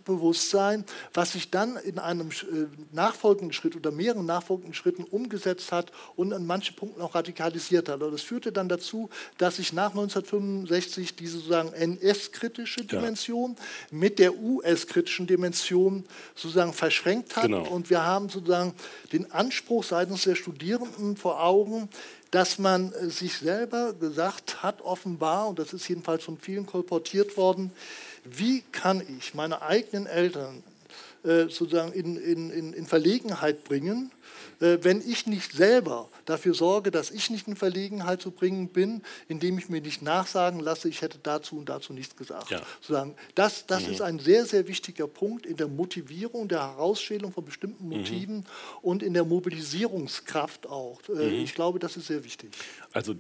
Kritikbewusstsein, 0.10 0.86
was 1.14 1.34
sich 1.34 1.50
dann 1.50 1.78
in 1.78 2.00
einem 2.00 2.30
nachfolgenden 2.92 3.54
Schritt 3.54 3.76
oder 3.76 3.92
mehreren 3.92 4.26
nachfolgenden 4.26 4.74
Schritten 4.74 5.04
umgesetzt 5.04 5.72
hat 5.72 5.92
und 6.16 6.34
an 6.34 6.46
manchen 6.46 6.76
Punkten 6.76 7.02
auch 7.02 7.16
radikalisiert 7.16 7.90
hat. 7.90 8.02
Und 8.02 8.12
das 8.12 8.22
führte 8.22 8.52
dann 8.52 8.70
dazu, 8.70 9.10
dass 9.38 9.58
sich 9.58 9.74
nach 9.74 9.92
1965 9.92 11.16
diese 11.16 11.38
sozusagen 11.38 11.74
NS-kritische 11.74 12.86
Dimension 12.86 13.56
ja. 13.58 13.98
mit 13.98 14.20
der 14.20 14.38
US-kritischen 14.38 15.28
Dimension 15.28 16.06
sozusagen 16.36 16.74
verschränkt 16.74 17.36
hat 17.36 17.40
hat. 17.40 17.44
Genau. 17.44 17.64
Und 17.64 17.90
wir 17.90 18.04
haben 18.04 18.30
sozusagen 18.30 18.74
den 19.12 19.32
Anspruch 19.32 19.84
seitens 19.84 20.24
der 20.24 20.36
Studierenden 20.36 21.18
vor 21.18 21.44
Augen, 21.44 21.90
dass 22.32 22.60
man 22.60 22.94
äh, 22.94 23.10
sich 23.10 23.38
selber 23.38 23.94
gesagt 23.94 24.62
hat, 24.62 24.82
offenbar, 24.82 25.50
und 25.50 25.60
das 25.60 25.74
ist 25.74 25.88
jedenfalls 25.88 26.24
von 26.24 26.38
vielen 26.38 26.66
kolportiert 26.66 27.38
worden, 27.38 27.72
wie 28.24 28.62
kann 28.72 29.02
ich 29.18 29.34
meine 29.34 29.62
eigenen 29.62 30.06
Eltern 30.06 30.64
äh, 31.24 31.50
sozusagen 31.50 31.92
in, 31.92 32.16
in, 32.16 32.74
in 32.74 32.86
Verlegenheit 32.86 33.66
bringen, 33.66 34.12
äh, 34.62 34.78
wenn 34.82 35.02
ich 35.02 35.28
nicht 35.28 35.52
selber 35.52 36.10
dafür 36.26 36.54
sorge, 36.54 36.92
dass 36.92 37.12
ich 37.12 37.30
nicht 37.30 37.48
in 37.48 37.56
Verlegenheit 37.56 38.22
zu 38.22 38.32
bringen 38.32 38.70
bin, 38.70 39.02
indem 39.28 39.58
ich 39.58 39.70
mir 39.70 39.82
nicht 39.82 40.02
nachsagen 40.02 40.60
lasse, 40.60 40.90
ich 40.90 41.02
hätte 41.02 41.18
dazu 41.22 41.58
und 41.58 41.70
dazu 41.70 41.94
nichts 41.94 42.16
gesagt. 42.16 42.52
Ja. 42.52 42.62
Sozusagen, 42.82 43.16
das 43.36 43.66
das 43.68 43.88
mhm. 43.88 43.94
ist 43.94 44.02
ein 44.02 44.20
sehr, 44.20 44.46
sehr 44.46 44.68
wichtiger 44.68 45.08
Punkt 45.08 45.46
in 45.46 45.58
der 45.58 45.68
Motivierung, 45.68 46.48
der 46.48 46.62
Herausstellung 46.62 47.32
von 47.32 47.46
bestimmten 47.46 47.86
mhm. 47.86 47.98
Motiven 47.98 48.36
mhm. 48.38 48.46
und 48.82 49.04
in 49.04 49.14
der 49.14 49.26
Mobilisierungskraft 49.26 50.68
auch. 50.68 51.02
Äh, 51.10 51.12
mhm. 51.12 51.44
Ich 51.44 51.54
glaube, 51.54 51.80
das 51.80 51.98
ist 51.98 52.08
sehr 52.08 52.24
wichtig. 52.24 52.52
Also 52.94 53.16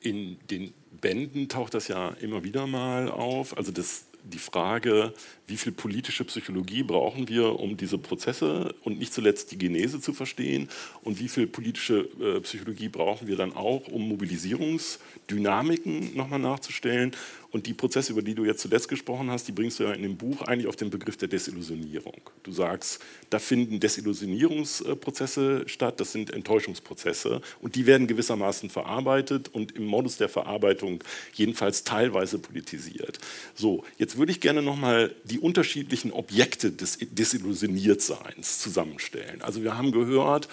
in 0.00 0.38
den 0.48 0.72
Bänden 1.00 1.48
taucht 1.48 1.74
das 1.74 1.88
ja 1.88 2.10
immer 2.20 2.42
wieder 2.42 2.66
mal 2.66 3.10
auf. 3.10 3.56
Also 3.56 3.70
das 3.70 4.04
die 4.24 4.38
Frage, 4.38 5.12
wie 5.46 5.58
viel 5.58 5.72
politische 5.72 6.24
Psychologie 6.24 6.82
brauchen 6.82 7.28
wir, 7.28 7.60
um 7.60 7.76
diese 7.76 7.98
Prozesse 7.98 8.74
und 8.82 8.98
nicht 8.98 9.12
zuletzt 9.12 9.52
die 9.52 9.58
Genese 9.58 10.00
zu 10.00 10.14
verstehen? 10.14 10.70
Und 11.02 11.20
wie 11.20 11.28
viel 11.28 11.46
politische 11.46 12.08
äh, 12.20 12.40
Psychologie 12.40 12.88
brauchen 12.88 13.28
wir 13.28 13.36
dann 13.36 13.54
auch, 13.54 13.86
um 13.88 14.08
Mobilisierungsdynamiken 14.08 16.16
nochmal 16.16 16.38
nachzustellen 16.38 17.12
und 17.54 17.66
die 17.66 17.72
Prozesse, 17.72 18.10
über 18.10 18.22
die 18.22 18.34
du 18.34 18.44
jetzt 18.44 18.62
zuletzt 18.62 18.88
gesprochen 18.88 19.30
hast, 19.30 19.46
die 19.46 19.52
bringst 19.52 19.78
du 19.78 19.84
ja 19.84 19.92
in 19.92 20.02
dem 20.02 20.16
Buch 20.16 20.42
eigentlich 20.42 20.66
auf 20.66 20.74
den 20.74 20.90
Begriff 20.90 21.16
der 21.16 21.28
Desillusionierung. 21.28 22.20
Du 22.42 22.50
sagst, 22.50 23.00
da 23.30 23.38
finden 23.38 23.78
Desillusionierungsprozesse 23.78 25.62
statt, 25.68 26.00
das 26.00 26.10
sind 26.10 26.32
Enttäuschungsprozesse 26.32 27.40
und 27.60 27.76
die 27.76 27.86
werden 27.86 28.08
gewissermaßen 28.08 28.70
verarbeitet 28.70 29.50
und 29.52 29.76
im 29.76 29.84
Modus 29.84 30.16
der 30.16 30.28
Verarbeitung 30.28 31.04
jedenfalls 31.32 31.84
teilweise 31.84 32.40
politisiert. 32.40 33.20
So, 33.54 33.84
jetzt 33.98 34.18
würde 34.18 34.32
ich 34.32 34.40
gerne 34.40 34.60
nochmal 34.60 35.14
die 35.22 35.38
unterschiedlichen 35.38 36.10
Objekte 36.10 36.72
des 36.72 36.98
Desillusioniertseins 37.00 38.58
zusammenstellen. 38.58 39.42
Also 39.42 39.62
wir 39.62 39.78
haben 39.78 39.92
gehört, 39.92 40.48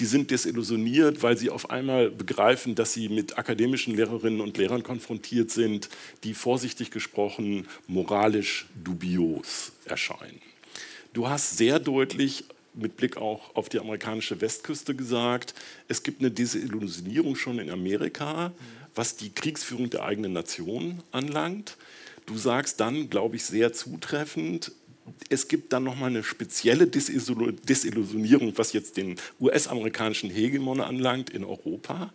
die 0.00 0.06
sind 0.06 0.30
desillusioniert, 0.30 1.22
weil 1.22 1.36
sie 1.36 1.50
auf 1.50 1.68
einmal 1.68 2.10
begreifen, 2.10 2.74
dass 2.74 2.94
sie 2.94 3.10
mit 3.10 3.36
akademischen 3.36 3.94
Lehrerinnen 3.94 4.40
und 4.40 4.56
Lehrern 4.56 4.82
konfrontiert 4.82 5.50
sind, 5.50 5.90
die 6.24 6.32
vorsichtig 6.46 6.92
gesprochen 6.92 7.66
moralisch 7.88 8.66
dubios 8.84 9.72
erscheinen. 9.84 10.40
Du 11.12 11.28
hast 11.28 11.56
sehr 11.56 11.80
deutlich 11.80 12.44
mit 12.72 12.96
Blick 12.96 13.16
auch 13.16 13.56
auf 13.56 13.68
die 13.68 13.80
amerikanische 13.80 14.40
Westküste 14.40 14.94
gesagt, 14.94 15.54
es 15.88 16.04
gibt 16.04 16.20
eine 16.20 16.30
Desillusionierung 16.30 17.34
schon 17.34 17.58
in 17.58 17.68
Amerika, 17.68 18.52
was 18.94 19.16
die 19.16 19.30
Kriegsführung 19.30 19.90
der 19.90 20.04
eigenen 20.04 20.34
Nation 20.34 21.02
anlangt. 21.10 21.76
Du 22.26 22.38
sagst 22.38 22.78
dann, 22.78 23.10
glaube 23.10 23.34
ich, 23.34 23.44
sehr 23.44 23.72
zutreffend, 23.72 24.70
es 25.28 25.48
gibt 25.48 25.72
dann 25.72 25.82
nochmal 25.82 26.10
eine 26.10 26.22
spezielle 26.22 26.86
Desillusionierung, 26.86 28.56
was 28.56 28.72
jetzt 28.72 28.96
den 28.96 29.16
US-amerikanischen 29.40 30.30
Hegemon 30.30 30.80
anlangt 30.80 31.28
in 31.28 31.42
Europa, 31.42 32.12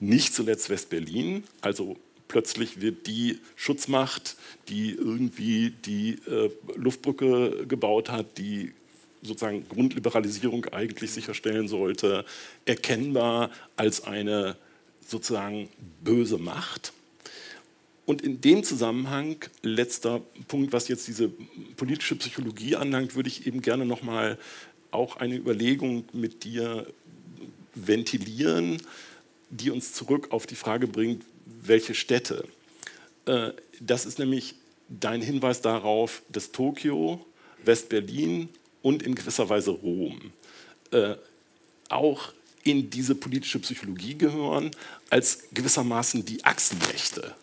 nicht 0.00 0.32
zuletzt 0.32 0.70
West-Berlin, 0.70 1.44
also 1.60 1.98
plötzlich 2.34 2.80
wird 2.80 3.06
die 3.06 3.38
Schutzmacht, 3.54 4.36
die 4.68 4.90
irgendwie 4.90 5.70
die 5.70 6.18
äh, 6.26 6.50
Luftbrücke 6.74 7.64
gebaut 7.68 8.10
hat, 8.10 8.38
die 8.38 8.72
sozusagen 9.22 9.68
Grundliberalisierung 9.68 10.64
eigentlich 10.72 11.12
sicherstellen 11.12 11.68
sollte, 11.68 12.24
erkennbar 12.64 13.50
als 13.76 14.02
eine 14.02 14.56
sozusagen 15.06 15.68
böse 16.02 16.38
Macht. 16.38 16.92
Und 18.04 18.20
in 18.20 18.40
dem 18.40 18.64
Zusammenhang, 18.64 19.36
letzter 19.62 20.20
Punkt, 20.48 20.72
was 20.72 20.88
jetzt 20.88 21.06
diese 21.06 21.30
politische 21.76 22.16
Psychologie 22.16 22.74
anlangt, 22.74 23.14
würde 23.14 23.28
ich 23.28 23.46
eben 23.46 23.62
gerne 23.62 23.86
nochmal 23.86 24.40
auch 24.90 25.18
eine 25.18 25.36
Überlegung 25.36 26.02
mit 26.12 26.42
dir 26.42 26.84
ventilieren, 27.76 28.82
die 29.50 29.70
uns 29.70 29.92
zurück 29.92 30.32
auf 30.32 30.46
die 30.46 30.56
Frage 30.56 30.88
bringt, 30.88 31.22
welche 31.64 31.94
Städte. 31.94 32.46
Äh, 33.26 33.50
das 33.80 34.06
ist 34.06 34.18
nämlich 34.18 34.54
dein 34.88 35.22
Hinweis 35.22 35.60
darauf, 35.60 36.22
dass 36.28 36.52
Tokio, 36.52 37.24
West-Berlin 37.64 38.48
und 38.82 39.02
in 39.02 39.14
gewisser 39.14 39.48
Weise 39.48 39.70
Rom 39.70 40.32
äh, 40.90 41.16
auch 41.88 42.32
in 42.62 42.90
diese 42.90 43.14
politische 43.14 43.58
Psychologie 43.58 44.16
gehören, 44.16 44.70
als 45.10 45.44
gewissermaßen 45.52 46.24
die 46.24 46.44
Achsenmächte, 46.44 47.34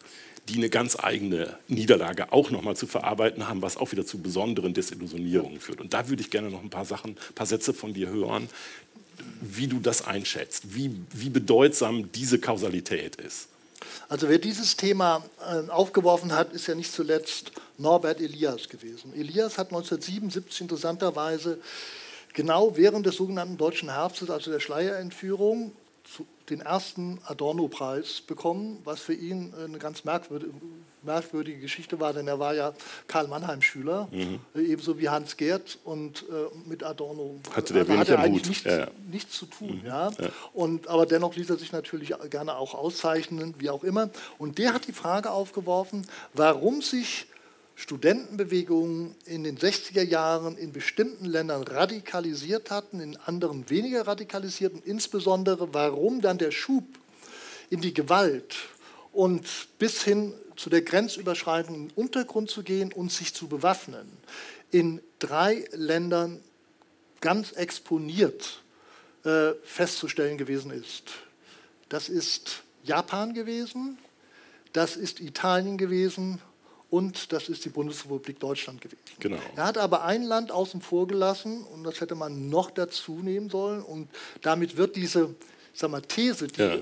die 0.49 0.55
eine 0.55 0.69
ganz 0.69 0.97
eigene 0.99 1.57
Niederlage 1.67 2.31
auch 2.33 2.49
nochmal 2.49 2.75
zu 2.75 2.87
verarbeiten 2.87 3.47
haben, 3.47 3.61
was 3.61 3.77
auch 3.77 3.91
wieder 3.91 4.05
zu 4.05 4.19
besonderen 4.19 4.73
Desillusionierungen 4.73 5.59
führt. 5.59 5.79
Und 5.79 5.93
da 5.93 6.09
würde 6.09 6.23
ich 6.23 6.31
gerne 6.31 6.49
noch 6.49 6.63
ein 6.63 6.71
paar 6.71 6.85
Sachen, 6.85 7.11
ein 7.11 7.35
paar 7.35 7.45
Sätze 7.45 7.73
von 7.73 7.93
dir 7.93 8.09
hören, 8.09 8.49
wie 9.41 9.67
du 9.67 9.79
das 9.79 10.05
einschätzt, 10.05 10.75
wie, 10.75 10.95
wie 11.13 11.29
bedeutsam 11.29 12.11
diese 12.11 12.39
Kausalität 12.39 13.17
ist. 13.17 13.47
Also 14.09 14.29
wer 14.29 14.39
dieses 14.39 14.77
Thema 14.77 15.23
äh, 15.39 15.69
aufgeworfen 15.69 16.33
hat, 16.33 16.53
ist 16.53 16.67
ja 16.67 16.75
nicht 16.75 16.91
zuletzt 16.91 17.51
Norbert 17.77 18.19
Elias 18.19 18.69
gewesen. 18.69 19.13
Elias 19.13 19.57
hat 19.57 19.67
1977 19.67 20.61
interessanterweise 20.61 21.59
genau 22.33 22.75
während 22.77 23.05
des 23.05 23.15
sogenannten 23.15 23.57
Deutschen 23.57 23.89
Herbstes, 23.89 24.29
also 24.29 24.51
der 24.51 24.59
Schleierentführung, 24.59 25.73
den 26.49 26.61
ersten 26.61 27.19
Adorno-Preis 27.25 28.21
bekommen, 28.21 28.79
was 28.83 28.99
für 28.99 29.13
ihn 29.13 29.53
eine 29.53 29.77
ganz 29.77 30.03
merkwürdige, 30.03 30.53
merkwürdige 31.03 31.59
Geschichte 31.59 31.99
war, 31.99 32.13
denn 32.13 32.27
er 32.27 32.39
war 32.39 32.53
ja 32.53 32.73
Karl 33.07 33.27
Mannheim-Schüler, 33.27 34.07
mhm. 34.11 34.39
Äh, 34.55 34.61
ebenso 34.61 34.99
wie 34.99 35.09
Hans 35.09 35.37
Gerd 35.37 35.79
und 35.83 36.23
äh, 36.29 36.69
mit 36.69 36.83
Adorno 36.83 37.39
hatte, 37.55 37.73
der 37.73 37.83
also 37.83 37.97
hatte 37.97 38.13
er 38.13 38.19
eigentlich 38.19 38.47
nichts, 38.47 38.63
ja, 38.65 38.79
ja. 38.79 38.87
nichts, 39.09 39.37
zu 39.37 39.45
tun. 39.45 39.79
Mhm. 39.81 39.87
Ja? 39.87 40.09
ja? 40.09 40.29
Und, 40.53 40.87
aber 40.87 41.05
dennoch 41.05 41.35
ließ 41.35 41.49
er 41.49 41.57
sich 41.57 41.71
natürlich 41.71 42.13
gerne 42.29 42.55
auch 42.55 42.75
auszeichnen, 42.75 43.55
wie 43.57 43.69
auch 43.69 43.83
immer. 43.83 44.09
Und 44.37 44.57
der 44.57 44.73
hat 44.73 44.87
die 44.87 44.93
Frage 44.93 45.31
aufgeworfen, 45.31 46.07
warum 46.33 46.81
sich 46.81 47.27
Studentenbewegungen 47.75 49.15
in 49.25 49.43
den 49.43 49.57
60er 49.57 50.03
Jahren 50.03 50.55
in 50.57 50.71
bestimmten 50.71 51.25
Ländern 51.25 51.63
radikalisiert 51.63 52.69
hatten, 52.69 52.99
in 52.99 53.17
anderen 53.17 53.69
weniger 53.69 54.05
radikalisiert 54.05 54.73
und 54.73 54.85
insbesondere 54.85 55.73
warum 55.73 56.21
dann 56.21 56.37
der 56.37 56.51
Schub 56.51 56.83
in 57.71 57.81
die 57.81 57.93
Gewalt 57.93 58.55
und 59.11 59.45
bis 59.79 60.03
hin 60.03 60.33
zu 60.55 60.69
der 60.69 60.81
grenzüberschreitenden 60.81 61.91
Untergrund 61.95 62.49
zu 62.49 62.63
gehen 62.63 62.93
und 62.93 63.11
sich 63.11 63.33
zu 63.33 63.47
bewaffnen, 63.47 64.07
in 64.69 65.01
drei 65.19 65.65
Ländern 65.71 66.41
ganz 67.19 67.51
exponiert 67.53 68.61
äh, 69.23 69.51
festzustellen 69.63 70.37
gewesen 70.37 70.71
ist. 70.71 71.03
Das 71.89 72.09
ist 72.09 72.63
Japan 72.83 73.33
gewesen, 73.33 73.97
das 74.73 74.95
ist 74.95 75.19
Italien 75.19 75.77
gewesen 75.77 76.39
und 76.89 77.31
das 77.31 77.49
ist 77.49 77.65
die 77.65 77.69
Bundesrepublik 77.69 78.39
Deutschland 78.39 78.81
gewesen. 78.81 79.01
Genau. 79.19 79.37
Er 79.55 79.65
hat 79.65 79.77
aber 79.77 80.03
ein 80.03 80.23
Land 80.23 80.51
außen 80.51 80.81
vor 80.81 81.07
gelassen 81.07 81.63
und 81.63 81.83
das 81.83 82.01
hätte 82.01 82.15
man 82.15 82.49
noch 82.49 82.71
dazu 82.71 83.19
nehmen 83.21 83.49
sollen 83.49 83.81
und 83.81 84.09
damit 84.41 84.77
wird 84.77 84.95
diese 84.95 85.35
sag 85.73 85.91
mal, 85.91 86.01
These, 86.01 86.47
die 86.47 86.61
ja. 86.61 86.77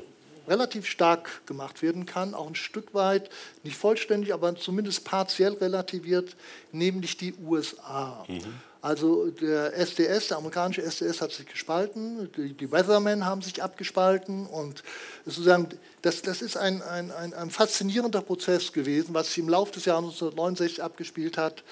Relativ 0.50 0.86
stark 0.86 1.46
gemacht 1.46 1.82
werden 1.82 2.06
kann, 2.06 2.34
auch 2.34 2.48
ein 2.48 2.56
Stück 2.56 2.94
weit, 2.94 3.30
nicht 3.64 3.78
vollständig, 3.78 4.34
aber 4.34 4.56
zumindest 4.56 5.06
partiell 5.06 5.54
relativiert, 5.54 6.36
nämlich 6.72 7.18
die 7.18 7.34
USA. 7.36 8.26
Mhm. 8.28 8.42
Also 8.82 9.30
der 9.30 9.76
SDS, 9.78 10.30
der 10.30 10.38
amerikanische 10.38 10.82
SDS 10.82 11.22
hat 11.22 11.32
sich 11.32 11.46
gespalten, 11.46 12.32
die, 12.38 12.54
die 12.54 12.72
Weathermen 12.72 13.26
haben 13.26 13.42
sich 13.42 13.62
abgespalten 13.62 14.48
und 14.48 14.84
sozusagen, 15.26 15.68
das, 16.02 16.22
das 16.22 16.42
ist 16.42 16.56
ein, 16.56 16.82
ein, 16.82 17.12
ein, 17.12 17.34
ein 17.34 17.50
faszinierender 17.50 18.22
Prozess 18.22 18.72
gewesen, 18.72 19.14
was 19.14 19.28
sich 19.28 19.40
im 19.40 19.50
Laufe 19.50 19.74
des 19.74 19.84
Jahres 19.84 20.06
1969 20.06 20.82
abgespielt 20.82 21.38
hat, 21.38 21.64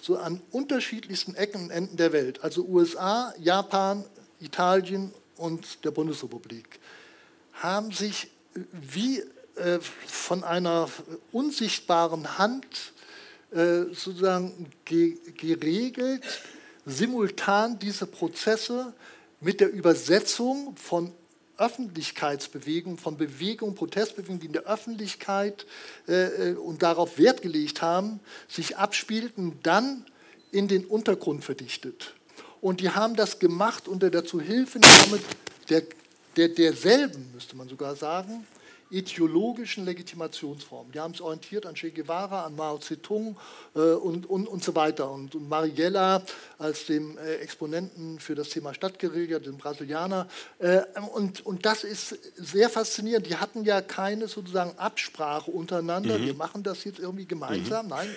so 0.00 0.18
an 0.18 0.40
unterschiedlichsten 0.52 1.34
Ecken 1.34 1.64
und 1.64 1.70
Enden 1.70 1.96
der 1.96 2.12
Welt. 2.12 2.44
Also 2.44 2.64
USA, 2.64 3.34
Japan, 3.38 4.04
Italien 4.38 5.12
und 5.36 5.84
der 5.84 5.90
Bundesrepublik 5.90 6.78
haben 7.56 7.90
sich 7.90 8.30
wie 8.72 9.20
äh, 9.56 9.78
von 10.06 10.44
einer 10.44 10.88
unsichtbaren 11.32 12.38
Hand 12.38 12.92
äh, 13.50 13.84
sozusagen 13.92 14.70
ge 14.84 15.18
geregelt, 15.36 16.22
simultan 16.84 17.78
diese 17.78 18.06
Prozesse 18.06 18.92
mit 19.40 19.60
der 19.60 19.72
Übersetzung 19.72 20.76
von 20.76 21.12
Öffentlichkeitsbewegungen, 21.58 22.98
von 22.98 23.16
Bewegungen, 23.16 23.74
Protestbewegungen, 23.74 24.40
die 24.40 24.46
in 24.46 24.52
der 24.52 24.64
Öffentlichkeit 24.64 25.66
äh, 26.08 26.50
äh, 26.50 26.54
und 26.54 26.82
darauf 26.82 27.18
Wert 27.18 27.42
gelegt 27.42 27.82
haben, 27.82 28.20
sich 28.48 28.76
abspielten, 28.76 29.58
dann 29.62 30.04
in 30.52 30.68
den 30.68 30.84
Untergrund 30.84 31.44
verdichtet. 31.44 32.14
Und 32.60 32.80
die 32.80 32.90
haben 32.90 33.16
das 33.16 33.38
gemacht 33.38 33.88
unter 33.88 34.10
der 34.10 34.24
Zuhilfenahme 34.24 35.18
der, 35.68 35.82
der, 36.36 36.48
derselben, 36.48 37.30
müsste 37.32 37.56
man 37.56 37.68
sogar 37.68 37.96
sagen, 37.96 38.46
ideologischen 38.90 39.84
Legitimationsformen. 39.84 40.92
Die 40.92 41.00
haben 41.00 41.12
es 41.12 41.20
orientiert 41.20 41.66
an 41.66 41.74
Che 41.74 41.90
Guevara, 41.90 42.44
an 42.44 42.54
Mao 42.54 42.78
Zedong 42.78 43.36
äh, 43.74 43.80
und, 43.80 44.26
und, 44.26 44.46
und 44.46 44.62
so 44.62 44.74
weiter. 44.74 45.10
Und, 45.10 45.34
und 45.34 45.48
Mariella 45.48 46.22
als 46.58 46.86
dem 46.86 47.18
äh, 47.18 47.36
Exponenten 47.36 48.20
für 48.20 48.34
das 48.34 48.50
Thema 48.50 48.74
Stadtguerilla, 48.74 49.40
dem 49.40 49.58
Brasilianer. 49.58 50.28
Äh, 50.58 50.82
und, 51.12 51.44
und 51.44 51.66
das 51.66 51.82
ist 51.82 52.16
sehr 52.36 52.70
faszinierend. 52.70 53.26
Die 53.26 53.36
hatten 53.36 53.64
ja 53.64 53.80
keine 53.80 54.28
sozusagen 54.28 54.78
Absprache 54.78 55.50
untereinander. 55.50 56.18
Mhm. 56.18 56.26
Wir 56.26 56.34
machen 56.34 56.62
das 56.62 56.84
jetzt 56.84 57.00
irgendwie 57.00 57.26
gemeinsam. 57.26 57.86
Mhm. 57.86 57.90
Nein, 57.90 58.16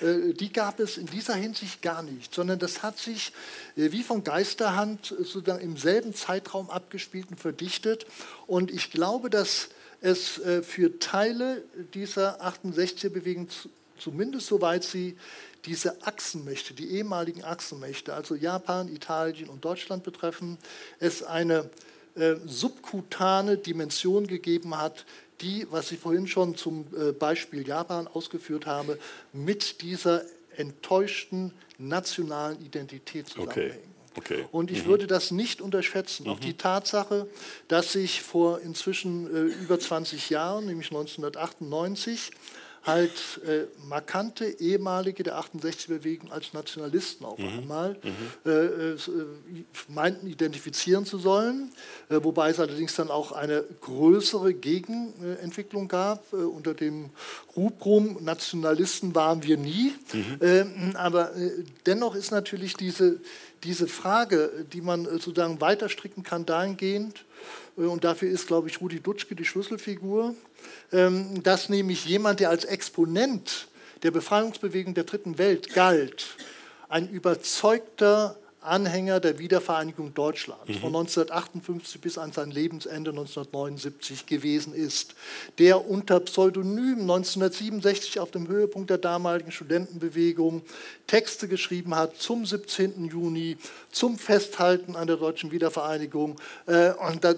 die 0.00 0.52
gab 0.52 0.80
es 0.80 0.98
in 0.98 1.06
dieser 1.06 1.34
Hinsicht 1.34 1.82
gar 1.82 2.02
nicht, 2.02 2.34
sondern 2.34 2.58
das 2.58 2.82
hat 2.82 2.98
sich 2.98 3.32
äh, 3.76 3.92
wie 3.92 4.02
von 4.02 4.24
Geisterhand 4.24 5.06
sozusagen 5.06 5.60
im 5.60 5.76
selben 5.76 6.14
Zeitraum 6.14 6.70
abgespielt 6.70 7.30
und 7.30 7.40
verdichtet. 7.40 8.06
Und 8.46 8.70
ich 8.70 8.90
glaube, 8.90 9.30
dass 9.30 9.68
es 10.00 10.38
äh, 10.38 10.62
für 10.62 10.98
Teile 10.98 11.62
dieser 11.94 12.42
68er-Bewegung, 12.42 13.48
zumindest 13.98 14.46
soweit 14.46 14.84
sie 14.84 15.16
diese 15.64 16.06
Achsenmächte, 16.06 16.74
die 16.74 16.90
ehemaligen 16.90 17.42
Achsenmächte, 17.42 18.14
also 18.14 18.34
Japan, 18.34 18.88
Italien 18.88 19.48
und 19.48 19.64
Deutschland 19.64 20.04
betreffen, 20.04 20.58
es 21.00 21.22
eine 21.22 21.70
äh, 22.14 22.36
subkutane 22.46 23.58
Dimension 23.58 24.26
gegeben 24.26 24.76
hat, 24.76 25.04
die, 25.40 25.66
was 25.70 25.92
ich 25.92 25.98
vorhin 25.98 26.26
schon 26.26 26.56
zum 26.56 26.86
äh, 26.96 27.12
Beispiel 27.12 27.66
Japan 27.66 28.06
ausgeführt 28.08 28.66
habe, 28.66 28.98
mit 29.32 29.82
dieser 29.82 30.22
enttäuschten 30.56 31.52
nationalen 31.78 32.64
Identität 32.64 33.28
zusammenhängen. 33.28 33.72
Okay. 33.72 33.80
Okay. 34.18 34.46
Und 34.50 34.70
ich 34.70 34.84
mhm. 34.84 34.88
würde 34.88 35.06
das 35.06 35.30
nicht 35.30 35.60
unterschätzen. 35.60 36.24
Mhm. 36.24 36.30
Auch 36.30 36.40
die 36.40 36.54
Tatsache, 36.54 37.28
dass 37.68 37.92
sich 37.92 38.22
vor 38.22 38.60
inzwischen 38.60 39.26
äh, 39.26 39.40
über 39.62 39.78
20 39.78 40.30
Jahren, 40.30 40.66
nämlich 40.66 40.86
1998, 40.86 42.30
halt 42.86 43.40
äh, 43.46 43.64
markante 43.88 44.44
ehemalige 44.44 45.22
der 45.22 45.38
68-Bewegung 45.38 46.30
als 46.30 46.52
Nationalisten 46.52 47.24
auf 47.24 47.38
mhm. 47.38 47.48
einmal 47.48 47.96
mhm. 48.02 48.50
Äh, 48.50 48.50
äh, 48.50 48.96
meinten 49.88 50.26
identifizieren 50.26 51.04
zu 51.04 51.18
sollen, 51.18 51.72
äh, 52.08 52.18
wobei 52.22 52.50
es 52.50 52.60
allerdings 52.60 52.94
dann 52.94 53.10
auch 53.10 53.32
eine 53.32 53.64
größere 53.80 54.54
Gegenentwicklung 54.54 55.88
gab 55.88 56.32
äh, 56.32 56.36
unter 56.36 56.74
dem 56.74 57.10
Rubrum 57.56 58.18
Nationalisten 58.22 59.14
waren 59.14 59.42
wir 59.42 59.56
nie, 59.56 59.92
mhm. 60.12 60.36
Ähm, 60.40 60.92
aber 60.96 61.32
dennoch 61.86 62.14
ist 62.14 62.30
natürlich 62.30 62.74
diese, 62.74 63.18
diese 63.64 63.88
Frage, 63.88 64.66
die 64.72 64.80
man 64.80 65.04
sozusagen 65.04 65.60
weiter 65.60 65.88
stricken 65.88 66.22
kann 66.22 66.46
dahingehend, 66.46 67.24
und 67.76 68.04
dafür 68.04 68.30
ist, 68.30 68.46
glaube 68.46 68.68
ich, 68.68 68.80
Rudi 68.80 69.00
Dutschke 69.00 69.34
die 69.34 69.44
Schlüsselfigur, 69.44 70.34
ähm, 70.92 71.42
dass 71.42 71.68
nämlich 71.68 72.06
jemand, 72.06 72.40
der 72.40 72.48
als 72.48 72.64
Exponent 72.64 73.68
der 74.02 74.10
Befreiungsbewegung 74.10 74.94
der 74.94 75.04
Dritten 75.04 75.36
Welt 75.36 75.74
galt, 75.74 76.36
ein 76.88 77.08
überzeugter 77.08 78.38
Anhänger 78.66 79.20
der 79.20 79.38
Wiedervereinigung 79.38 80.14
Deutschlands 80.14 80.68
mhm. 80.68 80.74
von 80.74 80.96
1958 80.96 82.00
bis 82.00 82.18
an 82.18 82.32
sein 82.32 82.50
Lebensende 82.50 83.10
1979 83.10 84.26
gewesen 84.26 84.74
ist, 84.74 85.14
der 85.58 85.88
unter 85.88 86.20
Pseudonym 86.20 87.00
1967 87.00 88.20
auf 88.20 88.30
dem 88.30 88.48
Höhepunkt 88.48 88.90
der 88.90 88.98
damaligen 88.98 89.52
Studentenbewegung 89.52 90.62
Texte 91.06 91.48
geschrieben 91.48 91.94
hat 91.94 92.16
zum 92.16 92.44
17. 92.44 93.08
Juni, 93.08 93.56
zum 93.90 94.18
Festhalten 94.18 94.96
an 94.96 95.06
der 95.06 95.16
deutschen 95.16 95.52
Wiedervereinigung. 95.52 96.36
Äh, 96.66 96.90
und, 96.92 97.22
das, 97.22 97.36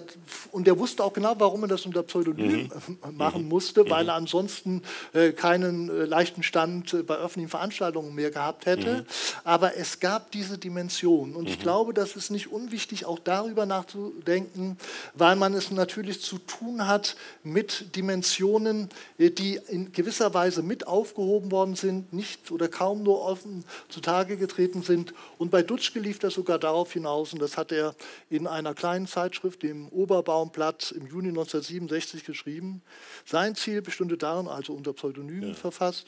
und 0.51 0.67
er 0.67 0.77
wusste 0.79 1.03
auch 1.03 1.13
genau, 1.13 1.35
warum 1.37 1.63
er 1.63 1.67
das 1.67 1.85
unter 1.85 2.03
Pseudonym 2.03 2.69
mhm. 2.87 2.97
machen 3.17 3.43
mhm. 3.43 3.49
musste, 3.49 3.89
weil 3.89 4.03
mhm. 4.03 4.09
er 4.09 4.15
ansonsten 4.15 4.81
äh, 5.13 5.31
keinen 5.31 5.89
äh, 5.89 6.05
leichten 6.05 6.43
Stand 6.43 7.05
bei 7.05 7.15
öffentlichen 7.15 7.49
Veranstaltungen 7.49 8.15
mehr 8.15 8.31
gehabt 8.31 8.65
hätte. 8.65 8.97
Mhm. 8.97 9.05
Aber 9.43 9.77
es 9.77 9.99
gab 9.99 10.31
diese 10.31 10.57
Dimension. 10.57 11.18
Dimensionen. 11.19 11.35
Und 11.35 11.43
mhm. 11.43 11.49
ich 11.49 11.59
glaube, 11.59 11.93
das 11.93 12.15
ist 12.15 12.29
nicht 12.31 12.51
unwichtig, 12.51 13.05
auch 13.05 13.19
darüber 13.19 13.65
nachzudenken, 13.65 14.77
weil 15.13 15.35
man 15.35 15.53
es 15.53 15.71
natürlich 15.71 16.21
zu 16.21 16.37
tun 16.39 16.87
hat 16.87 17.15
mit 17.43 17.95
Dimensionen, 17.95 18.89
äh, 19.17 19.29
die 19.29 19.59
in 19.67 19.91
gewisser 19.91 20.33
Weise 20.33 20.61
mit 20.61 20.87
aufgehoben 20.87 21.51
worden 21.51 21.75
sind, 21.75 22.13
nicht 22.13 22.51
oder 22.51 22.67
kaum 22.67 23.03
nur 23.03 23.21
offen 23.21 23.65
zutage 23.89 24.37
getreten 24.37 24.81
sind. 24.81 25.13
Und 25.37 25.51
bei 25.51 25.61
Dutschke 25.63 25.99
lief 25.99 26.19
das 26.19 26.33
sogar 26.33 26.59
darauf 26.59 26.93
hinaus, 26.93 27.33
und 27.33 27.41
das 27.41 27.57
hat 27.57 27.71
er 27.71 27.95
in 28.29 28.47
einer 28.47 28.73
kleinen 28.73 29.07
Zeitschrift, 29.07 29.63
dem 29.63 29.89
Oberbaumblatt, 29.89 30.91
im 30.91 31.07
Juni 31.07 31.29
1967 31.29 32.25
geschrieben. 32.25 32.81
Sein 33.25 33.55
Ziel 33.55 33.81
bestünde 33.81 34.17
darin, 34.17 34.47
also 34.47 34.73
unter 34.73 34.93
Pseudonymen 34.93 35.49
ja. 35.49 35.53
verfasst, 35.53 36.07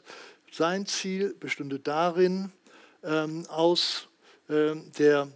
sein 0.52 0.86
Ziel 0.86 1.34
bestünde 1.40 1.80
darin, 1.80 2.52
ähm, 3.04 3.46
aus 3.48 4.08
der 4.98 5.28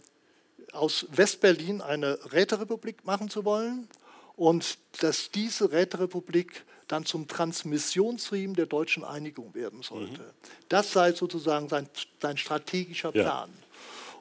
aus 0.72 1.08
Westberlin 1.10 1.82
eine 1.82 2.20
Räterepublik 2.32 3.06
machen 3.06 3.30
zu 3.30 3.46
wollen 3.46 3.88
und 4.36 4.78
dass 5.02 5.32
diese 5.32 5.72
Räterepublik 5.72 6.66
dann 6.88 7.06
zum 7.06 7.28
Transmissionsriemen 7.28 8.56
der 8.56 8.68
deutschen 8.68 9.04
Einigung 9.04 9.56
werden 9.56 9.82
sollte. 9.82 10.22
Mhm. 10.22 10.34
Das 10.70 10.92
sei 10.92 11.14
sozusagen 11.14 11.68
sein, 11.70 11.90
sein 12.22 12.38
strategischer 12.38 13.12
Plan. 13.12 13.50
Ja. 13.50 13.65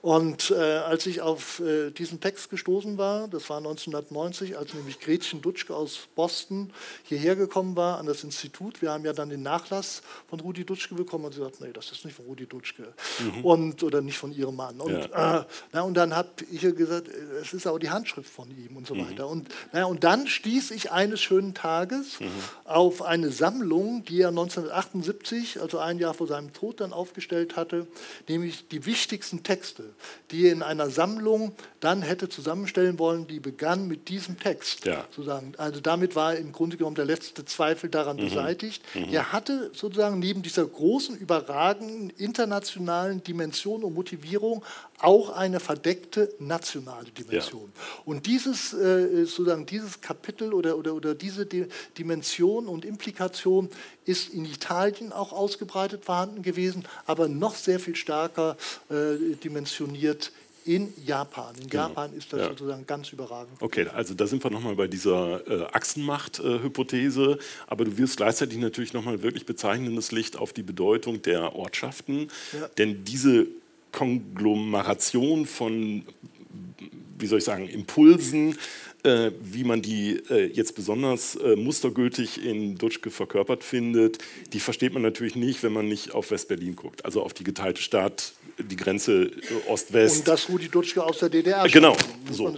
Und 0.04 0.50
äh, 0.50 0.54
als 0.56 1.06
ich 1.06 1.22
auf 1.22 1.60
äh, 1.60 1.90
diesen 1.90 2.20
Text 2.20 2.50
gestoßen 2.50 2.98
war, 2.98 3.26
das 3.26 3.48
war 3.48 3.56
1990, 3.56 4.58
als 4.58 4.74
nämlich 4.74 5.00
Gretchen 5.00 5.40
Dutschke 5.40 5.74
aus 5.74 5.98
Boston 6.14 6.74
hierher 7.04 7.36
gekommen 7.36 7.74
war 7.74 7.96
an 7.96 8.04
das 8.04 8.22
Institut, 8.22 8.82
wir 8.82 8.90
haben 8.90 9.06
ja 9.06 9.14
dann 9.14 9.30
den 9.30 9.42
Nachlass 9.42 10.02
von 10.28 10.40
Rudi 10.40 10.66
Dutschke 10.66 10.94
bekommen 10.94 11.24
und 11.24 11.32
sie 11.32 11.40
sagt, 11.40 11.62
nee, 11.62 11.72
das 11.72 11.90
ist 11.90 12.04
nicht 12.04 12.14
von 12.14 12.26
Rudi 12.26 12.44
Dutschke 12.44 12.92
mhm. 13.18 13.44
und, 13.46 13.82
oder 13.82 14.02
nicht 14.02 14.18
von 14.18 14.30
ihrem 14.30 14.56
Mann. 14.56 14.78
Und, 14.78 14.92
ja. 14.92 15.38
äh, 15.38 15.44
na, 15.72 15.80
und 15.80 15.94
dann 15.94 16.14
habe 16.14 16.28
ich 16.52 16.60
gesagt, 16.60 17.08
es 17.40 17.54
ist 17.54 17.66
auch 17.66 17.78
die 17.78 17.88
Handschrift 17.88 18.28
von 18.28 18.50
ihm 18.50 18.76
und 18.76 18.86
so 18.86 18.94
mhm. 18.94 19.08
weiter. 19.08 19.26
Und, 19.26 19.48
na, 19.72 19.86
und 19.86 20.04
dann 20.04 20.26
stieß 20.26 20.72
ich 20.72 20.92
eines 20.92 21.22
schönen 21.22 21.54
Tages 21.54 22.20
mhm. 22.20 22.26
auf 22.64 23.00
eine 23.00 23.30
Sammlung, 23.30 24.04
die 24.04 24.20
er 24.20 24.28
1978, 24.28 25.62
also 25.62 25.78
ein 25.78 25.98
Jahr 25.98 26.12
vor 26.12 26.26
seinem 26.26 26.52
Tod, 26.52 26.82
dann 26.82 26.92
aufgestellt 26.92 27.56
hatte, 27.56 27.86
nämlich 28.28 28.68
die 28.68 28.84
wichtigsten 28.84 29.42
Texte 29.42 29.93
die 30.30 30.48
in 30.48 30.62
einer 30.62 30.90
Sammlung 30.90 31.52
dann 31.80 32.02
hätte 32.02 32.28
zusammenstellen 32.28 32.98
wollen, 32.98 33.26
die 33.26 33.40
begann 33.40 33.86
mit 33.88 34.08
diesem 34.08 34.38
Text. 34.38 34.84
Ja. 34.84 35.04
Sozusagen. 35.10 35.52
Also 35.58 35.80
damit 35.80 36.16
war 36.16 36.34
im 36.34 36.52
Grunde 36.52 36.76
genommen 36.76 36.96
der 36.96 37.04
letzte 37.04 37.44
Zweifel 37.44 37.90
daran 37.90 38.16
mhm. 38.16 38.24
beseitigt. 38.24 38.82
Mhm. 38.94 39.12
Er 39.12 39.32
hatte 39.32 39.70
sozusagen 39.74 40.18
neben 40.18 40.42
dieser 40.42 40.66
großen, 40.66 41.16
überragenden 41.16 42.10
internationalen 42.10 43.22
Dimension 43.22 43.84
und 43.84 43.94
Motivierung 43.94 44.64
auch 44.98 45.30
eine 45.30 45.60
verdeckte 45.60 46.32
nationale 46.38 47.10
Dimension. 47.10 47.72
Ja. 47.74 48.02
Und 48.06 48.26
dieses, 48.26 48.72
äh, 48.72 49.24
sozusagen 49.24 49.66
dieses 49.66 50.00
Kapitel 50.00 50.54
oder, 50.54 50.78
oder, 50.78 50.94
oder 50.94 51.14
diese 51.14 51.46
Dimension 51.98 52.66
und 52.66 52.84
Implikation 52.84 53.68
ist 54.04 54.32
in 54.34 54.44
Italien 54.44 55.12
auch 55.12 55.32
ausgebreitet 55.32 56.04
vorhanden 56.04 56.42
gewesen, 56.42 56.84
aber 57.06 57.28
noch 57.28 57.54
sehr 57.54 57.80
viel 57.80 57.96
stärker 57.96 58.56
äh, 58.90 59.34
dimensioniert 59.42 60.32
in 60.64 60.92
Japan. 61.04 61.54
In 61.60 61.68
genau. 61.68 61.88
Japan 61.88 62.12
ist 62.14 62.32
das 62.32 62.40
ja. 62.40 62.48
sozusagen 62.48 62.86
ganz 62.86 63.12
überragend. 63.12 63.60
Okay, 63.60 63.86
also 63.88 64.14
da 64.14 64.26
sind 64.26 64.42
wir 64.42 64.50
nochmal 64.50 64.74
bei 64.74 64.86
dieser 64.86 65.46
äh, 65.46 65.66
Achsenmacht-Hypothese, 65.72 67.32
äh, 67.32 67.38
aber 67.66 67.84
du 67.84 67.98
wirst 67.98 68.16
gleichzeitig 68.16 68.58
natürlich 68.58 68.92
nochmal 68.92 69.22
wirklich 69.22 69.46
bezeichnendes 69.46 70.12
Licht 70.12 70.36
auf 70.36 70.52
die 70.52 70.62
Bedeutung 70.62 71.22
der 71.22 71.54
Ortschaften, 71.54 72.28
ja. 72.52 72.68
denn 72.78 73.04
diese 73.04 73.46
Konglomeration 73.92 75.46
von, 75.46 76.04
wie 77.18 77.26
soll 77.26 77.38
ich 77.38 77.44
sagen, 77.44 77.68
Impulsen, 77.68 78.58
wie 79.04 79.64
man 79.64 79.82
die 79.82 80.22
äh, 80.30 80.46
jetzt 80.46 80.74
besonders 80.74 81.36
äh, 81.36 81.56
mustergültig 81.56 82.44
in 82.44 82.76
Dutschke 82.76 83.10
verkörpert 83.10 83.62
findet, 83.62 84.18
die 84.52 84.60
versteht 84.60 84.92
man 84.94 85.02
natürlich 85.02 85.36
nicht, 85.36 85.62
wenn 85.62 85.72
man 85.72 85.88
nicht 85.88 86.14
auf 86.14 86.30
West-Berlin 86.30 86.74
guckt, 86.74 87.04
also 87.04 87.22
auf 87.22 87.34
die 87.34 87.44
geteilte 87.44 87.82
Stadt, 87.82 88.32
die 88.58 88.76
Grenze 88.76 89.24
äh, 89.24 89.68
Ost-West. 89.68 90.18
Und 90.18 90.28
dass 90.28 90.48
Rudi 90.48 90.68
Dutschke 90.68 91.04
aus 91.04 91.18
der 91.18 91.28
DDR 91.28 91.68
Genau, 91.68 91.96
so. 92.30 92.54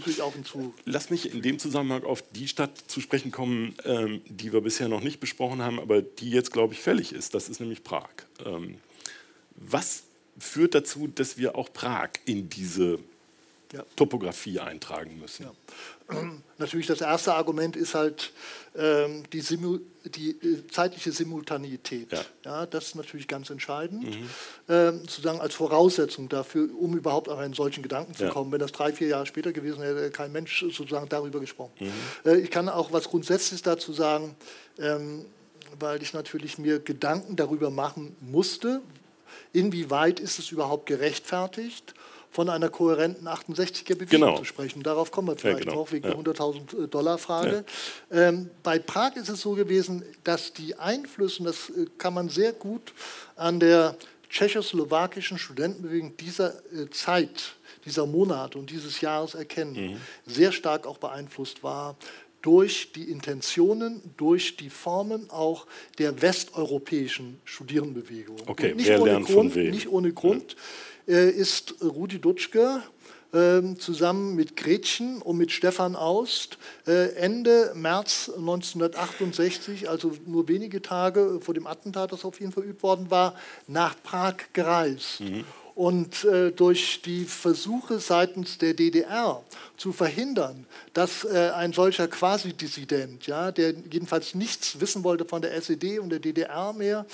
Lass 0.85 1.11
mich 1.11 1.33
in 1.33 1.43
dem 1.43 1.59
Zusammenhang 1.59 2.05
auf 2.05 2.23
die 2.33 2.49
Stadt 2.49 2.77
zu 2.87 3.01
sprechen 3.01 3.33
kommen, 3.33 3.75
ähm, 3.85 4.21
die 4.27 4.53
wir 4.53 4.61
bisher 4.61 4.89
noch 4.89 5.03
nicht 5.03 5.21
besprochen 5.21 5.63
haben, 5.63 5.81
aber 5.81 6.03
die 6.03 6.31
jetzt, 6.31 6.53
glaube 6.53 6.75
ich, 6.75 6.81
fällig 6.81 7.13
ist. 7.13 7.35
Das 7.35 7.49
ist 7.49 7.61
nämlich 7.61 7.83
Prag. 7.83 8.09
Ähm, 8.45 8.77
was 9.57 10.05
führt 10.39 10.75
dazu, 10.75 11.09
dass 11.09 11.39
wir 11.39 11.57
auch 11.57 11.73
Prag 11.73 12.11
in 12.27 12.49
diese 12.49 12.99
ja. 13.73 13.85
Topographie 13.97 14.61
eintragen 14.61 15.19
müssen. 15.19 15.47
Ja. 15.47 16.17
Natürlich 16.59 16.87
das 16.87 17.01
erste 17.01 17.35
Argument 17.35 17.77
ist 17.77 17.95
halt 17.95 18.33
ähm, 18.77 19.25
die, 19.33 19.41
Simu 19.41 19.79
die 20.05 20.31
äh, 20.31 20.67
zeitliche 20.69 21.12
Simultanität. 21.12 22.12
Ja. 22.12 22.25
ja. 22.45 22.67
das 22.67 22.89
ist 22.89 22.95
natürlich 22.95 23.27
ganz 23.27 23.51
entscheidend, 23.51 24.05
mhm. 24.05 24.31
ähm, 24.69 25.01
sozusagen 25.01 25.41
als 25.41 25.55
Voraussetzung 25.55 26.29
dafür, 26.29 26.69
um 26.79 26.97
überhaupt 26.97 27.29
auf 27.29 27.39
einen 27.39 27.55
solchen 27.55 27.83
Gedanken 27.83 28.14
zu 28.14 28.29
kommen. 28.29 28.53
Wenn 28.53 28.61
das 28.61 28.73
drei, 28.73 28.93
vier 28.93 29.09
Jahre 29.09 29.27
später 29.27 29.53
gewesen 29.53 29.81
wäre, 29.81 30.01
hätte 30.01 30.11
kein 30.11 30.33
Mensch 30.33 30.61
sozusagen 30.61 31.09
darüber 31.09 31.41
gesprochen. 31.41 31.73
Mhm. 31.81 31.93
Äh, 32.25 32.37
ich 32.37 32.51
kann 32.51 32.69
auch 32.69 32.93
was 32.93 33.09
Grundsätzliches 33.09 33.62
dazu 33.62 33.93
sagen, 33.93 34.37
ähm, 34.79 35.25
weil 35.79 36.03
ich 36.03 36.12
natürlich 36.12 36.59
mir 36.59 36.79
Gedanken 36.79 37.37
darüber 37.37 37.71
machen 37.71 38.17
musste, 38.21 38.81
inwieweit 39.53 40.21
ist 40.21 40.39
es 40.39 40.53
überhaupt 40.53 40.87
gerechtfertigt, 40.87 41.95
von 42.37 42.51
einer 42.51 42.68
kohärenten 42.68 43.26
68er-Bewegung 43.26 44.09
genau. 44.11 44.37
zu 44.37 44.45
sprechen. 44.45 44.82
Darauf 44.82 45.11
kommen 45.11 45.28
wir 45.28 45.37
vielleicht 45.37 45.61
ja, 45.61 45.64
genau. 45.64 45.76
noch 45.76 45.93
wegen 45.93 46.07
ja. 46.07 46.14
der 46.14 46.34
100.000 46.34 46.84
äh, 46.84 46.87
Dollar 46.89 47.16
Frage. 47.16 47.64
Ja. 48.11 48.28
Ähm, 48.28 48.51
bei 48.62 48.78
Prag 48.78 49.16
ist 49.16 49.30
es 49.30 49.41
so 49.41 49.53
gewesen, 49.53 50.05
dass 50.22 50.53
die 50.53 50.74
Einflüsse, 50.74 51.45
das 51.45 51.70
äh, 51.70 51.87
kann 51.97 52.12
man 52.12 52.28
sehr 52.28 52.53
gut 52.53 52.93
an 53.37 53.59
der 53.59 53.97
tschechoslowakischen 54.28 55.39
Studentenbewegung 55.39 56.14
dieser 56.18 56.51
äh, 56.74 56.91
Zeit, 56.91 57.55
dieser 57.87 58.05
Monate 58.05 58.59
und 58.59 58.68
dieses 58.68 59.01
Jahres 59.01 59.34
erkennen, 59.34 59.93
mhm. 59.93 59.97
sehr 60.26 60.53
stark 60.53 60.87
auch 60.87 60.99
beeinflusst 60.99 61.62
war 61.62 61.97
durch 62.43 62.93
die 62.93 63.11
Intentionen, 63.11 64.03
durch 64.18 64.59
die 64.59 64.68
Formen 64.68 65.30
auch 65.30 65.66
der 65.99 66.20
westeuropäischen 66.20 67.41
Studierendenbewegung. 67.45 68.37
Okay, 68.45 68.74
nicht 68.74 68.89
wer 68.89 69.01
ohne 69.01 69.12
Grund, 69.12 69.30
von 69.30 69.55
wem? 69.55 69.70
Nicht 69.70 69.89
ohne 69.89 70.12
Grund 70.12 70.55
ist 71.07 71.75
Rudi 71.83 72.21
Dutschke 72.21 72.83
ähm, 73.33 73.79
zusammen 73.79 74.35
mit 74.35 74.57
Gretchen 74.57 75.21
und 75.21 75.37
mit 75.37 75.53
Stefan 75.53 75.97
Aust 75.97 76.59
äh, 76.87 77.15
Ende 77.17 77.73
März 77.75 78.31
1968, 78.37 79.89
also 79.89 80.13
nur 80.27 80.49
wenige 80.49 80.81
Tage 80.81 81.41
vor 81.41 81.55
dem 81.55 81.67
Attentat, 81.67 82.13
das 82.13 82.25
auf 82.25 82.41
ihn 82.41 82.53
verübt 82.53 82.83
worden 82.83 83.11
war, 83.11 83.35
nach 83.67 83.95
Prag 84.03 84.37
gereist. 84.53 85.21
Mhm 85.21 85.45
und 85.77 86.25
äh, 86.25 86.53
durch 86.53 87.03
die 87.03 87.27
Versuche 87.27 88.01
seitens 88.01 88.57
der 88.57 88.73
DDR 88.73 89.45
zu 89.77 89.93
verhindern, 89.93 90.66
dass 90.95 91.24
äh, 91.24 91.51
ein 91.55 91.72
solcher 91.72 92.09
Quasi-Dissident, 92.09 93.27
ja, 93.27 93.53
der 93.53 93.74
jedenfalls 93.91 94.35
nichts 94.35 94.81
wissen 94.81 95.05
wollte 95.05 95.24
von 95.24 95.43
der 95.43 95.55
SED 95.55 95.99
und 95.99 96.11
der 96.11 96.18
DDR 96.18 96.72
mehr, 96.72 97.07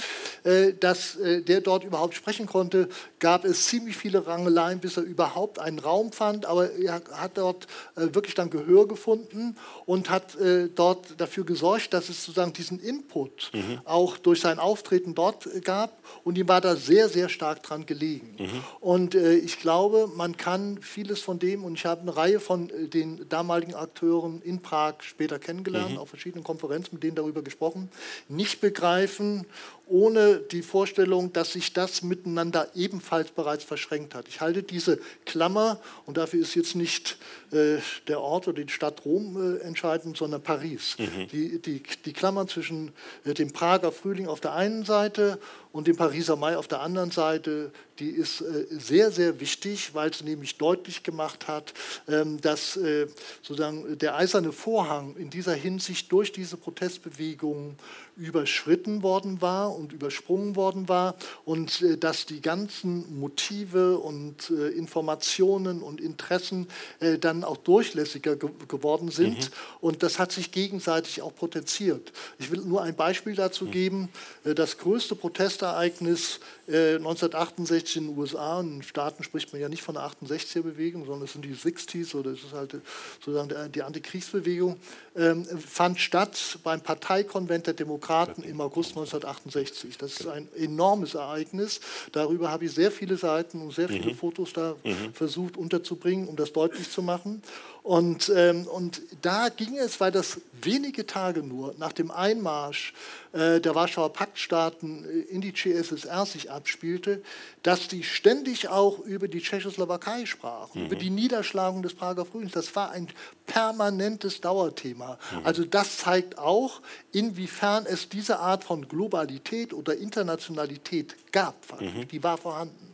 äh, 0.44 0.72
dass 0.72 1.16
äh, 1.16 1.42
der 1.42 1.60
dort 1.60 1.84
überhaupt 1.84 2.14
sprechen 2.14 2.46
konnte, 2.46 2.88
gab 3.18 3.44
es 3.44 3.66
ziemlich 3.66 3.96
viele 3.96 4.26
Rangeleien, 4.26 4.80
bis 4.80 4.96
er 4.96 5.02
überhaupt 5.02 5.58
einen 5.58 5.78
Raum 5.78 6.12
fand. 6.12 6.46
Aber 6.46 6.72
er 6.72 7.02
hat 7.12 7.38
dort 7.38 7.66
äh, 7.96 8.14
wirklich 8.14 8.34
dann 8.34 8.50
Gehör 8.50 8.86
gefunden 8.86 9.56
und 9.86 10.10
hat 10.10 10.36
äh, 10.36 10.68
dort 10.68 11.20
dafür 11.20 11.44
gesorgt, 11.44 11.92
dass 11.94 12.08
es 12.08 12.24
sozusagen 12.24 12.52
diesen 12.52 12.78
Input 12.78 13.50
mhm. 13.52 13.80
auch 13.84 14.18
durch 14.18 14.40
sein 14.40 14.58
Auftreten 14.58 15.14
dort 15.14 15.48
gab. 15.64 15.98
Und 16.24 16.38
ihm 16.38 16.48
war 16.48 16.60
da 16.60 16.76
sehr, 16.76 17.08
sehr 17.08 17.28
stark 17.28 17.62
dran 17.62 17.86
gelegen. 17.86 18.36
Mhm. 18.38 18.64
Und 18.80 19.14
äh, 19.14 19.34
ich 19.34 19.58
glaube, 19.58 20.08
man 20.14 20.36
kann 20.36 20.78
vieles 20.80 21.20
von 21.20 21.38
dem, 21.38 21.64
und 21.64 21.74
ich 21.74 21.86
habe 21.86 22.02
eine 22.02 22.16
Reihe 22.16 22.40
von 22.40 22.51
äh, 22.56 22.88
den 22.88 23.28
damaligen 23.28 23.74
Akteuren 23.74 24.42
in 24.42 24.60
Prag 24.60 24.96
später 25.00 25.38
kennengelernt, 25.38 25.92
mhm. 25.92 25.98
auf 25.98 26.08
verschiedenen 26.08 26.44
Konferenzen 26.44 26.90
mit 26.94 27.02
denen 27.02 27.16
darüber 27.16 27.42
gesprochen, 27.42 27.90
nicht 28.28 28.60
begreifen 28.60 29.46
ohne 29.92 30.38
die 30.38 30.62
Vorstellung, 30.62 31.34
dass 31.34 31.52
sich 31.52 31.74
das 31.74 32.02
miteinander 32.02 32.70
ebenfalls 32.74 33.30
bereits 33.30 33.62
verschränkt 33.62 34.14
hat. 34.14 34.26
Ich 34.26 34.40
halte 34.40 34.62
diese 34.62 34.98
Klammer, 35.26 35.80
und 36.06 36.16
dafür 36.16 36.40
ist 36.40 36.54
jetzt 36.54 36.74
nicht 36.74 37.18
äh, 37.52 37.76
der 38.08 38.20
Ort 38.20 38.48
oder 38.48 38.64
die 38.64 38.72
Stadt 38.72 39.04
Rom 39.04 39.36
äh, 39.36 39.58
entscheidend, 39.60 40.16
sondern 40.16 40.42
Paris. 40.42 40.96
Mhm. 40.98 41.28
Die, 41.30 41.60
die, 41.60 41.82
die 42.06 42.12
Klammer 42.14 42.46
zwischen 42.46 42.92
äh, 43.24 43.34
dem 43.34 43.52
Prager 43.52 43.92
Frühling 43.92 44.28
auf 44.28 44.40
der 44.40 44.54
einen 44.54 44.86
Seite 44.86 45.38
und 45.72 45.86
dem 45.86 45.96
Pariser 45.96 46.36
Mai 46.36 46.56
auf 46.56 46.68
der 46.68 46.80
anderen 46.80 47.10
Seite, 47.10 47.70
die 47.98 48.10
ist 48.10 48.40
äh, 48.40 48.66
sehr, 48.70 49.10
sehr 49.10 49.40
wichtig, 49.40 49.94
weil 49.94 50.12
sie 50.12 50.24
nämlich 50.24 50.56
deutlich 50.56 51.02
gemacht 51.02 51.48
hat, 51.48 51.74
ähm, 52.08 52.40
dass 52.40 52.76
äh, 52.76 53.06
sozusagen 53.42 53.98
der 53.98 54.16
eiserne 54.16 54.52
Vorhang 54.52 55.14
in 55.16 55.28
dieser 55.30 55.54
Hinsicht 55.54 56.10
durch 56.12 56.32
diese 56.32 56.56
Protestbewegungen 56.56 57.76
überschritten 58.16 59.02
worden 59.02 59.40
war 59.40 59.74
und 59.74 59.92
übersprungen 59.92 60.54
worden 60.56 60.88
war 60.88 61.14
und 61.44 61.82
äh, 61.82 61.96
dass 61.96 62.26
die 62.26 62.40
ganzen 62.40 63.18
Motive 63.18 63.98
und 63.98 64.50
äh, 64.50 64.68
Informationen 64.68 65.82
und 65.82 66.00
Interessen 66.00 66.68
äh, 67.00 67.18
dann 67.18 67.44
auch 67.44 67.56
durchlässiger 67.56 68.36
ge 68.36 68.50
geworden 68.68 69.10
sind 69.10 69.38
mhm. 69.38 69.54
und 69.80 70.02
das 70.02 70.18
hat 70.18 70.32
sich 70.32 70.52
gegenseitig 70.52 71.22
auch 71.22 71.34
potenziert. 71.34 72.12
Ich 72.38 72.50
will 72.50 72.60
nur 72.60 72.82
ein 72.82 72.94
Beispiel 72.94 73.34
dazu 73.34 73.66
mhm. 73.66 73.70
geben. 73.70 74.08
Äh, 74.44 74.54
das 74.54 74.78
größte 74.78 75.14
Protestereignis 75.16 76.40
1968 76.68 77.96
äh, 77.96 77.98
in 77.98 78.06
den 78.06 78.18
USA, 78.18 78.60
in 78.60 78.82
Staaten 78.82 79.24
spricht 79.24 79.52
man 79.52 79.60
ja 79.60 79.68
nicht 79.68 79.82
von 79.82 79.94
der 79.94 80.04
68er-Bewegung, 80.04 81.04
sondern 81.06 81.24
es 81.24 81.32
sind 81.32 81.44
die 81.44 81.54
60s 81.54 82.14
oder 82.14 82.30
es 82.30 82.44
ist 82.44 82.52
halt 82.52 82.76
sozusagen 83.20 83.72
die 83.72 83.82
Antikriegsbewegung, 83.82 84.76
ähm, 85.16 85.44
fand 85.44 86.00
statt 86.00 86.58
beim 86.62 86.80
Parteikonvent 86.80 87.66
der 87.66 87.74
Demokraten 87.74 88.42
im 88.42 88.60
August 88.60 88.90
1968. 88.90 89.98
Das 89.98 90.20
ist 90.20 90.26
ein 90.28 90.48
enormes 90.56 91.14
Ereignis. 91.14 91.80
Darüber 92.12 92.50
habe 92.50 92.66
ich 92.66 92.72
sehr 92.72 92.92
viele 92.92 93.16
Seiten 93.16 93.60
und 93.60 93.72
sehr 93.72 93.88
viele 93.88 94.12
mhm. 94.12 94.16
Fotos 94.16 94.52
da 94.52 94.76
mhm. 94.84 95.12
versucht 95.14 95.56
unterzubringen, 95.56 96.28
um 96.28 96.36
das 96.36 96.52
deutlich 96.52 96.90
zu 96.90 97.02
machen. 97.02 97.42
Und, 97.82 98.32
ähm, 98.34 98.68
und 98.68 99.02
da 99.22 99.48
ging 99.48 99.76
es, 99.76 100.00
weil 100.00 100.12
das 100.12 100.40
wenige 100.52 101.04
Tage 101.04 101.42
nur 101.42 101.74
nach 101.78 101.92
dem 101.92 102.12
Einmarsch 102.12 102.94
äh, 103.32 103.60
der 103.60 103.74
Warschauer 103.74 104.12
Paktstaaten 104.12 105.04
äh, 105.04 105.32
in 105.32 105.40
die 105.40 105.52
CSSR 105.52 106.24
sich 106.24 106.48
abspielte, 106.52 107.22
dass 107.64 107.88
die 107.88 108.04
ständig 108.04 108.68
auch 108.68 109.00
über 109.00 109.26
die 109.26 109.40
Tschechoslowakei 109.40 110.26
sprachen, 110.26 110.80
mhm. 110.80 110.86
über 110.86 110.96
die 110.96 111.10
Niederschlagung 111.10 111.82
des 111.82 111.94
Prager 111.94 112.24
Frühlings. 112.24 112.52
Das 112.52 112.74
war 112.76 112.92
ein 112.92 113.08
permanentes 113.46 114.40
Dauerthema. 114.40 115.18
Mhm. 115.32 115.40
Also 115.44 115.64
das 115.64 115.96
zeigt 115.96 116.38
auch, 116.38 116.82
inwiefern 117.10 117.86
es 117.86 118.08
diese 118.08 118.38
Art 118.38 118.62
von 118.62 118.86
Globalität 118.86 119.74
oder 119.74 119.96
Internationalität 119.96 121.16
gab. 121.32 121.80
Mhm. 121.80 122.06
Die 122.06 122.22
war 122.22 122.38
vorhanden 122.38 122.91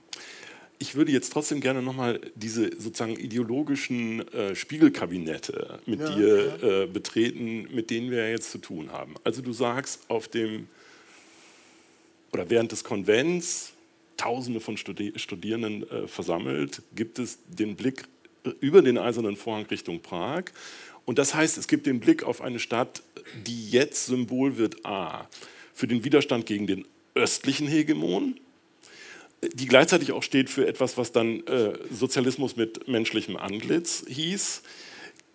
ich 0.79 0.95
würde 0.95 1.13
jetzt 1.13 1.33
trotzdem 1.33 1.61
gerne 1.61 1.83
nochmal 1.83 2.21
diese 2.35 2.71
sozusagen 2.79 3.17
ideologischen 3.17 4.27
äh, 4.33 4.55
Spiegelkabinette 4.55 5.81
mit 5.87 6.01
ja, 6.01 6.15
dir 6.15 6.59
ja. 6.61 6.83
Äh, 6.83 6.87
betreten, 6.87 7.69
mit 7.75 7.91
denen 7.91 8.11
wir 8.11 8.31
jetzt 8.31 8.51
zu 8.51 8.59
tun 8.59 8.93
haben. 8.93 9.15
Also 9.25 9.43
du 9.43 9.53
sagst, 9.53 10.09
auf 10.09 10.29
dem 10.29 10.69
oder 12.33 12.49
während 12.51 12.73
des 12.73 12.85
Konvents, 12.85 13.73
Tausende 14.17 14.59
von 14.61 14.77
Studi 14.77 15.13
Studierenden 15.17 15.89
äh, 15.89 16.09
versammelt, 16.09 16.83
gibt 16.95 17.21
es 17.21 17.39
den 17.47 17.77
Blick 17.77 18.05
über 18.61 18.83
den 18.83 18.99
Eisernen 18.99 19.37
Vorhang 19.37 19.67
Richtung 19.67 20.01
Prag. 20.01 20.45
Und 21.05 21.19
das 21.19 21.35
heißt, 21.35 21.57
es 21.57 21.69
gibt 21.69 21.87
den 21.87 22.01
Blick 22.01 22.25
auf 22.25 22.41
eine 22.43 22.59
Stadt, 22.59 23.03
die 23.47 23.71
jetzt 23.71 24.07
Symbol 24.07 24.59
wird 24.59 24.85
A 24.85 25.29
für 25.73 25.87
den 25.87 26.05
Widerstand 26.05 26.47
gegen 26.47 26.67
den 26.67 26.85
östlichen 27.15 27.69
Hegemon, 27.69 28.39
die 29.43 29.67
gleichzeitig 29.67 30.13
auch 30.13 30.23
steht 30.23 30.51
für 30.51 30.67
etwas, 30.67 30.97
was 30.97 31.13
dann 31.13 31.47
äh, 31.47 31.73
Sozialismus 31.93 32.57
mit 32.57 32.89
menschlichem 32.89 33.37
Antlitz 33.37 34.05
hieß, 34.09 34.63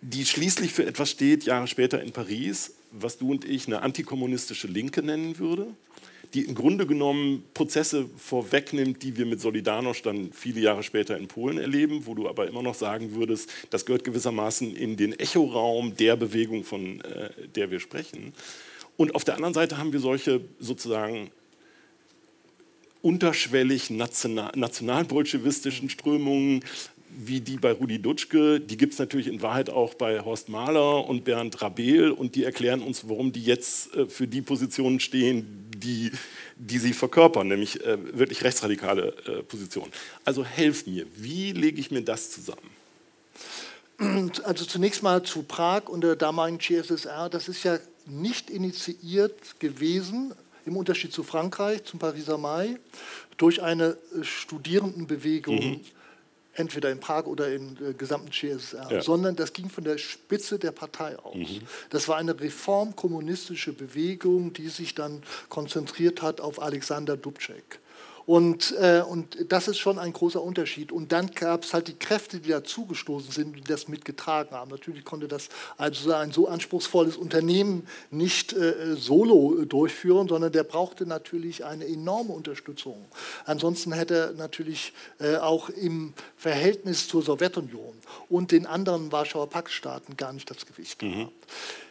die 0.02 0.26
schließlich 0.26 0.72
für 0.72 0.84
etwas 0.84 1.10
steht, 1.10 1.44
Jahre 1.44 1.66
später 1.66 2.02
in 2.02 2.12
Paris, 2.12 2.74
was 2.92 3.16
du 3.16 3.30
und 3.30 3.44
ich 3.44 3.66
eine 3.66 3.82
antikommunistische 3.82 4.66
Linke 4.66 5.02
nennen 5.02 5.38
würde, 5.38 5.68
die 6.34 6.42
im 6.42 6.54
Grunde 6.54 6.86
genommen 6.86 7.44
Prozesse 7.54 8.06
vorwegnimmt, 8.16 9.02
die 9.02 9.16
wir 9.16 9.24
mit 9.24 9.40
Solidarność 9.40 10.02
dann 10.02 10.32
viele 10.32 10.60
Jahre 10.60 10.82
später 10.82 11.16
in 11.16 11.28
Polen 11.28 11.58
erleben, 11.58 12.06
wo 12.06 12.14
du 12.14 12.28
aber 12.28 12.46
immer 12.46 12.62
noch 12.62 12.74
sagen 12.74 13.14
würdest, 13.14 13.50
das 13.70 13.86
gehört 13.86 14.04
gewissermaßen 14.04 14.76
in 14.76 14.96
den 14.96 15.18
Echoraum 15.18 15.96
der 15.96 16.16
Bewegung, 16.16 16.64
von 16.64 17.00
äh, 17.00 17.30
der 17.54 17.70
wir 17.70 17.80
sprechen. 17.80 18.34
Und 18.96 19.14
auf 19.14 19.24
der 19.24 19.36
anderen 19.36 19.54
Seite 19.54 19.78
haben 19.78 19.92
wir 19.92 20.00
solche 20.00 20.40
sozusagen 20.58 21.30
unterschwellig 23.04 23.90
national, 23.90 24.50
nationalbolschewistischen 24.56 25.90
Strömungen 25.90 26.64
wie 27.16 27.40
die 27.40 27.58
bei 27.58 27.70
Rudi 27.70 28.00
Dutschke, 28.00 28.58
die 28.58 28.76
gibt 28.76 28.94
es 28.94 28.98
natürlich 28.98 29.28
in 29.28 29.40
Wahrheit 29.40 29.70
auch 29.70 29.94
bei 29.94 30.20
Horst 30.20 30.48
Mahler 30.48 31.06
und 31.06 31.24
Bernd 31.24 31.60
Rabel 31.62 32.10
und 32.10 32.34
die 32.34 32.42
erklären 32.42 32.82
uns, 32.82 33.08
warum 33.08 33.30
die 33.30 33.44
jetzt 33.44 33.94
äh, 33.94 34.06
für 34.06 34.26
die 34.26 34.42
Positionen 34.42 34.98
stehen, 34.98 35.70
die, 35.76 36.10
die 36.56 36.78
sie 36.78 36.92
verkörpern, 36.92 37.46
nämlich 37.46 37.84
äh, 37.84 37.98
wirklich 38.18 38.42
rechtsradikale 38.42 39.14
äh, 39.26 39.42
Positionen. 39.42 39.92
Also 40.24 40.44
helft 40.44 40.86
mir, 40.88 41.06
wie 41.14 41.52
lege 41.52 41.78
ich 41.78 41.90
mir 41.90 42.02
das 42.02 42.30
zusammen? 42.30 42.70
Also 44.42 44.64
zunächst 44.64 45.04
mal 45.04 45.22
zu 45.22 45.44
Prag 45.44 45.88
und 45.88 46.00
der 46.00 46.16
damaligen 46.16 46.58
CSSR. 46.58 47.28
Das 47.28 47.48
ist 47.48 47.62
ja 47.62 47.78
nicht 48.06 48.50
initiiert 48.50 49.60
gewesen 49.60 50.34
im 50.66 50.76
Unterschied 50.76 51.12
zu 51.12 51.22
Frankreich, 51.22 51.84
zum 51.84 51.98
Pariser 51.98 52.38
Mai, 52.38 52.78
durch 53.36 53.62
eine 53.62 53.96
äh, 54.18 54.24
Studierendenbewegung 54.24 55.56
mhm. 55.56 55.80
entweder 56.54 56.90
in 56.90 57.00
Prag 57.00 57.26
oder 57.26 57.52
im 57.52 57.76
äh, 57.76 57.92
gesamten 57.94 58.32
CSR, 58.32 58.88
ja. 58.90 59.02
sondern 59.02 59.36
das 59.36 59.52
ging 59.52 59.68
von 59.68 59.84
der 59.84 59.98
Spitze 59.98 60.58
der 60.58 60.72
Partei 60.72 61.18
aus. 61.18 61.36
Mhm. 61.36 61.62
Das 61.90 62.08
war 62.08 62.16
eine 62.16 62.38
reformkommunistische 62.38 63.72
Bewegung, 63.72 64.52
die 64.52 64.68
sich 64.68 64.94
dann 64.94 65.22
konzentriert 65.48 66.22
hat 66.22 66.40
auf 66.40 66.62
Alexander 66.62 67.16
Dubček. 67.16 67.80
Und, 68.26 68.74
äh, 68.80 69.02
und 69.02 69.52
das 69.52 69.68
ist 69.68 69.78
schon 69.78 69.98
ein 69.98 70.12
großer 70.12 70.42
Unterschied. 70.42 70.92
Und 70.92 71.12
dann 71.12 71.30
gab 71.32 71.64
es 71.64 71.74
halt 71.74 71.88
die 71.88 71.98
Kräfte, 71.98 72.40
die 72.40 72.50
dazugestoßen 72.50 73.30
sind, 73.30 73.56
die 73.56 73.60
das 73.60 73.88
mitgetragen 73.88 74.52
haben. 74.52 74.70
Natürlich 74.70 75.04
konnte 75.04 75.28
das 75.28 75.48
also 75.76 76.12
ein 76.12 76.32
so 76.32 76.48
anspruchsvolles 76.48 77.16
Unternehmen 77.16 77.86
nicht 78.10 78.52
äh, 78.52 78.96
solo 78.96 79.64
durchführen, 79.64 80.28
sondern 80.28 80.52
der 80.52 80.64
brauchte 80.64 81.06
natürlich 81.06 81.64
eine 81.64 81.86
enorme 81.86 82.32
Unterstützung. 82.32 83.04
Ansonsten 83.44 83.92
hätte 83.92 84.14
er 84.14 84.32
natürlich 84.32 84.92
äh, 85.20 85.36
auch 85.36 85.68
im 85.68 86.14
Verhältnis 86.36 87.08
zur 87.08 87.22
Sowjetunion 87.22 87.94
und 88.28 88.52
den 88.52 88.66
anderen 88.66 89.12
Warschauer 89.12 89.50
Paktstaaten 89.50 90.16
gar 90.16 90.32
nicht 90.32 90.50
das 90.50 90.64
Gewicht 90.64 91.02
mhm. 91.02 91.12
gehabt. 91.12 91.32
Äh, 91.32 91.83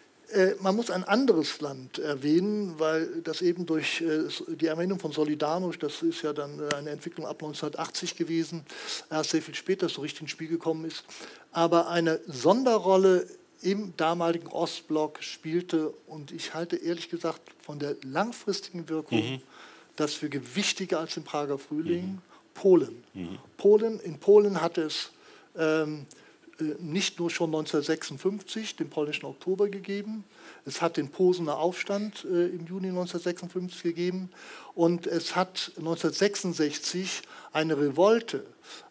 man 0.60 0.76
muss 0.76 0.90
ein 0.90 1.04
anderes 1.04 1.62
Land 1.62 2.00
erwähnen, 2.00 2.76
weil 2.78 3.22
das 3.24 3.42
eben 3.42 3.66
durch 3.66 4.02
äh, 4.02 4.28
die 4.56 4.68
Erwähnung 4.68 5.00
von 5.00 5.12
Solidarność, 5.12 5.78
das 5.80 6.02
ist 6.02 6.22
ja 6.22 6.34
dann 6.34 6.60
äh, 6.60 6.76
eine 6.76 6.90
Entwicklung 6.92 7.26
ab 7.26 7.44
1980 7.44 8.16
gewesen, 8.16 8.66
erst 9.10 9.32
sehr 9.32 9.42
viel 9.42 9.56
später 9.56 9.90
so 9.90 10.02
richtig 10.02 10.22
ins 10.22 10.32
Spiel 10.32 10.48
gekommen 10.48 10.86
ist, 10.86 11.04
aber 11.52 11.90
eine 11.90 12.20
Sonderrolle 12.28 13.28
im 13.62 13.96
damaligen 13.96 14.48
Ostblock 14.48 15.24
spielte 15.24 15.94
und 16.08 16.32
ich 16.32 16.54
halte 16.54 16.76
ehrlich 16.76 17.10
gesagt 17.10 17.42
von 17.64 17.80
der 17.80 17.96
langfristigen 18.04 18.90
Wirkung 18.90 19.20
mhm. 19.20 19.42
das 19.96 20.14
für 20.14 20.30
gewichtiger 20.30 21.00
als 21.00 21.16
im 21.18 21.24
Prager 21.24 21.58
Frühling, 21.58 22.06
mhm. 22.06 22.22
Polen. 22.54 23.04
Mhm. 23.14 23.38
Polen. 23.58 24.00
In 24.02 24.20
Polen 24.20 24.62
hat 24.62 24.78
es 24.78 25.12
ähm, 25.58 26.06
äh, 26.10 26.23
nicht 26.80 27.20
nur 27.20 27.30
schon 27.30 27.50
1956 27.50 28.76
den 28.76 28.90
polnischen 28.90 29.26
Oktober 29.26 29.70
gegeben, 29.70 30.24
es 30.66 30.82
hat 30.82 30.98
den 30.98 31.10
Posener 31.10 31.58
Aufstand 31.58 32.26
äh, 32.26 32.48
im 32.48 32.66
Juni 32.68 32.90
1956 32.90 33.84
gegeben 33.84 34.30
und 34.76 35.08
es 35.08 35.36
hat 35.36 35.72
1966 35.78 37.22
eine 37.52 37.78
Revolte 37.78 38.46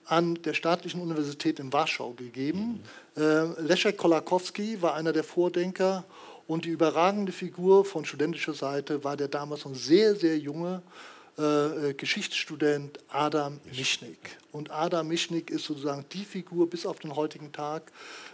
an 0.04 0.34
der 0.42 0.54
Staatlichen 0.54 1.00
Universität 1.00 1.60
in 1.60 1.72
Warschau 1.72 2.12
gegeben. 2.12 2.82
Mhm. 3.16 3.22
Äh, 3.22 3.62
Leszek 3.62 3.96
Kolakowski 3.96 4.82
war 4.82 4.94
einer 4.94 5.12
der 5.12 5.24
Vordenker 5.24 6.04
und 6.46 6.64
die 6.64 6.70
überragende 6.70 7.32
Figur 7.32 7.84
von 7.84 8.04
studentischer 8.04 8.54
Seite 8.54 9.04
war 9.04 9.16
der 9.16 9.28
damals 9.28 9.64
noch 9.64 9.74
sehr, 9.74 10.16
sehr 10.16 10.38
junge 10.38 10.82
äh, 11.38 11.88
äh, 11.88 11.94
Geschichtsstudent 11.94 12.98
Adam 13.08 13.58
Michnik. 13.64 14.36
Und 14.52 14.70
Adam 14.70 15.08
Michnik 15.08 15.50
ist 15.50 15.64
sozusagen 15.64 16.04
die 16.12 16.26
Figur 16.26 16.68
bis 16.68 16.84
auf 16.84 16.98
den 16.98 17.16
heutigen 17.16 17.52
Tag. 17.52 17.90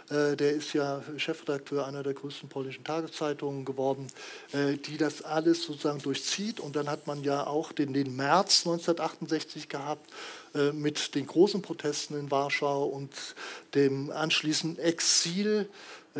Äh, 0.09 0.35
der 0.35 0.51
ist 0.51 0.73
ja 0.73 1.01
Chefredakteur 1.15 1.87
einer 1.87 2.03
der 2.03 2.13
größten 2.13 2.49
polnischen 2.49 2.83
Tageszeitungen 2.83 3.63
geworden, 3.63 4.07
äh, 4.51 4.75
die 4.75 4.97
das 4.97 5.21
alles 5.21 5.63
sozusagen 5.63 5.99
durchzieht. 5.99 6.59
Und 6.59 6.75
dann 6.75 6.89
hat 6.89 7.07
man 7.07 7.23
ja 7.23 7.47
auch 7.47 7.71
den, 7.71 7.93
den 7.93 8.17
März 8.17 8.65
1968 8.65 9.69
gehabt 9.69 10.09
mit 10.73 11.13
den 11.13 11.27
großen 11.27 11.61
Protesten 11.61 12.19
in 12.19 12.31
Warschau 12.31 12.85
und 12.85 13.13
dem 13.75 14.09
anschließenden 14.09 14.83
Exil 14.83 15.69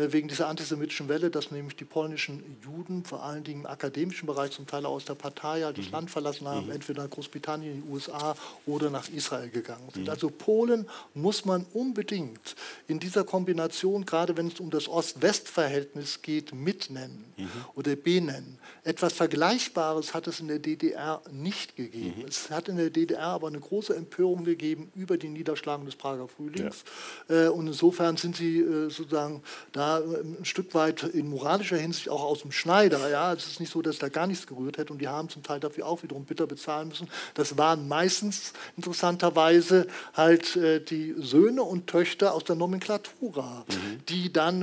wegen 0.08 0.28
dieser 0.28 0.48
antisemitischen 0.48 1.08
Welle, 1.08 1.30
dass 1.30 1.50
nämlich 1.50 1.76
die 1.76 1.84
polnischen 1.84 2.56
Juden, 2.62 3.04
vor 3.04 3.22
allen 3.22 3.44
Dingen 3.44 3.60
im 3.60 3.66
akademischen 3.66 4.26
Bereich, 4.26 4.52
zum 4.52 4.66
Teil 4.66 4.86
aus 4.86 5.04
der 5.04 5.14
Partei 5.14 5.62
halt 5.62 5.78
das 5.78 5.86
mhm. 5.86 5.92
Land 5.92 6.10
verlassen 6.10 6.48
haben, 6.48 6.66
mhm. 6.66 6.72
entweder 6.72 7.02
nach 7.02 7.10
Großbritannien, 7.10 7.72
in 7.72 7.82
die 7.82 7.88
USA 7.88 8.36
oder 8.66 8.90
nach 8.90 9.08
Israel 9.08 9.48
gegangen 9.50 9.88
sind. 9.92 10.04
Mhm. 10.04 10.10
Also 10.10 10.30
Polen 10.30 10.86
muss 11.14 11.44
man 11.44 11.66
unbedingt 11.72 12.56
in 12.88 12.98
dieser 12.98 13.24
Kombination, 13.24 14.06
gerade 14.06 14.36
wenn 14.36 14.48
es 14.48 14.60
um 14.60 14.70
das 14.70 14.88
Ost-West-Verhältnis 14.88 16.22
geht, 16.22 16.54
mitnennen 16.54 17.24
mhm. 17.36 17.48
oder 17.74 17.96
benennen. 17.96 18.58
Etwas 18.84 19.12
Vergleichbares 19.12 20.14
hat 20.14 20.26
es 20.26 20.40
in 20.40 20.48
der 20.48 20.58
DDR 20.58 21.20
nicht 21.30 21.76
gegeben. 21.76 22.20
Mhm. 22.20 22.28
Es 22.28 22.50
hat 22.50 22.68
in 22.68 22.76
der 22.76 22.90
DDR 22.90 23.28
aber 23.28 23.48
eine 23.48 23.60
große 23.60 23.94
Empörung 23.94 24.44
gegeben 24.44 24.90
über 24.94 25.18
die 25.18 25.28
Niederschlagung 25.28 25.86
des 25.86 25.96
Prager 25.96 26.28
Frühlings. 26.28 26.84
Ja. 27.28 27.46
Äh, 27.46 27.48
und 27.48 27.66
insofern 27.66 28.16
sind 28.16 28.36
sie 28.36 28.60
äh, 28.60 28.88
sozusagen 28.88 29.42
da 29.72 29.89
ein 29.98 30.44
Stück 30.44 30.74
weit 30.74 31.02
in 31.02 31.28
moralischer 31.28 31.76
Hinsicht 31.76 32.08
auch 32.08 32.22
aus 32.22 32.42
dem 32.42 32.52
Schneider. 32.52 33.10
Ja, 33.10 33.32
es 33.32 33.46
ist 33.46 33.60
nicht 33.60 33.72
so, 33.72 33.82
dass 33.82 33.98
da 33.98 34.08
gar 34.08 34.26
nichts 34.26 34.46
gerührt 34.46 34.78
hätte 34.78 34.92
und 34.92 35.00
die 35.00 35.08
haben 35.08 35.28
zum 35.28 35.42
Teil 35.42 35.60
dafür 35.60 35.86
auch 35.86 36.02
wiederum 36.02 36.24
bitter 36.24 36.46
bezahlen 36.46 36.88
müssen. 36.88 37.08
Das 37.34 37.56
waren 37.58 37.88
meistens 37.88 38.52
interessanterweise 38.76 39.86
halt 40.14 40.56
äh, 40.56 40.80
die 40.80 41.14
Söhne 41.18 41.62
und 41.62 41.86
Töchter 41.86 42.34
aus 42.34 42.44
der 42.44 42.56
Nomenklatura, 42.56 43.64
mhm. 43.68 44.04
die 44.08 44.32
dann 44.32 44.60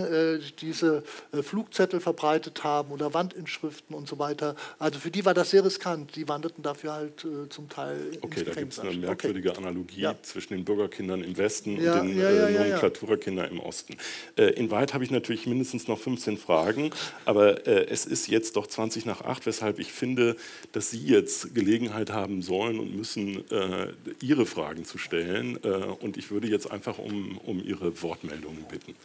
diese 0.61 1.03
Flugzettel 1.41 1.99
verbreitet 1.99 2.63
haben 2.63 2.91
oder 2.91 3.13
Wandinschriften 3.13 3.95
und 3.95 4.07
so 4.07 4.19
weiter. 4.19 4.55
Also 4.79 4.99
für 4.99 5.11
die 5.11 5.25
war 5.25 5.33
das 5.33 5.51
sehr 5.51 5.63
riskant. 5.63 6.15
Die 6.15 6.27
wanderten 6.27 6.63
dafür 6.63 6.93
halt 6.93 7.25
äh, 7.25 7.49
zum 7.49 7.69
Teil 7.69 8.17
Okay, 8.21 8.43
da 8.43 8.53
gibt 8.53 8.73
es 8.73 8.79
eine 8.79 8.95
merkwürdige 8.97 9.51
okay. 9.51 9.59
Analogie 9.59 10.01
ja. 10.01 10.15
zwischen 10.21 10.53
den 10.53 10.65
Bürgerkindern 10.65 11.23
im 11.23 11.37
Westen 11.37 11.81
ja, 11.81 11.99
und 11.99 12.09
den 12.09 12.19
ja, 12.19 12.29
äh, 12.29 12.53
Nomenklaturakindern 12.53 13.51
im 13.51 13.59
Osten. 13.59 13.95
Äh, 14.35 14.51
in 14.51 14.69
Wahrheit 14.71 14.93
habe 14.93 15.03
ich 15.03 15.06
natürlich 15.11 15.47
mindestens 15.47 15.87
noch 15.87 15.99
15 15.99 16.37
Fragen, 16.37 16.91
aber 17.25 17.67
äh, 17.67 17.85
es 17.89 18.05
ist 18.05 18.27
jetzt 18.27 18.55
doch 18.55 18.67
20 18.67 19.05
nach 19.05 19.21
8, 19.21 19.45
weshalb 19.45 19.79
ich 19.79 19.91
finde, 19.91 20.35
dass 20.71 20.91
Sie 20.91 21.03
jetzt 21.03 21.53
Gelegenheit 21.53 22.11
haben 22.11 22.41
sollen 22.41 22.79
und 22.79 22.95
müssen, 22.95 23.49
äh, 23.51 23.93
Ihre 24.21 24.45
Fragen 24.45 24.85
zu 24.85 24.97
stellen. 24.97 25.57
Äh, 25.63 25.67
und 25.67 26.17
ich 26.17 26.31
würde 26.31 26.47
jetzt 26.47 26.69
einfach 26.69 26.97
um, 26.97 27.37
um 27.39 27.63
Ihre 27.63 28.01
Wortmeldungen 28.01 28.63
bitten. 28.69 28.95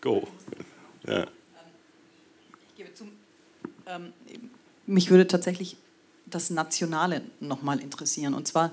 Go. 0.00 0.26
Ja. 1.06 1.28
Ich 2.68 2.76
gebe 2.76 2.92
zu, 2.92 3.04
ähm, 3.86 4.12
mich 4.84 5.10
würde 5.10 5.28
tatsächlich 5.28 5.76
das 6.34 6.50
Nationale 6.50 7.22
nochmal 7.40 7.80
interessieren. 7.80 8.34
Und 8.34 8.48
zwar 8.48 8.72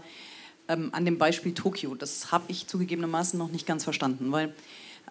ähm, 0.67 0.89
an 0.93 1.05
dem 1.05 1.17
Beispiel 1.17 1.53
Tokio. 1.53 1.95
Das 1.95 2.31
habe 2.31 2.45
ich 2.47 2.67
zugegebenermaßen 2.67 3.37
noch 3.37 3.51
nicht 3.51 3.65
ganz 3.65 3.83
verstanden, 3.83 4.31
weil 4.31 4.53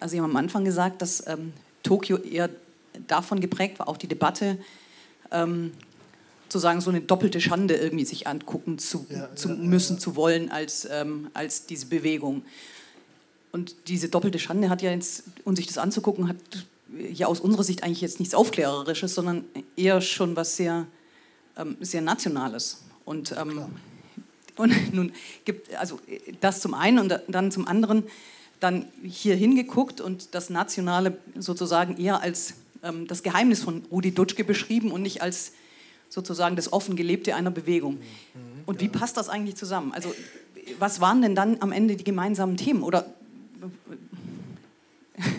also 0.01 0.13
Sie 0.13 0.21
haben 0.21 0.31
am 0.31 0.37
Anfang 0.37 0.65
gesagt, 0.65 1.03
dass 1.03 1.27
ähm, 1.27 1.53
Tokio 1.83 2.19
eher 2.19 2.49
davon 3.07 3.41
geprägt 3.41 3.79
war, 3.79 3.89
auch 3.89 3.97
die 3.97 4.07
Debatte, 4.07 4.59
ähm, 5.31 5.73
zu 6.49 6.59
sagen, 6.59 6.81
so 6.81 6.91
eine 6.91 7.01
doppelte 7.01 7.41
Schande 7.41 7.75
irgendwie 7.75 8.05
sich 8.05 8.27
angucken 8.27 8.79
zu, 8.79 9.07
ja, 9.11 9.35
zu 9.35 9.51
ja, 9.51 9.55
müssen, 9.55 9.97
ja, 9.97 10.01
zu 10.01 10.17
wollen 10.17 10.51
als, 10.51 10.89
ähm, 10.91 11.31
als 11.35 11.67
diese 11.67 11.87
Bewegung. 11.87 12.43
Und 13.53 13.75
diese 13.89 14.09
doppelte 14.09 14.39
Schande 14.39 14.71
hat 14.71 14.83
ja 14.83 14.91
jetzt, 14.91 15.25
um 15.45 15.57
sich 15.57 15.67
das 15.67 15.79
anzugucken, 15.79 16.29
hat 16.29 16.37
ja 17.13 17.27
aus 17.27 17.41
unserer 17.41 17.65
Sicht 17.65 17.83
eigentlich 17.83 18.01
jetzt 18.01 18.19
nichts 18.19 18.35
Aufklärerisches, 18.35 19.15
sondern 19.15 19.45
eher 19.77 20.01
schon 20.01 20.37
was 20.37 20.57
sehr, 20.57 20.87
ähm, 21.59 21.77
sehr 21.81 22.01
Nationales. 22.01 22.83
Und, 23.05 23.35
ähm, 23.39 23.65
und 24.57 24.93
nun 24.95 25.13
gibt 25.45 25.75
also 25.75 25.99
das 26.41 26.61
zum 26.61 26.75
einen 26.75 26.99
und 26.99 27.21
dann 27.29 27.51
zum 27.51 27.67
anderen 27.67 28.05
dann 28.61 28.87
hier 29.05 29.37
hingeguckt 29.37 30.01
und 30.01 30.35
das 30.35 30.51
Nationale 30.51 31.19
sozusagen 31.37 31.97
eher 31.97 32.21
als 32.21 32.55
ähm, 32.83 33.07
das 33.07 33.23
Geheimnis 33.23 33.63
von 33.63 33.85
Rudi 33.91 34.13
Dutschke 34.13 34.45
beschrieben 34.45 34.91
und 34.91 35.03
nicht 35.03 35.23
als 35.23 35.53
sozusagen 36.09 36.57
das 36.57 36.73
offen 36.73 36.97
gelebte 36.97 37.35
einer 37.35 37.51
Bewegung. 37.51 37.95
Mhm, 37.95 38.63
und 38.67 38.81
wie 38.81 38.89
passt 38.89 39.17
das 39.17 39.29
eigentlich 39.29 39.57
zusammen? 39.57 39.93
Also 39.93 40.13
was 40.79 41.01
waren 41.01 41.23
denn 41.23 41.35
dann 41.35 41.59
am 41.61 41.73
Ende 41.73 41.97
die 41.97 42.05
gemeinsamen 42.05 42.57
Themen? 42.57 42.83
Oder 42.83 43.07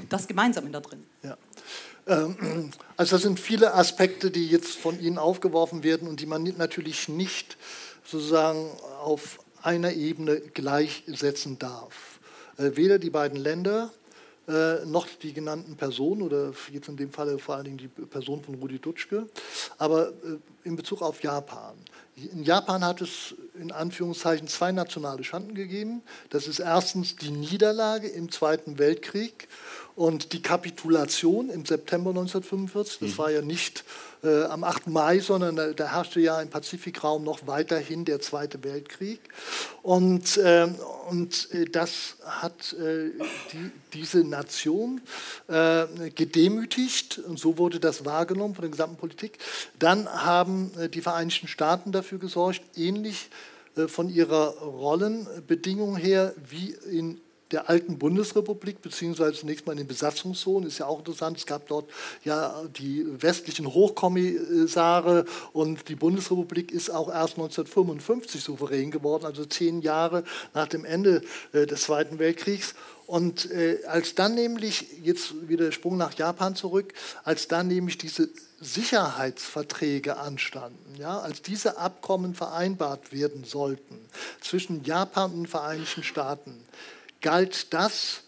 das 0.10 0.28
Gemeinsame 0.28 0.70
da 0.70 0.80
drin. 0.80 1.00
Ja. 1.24 1.38
Ähm, 2.10 2.72
also 2.98 3.16
das 3.16 3.22
sind 3.22 3.40
viele 3.40 3.74
Aspekte, 3.74 4.32
die 4.32 4.48
jetzt 4.48 4.76
von 4.76 5.00
Ihnen 5.00 5.18
aufgeworfen 5.18 5.84
werden 5.84 6.08
und 6.08 6.20
die 6.20 6.26
man 6.26 6.44
natürlich 6.58 7.08
nicht 7.08 7.58
sozusagen 8.04 8.70
auf 9.02 9.40
einer 9.62 9.94
Ebene 9.94 10.40
gleichsetzen 10.40 11.60
darf. 11.60 12.20
Äh, 12.58 12.72
weder 12.76 13.00
die 13.00 13.10
beiden 13.10 13.38
Länder 13.38 13.92
äh, 14.50 14.84
noch 14.86 15.08
die 15.22 15.32
genannten 15.34 15.76
Personen 15.76 16.24
oder 16.24 16.54
jetzt 16.72 16.90
in 16.90 16.98
dem 16.98 17.12
Fall 17.12 17.38
vor 17.38 17.56
allen 17.56 17.66
Dingen 17.66 17.78
die 17.78 17.88
Person 17.88 18.42
von 18.42 18.56
Rudi 18.56 18.80
Dutschke, 18.80 19.28
aber 19.78 20.10
äh, 20.10 20.38
in 20.64 20.76
Bezug 20.76 21.04
auf 21.04 21.22
Japan. 21.22 21.76
In 22.16 22.44
Japan 22.44 22.84
hat 22.84 23.00
es 23.02 23.36
in 23.62 23.72
Anführungszeichen 23.72 24.48
zwei 24.48 24.72
nationale 24.72 25.24
Schanden 25.24 25.54
gegeben. 25.54 26.02
Das 26.32 26.48
ist 26.48 26.60
erstens 26.60 27.16
die 27.16 27.32
Niederlage 27.32 28.08
im 28.08 28.32
Zweiten 28.32 28.80
Weltkrieg 28.80 29.48
und 30.00 30.32
die 30.32 30.42
Kapitulation 30.42 31.50
im 31.50 31.66
September 31.66 32.12
1945. 32.12 33.00
Das 33.00 33.10
mhm. 33.10 33.18
war 33.18 33.32
ja 33.32 33.42
nicht 33.42 33.84
äh, 34.24 34.44
am 34.44 34.64
8. 34.64 34.88
Mai, 34.88 35.20
sondern 35.20 35.58
da, 35.58 35.74
da, 35.74 35.92
herrschte 35.92 36.22
ja 36.22 36.42
im 36.42 36.50
Pazifikraum 36.50 37.26
noch 37.26 37.48
weiterhin 37.48 38.06
der 38.06 38.22
Zweite 38.22 38.64
Weltkrieg. 38.64 39.20
Und, 39.84 40.38
äh, 40.38 40.70
und 41.10 41.50
äh, 41.52 41.66
das 41.66 42.16
hat 42.26 42.72
äh, 42.80 43.10
die, 43.52 43.72
diese 43.94 44.24
Nation 44.24 45.02
äh, 45.50 45.86
gedemütigt 46.16 47.20
und 47.20 47.38
so 47.38 47.58
wurde 47.58 47.82
das 47.82 48.06
wahrgenommen 48.06 48.56
von 48.56 48.62
der 48.62 48.72
gesamten 48.72 48.96
Politik. 48.96 49.38
Dann 49.80 50.08
haben 50.08 50.72
äh, 50.80 50.88
die 50.88 51.02
Vereinigten 51.02 51.50
Staaten 51.50 51.92
dafür 51.92 52.20
gesorgt, 52.20 52.62
ähnlich 52.78 53.30
von 53.88 54.10
ihrer 54.10 54.58
Rollenbedingung 54.58 55.96
her 55.96 56.34
wie 56.50 56.76
in 56.90 57.22
der 57.52 57.70
alten 57.70 57.98
Bundesrepublik, 57.98 58.82
beziehungsweise 58.82 59.34
zunächst 59.40 59.66
mal 59.66 59.72
in 59.72 59.80
den 59.80 59.88
Besatzungszonen, 59.88 60.68
ist 60.68 60.78
ja 60.78 60.86
auch 60.86 61.00
interessant. 61.00 61.38
Es 61.38 61.46
gab 61.46 61.68
dort 61.68 61.90
ja 62.24 62.64
die 62.78 63.06
westlichen 63.22 63.74
Hochkommissare 63.74 65.26
und 65.54 65.90
die 65.90 65.96
Bundesrepublik 65.96 66.72
ist 66.72 66.90
auch 66.90 67.10
erst 67.10 67.38
1955 67.38 68.44
souverän 68.44 68.92
geworden, 68.92 69.26
also 69.26 69.46
zehn 69.46 69.82
Jahre 69.82 70.24
nach 70.54 70.68
dem 70.68 70.86
Ende 70.86 71.22
äh, 71.54 71.66
des 71.66 71.82
Zweiten 71.84 72.20
Weltkriegs. 72.20 72.76
Und 73.08 73.50
äh, 73.50 73.80
als 73.88 74.14
dann 74.14 74.36
nämlich, 74.36 74.86
jetzt 75.02 75.50
wieder 75.50 75.66
der 75.66 75.72
Sprung 75.72 75.98
nach 75.98 76.14
Japan 76.14 76.56
zurück, 76.56 76.94
als 77.24 77.48
dann 77.48 77.68
nämlich 77.68 77.98
diese 77.98 78.30
Sicherheitsverträge 78.62 80.18
anstanden, 80.18 80.96
ja, 80.96 81.18
als 81.20 81.42
diese 81.42 81.80
Abkommen 81.80 82.36
vereinbart 82.36 83.12
werden 83.12 83.46
sollten 83.46 84.00
zwischen 84.42 84.84
Japan 84.84 85.32
und 85.32 85.38
den 85.38 85.48
Vereinigten 85.48 86.04
Staaten, 86.04 86.64
galt 87.22 87.74
das 87.74 88.24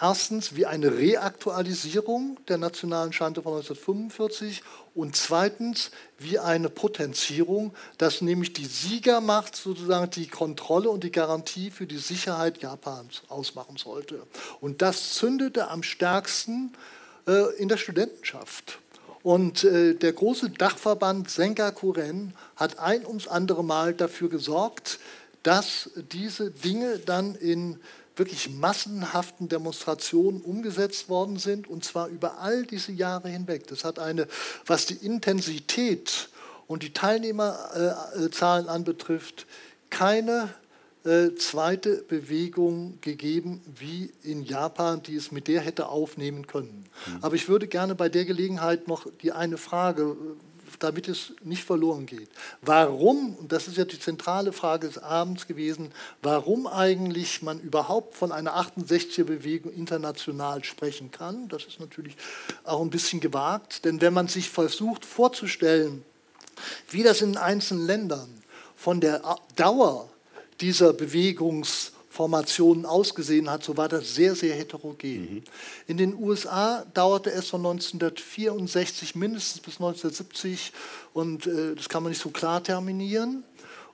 erstens 0.00 0.56
wie 0.56 0.66
eine 0.66 0.96
Reaktualisierung 0.96 2.38
der 2.48 2.58
nationalen 2.58 3.12
Schande 3.12 3.42
von 3.42 3.52
1945 3.54 4.62
und 4.94 5.16
zweitens 5.16 5.90
wie 6.18 6.38
eine 6.38 6.68
Potenzierung, 6.68 7.74
dass 7.98 8.20
nämlich 8.20 8.52
die 8.52 8.66
Siegermacht 8.66 9.54
sozusagen 9.54 10.10
die 10.10 10.26
Kontrolle 10.26 10.90
und 10.90 11.04
die 11.04 11.12
Garantie 11.12 11.70
für 11.70 11.86
die 11.86 11.98
Sicherheit 11.98 12.58
Japans 12.58 13.22
ausmachen 13.28 13.76
sollte. 13.76 14.22
Und 14.60 14.82
das 14.82 15.14
zündete 15.14 15.68
am 15.68 15.82
stärksten 15.82 16.72
äh, 17.26 17.54
in 17.56 17.68
der 17.68 17.76
Studentenschaft. 17.76 18.78
Und 19.22 19.64
äh, 19.64 19.94
der 19.94 20.12
große 20.12 20.50
Dachverband 20.50 21.30
Sengakuren 21.30 22.34
hat 22.56 22.78
ein 22.78 23.06
ums 23.06 23.26
andere 23.26 23.64
Mal 23.64 23.94
dafür 23.94 24.28
gesorgt, 24.28 24.98
dass 25.44 25.90
diese 26.12 26.50
Dinge 26.50 26.98
dann 26.98 27.36
in 27.36 27.78
wirklich 28.16 28.50
massenhaften 28.50 29.48
Demonstrationen 29.48 30.40
umgesetzt 30.40 31.08
worden 31.08 31.36
sind, 31.36 31.68
und 31.68 31.84
zwar 31.84 32.08
über 32.08 32.38
all 32.38 32.64
diese 32.64 32.92
Jahre 32.92 33.28
hinweg. 33.28 33.66
Das 33.68 33.84
hat 33.84 33.98
eine, 33.98 34.26
was 34.66 34.86
die 34.86 34.94
Intensität 34.94 36.28
und 36.66 36.82
die 36.82 36.92
Teilnehmerzahlen 36.92 38.68
anbetrifft, 38.68 39.46
keine 39.90 40.54
äh, 41.04 41.34
zweite 41.34 42.02
Bewegung 42.08 42.98
gegeben 43.00 43.60
wie 43.78 44.12
in 44.22 44.42
Japan, 44.42 45.02
die 45.02 45.16
es 45.16 45.32
mit 45.32 45.48
der 45.48 45.60
hätte 45.60 45.88
aufnehmen 45.88 46.46
können. 46.46 46.86
Mhm. 47.06 47.18
Aber 47.20 47.34
ich 47.34 47.48
würde 47.48 47.66
gerne 47.66 47.94
bei 47.94 48.08
der 48.08 48.24
Gelegenheit 48.24 48.88
noch 48.88 49.06
die 49.20 49.32
eine 49.32 49.58
Frage 49.58 50.16
damit 50.78 51.08
es 51.08 51.32
nicht 51.42 51.64
verloren 51.64 52.06
geht. 52.06 52.28
Warum, 52.60 53.34
und 53.36 53.52
das 53.52 53.68
ist 53.68 53.76
ja 53.76 53.84
die 53.84 53.98
zentrale 53.98 54.52
Frage 54.52 54.86
des 54.86 54.98
Abends 54.98 55.46
gewesen, 55.46 55.92
warum 56.22 56.66
eigentlich 56.66 57.42
man 57.42 57.60
überhaupt 57.60 58.16
von 58.16 58.32
einer 58.32 58.56
68er-Bewegung 58.56 59.72
international 59.72 60.64
sprechen 60.64 61.10
kann, 61.10 61.48
das 61.48 61.64
ist 61.64 61.80
natürlich 61.80 62.16
auch 62.64 62.80
ein 62.80 62.90
bisschen 62.90 63.20
gewagt, 63.20 63.84
denn 63.84 64.00
wenn 64.00 64.12
man 64.12 64.28
sich 64.28 64.50
versucht 64.50 65.04
vorzustellen, 65.04 66.04
wie 66.90 67.02
das 67.02 67.22
in 67.22 67.36
einzelnen 67.36 67.86
Ländern 67.86 68.42
von 68.76 69.00
der 69.00 69.22
Dauer 69.56 70.08
dieser 70.60 70.90
Bewegungs- 70.90 71.93
Formationen 72.14 72.86
ausgesehen 72.86 73.50
hat, 73.50 73.64
so 73.64 73.76
war 73.76 73.88
das 73.88 74.14
sehr, 74.14 74.36
sehr 74.36 74.54
heterogen. 74.54 75.20
Mhm. 75.20 75.42
In 75.88 75.96
den 75.96 76.14
USA 76.14 76.84
dauerte 76.94 77.32
es 77.32 77.48
von 77.48 77.66
1964 77.66 79.16
mindestens 79.16 79.60
bis 79.60 79.74
1970 79.74 80.72
und 81.12 81.48
äh, 81.48 81.74
das 81.74 81.88
kann 81.88 82.04
man 82.04 82.10
nicht 82.10 82.22
so 82.22 82.30
klar 82.30 82.62
terminieren 82.62 83.42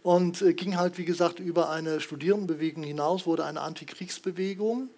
und 0.02 0.40
äh, 0.40 0.54
ging 0.54 0.76
halt, 0.76 0.96
wie 0.96 1.04
gesagt, 1.04 1.40
über 1.40 1.68
eine 1.68 2.00
Studierendenbewegung 2.00 2.82
hinaus, 2.82 3.26
wurde 3.26 3.44
eine 3.44 3.60
Antikriegsbewegung. 3.60 4.88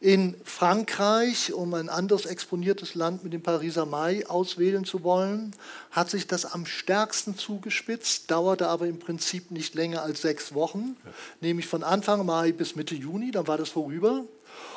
In 0.00 0.34
Frankreich, 0.44 1.52
um 1.52 1.74
ein 1.74 1.88
anderes 1.88 2.24
exponiertes 2.24 2.94
Land 2.94 3.22
mit 3.22 3.32
dem 3.32 3.42
Pariser 3.42 3.84
Mai 3.84 4.26
auswählen 4.26 4.84
zu 4.84 5.02
wollen, 5.02 5.54
hat 5.90 6.10
sich 6.10 6.26
das 6.26 6.46
am 6.46 6.64
stärksten 6.64 7.36
zugespitzt, 7.36 8.30
dauerte 8.30 8.68
aber 8.68 8.86
im 8.86 8.98
Prinzip 8.98 9.50
nicht 9.50 9.74
länger 9.74 10.02
als 10.02 10.22
sechs 10.22 10.54
Wochen, 10.54 10.96
ja. 11.04 11.10
nämlich 11.40 11.66
von 11.66 11.82
Anfang 11.82 12.24
Mai 12.24 12.52
bis 12.52 12.76
Mitte 12.76 12.94
Juni, 12.94 13.30
dann 13.30 13.46
war 13.46 13.58
das 13.58 13.68
vorüber. 13.68 14.24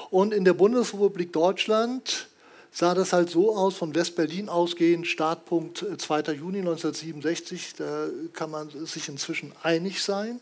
Und 0.09 0.33
in 0.33 0.43
der 0.43 0.53
Bundesrepublik 0.53 1.31
Deutschland 1.31 2.27
sah 2.71 2.93
das 2.93 3.13
halt 3.13 3.29
so 3.29 3.55
aus, 3.55 3.75
von 3.75 3.95
West-Berlin 3.95 4.49
ausgehend, 4.49 5.07
Startpunkt 5.07 5.85
2. 5.97 6.19
Äh, 6.19 6.31
Juni 6.33 6.59
1967, 6.59 7.75
da 7.77 8.07
kann 8.33 8.51
man 8.51 8.69
sich 8.85 9.09
inzwischen 9.09 9.53
einig 9.63 10.01
sein, 10.03 10.39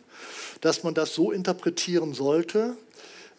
dass 0.61 0.83
man 0.83 0.93
das 0.93 1.13
so 1.13 1.31
interpretieren 1.31 2.13
sollte, 2.13 2.75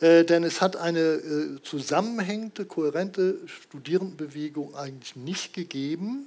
äh, 0.00 0.24
denn 0.24 0.44
es 0.44 0.60
hat 0.60 0.76
eine 0.76 1.00
äh, 1.00 1.62
zusammenhängende, 1.62 2.64
kohärente 2.64 3.36
Studierendenbewegung 3.46 4.76
eigentlich 4.76 5.16
nicht 5.16 5.54
gegeben. 5.54 6.26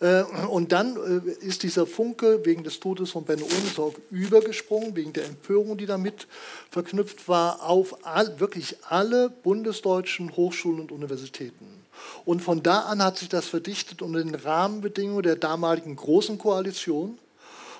Äh, 0.00 0.22
und 0.22 0.72
dann 0.72 0.96
äh, 0.96 1.46
ist 1.46 1.62
dieser 1.62 1.86
Funke 1.86 2.44
wegen 2.44 2.64
des 2.64 2.80
Todes 2.80 3.10
von 3.10 3.24
Benno 3.24 3.44
Ohnesorg 3.44 4.00
übergesprungen, 4.10 4.96
wegen 4.96 5.12
der 5.12 5.26
Empörung, 5.26 5.76
die 5.76 5.86
damit 5.86 6.26
verknüpft 6.70 7.28
war, 7.28 7.62
auf 7.62 8.06
all, 8.06 8.40
wirklich 8.40 8.76
alle 8.88 9.28
bundesdeutschen 9.28 10.34
Hochschulen 10.34 10.80
und 10.80 10.90
Universitäten. 10.90 11.81
Und 12.24 12.40
von 12.40 12.62
da 12.62 12.80
an 12.80 13.02
hat 13.02 13.18
sich 13.18 13.28
das 13.28 13.46
verdichtet 13.46 14.02
unter 14.02 14.22
den 14.22 14.34
Rahmenbedingungen 14.34 15.22
der 15.22 15.36
damaligen 15.36 15.96
Großen 15.96 16.38
Koalition. 16.38 17.18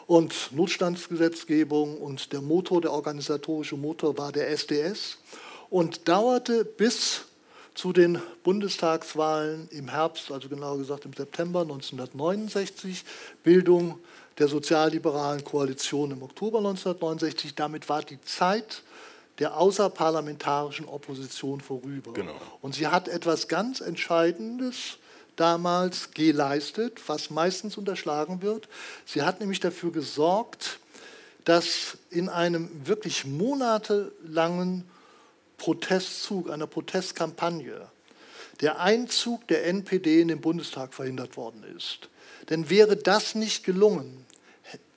Und 0.07 0.51
Notstandsgesetzgebung 0.53 1.99
und 1.99 2.33
der 2.33 2.43
Motor, 2.43 2.81
der 2.81 2.93
organisatorische 2.93 3.77
Motor 3.77 4.19
war 4.19 4.33
der 4.33 4.51
SDS 4.51 5.19
und 5.71 6.09
dauerte 6.09 6.65
bis 6.65 7.23
zu 7.75 7.93
den 7.93 8.21
Bundestagswahlen 8.43 9.69
im 9.71 9.89
Herbst, 9.89 10.31
also 10.31 10.49
genauer 10.49 10.79
gesagt 10.79 11.05
im 11.07 11.13
September 11.15 11.63
1969, 11.63 13.05
Bildung 13.43 13.99
der 14.39 14.49
sozialliberalen 14.49 15.45
Koalition 15.45 16.11
im 16.11 16.23
Oktober 16.23 16.59
1969. 16.59 17.55
Damit 17.55 17.89
war 17.89 18.03
die 18.03 18.21
Zeit 18.21 18.83
der 19.39 19.57
außerparlamentarischen 19.57 20.87
Opposition 20.87 21.61
vorüber. 21.61 22.13
Genau. 22.13 22.37
Und 22.61 22.75
sie 22.75 22.87
hat 22.87 23.09
etwas 23.09 23.49
ganz 23.49 23.81
Entscheidendes 23.81 24.99
damals 25.37 26.11
geleistet, 26.13 27.01
was 27.07 27.31
meistens 27.31 27.77
unterschlagen 27.79 28.43
wird. 28.43 28.69
Sie 29.07 29.23
hat 29.23 29.41
nämlich 29.41 29.61
dafür 29.61 29.91
gesorgt, 29.91 30.79
dass 31.45 31.97
in 32.11 32.29
einem 32.29 32.71
wirklich 32.87 33.25
monatelangen 33.25 34.89
Protestzug, 35.57 36.51
einer 36.51 36.67
Protestkampagne, 36.67 37.89
der 38.61 38.81
Einzug 38.81 39.49
der 39.49 39.67
NPD 39.67 40.21
in 40.21 40.29
den 40.29 40.41
Bundestag 40.41 40.95
verhindert 40.95 41.37
worden 41.37 41.65
ist. 41.77 42.09
Denn 42.51 42.69
wäre 42.71 42.97
das 42.97 43.35
nicht 43.35 43.65
gelungen, 43.65 44.25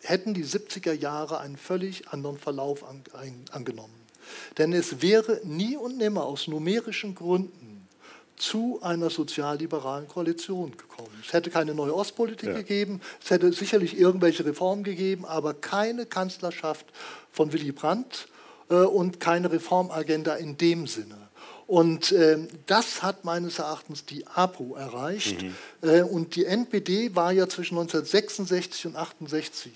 hätten 0.04 0.34
die 0.34 0.46
70er 0.46 0.94
Jahre 0.94 1.40
einen 1.40 1.58
völlig 1.58 2.10
anderen 2.10 2.38
Verlauf 2.38 2.84
angenommen. 3.52 4.05
Denn 4.58 4.74
es 4.74 5.02
wäre 5.02 5.42
nie 5.44 5.78
und 5.78 5.98
nimmer 5.98 6.24
aus 6.24 6.48
numerischen 6.48 7.16
Gründen 7.16 7.88
zu 8.38 8.80
einer 8.82 9.10
sozialliberalen 9.10 10.08
Koalition 10.08 10.76
gekommen. 10.76 11.24
Es 11.26 11.34
hätte 11.34 11.50
keine 11.50 11.74
neue 11.74 11.96
Ostpolitik 11.96 12.50
ja. 12.50 12.56
gegeben, 12.56 13.02
es 13.24 13.30
hätte 13.30 13.52
sicherlich 13.54 13.98
irgendwelche 13.98 14.46
Reformen 14.46 14.84
gegeben, 14.84 15.26
aber 15.26 15.54
keine 15.54 16.06
Kanzlerschaft 16.06 16.86
von 17.32 17.54
Willy 17.54 17.72
Brandt 17.72 18.28
äh, 18.70 18.76
und 18.76 19.20
keine 19.20 19.52
Reformagenda 19.52 20.36
in 20.36 20.58
dem 20.58 20.88
Sinne. 20.88 21.26
Und 21.68 22.12
äh, 22.12 22.38
das 22.68 23.02
hat 23.02 23.26
meines 23.26 23.58
Erachtens 23.58 24.06
die 24.06 24.28
APO 24.28 24.76
erreicht. 24.76 25.42
Mhm. 25.42 25.56
Äh, 25.86 26.02
und 26.02 26.36
die 26.36 26.46
NPD 26.46 27.16
war 27.16 27.32
ja 27.32 27.48
zwischen 27.48 27.78
1966 27.78 28.88
und 28.88 28.96
68 28.96 29.72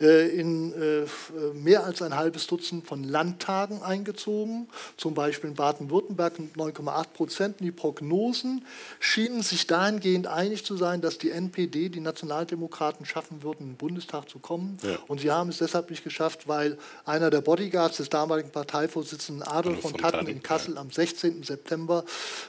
äh, 0.00 0.28
in 0.28 0.72
äh, 0.72 1.06
mehr 1.54 1.84
als 1.84 2.02
ein 2.02 2.16
halbes 2.16 2.46
Dutzend 2.46 2.86
von 2.86 3.04
Landtagen 3.04 3.82
eingezogen, 3.82 4.68
zum 4.96 5.14
Beispiel 5.14 5.50
in 5.50 5.56
Baden-Württemberg 5.56 6.38
mit 6.38 6.54
9,8 6.56 7.04
Prozent. 7.12 7.60
Die 7.60 7.72
Prognosen 7.72 8.64
schienen 9.00 9.42
sich 9.42 9.66
dahingehend 9.66 10.26
einig 10.26 10.64
zu 10.64 10.76
sein, 10.76 11.00
dass 11.00 11.18
die 11.18 11.30
NPD, 11.30 11.88
die 11.88 12.00
Nationaldemokraten, 12.00 13.06
schaffen 13.06 13.42
würden, 13.42 13.64
in 13.64 13.68
den 13.72 13.76
Bundestag 13.76 14.28
zu 14.28 14.38
kommen. 14.38 14.78
Ja. 14.82 14.98
Und 15.08 15.20
sie 15.20 15.30
haben 15.30 15.50
es 15.50 15.58
deshalb 15.58 15.90
nicht 15.90 16.04
geschafft, 16.04 16.48
weil 16.48 16.78
einer 17.04 17.30
der 17.30 17.40
Bodyguards 17.40 17.96
des 17.96 18.10
damaligen 18.10 18.50
Parteivorsitzenden 18.50 19.46
Adolf 19.46 19.80
von 19.80 19.94
Tatten 19.94 20.26
in 20.26 20.42
Kassel 20.42 20.78
am 20.78 20.90
16 20.90 21.06
16. 21.06 21.42
September 21.42 22.04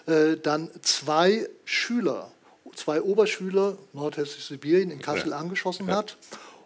äh, 0.06 0.38
dann 0.38 0.70
zwei 0.82 1.48
Schüler, 1.66 2.32
zwei 2.78 3.02
Oberschüler 3.02 3.78
Nordhessisch-Sibirien 3.94 4.92
in 4.92 5.02
Kassel 5.02 5.32
ja. 5.32 5.38
angeschossen 5.38 5.90
ja. 5.90 5.98
hat. 5.98 6.18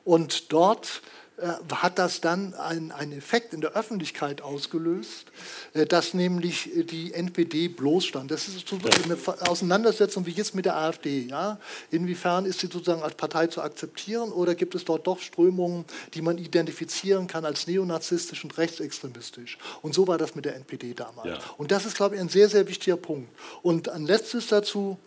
Und 0.03 0.51
dort 0.51 1.01
äh, 1.37 1.53
hat 1.73 1.97
das 1.97 2.21
dann 2.21 2.53
einen 2.53 3.11
Effekt 3.13 3.53
in 3.53 3.61
der 3.61 3.71
Öffentlichkeit 3.71 4.41
ausgelöst, 4.41 5.25
äh, 5.73 5.85
dass 5.85 6.13
nämlich 6.13 6.69
die 6.75 7.13
NPD 7.13 7.69
bloßstand. 7.69 8.29
Das 8.29 8.47
ist 8.47 8.65
eine 8.71 9.17
Auseinandersetzung 9.49 10.25
wie 10.25 10.31
jetzt 10.31 10.53
mit 10.53 10.65
der 10.65 10.75
AfD. 10.75 11.27
Ja? 11.27 11.59
Inwiefern 11.89 12.45
ist 12.45 12.59
sie 12.59 12.67
sozusagen 12.67 13.01
als 13.01 13.15
Partei 13.15 13.47
zu 13.47 13.61
akzeptieren 13.61 14.31
oder 14.31 14.53
gibt 14.53 14.75
es 14.75 14.85
dort 14.85 15.07
doch 15.07 15.19
Strömungen, 15.19 15.85
die 16.13 16.21
man 16.21 16.37
identifizieren 16.37 17.25
kann 17.27 17.45
als 17.45 17.65
neonazistisch 17.65 18.43
und 18.43 18.57
rechtsextremistisch? 18.57 19.57
Und 19.81 19.95
so 19.95 20.07
war 20.07 20.17
das 20.17 20.35
mit 20.35 20.45
der 20.45 20.55
NPD 20.55 20.93
damals. 20.93 21.27
Ja. 21.27 21.39
Und 21.57 21.71
das 21.71 21.85
ist, 21.85 21.95
glaube 21.95 22.15
ich, 22.15 22.21
ein 22.21 22.29
sehr, 22.29 22.49
sehr 22.49 22.67
wichtiger 22.67 22.97
Punkt. 22.97 23.29
Und 23.63 23.89
ein 23.89 24.05
letztes 24.05 24.47
dazu. 24.47 24.99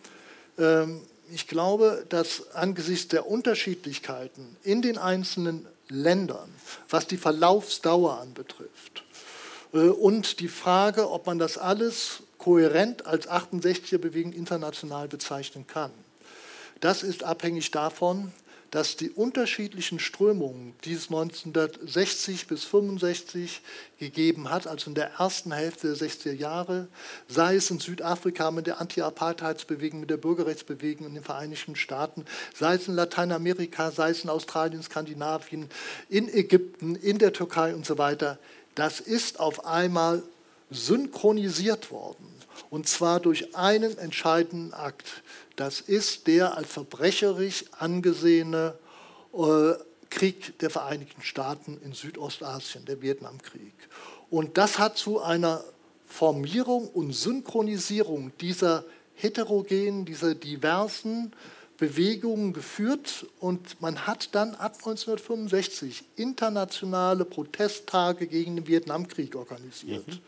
Ähm, 0.57 1.01
ich 1.31 1.47
glaube, 1.47 2.05
dass 2.09 2.51
angesichts 2.53 3.07
der 3.07 3.27
Unterschiedlichkeiten 3.27 4.55
in 4.63 4.81
den 4.81 4.97
einzelnen 4.97 5.65
Ländern, 5.89 6.53
was 6.89 7.07
die 7.07 7.17
Verlaufsdauer 7.17 8.19
anbetrifft. 8.19 9.03
Äh, 9.73 9.89
und 9.89 10.39
die 10.39 10.47
Frage, 10.47 11.09
ob 11.09 11.25
man 11.25 11.39
das 11.39 11.57
alles 11.57 12.23
kohärent 12.37 13.05
als 13.05 13.27
68er-Bewegung 13.27 14.33
international 14.33 15.07
bezeichnen 15.07 15.65
kann. 15.67 15.91
Das 16.79 17.03
ist 17.03 17.23
abhängig 17.23 17.71
davon, 17.71 18.31
dass 18.75 18.97
die 18.97 19.09
unterschiedlichen 19.09 19.99
Strömungen, 19.99 20.75
die 20.83 20.91
es 20.91 21.05
1960 21.05 22.47
bis 22.47 22.65
65 22.65 23.61
gegeben 23.99 24.49
hat, 24.49 24.67
also 24.67 24.89
in 24.89 24.95
der 24.95 25.11
ersten 25.13 25.53
Hälfte 25.53 25.95
der 25.95 26.09
60er 26.09 26.33
Jahre, 26.33 26.89
sei 27.29 27.55
es 27.55 27.71
in 27.71 27.79
Südafrika 27.79 28.51
mit 28.51 28.67
der 28.67 28.81
Anti-Apartheidsbewegung, 28.81 30.01
mit 30.01 30.09
der 30.09 30.17
Bürgerrechtsbewegung 30.17 31.07
in 31.07 31.13
den 31.13 31.23
Vereinigten 31.23 31.77
Staaten, 31.77 32.25
sei 32.53 32.75
es 32.75 32.89
in 32.89 32.95
Lateinamerika, 32.95 33.91
sei 33.91 34.09
es 34.09 34.25
in 34.25 34.29
Australien, 34.29 34.83
Skandinavien, 34.83 35.69
in 36.09 36.27
Ägypten, 36.27 36.97
in 36.97 37.17
der 37.17 37.31
Türkei 37.31 37.73
und 37.73 37.85
so 37.85 37.97
weiter, 37.97 38.37
das 38.75 38.99
ist 38.99 39.39
auf 39.39 39.65
einmal 39.65 40.21
synchronisiert 40.69 41.91
worden. 41.91 42.27
Und 42.69 42.89
zwar 42.89 43.21
durch 43.21 43.55
einen 43.55 43.97
entscheidenden 43.97 44.73
Akt. 44.73 45.23
Das 45.55 45.81
ist 45.81 46.27
der 46.27 46.57
als 46.57 46.67
verbrecherisch 46.67 47.65
angesehene 47.77 48.75
äh, 49.33 49.73
Krieg 50.09 50.57
der 50.59 50.69
Vereinigten 50.69 51.21
Staaten 51.21 51.79
in 51.83 51.93
Südostasien, 51.93 52.85
der 52.85 53.01
Vietnamkrieg. 53.01 53.73
Und 54.29 54.57
das 54.57 54.79
hat 54.79 54.97
zu 54.97 55.21
einer 55.21 55.63
Formierung 56.05 56.87
und 56.87 57.13
Synchronisierung 57.13 58.31
dieser 58.39 58.85
heterogenen, 59.15 60.05
dieser 60.05 60.35
diversen 60.35 61.33
Bewegungen 61.77 62.53
geführt 62.53 63.25
und 63.39 63.81
man 63.81 64.07
hat 64.07 64.33
dann 64.33 64.55
ab 64.55 64.75
1965 64.75 66.05
internationale 66.15 67.25
Protesttage 67.25 68.27
gegen 68.27 68.55
den 68.55 68.67
Vietnamkrieg 68.67 69.35
organisiert. 69.35 70.07
Mhm. 70.07 70.19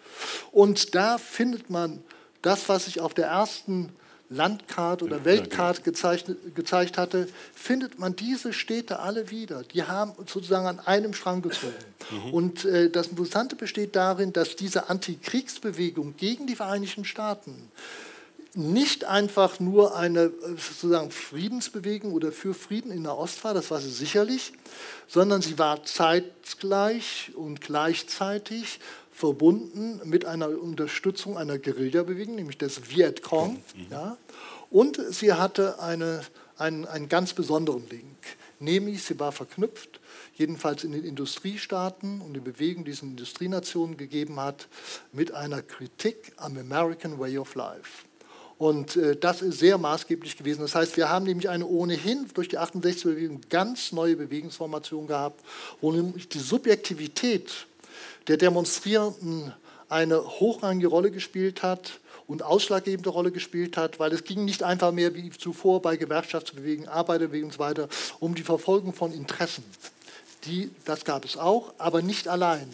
Und 0.52 0.94
da 0.95 1.18
findet 1.18 1.70
man 1.70 2.04
das, 2.41 2.68
was 2.68 2.88
ich 2.88 2.99
auf 2.99 3.14
der 3.14 3.28
ersten 3.28 3.94
Landkarte 4.30 5.06
oder 5.06 5.24
Weltkarte 5.24 5.82
gezeigt, 5.82 6.32
gezeigt 6.54 6.98
hatte, 6.98 7.28
findet 7.54 7.98
man 7.98 8.16
diese 8.16 8.52
Städte 8.52 8.99
alle 8.99 9.32
wieder. 9.32 9.64
Die 9.64 9.84
haben 9.84 10.14
sozusagen 10.18 10.68
an 10.68 10.80
einem 10.80 11.14
Strang 11.14 11.41
gezogen. 11.41 11.74
Mhm. 12.12 12.34
Und 12.34 12.66
äh, 12.66 12.90
das 12.90 13.08
Interessante 13.08 13.56
besteht 13.56 13.95
darin, 13.95 14.34
dass 14.34 14.56
diese 14.56 14.90
Antikriegsbewegung 14.90 16.16
gegen 16.18 16.45
die 16.45 16.56
Vereinigten 16.56 17.06
Staaten 17.06 17.72
nicht 18.54 19.06
einfach 19.06 19.60
nur 19.60 19.95
eine 19.95 20.24
äh, 20.24 20.32
sozusagen 20.58 21.12
Friedensbewegung 21.12 22.12
oder 22.12 22.32
für 22.32 22.54
Frieden 22.54 22.91
in 22.91 23.04
der 23.04 23.18
Ost 23.18 23.44
war, 23.44 23.54
das 23.54 23.72
war 23.72 23.80
sie 23.80 23.91
sicherlich, 23.91 24.52
sondern 25.08 25.41
sie 25.41 25.60
war 25.60 25.84
zeitgleich 25.84 27.32
und 27.36 27.62
gleichzeitig 27.62 28.80
verbunden 29.18 29.99
mit 30.03 30.26
einer 30.26 30.48
Unterstützung 30.61 31.39
einer 31.39 31.57
Guerillabewegung, 31.57 32.35
nämlich 32.35 32.60
des 32.60 32.91
Vietcong. 32.91 33.53
Mhm. 33.53 33.88
Ja, 33.89 34.18
und 34.69 35.02
sie 35.10 35.34
hatte 35.34 35.81
eine, 35.81 36.22
einen, 36.56 36.85
einen 36.85 37.10
ganz 37.10 37.34
besonderen 37.34 37.89
Link, 37.89 38.15
nämlich 38.60 39.02
sie 39.02 39.19
war 39.19 39.31
verknüpft, 39.31 39.99
jedenfalls 40.35 40.84
in 40.84 40.91
den 40.91 41.03
Industriestaaten 41.03 42.22
und 42.22 42.35
die 42.35 42.39
Bewegung, 42.39 42.85
die 42.85 42.91
es 42.91 43.02
in 43.02 43.10
Industrienationen 43.10 43.98
gegeben 43.98 44.39
hat, 44.39 44.68
mit 45.11 45.31
einer 45.31 45.64
Kritik 45.64 46.34
am 46.35 46.56
American 46.56 47.18
Way 47.18 47.39
of 47.39 47.56
Life. 47.56 48.06
Und 48.60 48.98
äh, 48.98 49.15
das 49.15 49.41
ist 49.41 49.57
sehr 49.57 49.80
maßgeblich 49.80 50.38
gewesen. 50.38 50.61
Das 50.61 50.76
heißt, 50.76 50.95
wir 50.95 51.10
haben 51.10 51.26
nämlich 51.26 51.49
eine 51.49 51.65
ohnehin 51.65 52.27
durch 52.35 52.49
die 52.49 52.60
68er-Bewegung 52.60 53.41
ganz 53.49 53.91
neue 53.91 54.15
Bewegungsformation 54.15 55.07
gehabt, 55.07 55.44
wo 55.81 55.91
nämlich 55.91 56.30
die 56.30 56.39
Subjektivität 56.39 57.66
der 58.28 58.38
Demonstrierenden 58.38 59.54
eine 59.90 60.22
hochrangige 60.40 60.88
Rolle 60.88 61.12
gespielt 61.12 61.64
hat 61.64 61.99
und 62.28 62.44
ausschlaggebende 62.44 63.10
Rolle 63.10 63.32
gespielt 63.32 63.78
hat, 63.78 63.99
weil 63.99 64.12
es 64.12 64.24
ging 64.24 64.44
nicht 64.44 64.64
einfach 64.64 64.91
mehr 64.91 65.16
wie 65.16 65.30
zuvor 65.30 65.82
bei 65.82 65.95
Gewerkschaftsbewegungen, 65.95 66.90
Arbeiterbewegungen 66.90 67.52
und 67.52 67.54
so 67.54 67.60
weiter 67.60 67.88
um 68.20 68.36
die 68.36 68.44
Verfolgung 68.44 68.94
von 68.94 69.14
Interessen. 69.14 69.64
Die, 70.45 70.70
das 70.86 71.06
gab 71.06 71.26
es 71.26 71.38
auch, 71.38 71.74
aber 71.78 72.02
nicht 72.02 72.28
allein, 72.28 72.70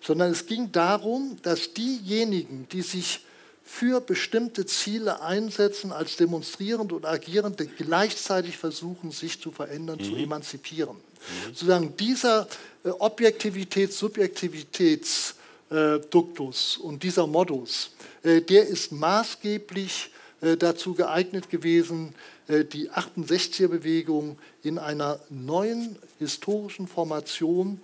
sondern 0.00 0.30
es 0.30 0.46
ging 0.46 0.72
darum, 0.72 1.36
dass 1.42 1.74
diejenigen, 1.74 2.66
die 2.72 2.82
sich 2.82 3.20
für 3.62 4.00
bestimmte 4.00 4.66
Ziele 4.66 5.22
einsetzen 5.22 5.92
als 5.92 6.16
demonstrierende 6.16 6.94
und 6.94 7.06
agierende, 7.06 7.66
gleichzeitig 7.66 8.58
versuchen, 8.58 9.10
sich 9.10 9.40
zu 9.40 9.50
verändern, 9.50 9.98
mhm. 9.98 10.04
zu 10.04 10.16
emanzipieren. 10.16 10.96
Mhm. 11.28 11.48
Sozusagen 11.48 11.96
dieser 11.96 12.46
äh, 12.84 12.90
Objektivitäts-, 12.90 13.98
Subjektivitätsduktus 13.98 16.78
äh, 16.78 16.82
und 16.82 17.02
dieser 17.02 17.26
Modus, 17.26 17.90
äh, 18.22 18.42
der 18.42 18.66
ist 18.66 18.92
maßgeblich 18.92 20.10
dazu 20.58 20.92
geeignet 20.92 21.48
gewesen, 21.48 22.14
die 22.48 22.90
68er-Bewegung 22.90 24.38
in 24.62 24.78
einer 24.78 25.18
neuen 25.30 25.96
historischen 26.18 26.86
Formation 26.86 27.80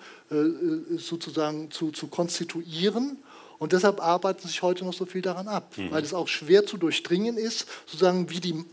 sozusagen 0.98 1.70
zu, 1.70 1.90
zu 1.90 2.08
konstituieren 2.08 3.16
und 3.60 3.72
deshalb 3.72 4.00
arbeiten 4.00 4.48
sich 4.48 4.62
heute 4.62 4.86
noch 4.86 4.94
so 4.94 5.04
viel 5.04 5.20
daran 5.20 5.46
ab, 5.46 5.76
mhm. 5.76 5.90
weil 5.90 6.02
es 6.02 6.14
auch 6.14 6.28
schwer 6.28 6.64
zu 6.64 6.78
durchdringen 6.78 7.36
ist, 7.36 7.66
sozusagen 7.84 8.30
wie 8.30 8.40
die, 8.40 8.52
äh, 8.52 8.64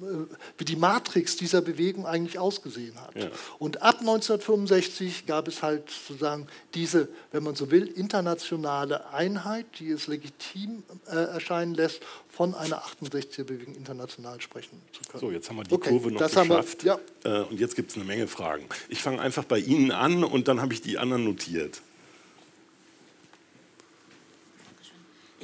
wie 0.58 0.64
die 0.64 0.78
Matrix 0.78 1.36
dieser 1.36 1.62
Bewegung 1.62 2.08
eigentlich 2.08 2.40
ausgesehen 2.40 3.00
hat. 3.02 3.14
Ja. 3.16 3.28
Und 3.60 3.82
ab 3.82 3.98
1965 4.00 5.26
gab 5.26 5.50
es 5.50 5.62
halt 5.62 5.90
sozusagen 5.90 6.48
diese, 6.74 7.10
wenn 7.34 7.44
man 7.44 7.56
so 7.56 7.70
will, 7.70 7.86
internationale 7.86 9.10
Einheit, 9.12 9.66
die 9.80 9.90
es 9.90 10.08
legitim 10.08 10.84
äh, 11.12 11.16
erscheinen 11.16 11.76
lässt, 11.76 12.02
von 12.30 12.56
einer 12.56 12.82
68er-Bewegung 12.82 13.76
international 13.76 14.40
sprechen 14.40 14.82
zu 14.94 15.02
können. 15.12 15.20
So, 15.20 15.32
jetzt 15.32 15.50
haben 15.50 15.58
wir 15.58 15.64
die 15.66 15.74
okay, 15.74 15.90
Kurve 15.90 16.12
noch 16.12 16.22
geschafft. 16.22 16.86
Wir, 16.86 16.98
ja. 17.26 17.42
Äh, 17.42 17.44
und 17.44 17.60
jetzt 17.60 17.76
gibt 17.76 17.90
es 17.92 17.98
eine 17.98 18.06
Menge 18.06 18.30
Fragen. 18.30 18.64
Ich 18.88 19.02
fange 19.02 19.20
einfach 19.20 19.44
bei 19.44 19.60
Ihnen 19.60 19.92
an 19.92 20.24
und 20.24 20.48
dann 20.48 20.62
habe 20.62 20.74
ich 20.74 20.82
die 20.82 20.98
anderen 20.98 21.26
notiert. 21.26 21.82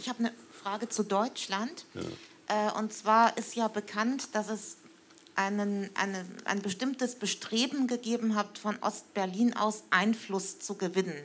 Ich 0.03 0.09
habe 0.09 0.19
eine 0.19 0.33
Frage 0.61 0.89
zu 0.89 1.03
Deutschland. 1.03 1.85
Ja. 1.93 2.67
Äh, 2.67 2.77
und 2.77 2.91
zwar 2.91 3.37
ist 3.37 3.55
ja 3.55 3.69
bekannt, 3.69 4.35
dass 4.35 4.49
es 4.49 4.75
einen, 5.35 5.89
eine, 5.93 6.25
ein 6.43 6.61
bestimmtes 6.61 7.15
Bestreben 7.15 7.87
gegeben 7.87 8.35
hat, 8.35 8.57
von 8.57 8.77
Ostberlin 8.81 9.55
aus 9.55 9.83
Einfluss 9.91 10.59
zu 10.59 10.75
gewinnen 10.75 11.15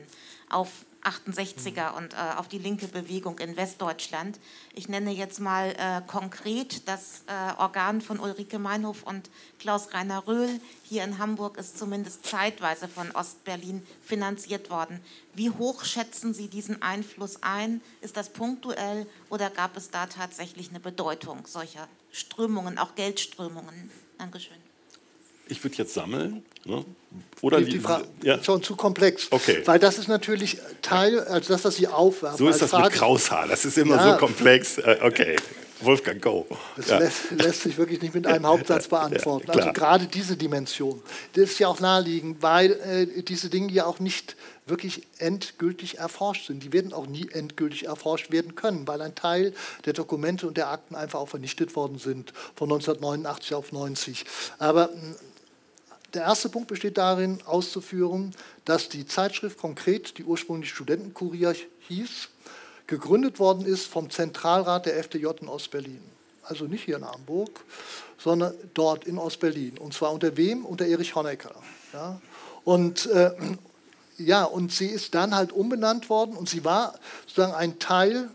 auf 0.49 0.69
68er 1.03 1.95
und 1.95 2.13
äh, 2.13 2.17
auf 2.37 2.47
die 2.47 2.57
linke 2.57 2.87
Bewegung 2.87 3.39
in 3.39 3.55
Westdeutschland. 3.55 4.39
Ich 4.73 4.89
nenne 4.89 5.11
jetzt 5.11 5.39
mal 5.39 5.71
äh, 5.77 6.01
konkret 6.07 6.87
das 6.87 7.23
äh, 7.27 7.59
Organ 7.59 8.01
von 8.01 8.19
Ulrike 8.19 8.59
Meinhof 8.59 9.03
und 9.03 9.29
Klaus-Rainer 9.59 10.27
Röhl. 10.27 10.59
Hier 10.83 11.03
in 11.03 11.17
Hamburg 11.17 11.57
ist 11.57 11.77
zumindest 11.77 12.25
zeitweise 12.25 12.87
von 12.87 13.11
Ostberlin 13.11 13.85
finanziert 14.01 14.69
worden. 14.69 14.99
Wie 15.33 15.49
hoch 15.49 15.85
schätzen 15.85 16.33
Sie 16.33 16.47
diesen 16.47 16.81
Einfluss 16.81 17.43
ein? 17.43 17.81
Ist 18.01 18.17
das 18.17 18.29
punktuell 18.29 19.07
oder 19.29 19.49
gab 19.49 19.77
es 19.77 19.89
da 19.89 20.05
tatsächlich 20.05 20.69
eine 20.69 20.79
Bedeutung 20.79 21.45
solcher 21.47 21.87
Strömungen, 22.11 22.77
auch 22.77 22.95
Geldströmungen? 22.95 23.91
Dankeschön. 24.17 24.68
Ich 25.49 25.63
würde 25.63 25.75
jetzt 25.77 25.93
sammeln. 25.93 26.43
Ne? 26.65 26.85
Oder 27.41 27.59
die, 27.59 27.71
die 27.71 27.79
Frage 27.79 28.05
ja. 28.21 28.41
schon 28.43 28.61
zu 28.61 28.75
komplex. 28.75 29.27
Okay. 29.31 29.61
Weil 29.65 29.79
das 29.79 29.97
ist 29.97 30.07
natürlich 30.07 30.57
Teil, 30.81 31.19
also 31.21 31.53
das, 31.53 31.65
was 31.65 31.75
Sie 31.75 31.87
aufwerfen. 31.87 32.37
So 32.37 32.49
ist 32.49 32.61
das 32.61 32.69
Frage. 32.69 32.85
mit 32.85 32.93
Kraushaar. 32.93 33.47
Das 33.47 33.65
ist 33.65 33.77
immer 33.77 33.95
ja. 33.95 34.13
so 34.13 34.17
komplex. 34.17 34.77
Äh, 34.77 34.97
okay. 35.01 35.35
Wolfgang, 35.81 36.21
go. 36.21 36.45
Das 36.75 36.89
ja. 36.89 36.97
lässt, 36.97 37.31
lässt, 37.31 37.61
sich 37.61 37.77
wirklich 37.77 38.01
nicht 38.01 38.13
mit 38.13 38.27
einem 38.27 38.45
Hauptsatz 38.45 38.87
beantworten. 38.89 39.49
Also 39.49 39.71
gerade 39.71 40.07
diese 40.07 40.35
Dimension. 40.35 41.01
Das 41.33 41.51
ist 41.51 41.59
ja 41.59 41.69
auch 41.69 41.79
naheliegend, 41.79 42.41
weil 42.41 42.71
äh, 42.71 43.23
diese 43.23 43.49
Dinge 43.49 43.71
ja 43.71 43.85
auch 43.85 43.99
nicht 43.99 44.35
wirklich 44.69 45.03
endgültig 45.17 45.97
erforscht 45.97 46.47
sind. 46.47 46.63
Die 46.63 46.73
werden 46.73 46.93
auch 46.93 47.07
nie 47.07 47.29
endgültig 47.31 47.85
erforscht 47.85 48.31
werden 48.31 48.55
können, 48.55 48.87
weil 48.87 49.01
ein 49.01 49.15
Teil 49.15 49.53
der 49.85 49.93
Dokumente 49.93 50.47
und 50.47 50.57
der 50.57 50.69
Akten 50.69 50.95
einfach 50.95 51.19
auch 51.19 51.29
vernichtet 51.29 51.75
worden 51.75 51.97
sind, 51.97 52.33
von 52.55 52.69
1989 52.69 53.53
auf 53.53 53.71
90. 53.71 54.25
Aber 54.59 54.89
der 56.13 56.23
erste 56.23 56.49
Punkt 56.49 56.67
besteht 56.67 56.97
darin, 56.97 57.39
auszuführen, 57.45 58.35
dass 58.65 58.89
die 58.89 59.05
Zeitschrift 59.05 59.57
konkret, 59.57 60.17
die 60.17 60.23
ursprünglich 60.23 60.71
Studentenkurier 60.71 61.55
hieß, 61.87 62.29
gegründet 62.87 63.39
worden 63.39 63.65
ist 63.65 63.85
vom 63.85 64.09
Zentralrat 64.09 64.85
der 64.85 64.97
FDJ 64.97 65.27
in 65.41 65.47
Ostberlin. 65.47 66.01
Also 66.43 66.65
nicht 66.65 66.83
hier 66.85 66.97
in 66.97 67.05
Hamburg, 67.05 67.63
sondern 68.17 68.53
dort 68.73 69.05
in 69.05 69.19
Ostberlin. 69.19 69.77
Und 69.77 69.93
zwar 69.93 70.11
unter 70.11 70.35
wem? 70.35 70.65
Unter 70.65 70.87
Erich 70.87 71.15
Honecker. 71.15 71.55
Ja? 71.93 72.19
Und, 72.63 73.05
äh, 73.07 73.31
ja, 74.17 74.43
und 74.43 74.71
sie 74.71 74.87
ist 74.87 75.15
dann 75.15 75.35
halt 75.35 75.51
umbenannt 75.51 76.09
worden 76.09 76.35
und 76.35 76.49
sie 76.49 76.65
war 76.65 76.95
sozusagen 77.27 77.53
ein 77.53 77.77
Teil 77.79 78.29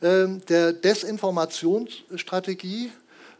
äh, 0.00 0.26
der 0.48 0.72
Desinformationsstrategie 0.74 2.92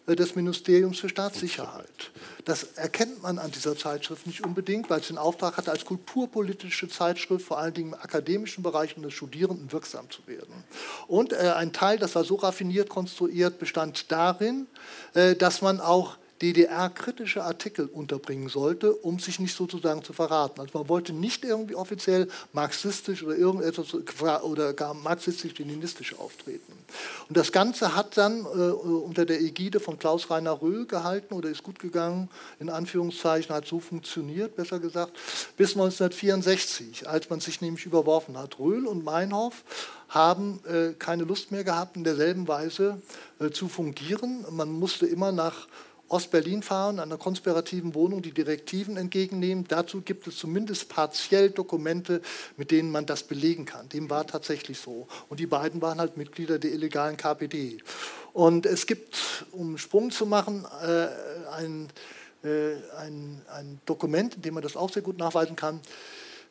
des 0.07 0.35
Ministeriums 0.35 0.99
für 0.99 1.09
Staatssicherheit. 1.09 2.11
Das 2.45 2.65
erkennt 2.75 3.23
man 3.23 3.39
an 3.39 3.51
dieser 3.51 3.77
Zeitschrift 3.77 4.27
nicht 4.27 4.45
unbedingt, 4.45 4.91
weil 4.91 5.01
es 5.01 5.07
den 5.07 5.17
Auftrag 5.17 5.57
hatte, 5.57 5.71
als 5.71 5.87
kulturpolitische 5.87 6.89
Zeitschrift 6.89 7.47
vor 7.47 7.59
allen 7.59 7.73
Dingen 7.73 7.93
im 7.93 7.95
akademischen 7.95 8.63
Bereich 8.63 8.97
und 8.97 9.03
des 9.03 9.15
Studierenden 9.15 9.73
wirksam 9.73 10.11
zu 10.11 10.27
werden. 10.27 10.65
Und 11.09 11.33
äh, 11.33 11.53
ein 11.57 11.73
Teil, 11.73 11.99
das 11.99 12.15
war 12.15 12.25
so 12.25 12.35
raffiniert 12.35 12.91
konstruiert, 12.91 13.59
bestand 13.59 14.13
darin, 14.13 14.67
äh, 15.15 15.35
dass 15.35 15.63
man 15.63 15.81
auch 15.81 16.19
DDR-kritische 16.43 17.45
Artikel 17.45 17.87
unterbringen 17.87 18.49
sollte, 18.49 18.93
um 18.93 19.19
sich 19.19 19.39
nicht 19.39 19.57
sozusagen 19.57 20.03
zu 20.03 20.13
verraten. 20.13 20.61
Also 20.61 20.79
man 20.79 20.89
wollte 20.89 21.13
nicht 21.13 21.45
irgendwie 21.45 21.77
offiziell 21.77 22.29
marxistisch 22.53 23.23
oder 23.23 23.37
irgendetwas 23.37 23.95
oder 24.43 24.73
gar 24.73 24.95
marxistisch-leninistisch 24.95 26.19
auftreten. 26.19 26.73
Und 27.29 27.37
das 27.37 27.53
Ganze 27.53 27.95
hat 27.95 28.17
dann 28.17 28.41
äh, 28.41 28.47
unter 28.47 29.25
der 29.25 29.41
Ägide 29.41 29.79
von 29.81 29.99
Klaus-Rainer 29.99 30.61
Röhl 30.61 30.87
gehalten 30.87 31.35
oder 31.35 31.49
ist 31.51 31.63
gut 31.63 31.79
gegangen, 31.79 32.29
in 32.59 32.69
Anführungszeichen, 32.69 33.55
hat 33.55 33.67
so 33.67 33.79
funktioniert, 33.79 34.57
besser 34.57 34.81
gesagt, 34.81 35.13
bis 35.57 35.71
1964, 35.71 37.09
als 37.09 37.31
man 37.31 37.41
sich 37.41 37.61
nämlich 37.61 37.87
überworfen 37.87 38.37
hat. 38.37 38.59
Röhl 38.59 38.87
und 38.87 39.05
Meinhof 39.05 39.63
haben 40.09 40.61
äh, 40.67 40.93
keine 40.99 41.25
Lust 41.25 41.53
mehr 41.53 41.65
gehabt, 41.65 41.97
in 41.97 42.05
derselben 42.05 42.47
Weise 42.49 43.01
äh, 43.41 43.51
zu 43.51 43.69
fungieren. 43.69 44.45
Man 44.51 44.71
musste 44.71 45.07
immer 45.07 45.33
nach 45.33 45.67
Ostberlin 46.09 46.63
fahren, 46.63 47.01
einer 47.01 47.17
konspirativen 47.17 47.95
Wohnung 47.95 48.23
die 48.23 48.33
Direktiven 48.33 48.97
entgegennehmen. 48.97 49.67
Dazu 49.67 50.03
gibt 50.03 50.27
es 50.27 50.37
zumindest 50.37 50.89
partiell 50.89 51.51
Dokumente, 51.51 52.21
mit 52.57 52.71
denen 52.71 52.91
man 52.91 53.07
das 53.07 53.23
belegen 53.23 53.65
kann. 53.65 53.89
Dem 53.89 54.11
war 54.11 54.27
tatsächlich 54.27 54.79
so. 54.79 55.09
Und 55.29 55.41
die 55.41 55.47
beiden 55.47 55.81
waren 55.81 55.99
halt 55.99 56.17
Mitglieder 56.17 56.59
der 56.59 56.73
illegalen 56.73 57.17
KPD. 57.17 57.79
Und 58.33 58.67
es 58.67 58.87
gibt, 58.87 59.47
um 59.53 59.69
einen 59.69 59.79
Sprung 59.79 60.11
zu 60.11 60.27
machen, 60.27 60.67
äh, 60.83 61.09
ein, 61.53 61.89
äh, 62.43 62.75
ein, 62.99 63.41
ein 63.49 63.81
Dokument, 63.87 64.37
in 64.37 64.43
dem 64.43 64.55
man 64.55 64.63
das 64.63 64.77
auch 64.77 64.93
sehr 64.93 65.03
gut 65.03 65.19
nachweisen 65.19 65.57
kann. 65.57 65.81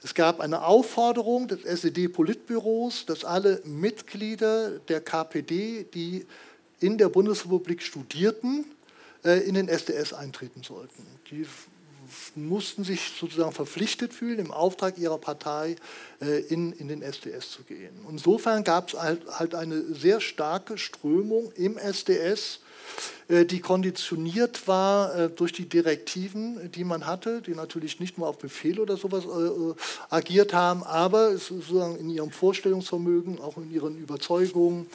Es 0.03 0.13
gab 0.13 0.41
eine 0.41 0.65
Aufforderung 0.65 1.47
des 1.47 1.63
SED-Politbüros, 1.63 3.05
dass 3.05 3.23
alle 3.23 3.61
Mitglieder 3.63 4.80
der 4.80 4.99
KPD, 4.99 5.85
die 5.93 6.25
in 6.81 6.97
der 6.97 7.07
Bundesrepublik 7.07 7.81
studierten, 7.81 8.65
in 9.23 9.55
den 9.55 9.69
SDS 9.69 10.13
eintreten 10.13 10.63
sollten. 10.63 11.05
Die 11.31 11.45
mussten 12.35 12.83
sich 12.83 13.13
sozusagen 13.19 13.51
verpflichtet 13.51 14.13
fühlen, 14.13 14.39
im 14.39 14.51
Auftrag 14.51 14.97
ihrer 14.97 15.17
Partei 15.17 15.75
äh, 16.21 16.41
in, 16.41 16.73
in 16.73 16.87
den 16.87 17.01
SDS 17.01 17.51
zu 17.51 17.63
gehen. 17.63 17.93
Insofern 18.09 18.63
gab 18.63 18.89
es 18.89 18.99
halt, 18.99 19.21
halt 19.27 19.55
eine 19.55 19.81
sehr 19.93 20.21
starke 20.21 20.77
Strömung 20.77 21.51
im 21.53 21.77
SDS, 21.77 22.59
äh, 23.22 23.22
die 23.29 23.59
konditioniert 23.59 24.67
war 24.67 25.29
durch 25.29 25.53
die 25.53 25.67
Direktiven, 25.67 26.71
die 26.71 26.83
man 26.83 27.05
hatte, 27.05 27.41
die 27.41 27.55
natürlich 27.55 27.99
nicht 27.99 28.17
nur 28.17 28.27
auf 28.27 28.37
Befehl 28.37 28.79
oder 28.79 28.97
sowas 28.97 29.23
agiert 30.09 30.53
haben, 30.53 30.83
aber 30.83 31.37
sozusagen 31.37 31.97
in 31.97 32.09
ihrem 32.09 32.31
Vorstellungsvermögen, 32.31 33.39
auch 33.39 33.57
in 33.57 33.71
ihren 33.71 33.97
Überzeugungen, 33.97 34.87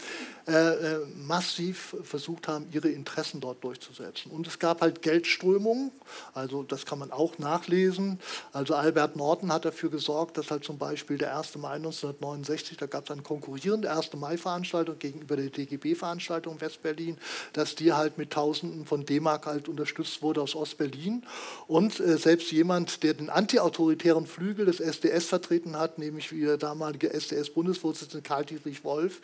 äh, 0.48 0.94
äh, 0.94 1.06
massiv 1.26 1.94
versucht 2.02 2.48
haben, 2.48 2.66
ihre 2.72 2.88
Interessen 2.88 3.38
dort 3.38 3.62
durchzusetzen. 3.62 4.32
Und 4.32 4.46
es 4.46 4.58
gab 4.58 4.80
halt 4.80 5.02
Geldströmungen, 5.02 5.90
also 6.32 6.62
das 6.62 6.86
kann 6.86 6.98
man 6.98 7.10
auch 7.10 7.38
nachlesen. 7.38 8.18
Also 8.54 8.74
Albert 8.74 9.14
Norton 9.14 9.52
hat 9.52 9.66
dafür 9.66 9.90
gesorgt, 9.90 10.38
dass 10.38 10.50
halt 10.50 10.64
zum 10.64 10.78
Beispiel 10.78 11.18
der 11.18 11.36
1. 11.36 11.56
Mai 11.56 11.74
1969, 11.74 12.78
da 12.78 12.86
gab 12.86 13.04
es 13.04 13.10
eine 13.10 13.20
konkurrierende 13.20 13.94
1. 13.94 14.14
Mai-Veranstaltung 14.14 14.98
gegenüber 14.98 15.36
der 15.36 15.50
DGB-Veranstaltung 15.50 16.54
in 16.54 16.60
Westberlin, 16.62 17.18
dass 17.52 17.74
die 17.74 17.92
halt 17.92 18.16
mit 18.16 18.27
Tausenden 18.28 18.86
von 18.86 19.04
D-Mark 19.04 19.46
halt 19.46 19.68
unterstützt 19.68 20.22
wurde 20.22 20.42
aus 20.42 20.54
Ostberlin. 20.54 21.24
Und 21.66 22.00
äh, 22.00 22.16
selbst 22.18 22.50
jemand, 22.52 23.02
der 23.02 23.14
den 23.14 23.30
antiautoritären 23.30 24.26
Flügel 24.26 24.66
des 24.66 24.80
SDS 24.80 25.26
vertreten 25.26 25.78
hat, 25.78 25.98
nämlich 25.98 26.32
wie 26.32 26.40
der 26.40 26.56
damalige 26.56 27.12
SDS-Bundesvorsitzende 27.12 28.22
Karl-Dietrich 28.22 28.84
Wolf, 28.84 29.20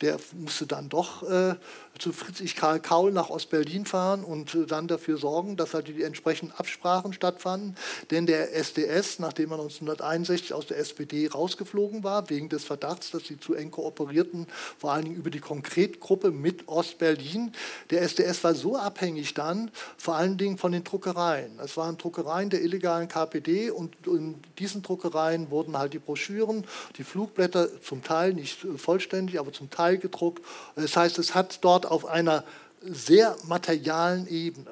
der 0.00 0.18
musste 0.36 0.66
dann 0.66 0.88
doch 0.88 1.22
äh, 1.28 1.54
zu 1.98 2.12
Friedrich 2.12 2.56
Karl 2.56 2.80
Kaul 2.80 3.12
nach 3.12 3.30
Ostberlin 3.30 3.84
fahren 3.84 4.24
und 4.24 4.54
äh, 4.54 4.66
dann 4.66 4.88
dafür 4.88 5.18
sorgen, 5.18 5.56
dass 5.56 5.74
halt 5.74 5.88
die 5.88 6.02
entsprechenden 6.02 6.54
Absprachen 6.56 7.12
stattfanden. 7.12 7.76
Denn 8.10 8.26
der 8.26 8.54
SDS, 8.54 9.18
nachdem 9.18 9.50
er 9.50 9.58
1961 9.60 10.52
aus 10.54 10.66
der 10.66 10.78
SPD 10.78 11.26
rausgeflogen 11.26 12.04
war, 12.04 12.30
wegen 12.30 12.48
des 12.48 12.64
Verdachts, 12.64 13.10
dass 13.10 13.24
sie 13.24 13.38
zu 13.38 13.54
eng 13.54 13.70
kooperierten, 13.70 14.46
vor 14.78 14.92
allen 14.92 15.04
Dingen 15.04 15.16
über 15.16 15.30
die 15.30 15.40
Konkretgruppe 15.40 16.30
mit 16.30 16.68
Ostberlin, 16.68 17.52
der 17.90 18.02
SDS 18.02 18.37
war 18.44 18.54
so 18.54 18.76
abhängig 18.76 19.34
dann, 19.34 19.70
vor 19.96 20.16
allen 20.16 20.38
Dingen 20.38 20.58
von 20.58 20.72
den 20.72 20.84
Druckereien. 20.84 21.58
Es 21.62 21.76
waren 21.76 21.98
Druckereien 21.98 22.50
der 22.50 22.62
illegalen 22.62 23.08
KPD 23.08 23.70
und 23.70 23.94
in 24.06 24.36
diesen 24.58 24.82
Druckereien 24.82 25.50
wurden 25.50 25.76
halt 25.76 25.92
die 25.92 25.98
Broschüren, 25.98 26.64
die 26.96 27.04
Flugblätter 27.04 27.80
zum 27.82 28.02
Teil 28.02 28.34
nicht 28.34 28.58
vollständig, 28.76 29.38
aber 29.38 29.52
zum 29.52 29.70
Teil 29.70 29.98
gedruckt. 29.98 30.44
Das 30.76 30.96
heißt, 30.96 31.18
es 31.18 31.34
hat 31.34 31.64
dort 31.64 31.86
auf 31.86 32.06
einer 32.06 32.44
sehr 32.82 33.36
materialen 33.44 34.26
Ebene, 34.28 34.70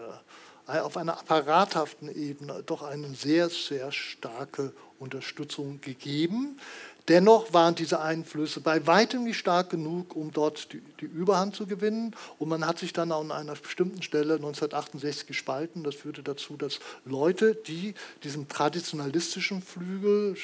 äh, 0.69 0.79
auf 0.79 0.97
einer 0.97 1.19
apparathaften 1.19 2.15
Ebene 2.15 2.63
doch 2.65 2.83
eine 2.83 3.15
sehr, 3.15 3.49
sehr 3.49 3.93
starke 3.93 4.73
Unterstützung 4.99 5.81
gegeben. 5.81 6.59
Dennoch 7.09 7.53
waren 7.53 7.77
diese 7.77 8.01
Einflüsse 8.01 8.61
bei 8.61 8.85
weitem 8.87 9.25
nicht 9.25 9.39
stark 9.39 9.71
genug, 9.71 10.17
um 10.17 10.33
dort 10.33 10.73
die, 10.73 10.83
die, 11.01 11.05
Überhand 11.05 11.55
zu 11.55 11.67
gewinnen. 11.67 12.17
Und 12.39 12.49
man 12.49 12.67
hat 12.67 12.81
sich 12.81 12.93
dann 12.93 13.13
an 13.13 13.31
einer 13.31 13.55
bestimmten 13.55 14.03
Stelle 14.03 14.35
1968 14.35 15.29
gespalten. 15.29 15.85
Das 15.85 15.95
führte 15.95 16.25
dazu, 16.25 16.57
dass 16.57 16.81
Leute, 17.05 17.55
die 17.55 17.95
diesem 18.25 18.49
traditionalistischen 18.49 19.63
Flügel 19.63 20.37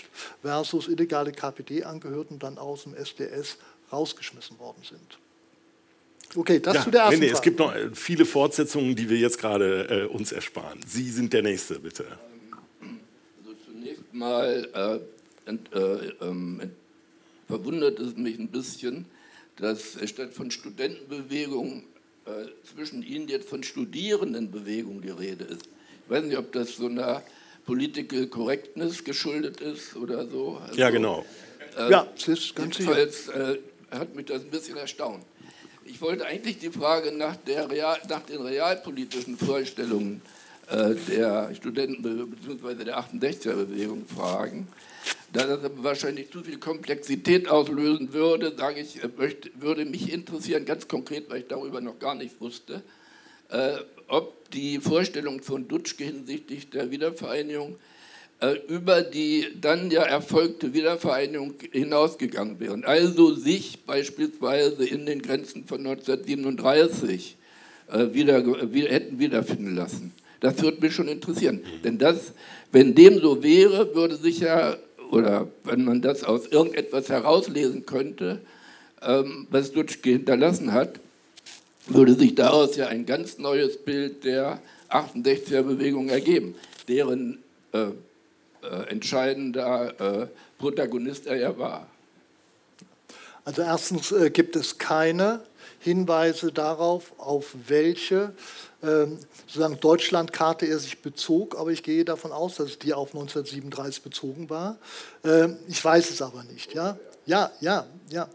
versus 0.42 0.86
illegale 0.86 1.32
KPD 1.32 1.82
angehörten, 1.82 2.38
dann 2.38 2.58
aus 2.58 2.84
dem 2.84 2.94
SDS 2.94 3.56
rausgeschmissen 3.92 4.58
worden 4.60 4.82
sind. 4.88 5.18
Okay, 6.34 6.60
das 6.60 6.74
ja, 6.76 6.82
zu 6.84 6.90
der 6.90 7.00
ersten 7.02 7.20
nee, 7.20 7.26
nee, 7.26 7.32
Es 7.32 7.42
gibt 7.42 7.58
noch 7.58 7.74
äh, 7.74 7.90
viele 7.92 8.24
Fortsetzungen, 8.24 8.94
die 8.94 9.10
wir 9.10 9.18
jetzt 9.18 9.38
gerade 9.38 10.06
äh, 10.08 10.14
uns 10.14 10.32
ersparen. 10.32 10.80
Sie 10.86 11.10
sind 11.10 11.32
der 11.32 11.42
Nächste, 11.42 11.78
bitte. 11.78 12.06
Also 13.44 13.54
zunächst 13.66 14.14
mal 14.14 14.68
äh, 14.72 15.21
ent, 15.46 15.72
äh, 15.74 16.08
ähm, 16.20 16.70
verwundert 17.48 17.98
es 17.98 18.16
mich 18.16 18.38
ein 18.38 18.48
bisschen, 18.48 19.06
dass 19.56 19.98
statt 20.08 20.34
von 20.34 20.50
Studentenbewegung 20.50 21.84
äh, 22.24 22.46
zwischen 22.64 23.02
Ihnen 23.02 23.28
jetzt 23.28 23.48
von 23.48 23.62
Studierendenbewegung 23.62 25.02
die 25.02 25.10
Rede 25.10 25.44
ist. 25.44 25.66
Ich 26.04 26.10
weiß 26.10 26.24
nicht, 26.24 26.38
ob 26.38 26.52
das 26.52 26.76
so 26.76 26.86
einer 26.86 27.22
Political 27.66 28.26
Correctness 28.26 29.04
geschuldet 29.04 29.60
ist 29.60 29.96
oder 29.96 30.26
so. 30.26 30.60
Also, 30.64 30.78
ja, 30.78 30.90
genau. 30.90 31.24
Äh, 31.76 31.90
ja, 31.90 32.06
das 32.14 32.28
ist 32.28 32.56
ganz 32.56 32.76
sicher. 32.76 32.96
Äh, 32.98 33.58
hat 33.90 34.14
mich 34.14 34.26
das 34.26 34.42
ein 34.42 34.50
bisschen 34.50 34.76
erstaunt. 34.76 35.24
Ich 35.84 36.00
wollte 36.00 36.24
eigentlich 36.24 36.58
die 36.58 36.70
Frage 36.70 37.12
nach, 37.12 37.36
der 37.36 37.70
Real, 37.70 37.98
nach 38.08 38.22
den 38.22 38.40
realpolitischen 38.40 39.36
Vorstellungen 39.36 40.22
äh, 40.70 40.94
der 41.08 41.54
Studenten 41.54 42.02
bzw. 42.30 42.84
der 42.84 42.98
68er-Bewegung 42.98 44.06
fragen. 44.06 44.68
Da 45.32 45.46
das 45.46 45.70
wahrscheinlich 45.76 46.30
zu 46.30 46.42
viel 46.42 46.58
Komplexität 46.58 47.48
auslösen 47.48 48.12
würde, 48.12 48.54
sage 48.56 48.80
ich, 48.80 49.02
äh, 49.02 49.08
möchte, 49.16 49.50
würde 49.54 49.84
mich 49.84 50.12
interessieren, 50.12 50.64
ganz 50.64 50.88
konkret, 50.88 51.30
weil 51.30 51.40
ich 51.40 51.48
darüber 51.48 51.80
noch 51.80 51.98
gar 51.98 52.14
nicht 52.14 52.40
wusste, 52.40 52.82
äh, 53.48 53.78
ob 54.08 54.50
die 54.50 54.78
Vorstellung 54.78 55.42
von 55.42 55.68
Dutschke 55.68 56.04
hinsichtlich 56.04 56.70
der 56.70 56.90
Wiedervereinigung 56.90 57.78
äh, 58.42 58.58
über 58.66 59.02
die 59.02 59.46
dann 59.60 59.92
ja 59.92 60.02
erfolgte 60.02 60.74
Wiedervereinigung 60.74 61.54
hinausgegangen 61.70 62.58
wären. 62.58 62.84
Also 62.84 63.34
sich 63.34 63.84
beispielsweise 63.86 64.84
in 64.84 65.06
den 65.06 65.22
Grenzen 65.22 65.64
von 65.64 65.78
1937 65.78 67.36
äh, 67.90 68.12
wieder, 68.12 68.44
wieder, 68.72 68.88
hätten 68.90 69.20
wiederfinden 69.20 69.76
lassen. 69.76 70.12
Das 70.40 70.60
würde 70.60 70.80
mich 70.80 70.92
schon 70.92 71.06
interessieren. 71.06 71.62
Denn 71.84 71.98
das, 71.98 72.32
wenn 72.72 72.96
dem 72.96 73.20
so 73.20 73.44
wäre, 73.44 73.94
würde 73.94 74.16
sich 74.16 74.40
ja, 74.40 74.76
oder 75.12 75.46
wenn 75.64 75.84
man 75.84 76.00
das 76.00 76.24
aus 76.24 76.46
irgendetwas 76.46 77.10
herauslesen 77.10 77.84
könnte, 77.84 78.40
ähm, 79.02 79.46
was 79.50 79.72
Dutschke 79.72 80.10
hinterlassen 80.10 80.72
hat, 80.72 80.98
würde 81.86 82.14
sich 82.14 82.34
daraus 82.34 82.76
ja 82.76 82.86
ein 82.88 83.04
ganz 83.04 83.36
neues 83.36 83.76
Bild 83.76 84.24
der 84.24 84.62
68er-Bewegung 84.88 86.08
ergeben, 86.08 86.54
deren 86.88 87.38
äh, 87.72 87.88
äh, 88.62 88.88
entscheidender 88.88 90.22
äh, 90.22 90.26
Protagonist 90.58 91.26
er 91.26 91.36
ja 91.36 91.58
war. 91.58 91.86
Also 93.44 93.62
erstens 93.62 94.12
äh, 94.12 94.30
gibt 94.30 94.56
es 94.56 94.78
keine 94.78 95.40
Hinweise 95.82 96.52
darauf, 96.52 97.12
auf 97.18 97.54
welche 97.66 98.32
ähm, 98.82 99.18
sozusagen 99.46 99.80
Deutschlandkarte 99.80 100.66
er 100.66 100.78
sich 100.78 101.02
bezog, 101.02 101.58
aber 101.58 101.70
ich 101.70 101.82
gehe 101.82 102.04
davon 102.04 102.32
aus, 102.32 102.56
dass 102.56 102.78
die 102.78 102.94
auf 102.94 103.08
1937 103.08 104.02
bezogen 104.02 104.50
war. 104.50 104.78
Ähm, 105.24 105.56
ich 105.68 105.84
weiß 105.84 106.10
es 106.10 106.22
aber 106.22 106.44
nicht. 106.44 106.74
Ja, 106.74 106.98
ja, 107.26 107.50
ja, 107.60 107.86
ja. 108.12 108.28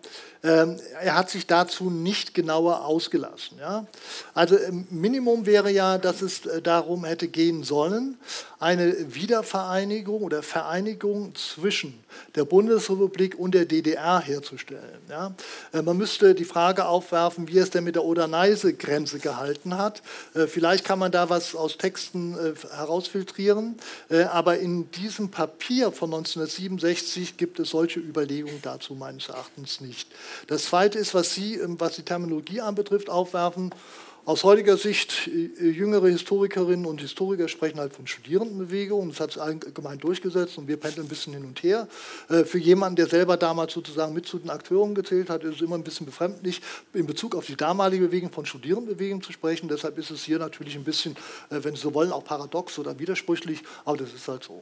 Ähm, 0.44 0.78
er 1.02 1.16
hat 1.16 1.30
sich 1.30 1.48
dazu 1.48 1.90
nicht 1.90 2.34
genauer 2.34 2.86
ausgelassen. 2.86 3.58
Ja? 3.60 3.88
Also 4.34 4.58
Minimum 4.90 5.46
wäre 5.46 5.72
ja, 5.72 5.98
dass 5.98 6.22
es 6.22 6.46
äh, 6.46 6.62
darum 6.62 7.06
hätte 7.06 7.28
gehen 7.28 7.64
sollen, 7.64 8.18
eine 8.60 9.14
Wiedervereinigung 9.14 10.22
oder 10.22 10.44
Vereinigung 10.44 11.34
zwischen 11.36 12.04
der 12.36 12.46
Bundesrepublik 12.46 13.38
und 13.38 13.54
der 13.54 13.66
DDR 13.66 14.20
herzustellen. 14.20 15.02
Ja? 15.10 15.34
Äh, 15.74 15.82
man 15.82 15.98
müsste 15.98 16.36
die 16.36 16.46
Frage 16.46 16.86
aufwerfen, 16.86 17.48
wie 17.48 17.58
es 17.58 17.72
denn 17.72 17.84
mit 17.84 17.96
der 17.96 18.04
Oder-Neiße-Grenze 18.04 19.20
gehalten 19.20 19.78
hat. 19.78 20.04
Äh, 20.36 20.46
vielleicht 20.46 20.86
kann 20.86 21.00
man 21.00 21.12
da 21.12 21.30
was 21.30 21.56
aus 21.56 21.78
Texten 21.78 22.38
herausfiltrieren, 22.72 23.76
aber 24.32 24.58
in 24.60 24.90
diesem 24.92 25.30
Papier 25.30 25.92
von 25.92 26.14
1967 26.14 27.38
gibt 27.38 27.60
es 27.60 27.70
solche 27.70 28.00
Überlegungen 28.00 28.60
dazu 28.62 28.94
meines 28.94 29.30
Erachtens 29.30 29.67
nicht. 29.82 30.10
Das 30.48 30.66
Zweite 30.66 30.98
ist, 30.98 31.14
was 31.14 31.34
Sie, 31.34 31.56
ähm, 31.56 31.80
was 31.80 31.96
die 31.96 32.04
Terminologie 32.04 32.62
anbetrifft, 32.62 33.10
aufwerfen. 33.10 33.74
Aus 34.28 34.44
heutiger 34.44 34.76
Sicht, 34.76 35.30
äh, 35.30 35.70
jüngere 35.70 36.10
Historikerinnen 36.10 36.86
und 36.86 37.00
Historiker 37.00 37.48
sprechen 37.48 37.80
halt 37.80 37.94
von 37.94 38.08
Studierendenbewegungen. 38.08 39.08
Das 39.12 39.22
hat 39.22 39.32
sich 39.32 39.42
allgemein 39.42 40.00
durchgesetzt 40.00 40.58
und 40.58 40.68
wir 40.68 40.76
pendeln 40.76 41.06
ein 41.06 41.10
bisschen 41.10 41.32
hin 41.32 41.46
und 41.46 41.64
her. 41.64 41.88
Äh, 42.28 42.44
für 42.44 42.58
jemanden, 42.58 42.98
der 42.98 43.08
selber 43.08 43.38
damals 43.38 43.72
sozusagen 43.72 44.14
mit 44.14 44.26
zu 44.26 44.38
den 44.38 44.50
Akteuren 44.50 44.96
gezählt 44.96 45.30
hat, 45.30 45.46
ist 45.46 45.56
es 45.56 45.62
immer 45.62 45.76
ein 45.76 45.84
bisschen 45.86 46.06
befremdlich, 46.06 46.62
in 46.94 47.06
Bezug 47.06 47.36
auf 47.36 47.46
die 47.46 47.56
damalige 47.56 48.08
Bewegung 48.08 48.30
von 48.30 48.46
Studierendenbewegungen 48.46 49.24
zu 49.24 49.32
sprechen. 49.32 49.70
Deshalb 49.70 49.98
ist 49.98 50.12
es 50.12 50.26
hier 50.26 50.40
natürlich 50.40 50.76
ein 50.76 50.84
bisschen, 50.84 51.16
äh, 51.50 51.64
wenn 51.64 51.78
Sie 51.78 51.82
so 51.82 51.94
wollen, 51.94 52.12
auch 52.12 52.26
paradox 52.26 52.78
oder 52.80 53.00
widersprüchlich, 53.00 53.64
aber 53.86 53.96
das 53.96 54.14
ist 54.14 54.28
halt 54.28 54.44
so. 54.44 54.62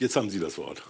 Jetzt 0.00 0.16
haben 0.16 0.30
Sie 0.30 0.40
das 0.40 0.58
Wort. 0.58 0.82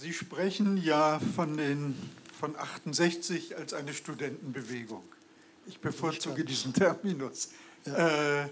Sie 0.00 0.12
sprechen 0.12 0.76
ja 0.76 1.18
von, 1.34 1.56
den, 1.56 1.96
von 2.38 2.54
68 2.54 3.56
als 3.56 3.74
eine 3.74 3.92
Studentenbewegung. 3.92 5.02
Ich 5.66 5.80
bevorzuge 5.80 6.44
diesen 6.44 6.72
Terminus. 6.72 7.48
Ja. 7.84 8.44
Äh, 8.44 8.48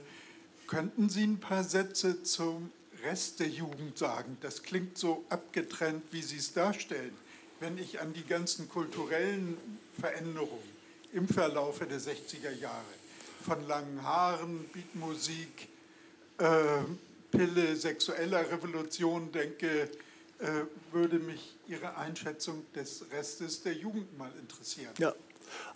könnten 0.66 1.08
Sie 1.08 1.22
ein 1.22 1.38
paar 1.38 1.62
Sätze 1.62 2.24
zum 2.24 2.72
Rest 3.04 3.38
der 3.38 3.48
Jugend 3.48 3.96
sagen? 3.96 4.36
Das 4.40 4.64
klingt 4.64 4.98
so 4.98 5.24
abgetrennt, 5.28 6.02
wie 6.10 6.22
Sie 6.22 6.38
es 6.38 6.52
darstellen. 6.52 7.14
Wenn 7.60 7.78
ich 7.78 8.00
an 8.00 8.12
die 8.12 8.26
ganzen 8.26 8.68
kulturellen 8.68 9.56
Veränderungen 10.00 10.76
im 11.12 11.28
Verlaufe 11.28 11.86
der 11.86 12.00
60er 12.00 12.58
Jahre 12.60 12.82
von 13.44 13.64
langen 13.68 14.02
Haaren, 14.02 14.64
Beatmusik, 14.72 15.68
äh, 16.38 16.82
Pille, 17.30 17.76
sexueller 17.76 18.50
Revolution 18.50 19.30
denke, 19.30 19.88
würde 20.92 21.18
mich 21.18 21.56
Ihre 21.66 21.96
Einschätzung 21.96 22.64
des 22.74 23.04
Restes 23.10 23.62
der 23.62 23.74
Jugend 23.74 24.16
mal 24.18 24.30
interessieren. 24.40 24.92
Ja. 24.98 25.14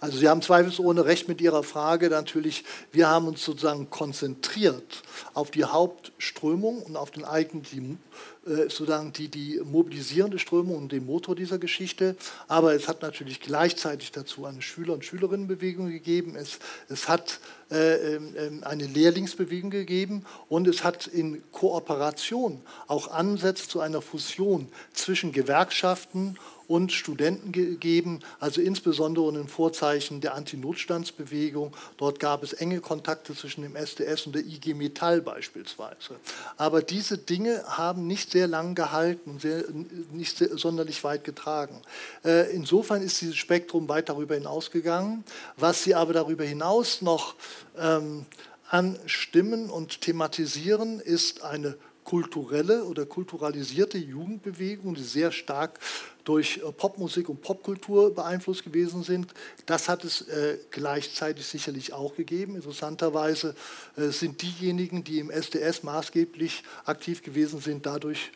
Also 0.01 0.19
Sie 0.19 0.29
haben 0.29 0.43
zweifelsohne 0.43 1.05
recht 1.05 1.29
mit 1.29 1.41
Ihrer 1.41 1.63
Frage. 1.63 2.11
Natürlich, 2.11 2.65
wir 2.93 3.09
haben 3.09 3.29
uns 3.29 3.45
sozusagen 3.45 3.89
konzentriert 3.91 5.03
auf 5.35 5.51
die 5.51 5.65
Hauptströmung 5.65 6.83
und 6.83 6.97
auf 6.97 7.11
den 7.11 7.25
eigentlichen 7.25 7.93
äh, 7.93 8.10
sozusagen 8.45 9.13
die, 9.13 9.29
die 9.29 9.61
mobilisierende 9.63 10.39
Strömung 10.39 10.77
und 10.77 10.93
den 10.93 11.05
Motor 11.05 11.35
dieser 11.35 11.59
Geschichte. 11.59 12.17
Aber 12.49 12.75
es 12.75 12.89
hat 12.89 13.03
natürlich 13.03 13.41
gleichzeitig 13.41 14.13
dazu 14.13 14.47
eine 14.47 14.63
Schüler- 14.63 14.95
und 14.95 15.05
Schülerinnenbewegung 15.05 15.91
gegeben. 15.91 16.37
Es, 16.37 16.59
es 16.89 17.09
hat 17.09 17.41
äh, 17.71 18.17
äh, 18.17 18.21
eine 18.63 18.87
Lehrlingsbewegung 18.87 19.71
gegeben 19.71 20.25
und 20.49 20.67
es 20.67 20.83
hat 20.83 21.07
in 21.07 21.43
Kooperation 21.53 22.61
auch 22.89 23.09
Ansätze 23.13 23.69
zu 23.69 23.81
einer 23.81 24.03
Fusion 24.03 24.69
zwischen 24.93 25.33
Gewerkschaften 25.33 26.37
und 26.71 26.93
Studenten 26.93 27.51
gegeben, 27.51 28.21
also 28.39 28.61
insbesondere 28.61 29.29
in 29.29 29.35
den 29.35 29.49
Vorzeichen 29.49 30.21
der 30.21 30.35
Antinotstandsbewegung. 30.35 31.77
Dort 31.97 32.21
gab 32.21 32.45
es 32.45 32.53
enge 32.53 32.81
Kontakte 32.81 33.35
zwischen 33.35 33.63
dem 33.63 33.75
SDS 33.75 34.27
und 34.27 34.37
der 34.37 34.45
IG 34.45 34.75
Metall 34.75 35.21
beispielsweise. 35.21 36.17
Aber 36.57 36.83
diese 36.83 37.19
Dinge 37.19 37.65
haben 37.67 38.07
nicht 38.11 38.33
sehr 38.33 38.49
lang 38.49 38.75
gehalten 38.75 39.31
und 39.31 39.41
sehr, 39.41 39.65
nicht 40.13 40.37
sehr, 40.37 40.59
sonderlich 40.59 41.05
weit 41.05 41.23
getragen. 41.23 41.81
Äh, 42.25 42.53
insofern 42.53 43.03
ist 43.03 43.21
dieses 43.21 43.37
Spektrum 43.37 43.89
weit 43.89 44.09
darüber 44.09 44.35
hinausgegangen. 44.35 45.23
Was 45.57 45.85
sie 45.85 45.95
aber 45.95 46.13
darüber 46.13 46.45
hinaus 46.45 47.03
noch 47.03 47.37
ähm, 47.79 48.27
anstimmen 48.69 49.71
und 49.71 50.01
thematisieren, 50.01 50.99
ist 50.99 51.43
eine 51.43 51.77
kulturelle 52.11 52.83
oder 52.87 53.07
kulturalisierte 53.07 53.97
Jugendbewegung, 53.97 54.97
die 54.97 55.05
sehr 55.05 55.31
stark 55.31 55.79
durch 56.25 56.57
äh, 56.57 56.73
Popmusik 56.73 57.29
und 57.29 57.41
Popkultur 57.41 58.13
beeinflusst 58.13 58.65
gewesen 58.65 59.05
sind. 59.05 59.33
Das 59.67 59.89
hat 59.89 60.03
es 60.03 60.23
äh, 60.23 60.59
gleichzeitig 60.73 61.47
sicherlich 61.47 61.93
auch 61.93 62.17
gegeben. 62.17 62.57
Interessanterweise 62.57 63.55
äh, 63.97 64.09
sind 64.09 64.43
diejenigen, 64.43 65.05
die 65.05 65.21
im 65.21 65.31
SDS 65.31 65.85
maßgeblich 65.85 66.65
aktiv 66.85 67.23
gewesen 67.23 67.61
sind, 67.61 67.87
dadurch 67.87 68.33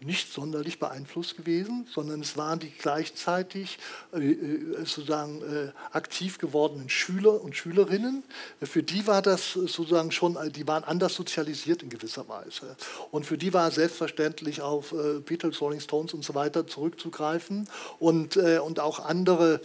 nicht 0.00 0.32
sonderlich 0.32 0.78
beeinflusst 0.78 1.36
gewesen, 1.36 1.86
sondern 1.92 2.20
es 2.20 2.36
waren 2.36 2.60
die 2.60 2.70
gleichzeitig 2.70 3.78
äh, 4.12 4.32
äh, 4.32 4.76
sozusagen 4.78 5.42
äh, 5.42 5.72
aktiv 5.92 6.38
gewordenen 6.38 6.88
Schüler 6.88 7.42
und 7.42 7.56
Schülerinnen. 7.56 8.22
Für 8.62 8.82
die 8.82 9.06
war 9.06 9.22
das 9.22 9.52
sozusagen 9.52 10.12
schon, 10.12 10.38
die 10.52 10.66
waren 10.68 10.84
anders 10.84 11.14
sozialisiert 11.14 11.82
in 11.82 11.88
gewisser 11.88 12.28
Weise. 12.28 12.76
Und 13.10 13.26
für 13.26 13.36
die 13.36 13.52
war 13.52 13.70
selbstverständlich 13.70 14.60
auf 14.62 14.94
Beatles, 15.24 15.60
Rolling 15.60 15.80
Stones 15.80 16.14
und 16.14 16.24
so 16.24 16.34
weiter 16.34 16.66
zurückzugreifen 16.66 17.68
und, 17.98 18.36
und 18.36 18.80
auch 18.80 19.04
andere 19.04 19.60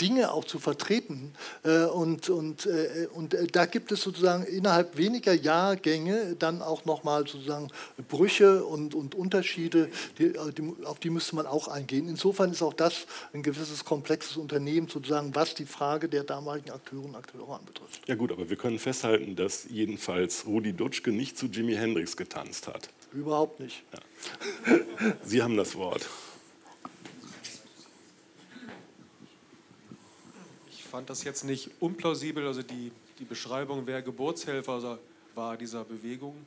Dinge 0.00 0.32
auch 0.32 0.44
zu 0.44 0.58
vertreten. 0.58 1.32
und 1.92 2.28
und, 2.28 2.68
und 3.14 3.36
da 3.52 3.66
gibt 3.66 3.92
es 3.92 4.02
sozusagen 4.02 4.44
innerhalb 4.44 4.96
weniger 4.96 5.32
Jahrgänge 5.32 6.36
dann 6.38 6.62
auch 6.62 6.84
nochmal 6.84 7.26
sozusagen 7.26 7.68
Brüche 8.08 8.64
und, 8.64 8.94
und 8.94 9.14
Unterschiede, 9.26 9.90
die, 10.18 10.32
die, 10.32 10.84
auf 10.84 11.00
die 11.00 11.10
müsste 11.10 11.34
man 11.34 11.46
auch 11.46 11.66
eingehen. 11.66 12.08
Insofern 12.08 12.52
ist 12.52 12.62
auch 12.62 12.72
das 12.72 13.06
ein 13.32 13.42
gewisses 13.42 13.84
komplexes 13.84 14.36
Unternehmen, 14.36 14.86
sozusagen, 14.86 15.34
was 15.34 15.54
die 15.54 15.66
Frage 15.66 16.08
der 16.08 16.22
damaligen 16.22 16.70
Akteurinnen 16.70 17.10
und 17.10 17.16
Akteure 17.16 17.56
anbetrifft. 17.58 18.02
Ja 18.06 18.14
gut, 18.14 18.30
aber 18.30 18.48
wir 18.48 18.56
können 18.56 18.78
festhalten, 18.78 19.34
dass 19.34 19.66
jedenfalls 19.68 20.46
Rudi 20.46 20.72
Dutschke 20.74 21.10
nicht 21.10 21.36
zu 21.36 21.46
Jimi 21.46 21.74
Hendrix 21.74 22.16
getanzt 22.16 22.68
hat. 22.68 22.88
Überhaupt 23.12 23.58
nicht. 23.58 23.82
Ja. 23.92 24.78
Sie 25.24 25.42
haben 25.42 25.56
das 25.56 25.74
Wort. 25.74 26.08
Ich 30.70 30.84
fand 30.84 31.10
das 31.10 31.24
jetzt 31.24 31.44
nicht 31.44 31.70
unplausibel, 31.80 32.46
also 32.46 32.62
die, 32.62 32.92
die 33.18 33.24
Beschreibung, 33.24 33.82
wer 33.86 34.02
Geburtshelfer 34.02 34.98
war 35.34 35.56
dieser 35.56 35.84
Bewegung. 35.84 36.46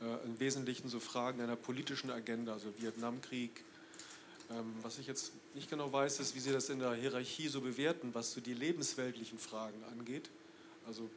Äh, 0.00 0.24
im 0.24 0.38
Wesentlichen 0.38 0.88
so 0.88 1.00
Fragen 1.00 1.40
einer 1.40 1.56
politischen 1.56 2.10
Agenda, 2.10 2.52
also 2.52 2.72
Vietnamkrieg. 2.78 3.50
Ähm, 4.50 4.74
was 4.82 4.98
ich 4.98 5.06
jetzt 5.06 5.32
nicht 5.54 5.70
genau 5.70 5.92
weiß, 5.92 6.20
ist, 6.20 6.34
wie 6.34 6.40
Sie 6.40 6.52
das 6.52 6.68
in 6.68 6.78
der 6.78 6.94
Hierarchie 6.94 7.48
so 7.48 7.60
bewerten, 7.60 8.10
was 8.12 8.32
so 8.32 8.40
die 8.40 8.54
lebensweltlichen 8.54 9.38
Fragen 9.38 9.82
angeht. 9.90 10.28
Also 10.86 11.08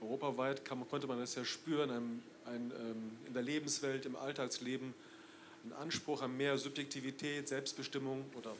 europaweit 0.00 0.64
kann, 0.64 0.88
konnte 0.88 1.06
man 1.06 1.18
das 1.18 1.34
ja 1.34 1.44
spüren, 1.44 1.90
ein, 1.90 2.22
ein, 2.46 2.72
ähm, 2.78 3.10
in 3.26 3.34
der 3.34 3.42
Lebenswelt, 3.42 4.06
im 4.06 4.16
Alltagsleben, 4.16 4.94
ein 5.64 5.72
Anspruch 5.72 6.22
an 6.22 6.36
mehr 6.36 6.56
Subjektivität, 6.56 7.48
Selbstbestimmung 7.48 8.24
oder 8.34 8.54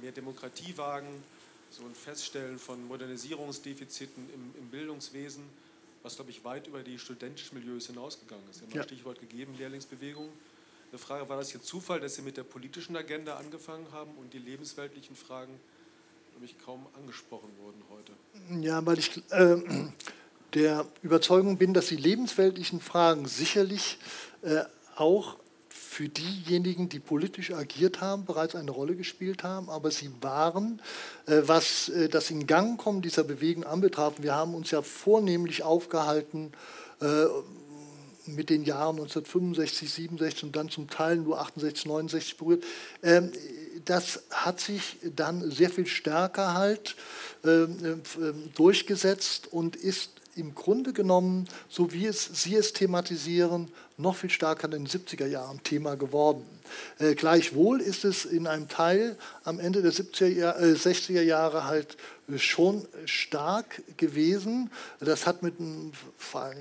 mehr 0.00 0.12
Demokratie 0.12 0.76
wagen, 0.76 1.08
so 1.70 1.82
ein 1.84 1.94
Feststellen 1.94 2.58
von 2.58 2.86
Modernisierungsdefiziten 2.86 4.28
im, 4.32 4.54
im 4.58 4.68
Bildungswesen, 4.68 5.44
was, 6.06 6.14
glaube 6.14 6.30
ich, 6.30 6.44
weit 6.44 6.68
über 6.68 6.84
die 6.84 7.00
studentischen 7.00 7.58
Milieus 7.58 7.88
hinausgegangen 7.88 8.48
ist. 8.48 8.58
Sie 8.58 8.62
haben 8.62 8.72
ja. 8.72 8.82
ein 8.82 8.86
Stichwort 8.86 9.18
gegeben, 9.18 9.56
Lehrlingsbewegung. 9.58 10.28
Eine 10.92 10.98
Frage, 11.00 11.28
war 11.28 11.36
das 11.36 11.52
jetzt 11.52 11.66
Zufall, 11.66 11.98
dass 11.98 12.14
Sie 12.14 12.22
mit 12.22 12.36
der 12.36 12.44
politischen 12.44 12.96
Agenda 12.96 13.36
angefangen 13.36 13.90
haben 13.90 14.12
und 14.12 14.32
die 14.32 14.38
lebensweltlichen 14.38 15.16
Fragen, 15.16 15.58
glaube 16.30 16.46
ich, 16.46 16.56
kaum 16.64 16.86
angesprochen 16.96 17.50
wurden 17.60 17.82
heute? 17.90 18.64
Ja, 18.64 18.86
weil 18.86 19.00
ich 19.00 19.20
äh, 19.32 19.56
der 20.54 20.86
Überzeugung 21.02 21.58
bin, 21.58 21.74
dass 21.74 21.88
die 21.88 21.96
lebensweltlichen 21.96 22.80
Fragen 22.80 23.26
sicherlich 23.26 23.98
äh, 24.42 24.62
auch 24.94 25.38
für 25.96 26.10
diejenigen, 26.10 26.90
die 26.90 26.98
politisch 26.98 27.52
agiert 27.52 28.02
haben, 28.02 28.26
bereits 28.26 28.54
eine 28.54 28.70
Rolle 28.70 28.96
gespielt 28.96 29.42
haben, 29.42 29.70
aber 29.70 29.90
sie 29.90 30.10
waren, 30.20 30.82
äh, 31.24 31.40
was 31.46 31.88
äh, 31.88 32.10
das 32.10 32.30
in 32.30 32.46
Gang 32.46 32.78
kommen 32.78 33.00
dieser 33.00 33.24
Bewegung 33.24 33.64
anbetraf, 33.64 34.16
wir 34.20 34.34
haben 34.34 34.54
uns 34.54 34.70
ja 34.70 34.82
vornehmlich 34.82 35.62
aufgehalten 35.62 36.52
äh, 37.00 37.24
mit 38.26 38.50
den 38.50 38.64
Jahren 38.64 38.96
1965, 38.96 39.90
67 39.90 40.44
und 40.44 40.54
dann 40.54 40.68
zum 40.68 40.90
Teil 40.90 41.16
nur 41.16 41.40
68, 41.40 41.86
69 41.86 42.36
berührt. 42.36 42.64
Ähm, 43.02 43.32
das 43.86 44.24
hat 44.30 44.60
sich 44.60 44.98
dann 45.16 45.50
sehr 45.50 45.70
viel 45.70 45.86
stärker 45.86 46.52
halt 46.52 46.94
ähm, 47.42 48.02
durchgesetzt 48.54 49.50
und 49.50 49.76
ist 49.76 50.10
im 50.34 50.54
Grunde 50.54 50.92
genommen, 50.92 51.48
so 51.70 51.92
wie 51.92 52.04
es 52.04 52.42
Sie 52.42 52.54
es 52.54 52.74
thematisieren, 52.74 53.70
noch 53.96 54.16
viel 54.16 54.30
stärker 54.30 54.66
in 54.66 54.70
den 54.72 54.86
70er 54.86 55.26
Jahren 55.26 55.62
Thema 55.62 55.96
geworden. 55.96 56.44
Äh, 56.98 57.14
gleichwohl 57.14 57.80
ist 57.80 58.04
es 58.04 58.24
in 58.24 58.46
einem 58.46 58.68
Teil 58.68 59.16
am 59.44 59.60
Ende 59.60 59.82
der 59.82 59.92
70er, 59.92 60.58
äh, 60.58 60.74
60er 60.74 61.22
Jahre 61.22 61.64
halt 61.64 61.96
schon 62.36 62.86
stark 63.04 63.82
gewesen. 63.96 64.70
Das 64.98 65.26
hat 65.26 65.42
mit 65.42 65.60
einem 65.60 65.92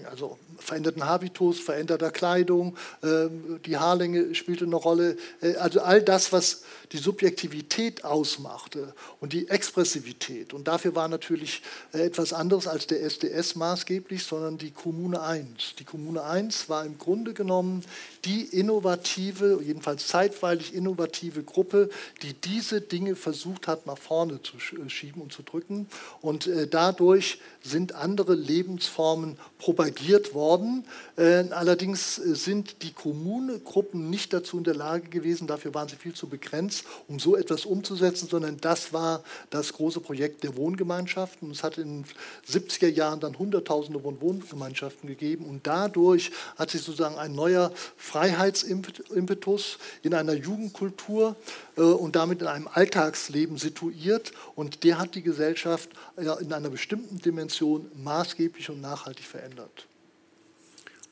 also 0.10 0.38
veränderten 0.60 1.06
Habitus, 1.06 1.60
veränderter 1.60 2.12
Kleidung, 2.12 2.78
äh, 3.02 3.28
die 3.66 3.78
Haarlänge 3.78 4.36
spielte 4.36 4.66
eine 4.66 4.76
Rolle. 4.76 5.18
Äh, 5.42 5.56
also 5.56 5.82
all 5.82 6.02
das, 6.02 6.32
was 6.32 6.64
die 6.92 6.98
Subjektivität 6.98 8.06
ausmachte 8.06 8.94
und 9.20 9.34
die 9.34 9.50
Expressivität. 9.50 10.54
Und 10.54 10.68
dafür 10.68 10.94
war 10.94 11.08
natürlich 11.08 11.64
äh, 11.94 12.02
etwas 12.02 12.32
anderes 12.32 12.68
als 12.68 12.86
der 12.88 13.02
SDS 13.04 13.56
maßgeblich, 13.56 14.24
sondern 14.24 14.58
die 14.58 14.72
Kommune 14.72 15.22
1. 15.22 15.76
Die 15.80 15.84
Kommune 15.84 16.24
1 16.24 16.70
war 16.70 16.86
im 16.86 17.00
Grunde 17.00 17.34
genommen 17.34 17.84
die 18.24 18.44
innovative, 18.44 19.60
jedenfalls 19.64 19.95
zeitweilig 19.98 20.74
innovative 20.74 21.44
Gruppe, 21.44 21.90
die 22.22 22.34
diese 22.34 22.82
Dinge 22.82 23.16
versucht 23.16 23.68
hat, 23.68 23.86
nach 23.86 23.98
vorne 23.98 24.40
zu 24.42 24.60
schieben 24.60 25.22
und 25.22 25.32
zu 25.32 25.44
drücken. 25.44 25.88
Und 26.22 26.48
äh, 26.48 26.68
dadurch 26.68 27.40
sind 27.62 27.94
andere 27.96 28.36
Lebensformen 28.36 29.38
propagiert 29.58 30.34
worden. 30.34 30.86
Äh, 31.18 31.46
allerdings 31.50 32.20
äh, 32.20 32.36
sind 32.36 32.84
die 32.84 32.94
Kommunegruppen 32.94 34.10
nicht 34.10 34.34
dazu 34.34 34.58
in 34.58 34.64
der 34.64 34.76
Lage 34.76 35.10
gewesen, 35.10 35.48
dafür 35.48 35.74
waren 35.74 35.88
sie 35.88 35.96
viel 35.96 36.14
zu 36.14 36.28
begrenzt, 36.28 36.86
um 37.08 37.20
so 37.20 37.36
etwas 37.36 37.66
umzusetzen, 37.66 38.28
sondern 38.30 38.58
das 38.62 38.94
war 38.94 39.24
das 39.50 39.74
große 39.74 40.00
Projekt 40.00 40.44
der 40.44 40.56
Wohngemeinschaften. 40.56 41.52
Es 41.52 41.64
hat 41.64 41.78
in 41.78 42.04
den 42.04 42.06
70er 42.50 42.88
Jahren 42.88 43.20
dann 43.20 43.38
Hunderttausende 43.38 44.00
von 44.00 44.22
Wohngemeinschaften 44.22 45.08
gegeben 45.08 45.46
und 45.46 45.66
dadurch 45.68 46.32
hat 46.58 46.70
sich 46.70 46.82
sozusagen 46.82 47.18
ein 47.18 47.34
neuer 47.34 47.72
Freiheitsimpetus 47.98 49.78
in 50.04 50.14
einer 50.14 50.34
Jugendkultur 50.34 51.36
äh, 51.78 51.82
und 51.82 52.16
damit 52.16 52.42
in 52.42 52.48
einem 52.48 52.68
Alltagsleben 52.68 53.58
situiert 53.58 54.32
und 54.56 54.84
der 54.84 55.00
hat 55.00 55.16
die 55.16 55.22
Gesellschaft 55.22 55.90
in 56.18 56.54
einer 56.54 56.70
bestimmten 56.70 57.20
Dimension 57.20 57.90
maßgeblich 58.04 58.70
und 58.70 58.82
nachhaltig 58.82 59.26
verändert. 59.26 59.88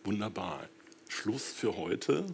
Wunderbar. 0.03 0.67
Schluss 1.07 1.43
für 1.43 1.77
heute. 1.77 2.25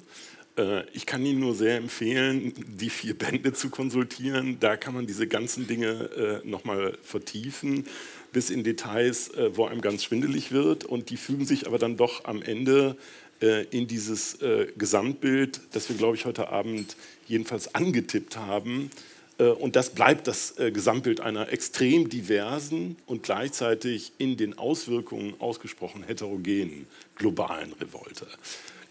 Äh, 0.59 0.83
ich 0.93 1.05
kann 1.05 1.25
Ihnen 1.25 1.39
nur 1.39 1.55
sehr 1.55 1.77
empfehlen, 1.77 2.53
die 2.57 2.89
vier 2.89 3.17
Bände 3.17 3.53
zu 3.53 3.69
konsultieren. 3.69 4.59
Da 4.59 4.77
kann 4.77 4.93
man 4.93 5.07
diese 5.07 5.27
ganzen 5.27 5.67
Dinge 5.67 6.41
äh, 6.43 6.47
nochmal 6.47 6.97
vertiefen, 7.03 7.85
bis 8.31 8.49
in 8.49 8.63
Details, 8.63 9.29
äh, 9.29 9.55
wo 9.55 9.65
einem 9.65 9.81
ganz 9.81 10.03
schwindelig 10.03 10.51
wird. 10.51 10.85
Und 10.85 11.09
die 11.09 11.17
fügen 11.17 11.45
sich 11.45 11.67
aber 11.67 11.79
dann 11.79 11.97
doch 11.97 12.25
am 12.25 12.41
Ende 12.41 12.97
in 13.41 13.87
dieses 13.87 14.37
Gesamtbild, 14.77 15.61
das 15.71 15.87
wir, 15.87 15.95
glaube 15.95 16.17
ich, 16.17 16.25
heute 16.25 16.49
Abend 16.49 16.97
jedenfalls 17.25 17.73
angetippt 17.73 18.35
haben. 18.35 18.91
Und 19.37 19.77
das 19.77 19.91
bleibt 19.91 20.27
das 20.27 20.55
Gesamtbild 20.57 21.21
einer 21.21 21.53
extrem 21.53 22.09
diversen 22.09 22.97
und 23.05 23.23
gleichzeitig 23.23 24.11
in 24.17 24.35
den 24.35 24.57
Auswirkungen 24.57 25.35
ausgesprochen 25.39 26.03
heterogenen 26.03 26.85
globalen 27.15 27.71
Revolte. 27.79 28.27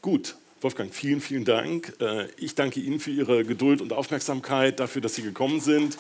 Gut, 0.01 0.37
Wolfgang, 0.61 0.93
vielen, 0.93 1.21
vielen 1.21 1.45
Dank. 1.45 1.93
Äh, 2.01 2.27
ich 2.37 2.57
danke 2.57 2.81
Ihnen 2.81 2.99
für 2.99 3.13
Ihre 3.13 3.45
Geduld 3.45 3.81
und 3.81 3.93
Aufmerksamkeit, 3.93 4.81
dafür, 4.81 5.01
dass 5.01 5.15
Sie 5.15 5.23
gekommen 5.23 5.61
sind. 5.61 5.97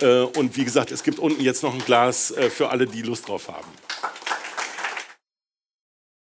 Äh, 0.00 0.22
und 0.22 0.56
wie 0.56 0.64
gesagt, 0.64 0.90
es 0.90 1.04
gibt 1.04 1.20
unten 1.20 1.40
jetzt 1.40 1.62
noch 1.62 1.72
ein 1.72 1.84
Glas 1.84 2.32
äh, 2.32 2.50
für 2.50 2.70
alle, 2.70 2.86
die 2.86 3.02
Lust 3.02 3.28
drauf 3.28 3.48
haben. 3.48 3.68